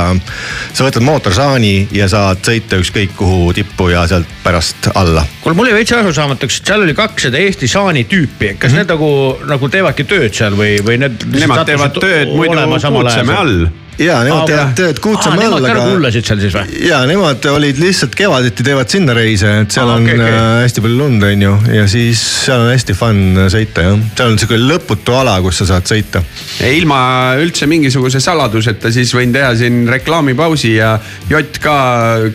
sa 0.75 0.83
võtad 0.83 1.05
mootorsaani 1.07 1.87
ja 1.95 2.09
saad 2.11 2.41
sõita 2.43 2.75
ükskõik 2.81 3.13
kuhu 3.15 3.53
tippu 3.55 3.87
ja 3.93 4.01
sealt 4.07 4.27
pärast 4.43 4.89
alla. 4.93 5.23
kuule, 5.41 5.55
mul 5.55 5.71
jäi 5.71 5.77
veits 5.79 5.95
arusaamatuks, 5.95 6.59
et 6.59 6.71
seal 6.71 6.83
oli 6.83 6.93
kaks 6.93 7.29
seda 7.29 7.39
Eesti 7.39 7.67
saani 7.67 8.03
tüüpi, 8.03 8.57
kas 8.59 8.71
mm 8.71 8.75
-hmm. 8.75 8.77
need 8.77 8.91
nagu, 8.91 9.11
nagu 9.47 9.69
teevadki 9.69 10.03
tööd 10.03 10.33
seal 10.33 10.59
või, 10.59 10.77
või 10.83 10.99
need. 10.99 11.27
Nemad 11.31 11.65
teevad 11.65 11.99
tööd 11.99 12.35
muidu 12.35 12.55
Kuutsemäe 12.87 13.35
all. 13.35 13.67
Ja 14.01 14.17
nemad 14.25 14.45
teevad 14.49 14.73
tööd 14.77 14.99
Kuutsemäe 15.01 15.47
all, 15.47 15.57
Nemad 15.57 15.65
ka 15.65 15.71
aga 15.73 15.85
kuulasid 15.91 16.27
seal 16.27 16.41
siis 16.41 16.53
või? 16.53 16.81
ja 16.85 16.99
nemad 17.09 17.45
olid 17.49 17.79
lihtsalt 17.81 18.15
kevaditi 18.17 18.65
teevad 18.65 18.91
sinna 18.93 19.15
reise, 19.17 19.53
et 19.63 19.73
seal 19.73 19.89
Aa, 19.89 19.97
on 19.97 20.05
okei, 20.05 20.17
okei. 20.19 20.35
äh, 20.37 20.49
hästi 20.65 20.83
palju 20.85 20.99
lund, 20.99 21.25
on 21.27 21.45
ju, 21.47 21.53
ja 21.73 21.85
siis 21.89 22.21
seal 22.45 22.65
on 22.65 22.71
hästi 22.71 22.95
fun 22.97 23.23
sõita 23.53 23.85
jah. 23.87 24.03
seal 24.19 24.33
on 24.33 24.37
sihuke 24.41 24.59
lõputu 24.61 25.15
ala, 25.17 25.37
kus 25.45 25.61
sa 25.63 25.69
saad 25.71 25.89
sõita. 25.89 26.21
ilma 26.69 26.99
üldse 27.41 27.69
mingisuguse 27.69 28.21
saladuseta, 28.23 28.91
siis 28.93 29.13
võin 29.17 29.33
teha 29.33 29.53
siin 29.57 29.81
reklaamipausi 29.89 30.75
ja 30.75 30.93
JK 31.31 31.73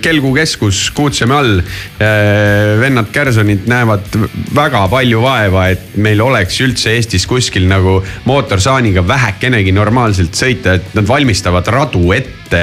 kelgukeskus 0.02 0.89
Kuutsemäe 0.97 1.39
all. 1.39 1.62
vennad 2.82 3.09
Kärsonid 3.14 3.68
näevad 3.70 4.16
väga 4.55 4.82
palju 4.90 5.22
vaeva, 5.22 5.68
et 5.72 5.94
meil 6.02 6.20
oleks 6.24 6.59
üldse 6.64 6.93
Eestis 6.97 7.24
kuskil 7.30 7.68
nagu 7.70 8.01
mootorsaaniga 8.28 9.05
vähekenegi 9.06 9.72
normaalselt 9.72 10.36
sõita, 10.36 10.76
et 10.80 10.94
nad 10.98 11.09
valmistavad 11.09 11.51
radu 11.72 12.12
ette. 12.16 12.62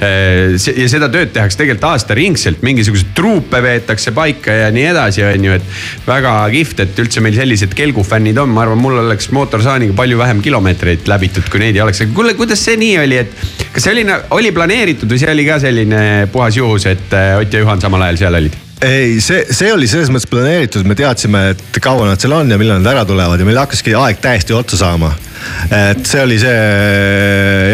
ja 0.00 0.88
seda 0.90 1.08
tööd 1.08 1.30
tehakse 1.32 1.56
tegelikult 1.56 1.86
aastaringselt, 1.94 2.60
mingisuguseid 2.64 3.14
truupe 3.16 3.60
veetakse 3.64 4.12
paika 4.16 4.52
ja 4.52 4.66
nii 4.74 4.84
edasi, 4.90 5.24
on 5.24 5.46
ju, 5.48 5.54
et 5.56 6.08
väga 6.08 6.34
kihvt, 6.52 6.82
et 6.84 7.00
üldse 7.04 7.22
meil 7.24 7.38
sellised 7.38 7.72
kelgufännid 7.76 8.38
on, 8.42 8.52
ma 8.52 8.66
arvan, 8.66 8.82
mul 8.82 8.98
oleks 9.00 9.30
mootorsaaniga 9.32 9.96
palju 9.96 10.20
vähem 10.20 10.42
kilomeetreid 10.44 11.08
läbitud, 11.08 11.48
kui 11.52 11.62
neid 11.62 11.78
ei 11.78 11.84
oleks, 11.86 12.04
kuule, 12.16 12.36
kuidas 12.36 12.64
see 12.64 12.76
nii 12.80 12.98
oli, 13.06 13.22
et 13.24 13.72
kas 13.72 13.88
see 13.88 13.96
oli, 13.96 14.04
oli 14.36 14.52
planeeritud 14.56 15.10
või 15.10 15.22
see 15.24 15.32
oli 15.32 15.48
ka 15.48 15.58
selline 15.62 16.04
puhas 16.32 16.60
juhus, 16.60 16.88
et 16.90 17.16
äh, 17.16 17.32
Ott 17.40 17.52
ja 17.52 17.64
Juhan 17.64 17.80
samal 17.80 18.04
ajal 18.06 18.20
seal 18.24 18.40
olid? 18.42 18.60
ei, 18.84 19.20
see, 19.20 19.44
see 19.54 19.72
oli 19.72 19.88
selles 19.90 20.10
mõttes 20.12 20.28
planeeritud, 20.30 20.86
me 20.88 20.96
teadsime, 20.98 21.46
et 21.54 21.78
kaua 21.82 22.08
nad 22.08 22.20
seal 22.20 22.34
on 22.36 22.50
ja 22.50 22.58
millal 22.60 22.82
nad 22.82 22.92
ära 22.94 23.04
tulevad 23.08 23.40
ja 23.40 23.46
meil 23.48 23.60
hakkaski 23.62 23.94
aeg 23.98 24.20
täiesti 24.24 24.56
otsa 24.56 24.80
saama. 24.80 25.14
Et 25.74 26.02
see 26.08 26.22
oli 26.22 26.38
see 26.40 26.56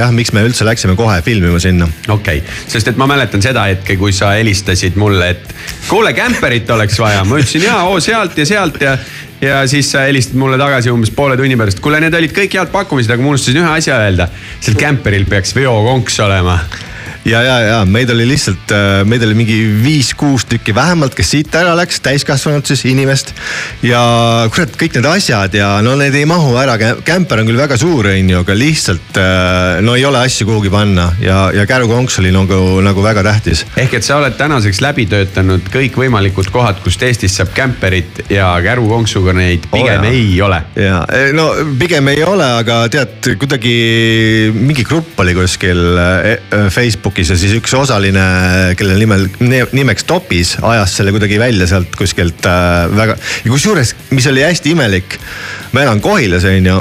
jah, 0.00 0.12
miks 0.14 0.34
me 0.36 0.44
üldse 0.46 0.66
läksime 0.66 0.96
kohe 0.98 1.20
filmima 1.26 1.60
sinna. 1.62 1.88
okei 2.08 2.42
okay., 2.42 2.60
sest 2.70 2.92
et 2.92 3.00
ma 3.00 3.08
mäletan 3.10 3.42
seda 3.44 3.66
hetke, 3.70 3.96
kui 4.00 4.14
sa 4.16 4.34
helistasid 4.38 4.98
mulle, 5.00 5.32
et 5.36 5.56
kuule, 5.88 6.12
kämperit 6.16 6.70
oleks 6.70 7.00
vaja, 7.00 7.24
ma 7.24 7.40
ütlesin 7.40 7.66
jaa, 7.68 7.82
oo 7.88 8.00
sealt 8.02 8.38
ja 8.38 8.46
sealt 8.48 8.80
ja 8.84 8.98
ja 9.40 9.62
siis 9.70 9.88
sa 9.92 10.04
helistasid 10.04 10.36
mulle 10.40 10.58
tagasi 10.60 10.92
umbes 10.92 11.12
poole 11.16 11.36
tunni 11.40 11.56
pärast, 11.56 11.80
kuule, 11.80 12.02
need 12.02 12.14
olid 12.14 12.36
kõik 12.36 12.58
head 12.60 12.72
pakkumised, 12.74 13.12
aga 13.14 13.24
ma 13.24 13.34
unustasin 13.34 13.62
ühe 13.62 13.72
asja 13.72 13.96
öelda. 14.04 14.28
seal 14.60 14.76
kämperil 14.80 15.26
peaks 15.30 15.56
veokonks 15.56 16.20
olema 16.26 16.60
ja, 17.24 17.42
ja, 17.42 17.56
ja 17.60 17.78
meid 17.84 18.10
oli 18.10 18.26
lihtsalt, 18.28 18.72
meid 19.08 19.24
oli 19.26 19.36
mingi 19.38 19.58
viis-kuus 19.84 20.46
tükki 20.48 20.74
vähemalt, 20.74 21.14
kes 21.16 21.32
siit 21.34 21.54
ära 21.58 21.74
läks, 21.78 22.00
täiskasvanud 22.04 22.66
siis 22.66 22.84
inimest. 22.88 23.34
ja 23.82 24.00
kurat, 24.52 24.74
kõik 24.80 24.96
need 24.96 25.08
asjad 25.10 25.54
ja 25.56 25.72
no 25.84 25.96
need 26.00 26.16
ei 26.16 26.26
mahu 26.28 26.54
ära, 26.60 26.76
kämper 27.04 27.42
on 27.42 27.50
küll 27.50 27.60
väga 27.60 27.78
suur, 27.80 28.10
on 28.12 28.32
ju, 28.32 28.40
aga 28.44 28.56
lihtsalt 28.56 29.20
no 29.84 29.96
ei 29.98 30.04
ole 30.08 30.22
asju 30.24 30.46
kuhugi 30.48 30.72
panna 30.72 31.10
ja, 31.20 31.50
ja 31.54 31.66
kärukonks 31.68 32.18
oli 32.22 32.32
nagu, 32.34 32.80
nagu 32.84 33.04
väga 33.04 33.24
tähtis. 33.26 33.64
ehk 33.76 33.98
et 34.00 34.06
sa 34.06 34.20
oled 34.20 34.36
tänaseks 34.38 34.80
läbi 34.84 35.06
töötanud 35.10 35.68
kõikvõimalikud 35.72 36.50
kohad, 36.52 36.80
kust 36.84 37.02
Eestis 37.04 37.36
saab 37.36 37.52
kämperit 37.56 38.24
ja 38.32 38.52
kärukonksuga 38.64 39.34
neid 39.36 39.68
pigem 39.70 40.06
Oo, 40.06 40.08
jaa. 40.08 40.14
ei 40.14 40.40
ole. 40.42 40.62
ja 40.76 41.02
no 41.36 41.50
pigem 41.80 42.08
ei 42.14 42.24
ole, 42.24 42.48
aga 42.62 42.82
tead 42.92 43.32
kuidagi 43.40 43.74
mingi 44.56 44.84
grupp 44.88 45.20
oli 45.20 45.34
kuskil 45.36 45.84
eh, 46.00 46.68
Facebookis 47.10 47.30
ja 47.32 47.36
siis 47.38 47.54
üks 47.58 47.72
osaline, 47.74 48.22
kelle 48.78 48.94
nimel, 48.94 49.26
nimeks 49.74 50.04
Topis 50.06 50.54
ajas 50.62 50.92
selle 50.96 51.10
kuidagi 51.10 51.38
välja 51.40 51.66
sealt 51.66 51.96
kuskilt 51.98 52.46
äh, 52.46 52.86
väga 52.94 53.16
ja 53.18 53.50
kusjuures, 53.50 53.94
mis 54.14 54.26
oli 54.30 54.44
hästi 54.44 54.74
imelik, 54.76 55.18
ma 55.72 55.82
elan 55.82 56.00
Kohilas 56.00 56.46
on 56.46 56.66
ju 56.70 56.76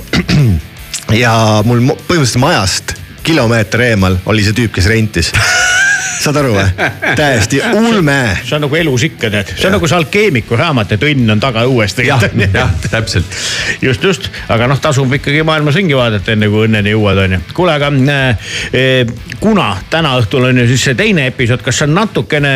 ja 1.23 1.33
mul 1.65 1.81
põhimõtteliselt 1.81 2.41
majast 2.43 2.93
kilomeeter 3.25 3.81
eemal 3.89 4.19
oli 4.29 4.45
see 4.45 4.53
tüüp, 4.53 4.73
kes 4.75 4.89
rentis 4.91 5.33
saad 6.19 6.39
aru 6.41 6.53
või? 6.55 6.89
täiesti 7.17 7.61
ulme 7.73 8.17
see 8.43 8.55
on 8.57 8.65
nagu 8.65 8.79
elus 8.79 9.05
ikka 9.07 9.31
tead, 9.33 9.53
see 9.55 9.67
on 9.69 9.75
nagu 9.77 9.89
see 9.89 9.97
alkeemiku 9.97 10.57
raamat, 10.59 10.95
et 10.95 11.05
õnn 11.09 11.33
on 11.35 11.41
taga 11.41 11.65
uuesti. 11.69 12.07
jah, 12.07 12.23
täpselt. 12.93 13.37
just, 13.81 14.03
just, 14.03 14.29
aga 14.49 14.69
noh, 14.69 14.79
tasub 14.81 15.13
ikkagi 15.19 15.43
maailmas 15.47 15.77
ringi 15.79 15.97
vaadata, 15.97 16.33
enne 16.35 16.49
kui 16.51 16.67
õnneni 16.67 16.93
jõuad, 16.95 17.23
onju. 17.25 17.41
kuule, 17.57 17.75
aga 17.75 17.91
äh, 18.15 18.49
eh, 18.73 19.13
kuna 19.39 19.71
täna 19.89 20.15
õhtul 20.19 20.49
on 20.49 20.63
ju 20.63 20.67
siis 20.71 20.89
see 20.89 20.99
teine 20.99 21.29
episood, 21.31 21.63
kas 21.65 21.81
see 21.81 21.89
on 21.89 21.95
natukene 21.97 22.53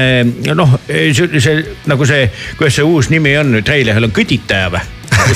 noh, 0.54 0.78
see, 0.88 1.58
nagu 1.90 2.10
see, 2.10 2.28
kuidas 2.58 2.80
see 2.80 2.88
uus 2.88 3.12
nimi 3.14 3.36
on 3.40 3.56
nüüd 3.56 3.68
treileril 3.68 4.10
on 4.10 4.16
kõditaja 4.16 4.74
või? 4.74 4.84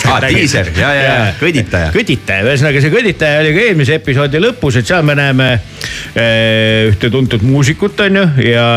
Aa, 0.07 0.19
diiser, 0.27 0.69
ja, 0.77 0.89
ja, 0.95 1.03
ja, 1.03 1.29
kõditaja. 1.39 1.91
kõditaja, 1.95 2.45
ühesõnaga 2.47 2.81
see 2.83 2.93
kõditaja 2.93 3.41
oli 3.43 3.53
ka 3.55 3.63
eelmise 3.67 3.97
episoodi 3.99 4.41
lõpus, 4.41 4.79
et 4.79 4.89
seal 4.89 5.05
me 5.07 5.15
näeme 5.17 5.47
eh, 5.55 6.89
ühte 6.91 7.11
tuntud 7.13 7.45
muusikut, 7.47 7.99
on 8.07 8.21
ju, 8.21 8.25
ja 8.47 8.67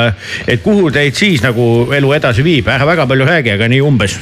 et 0.46 0.62
kuhu 0.64 0.90
teid 0.94 1.18
siis 1.18 1.44
nagu 1.44 1.90
elu 1.96 2.14
edasi 2.18 2.46
viib, 2.46 2.70
ära 2.70 2.88
väga 2.88 3.08
palju 3.10 3.28
räägi, 3.28 3.54
aga 3.56 3.70
nii 3.72 3.82
umbes. 3.86 4.16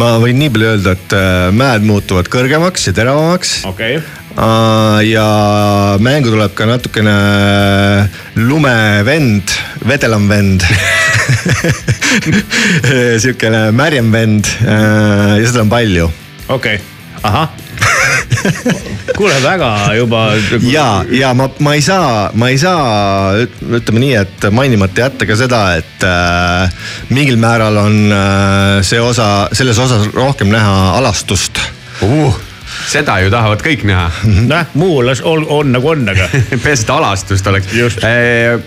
ma 0.00 0.16
võin 0.22 0.38
nii 0.40 0.52
palju 0.54 0.72
öelda, 0.72 0.98
et 0.98 1.16
äh, 1.18 1.48
mäed 1.54 1.86
muutuvad 1.86 2.30
kõrgemaks 2.32 2.90
ja 2.90 2.96
teravamaks 2.96 3.60
okei 3.70 3.98
okay.. 4.00 4.23
Ja 4.34 5.96
mängu 6.02 6.32
tuleb 6.32 6.54
ka 6.58 6.66
natukene 6.66 7.14
lumevend, 8.34 9.52
vedelam 9.86 10.26
vend. 10.28 10.64
sihukene 13.22 13.70
märjem 13.72 14.12
vend 14.12 14.46
ja 14.64 15.46
seda 15.46 15.62
on 15.62 15.70
palju. 15.70 16.10
okei 16.48 16.76
okay., 16.76 16.78
ahah 17.22 17.48
kuule 19.16 19.34
väga 19.42 19.94
juba. 19.96 20.32
ja, 20.60 21.04
ja 21.10 21.34
ma, 21.34 21.48
ma 21.58 21.74
ei 21.74 21.82
saa, 21.82 22.30
ma 22.34 22.50
ei 22.52 22.58
saa, 22.60 23.44
ütleme 23.44 24.02
nii, 24.02 24.14
et 24.20 24.48
mainimata 24.54 25.06
jätta 25.06 25.28
ka 25.28 25.36
seda, 25.38 25.62
et 25.80 26.08
äh, 26.08 26.74
mingil 27.14 27.38
määral 27.40 27.78
on 27.84 28.00
äh, 28.12 28.80
see 28.86 29.00
osa, 29.00 29.48
selles 29.52 29.80
osas 29.80 30.10
rohkem 30.14 30.52
näha 30.52 30.96
alastust 30.98 31.60
uh,. 32.04 32.34
Seda 32.88 33.18
ju 33.22 33.30
tahavad 33.32 33.62
kõik 33.64 33.84
näha. 33.88 34.06
noh, 34.48 34.72
Muulas 34.78 35.22
on, 35.24 35.44
on 35.48 35.72
nagu 35.74 35.90
on, 35.92 36.06
aga 36.12 36.28
peaasi, 36.64 36.86
et 36.86 36.92
alastust 36.94 37.46
oleks 37.50 37.74
Just.. 37.74 38.04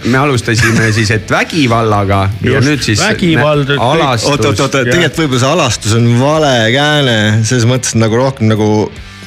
me 0.05 0.21
alustasime 0.21 0.91
siis, 0.95 1.11
et 1.15 1.31
vägivallaga 1.31 2.23
ja 2.41 2.57
Just, 2.57 2.67
nüüd 2.69 2.85
siis. 2.85 3.01
vägivald, 3.03 3.75
oot, 3.77 4.23
oot, 4.31 4.47
oot, 4.51 4.79
tegelikult 4.79 5.21
võib-olla 5.23 5.43
see 5.43 5.53
alastus 5.53 5.97
on 5.97 6.07
vale 6.21 6.55
kääne, 6.75 7.17
selles 7.47 7.67
mõttes 7.69 7.97
nagu 7.99 8.19
rohkem 8.19 8.51
nagu 8.51 8.71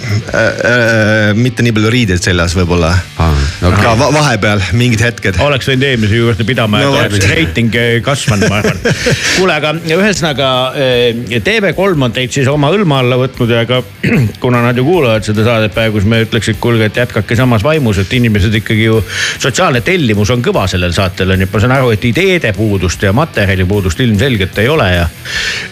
äh, 0.00 0.34
äh, 0.34 1.34
mitte 1.36 1.64
nii 1.64 1.74
palju 1.76 1.90
riideid 1.92 2.22
seljas 2.24 2.54
võib-olla 2.56 2.90
Aa, 3.20 3.30
okei. 3.68 3.82
ka 3.82 3.94
va 4.00 4.08
vahepeal 4.14 4.62
mingid 4.78 5.02
hetked. 5.04 5.40
oleks 5.44 5.68
võinud 5.70 5.86
eelmise 5.88 6.20
juurde 6.20 6.46
pidama 6.48 6.80
No 6.80 6.92
oleks 6.96 7.26
reiting 7.30 7.74
eh, 7.76 7.98
kasvanud, 8.04 8.48
ma 8.50 8.60
arvan. 8.60 8.78
kuule, 9.36 9.56
aga 9.56 9.72
ühesõnaga 9.96 10.50
eh, 10.80 11.40
TV3 11.44 12.06
on 12.06 12.14
teid 12.16 12.34
siis 12.34 12.48
oma 12.50 12.70
hõlma 12.72 13.00
alla 13.04 13.18
võtnud 13.20 13.52
ja 13.54 13.64
ka 13.68 13.82
kuna 14.42 14.62
nad 14.64 14.78
ju 14.78 14.86
kuulavad 14.86 15.26
seda 15.26 15.44
saadet 15.46 15.74
praegu, 15.76 16.00
siis 16.00 16.10
me 16.10 16.22
ütleks, 16.24 16.52
et 16.52 16.60
kuulge, 16.62 16.88
et 16.90 17.00
jätkake 17.02 17.38
samas 17.38 17.64
vaimus, 17.66 18.00
et 18.02 18.12
inimesed 18.18 18.54
ikkagi 18.62 18.88
ju. 18.88 19.00
sotsiaalne 19.42 19.84
tellimus 19.86 20.32
on 20.34 20.44
kõva 20.44 20.66
sellel 20.70 20.94
saatel 20.96 21.34
on 21.36 21.44
ju, 21.44 21.50
ma 21.52 21.64
saan 21.64 21.76
aru, 21.76 21.92
et 21.94 22.06
ideede 22.08 22.54
puudust 22.56 23.02
ja 23.04 23.12
materjali 23.16 23.66
puudust 23.68 24.00
ilmselgelt 24.00 24.58
ei 24.62 24.70
ole 24.72 24.88
ja 24.94 25.08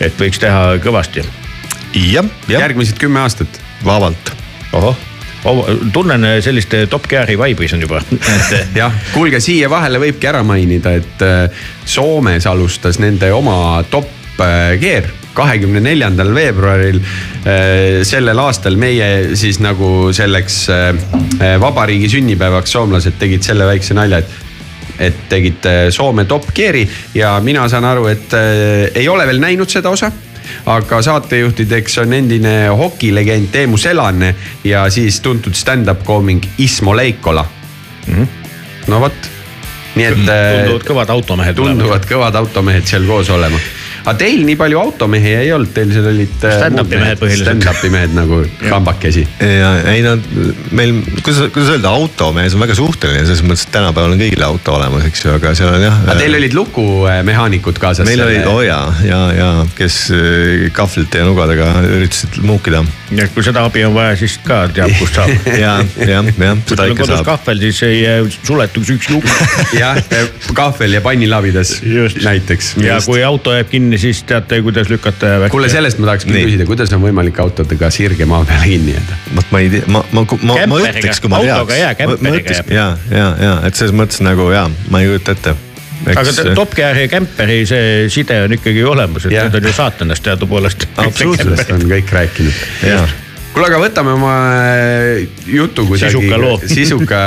et 0.01 0.21
võiks 0.21 0.41
teha 0.43 0.77
kõvasti. 0.85 1.25
jah, 1.95 2.27
jah, 2.49 2.61
järgmised 2.61 3.01
kümme 3.01 3.25
aastat. 3.25 3.68
vabalt. 3.85 4.33
ohoh, 4.73 4.97
tunnen 5.93 6.27
sellist 6.43 6.75
Top 6.91 7.07
Gear'i 7.09 7.39
vaibi 7.39 7.69
siin 7.69 7.83
juba, 7.83 8.03
jah, 8.81 8.95
kuulge 9.15 9.41
siia 9.41 9.71
vahele 9.71 10.01
võibki 10.03 10.29
ära 10.31 10.43
mainida, 10.47 10.97
et 10.99 11.25
äh, 11.25 11.65
Soomes 11.85 12.47
alustas 12.47 12.99
nende 13.03 13.31
oma 13.33 13.83
top 13.91 14.41
äh, 14.43 14.75
gear 14.81 15.09
kahekümne 15.39 15.81
neljandal 15.85 16.33
veebruaril 16.35 16.99
äh, 16.99 18.03
sellel 18.07 18.43
aastal 18.43 18.77
meie 18.81 19.37
siis 19.39 19.61
nagu 19.63 20.11
selleks 20.17 20.59
äh, 20.75 20.91
äh, 21.39 21.55
vabariigi 21.63 22.11
sünnipäevaks 22.17 22.75
soomlased 22.75 23.19
tegid 23.21 23.47
selle 23.47 23.69
väikse 23.69 23.97
nalja, 23.99 24.23
et 24.23 24.47
et 24.99 25.19
tegid 25.31 25.67
äh, 25.71 25.85
Soome 25.95 26.25
Top 26.27 26.49
Gear'i 26.55 26.83
ja 27.15 27.37
mina 27.45 27.69
saan 27.71 27.87
aru, 27.87 28.09
et 28.11 28.35
äh, 28.35 28.89
ei 28.99 29.07
ole 29.09 29.27
veel 29.29 29.39
näinud 29.43 29.71
seda 29.71 29.93
osa 29.95 30.11
aga 30.67 31.03
saatejuhtideks 31.03 31.99
on 31.99 32.13
endine 32.13 32.69
hokilegend 32.69 33.49
Teemu 33.53 33.77
Selanne 33.77 34.35
ja 34.65 34.91
siis 34.91 35.21
tuntud 35.21 35.55
stand-up 35.55 36.05
koomik 36.05 36.49
Ismo 36.59 36.97
Leikola 36.97 37.45
mm. 38.07 38.15
-hmm. 38.15 38.27
no 38.87 39.01
vot, 39.01 39.31
nii 39.95 40.07
et 40.07 40.29
äh, 40.29 40.55
tunduvad 40.65 40.87
kõvad 40.91 41.11
automehed. 41.11 41.55
tunduvad 41.55 42.07
kõvad 42.11 42.35
automehed 42.35 42.87
seal 42.87 43.07
koos 43.07 43.31
olema. 43.31 43.59
Aga 44.05 44.17
teil 44.21 44.45
nii 44.47 44.57
palju 44.61 44.81
automehi 44.81 45.35
ei 45.43 45.53
olnud, 45.55 45.73
teil 45.75 45.93
seal 45.95 46.09
olid 46.11 46.47
äh, 46.47 46.57
Stand-up'i 46.59 47.01
mehed 47.01 47.23
põhiliselt. 47.23 47.51
Stand-up'i 47.51 47.93
mehed 47.93 48.15
nagu 48.17 48.41
kambakesi. 48.65 49.25
ja 49.43 49.73
ei 49.93 50.05
no 50.05 50.17
meil, 50.77 50.95
kuidas, 51.23 51.43
kuidas 51.55 51.73
öelda, 51.75 51.93
automees 51.95 52.57
on 52.57 52.65
väga 52.65 52.77
suhteline, 52.79 53.25
selles 53.27 53.43
mõttes, 53.47 53.67
et 53.69 53.75
tänapäeval 53.75 54.15
on 54.17 54.23
kõigil 54.23 54.45
auto 54.47 54.77
olemas, 54.79 55.07
eks 55.09 55.25
ju, 55.25 55.35
aga 55.39 55.55
seal 55.59 55.73
on 55.73 55.85
jah. 55.87 55.99
aga 56.07 56.19
teil 56.21 56.39
olid 56.39 56.57
lukumehaanikud 56.59 57.81
kaasas? 57.83 58.09
meil 58.09 58.25
olid, 58.25 58.47
oo 58.49 58.63
jaa, 58.65 58.87
ja, 59.07 59.21
ja 59.37 59.51
kes 59.79 60.01
äh, 60.15 60.69
kahvlite 60.75 61.23
ja 61.23 61.29
nugadega 61.29 61.71
üritasid 61.89 62.41
muukida. 62.47 62.83
ja 63.15 63.29
kui 63.35 63.45
seda 63.47 63.65
abi 63.69 63.85
on 63.89 63.95
vaja, 63.97 64.17
siis 64.21 64.39
ka 64.45 64.65
teab, 64.75 64.93
kust 65.01 65.19
saab. 65.19 65.33
ja, 65.65 65.79
jah, 65.97 66.29
jah, 66.29 66.29
kui 66.29 66.75
seda 66.75 66.89
ikka 66.93 67.03
kodus 67.05 67.15
saab. 67.15 67.29
kahvel, 67.33 67.63
siis 67.65 67.83
ei 67.89 68.03
jää 68.03 68.19
suletuks 68.37 68.93
üks 68.97 69.11
lugu. 69.13 69.39
jah, 69.83 70.01
kahvel 70.55 70.99
ja 70.99 71.03
pannilabidas 71.05 71.79
Just. 71.83 72.23
näiteks. 72.25 72.75
ja 72.85 73.01
kui 73.05 73.23
auto 73.25 73.55
jääb 73.57 73.71
kinni, 73.73 73.88
siis 73.97 74.21
teate, 74.29 74.61
kuidas 74.63 74.91
lükata 74.93 75.27
ja. 75.27 75.51
kuule, 75.53 75.69
sellest 75.73 76.01
ma 76.03 76.11
tahaks 76.11 76.27
küll 76.27 76.37
Nii. 76.37 76.49
küsida, 76.49 76.67
kuidas 76.69 76.93
on 76.97 77.03
võimalik 77.03 77.39
autodega 77.43 77.91
sirge 77.95 78.27
maa 78.29 78.45
peale 78.49 78.67
kinni 78.69 78.97
jääda? 78.97 79.21
vot 79.37 79.55
ma 79.55 79.63
ei 79.65 79.71
tea, 79.73 79.87
ma, 79.95 80.03
ma, 80.13 80.25
ma, 80.43 80.59
ma 80.75 80.81
ütleks, 80.83 81.23
kui 81.25 81.33
ma 81.33 81.41
teaks. 81.45 81.79
jaa, 81.79 81.95
kämperiga 81.99 82.59
ja, 82.75 82.89
ja, 83.11 83.29
ja, 83.41 83.55
et 83.69 83.79
selles 83.79 83.95
mõttes 83.97 84.21
nagu 84.27 84.51
ja 84.53 84.67
ma 84.91 85.01
ei 85.05 85.09
kujuta 85.13 85.37
ette. 85.39 85.55
aga 86.15 86.27
t- 86.33 86.57
Top 86.59 86.75
Gear'i 86.77 87.07
ja 87.07 87.13
Camperi 87.15 87.63
see 87.71 87.95
side 88.13 88.43
on 88.45 88.59
ikkagi 88.59 88.85
olemas, 88.85 89.27
et 89.29 89.39
Jah. 89.39 89.49
need 89.49 89.63
on 89.63 89.71
ju 89.71 89.79
saatanast 89.79 90.27
teadupoolest. 90.29 90.89
sellest 91.15 91.73
on 91.73 91.89
kõik 91.89 92.13
rääkinud. 92.21 93.27
Kuule, 93.49 93.69
aga 93.73 93.79
võtame 93.81 94.13
oma 94.13 94.33
äh, 94.61 95.23
jutu 95.49 95.85
kuidagi. 95.89 96.13
Sisuka 96.13 96.39
loo. 96.41 96.59
sisuka 96.77 97.21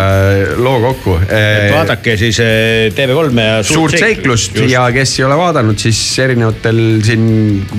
loo 0.61 0.77
kokku. 0.83 1.15
et 1.25 1.71
vaadake 1.73 2.15
siis 2.19 2.39
eh, 2.43 2.91
TV3-e 2.95 3.47
ja 3.47 3.57
suurt 3.65 3.97
seiklust 3.97 4.55
Just. 4.55 4.69
ja 4.71 4.85
kes 4.93 5.15
ei 5.19 5.25
ole 5.27 5.37
vaadanud, 5.39 5.79
siis 5.81 5.99
erinevatel 6.21 6.79
siin, 7.05 7.25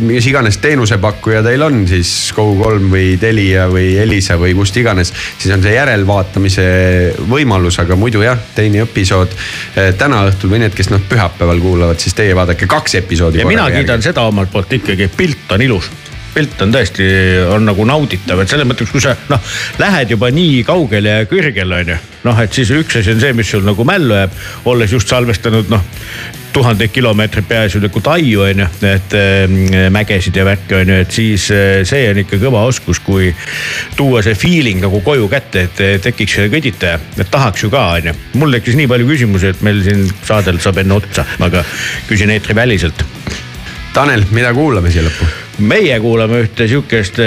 mis 0.02 0.28
iganes 0.28 0.58
teenusepakkuja 0.62 1.42
teil 1.46 1.64
on, 1.68 1.82
siis 1.88 2.12
Go3 2.36 2.90
või 2.92 3.06
Telia 3.22 3.68
või 3.72 3.94
Elisa 4.02 4.36
või 4.40 4.56
kust 4.58 4.76
iganes, 4.82 5.14
siis 5.38 5.54
on 5.54 5.64
see 5.64 5.76
järelvaatamise 5.76 6.68
võimalus, 7.30 7.78
aga 7.82 7.96
muidu 7.98 8.24
jah, 8.26 8.40
teine 8.56 8.82
episood 8.84 9.32
eh, 9.32 9.92
täna 9.98 10.24
õhtul 10.28 10.52
või 10.52 10.64
need, 10.66 10.76
kes 10.76 10.90
noh 10.92 11.02
pühapäeval 11.08 11.62
kuulavad, 11.62 12.02
siis 12.02 12.18
teie 12.18 12.34
vaadake 12.36 12.68
kaks 12.70 13.00
episoodi. 13.04 13.40
ja 13.40 13.48
mina 13.48 13.70
kiidan 13.72 14.02
seda 14.02 14.26
omalt 14.28 14.52
poolt 14.52 14.80
ikkagi, 14.82 15.08
pilt 15.16 15.54
on 15.54 15.70
ilus 15.70 15.92
pilt 16.34 16.60
on 16.64 16.74
tõesti, 16.74 17.06
on 17.52 17.66
nagu 17.68 17.86
nauditav, 17.88 18.42
et 18.42 18.52
selles 18.52 18.68
mõttes, 18.68 18.90
kui 18.92 19.02
sa 19.04 19.14
noh, 19.30 19.54
lähed 19.82 20.14
juba 20.14 20.32
nii 20.34 20.62
kaugele 20.68 21.16
ja 21.18 21.30
kõrgele 21.30 21.82
on 21.82 21.94
ju. 21.94 21.98
noh, 22.28 22.44
et 22.44 22.54
siis 22.54 22.70
üks 22.76 23.00
asi 23.00 23.14
on 23.14 23.22
see, 23.22 23.34
mis 23.36 23.50
sul 23.50 23.66
nagu 23.66 23.84
mällu 23.88 24.16
jääb, 24.16 24.38
olles 24.72 24.94
just 24.94 25.12
salvestanud 25.12 25.72
noh 25.72 25.84
tuhandeid 26.52 26.92
kilomeetreid 26.92 27.46
peaasjalikult 27.48 28.08
aiu 28.12 28.42
on 28.44 28.62
ju, 28.62 28.66
et 28.88 29.16
äh, 29.16 29.54
mägesid 29.92 30.36
ja 30.36 30.44
värke 30.46 30.76
on 30.82 30.92
ju, 30.92 30.98
et 31.04 31.14
siis 31.14 31.48
äh, 31.54 31.80
see 31.88 32.04
on 32.10 32.20
ikka 32.22 32.40
kõva 32.42 32.64
oskus, 32.68 33.00
kui 33.04 33.32
tuua 33.96 34.22
see 34.24 34.36
feeling 34.38 34.82
nagu 34.84 35.00
koju 35.04 35.30
kätte, 35.32 35.66
et 35.68 35.82
äh, 35.84 35.96
tekiks 36.02 36.38
kõditaja, 36.52 37.00
et 37.16 37.32
tahaks 37.32 37.64
ju 37.64 37.72
ka 37.72 37.86
on 37.96 38.12
ju. 38.12 38.16
mul 38.40 38.58
tekkis 38.58 38.78
nii 38.80 38.90
palju 38.90 39.08
küsimusi, 39.14 39.52
et 39.52 39.64
meil 39.64 39.82
siin 39.86 40.06
saadel 40.28 40.60
saab 40.62 40.82
enne 40.82 41.00
otsa, 41.00 41.26
aga 41.40 41.64
küsin 42.10 42.32
eetriväliselt 42.36 43.06
Tanel, 43.92 44.22
mida 44.32 44.54
kuulame 44.56 44.90
siia 44.92 45.04
lõppu? 45.04 45.26
meie 45.62 45.98
kuulame 46.00 46.38
ühte 46.42 46.64
sihukest, 46.68 47.18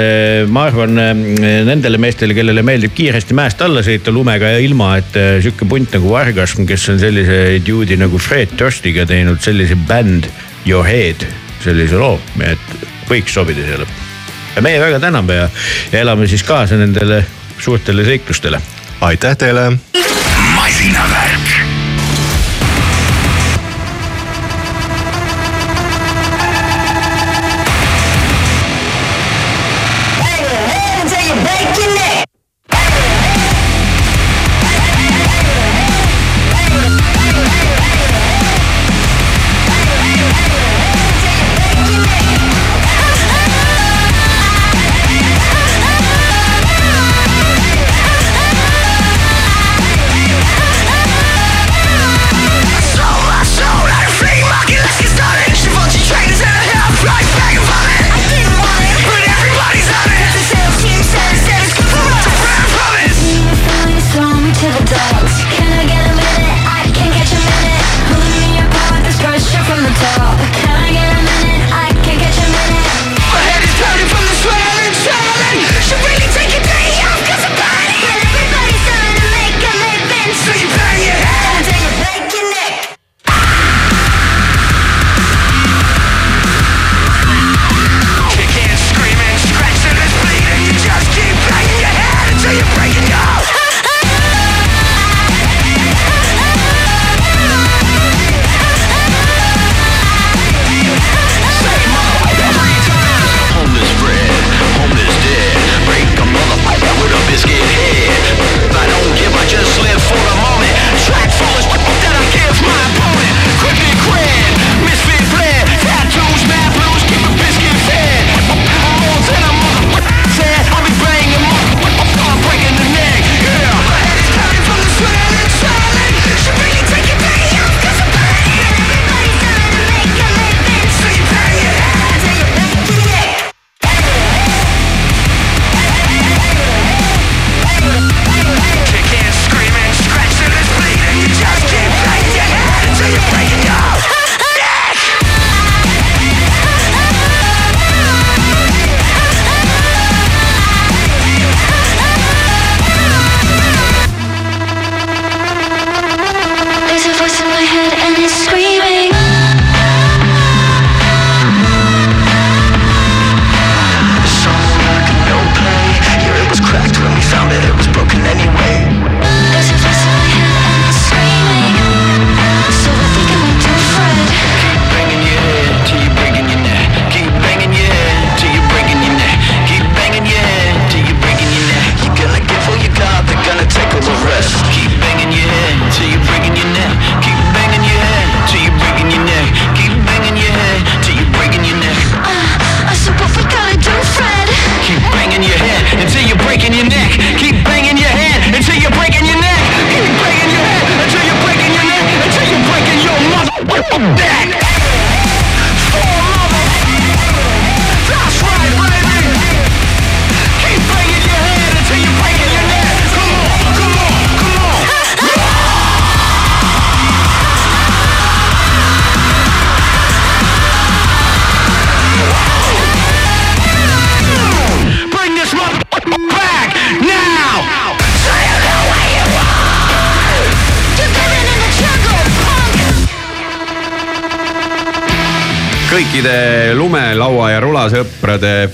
ma 0.51 0.65
arvan 0.67 0.97
nendele 0.97 1.99
meestele, 2.01 2.33
kellele 2.35 2.63
meeldib 2.65 2.95
kiiresti 2.97 3.37
mäest 3.37 3.61
alla 3.61 3.83
sõita 3.85 4.11
lumega 4.11 4.49
ja 4.55 4.63
ilma, 4.65 4.95
et 4.99 5.19
eh, 5.19 5.29
sihuke 5.45 5.67
punt 5.69 5.93
nagu 5.95 6.09
Vargas, 6.11 6.55
kes 6.57 6.87
on 6.91 6.99
sellise 6.99 7.61
dude'i 7.65 7.99
nagu 8.01 8.19
Fred 8.19 8.57
Durstiga 8.57 9.05
teinud 9.07 9.39
sellise 9.45 9.77
bänd 9.87 10.27
Your 10.65 10.87
Head, 10.89 11.27
sellise 11.63 12.01
loo, 12.01 12.17
et 12.43 12.75
võiks 13.11 13.37
sobida 13.37 13.61
siia 13.61 13.79
lõppu. 13.83 14.09
ja 14.55 14.65
meie 14.65 14.81
väga 14.81 14.99
täname 15.03 15.37
ja, 15.37 15.49
ja 15.93 16.01
elame 16.01 16.27
siis 16.27 16.43
kaasa 16.43 16.81
nendele 16.81 17.21
suurtele 17.59 18.05
seiklustele. 18.09 18.61
aitäh 19.05 19.37
teile 19.37 19.69
masinavärk. 20.55 21.24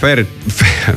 Fred, 0.01 0.25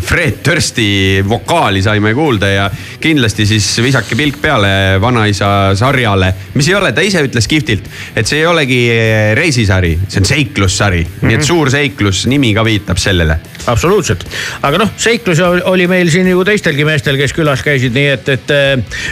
Fred 0.00 0.38
Dursti 0.46 1.24
vokaali 1.28 1.82
saime 1.84 2.14
kuulda 2.16 2.48
ja 2.48 2.70
kindlasti 3.04 3.44
siis 3.48 3.66
visake 3.84 4.16
pilk 4.16 4.38
peale 4.42 4.70
vanaisa 5.02 5.48
sarjale, 5.76 6.30
mis 6.54 6.68
ei 6.70 6.76
ole, 6.78 6.92
ta 6.96 7.04
ise 7.04 7.22
ütles 7.26 7.48
kihvtilt, 7.50 7.88
et 8.16 8.28
see 8.28 8.40
ei 8.40 8.46
olegi 8.48 8.80
reisisari, 9.36 9.92
see 10.08 10.22
on 10.22 10.28
seiklussari 10.28 11.02
mm, 11.02 11.10
-hmm. 11.10 11.28
nii 11.28 11.38
et 11.40 11.48
suur 11.48 11.70
seiklus, 11.72 12.24
nimi 12.30 12.54
ka 12.56 12.64
viitab 12.64 13.00
sellele. 13.00 13.36
absoluutselt, 13.66 14.24
aga 14.62 14.80
noh, 14.80 14.90
seiklusi 15.00 15.42
oli 15.42 15.86
meil 15.88 16.10
siin 16.12 16.28
ju 16.28 16.44
teistelgi 16.44 16.84
meestel, 16.84 17.16
kes 17.20 17.32
külas 17.32 17.62
käisid, 17.64 17.94
nii 17.96 18.08
et, 18.12 18.28
et, 18.28 18.54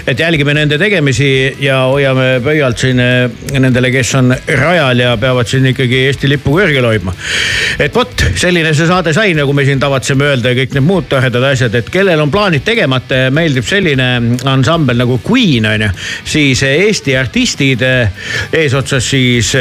et 0.06 0.18
jälgime 0.18 0.54
nende 0.54 0.78
tegemisi 0.78 1.56
ja 1.60 1.82
hoiame 1.92 2.40
pöialt 2.44 2.78
siin 2.78 3.00
nendele, 3.52 3.90
kes 3.90 4.14
on 4.20 4.34
rajal 4.48 5.04
ja 5.04 5.16
peavad 5.16 5.48
siin 5.48 5.66
ikkagi 5.72 6.04
Eesti 6.06 6.28
lippu 6.28 6.56
kõrgel 6.56 6.84
hoidma. 6.88 7.14
et 7.78 7.94
vot 7.94 8.24
selline 8.36 8.74
see 8.74 8.86
saade 8.88 9.12
sai, 9.12 9.34
nagu 9.36 9.52
me 9.52 9.64
siin 9.64 9.80
tavatseme 9.80 10.32
öelda 10.32 10.52
ja 10.52 10.62
kõik 10.62 10.76
need 10.76 10.86
muud 10.86 11.08
toredad 11.08 11.48
asjad, 11.52 11.74
et 11.74 11.90
kellel 11.92 12.20
on 12.20 12.30
plaanid 12.30 12.64
tegemata 12.64 13.24
ja 13.26 13.30
meeldib 13.30 13.64
selline 13.64 13.81
ansambel 14.48 15.02
nagu 15.02 15.18
Queen 15.26 15.66
on 15.66 15.86
ju, 15.86 15.90
siis 16.24 16.62
Eesti 16.66 17.16
artistid 17.16 17.82
eesotsas 17.82 19.08
siis 19.10 19.52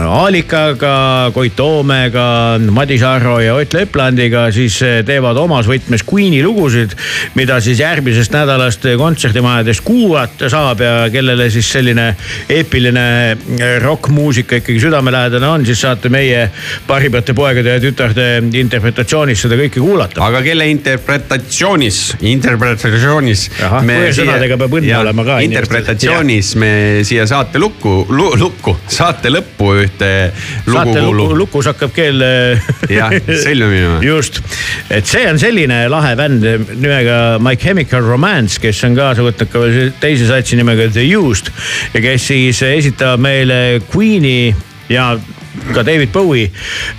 Aalikaga, 0.00 1.30
Koit 1.34 1.56
Toomega, 1.56 2.58
Madis 2.70 3.02
Arro 3.06 3.38
ja 3.40 3.54
Ott 3.54 3.74
Leplandiga 3.74 4.46
siis 4.54 4.78
teevad 5.06 5.38
omas 5.40 5.68
võtmes 5.70 6.04
Queen'i 6.06 6.42
lugusid, 6.44 6.94
mida 7.34 7.58
siis 7.64 7.80
järgmisest 7.82 8.34
nädalast 8.34 8.86
kontserdimajades 8.98 9.80
kuulata 9.84 10.50
saab 10.52 10.82
ja 10.84 10.94
kellele 11.12 11.48
siis 11.50 11.68
selline 11.72 12.08
eepiline 12.52 13.06
rokkmuusika 13.82 14.60
ikkagi 14.60 14.80
südamelähedane 14.80 15.48
on, 15.48 15.66
siis 15.66 15.80
saate 15.84 16.10
meie 16.12 16.46
parimate 16.86 17.34
poegade 17.36 17.76
ja 17.76 17.82
tütarde 17.82 18.26
interpretatsioonis 18.58 19.46
seda 19.46 19.58
kõike 19.60 19.80
kuulata. 19.82 20.22
aga 20.24 20.42
kelle 20.44 20.68
interpretatsioonis, 20.70 22.00
interpretatsioonis. 22.20 23.46
Sõnadega 24.16 24.58
peab 24.60 24.76
õnne 24.80 24.98
olema 25.00 25.24
ka. 25.26 25.38
interpretatsioonis 25.46 26.52
me 26.60 26.70
siia 27.06 27.26
saate 27.28 27.60
lukku 27.62 27.94
lu,, 28.10 28.28
lukku, 28.40 28.76
saate 28.88 29.32
lõppu 29.32 29.72
ühte 29.82 30.10
lugu 30.66 30.76
saate 30.76 31.04
kuulub. 31.06 31.34
lukus 31.40 31.70
hakkab 31.70 31.94
kell 31.96 32.24
jah, 32.90 33.16
selja 33.26 33.70
minema. 33.72 34.00
just, 34.04 34.42
et 34.90 35.08
see 35.08 35.24
on 35.30 35.40
selline 35.40 35.84
lahe 35.92 36.14
bänd 36.18 36.46
nimega 36.74 37.38
My 37.42 37.56
Chemical 37.60 38.04
Romance, 38.06 38.60
kes 38.62 38.84
on 38.88 38.96
kaasa 38.98 39.24
võtnud 39.26 39.52
ka 39.52 39.64
teise 40.02 40.28
satsi 40.28 40.58
nimega 40.60 40.90
The 40.92 41.06
Used 41.16 41.50
ja 41.94 42.04
kes 42.04 42.30
siis 42.32 42.62
esitab 42.66 43.20
meile 43.22 43.80
Queen'i 43.92 44.54
ja 44.92 45.14
ka 45.74 45.86
David 45.86 46.08
Bowie 46.12 46.50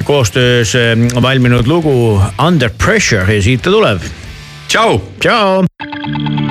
koostöös 0.03 0.73
valminud 1.21 1.67
lugu 1.67 2.21
Under 2.47 2.69
Pressure 2.85 3.35
ja 3.35 3.41
siit 3.41 3.61
ta 3.61 3.71
tuleb. 3.71 4.01
tšau. 4.67 5.01
tšau. 5.19 6.46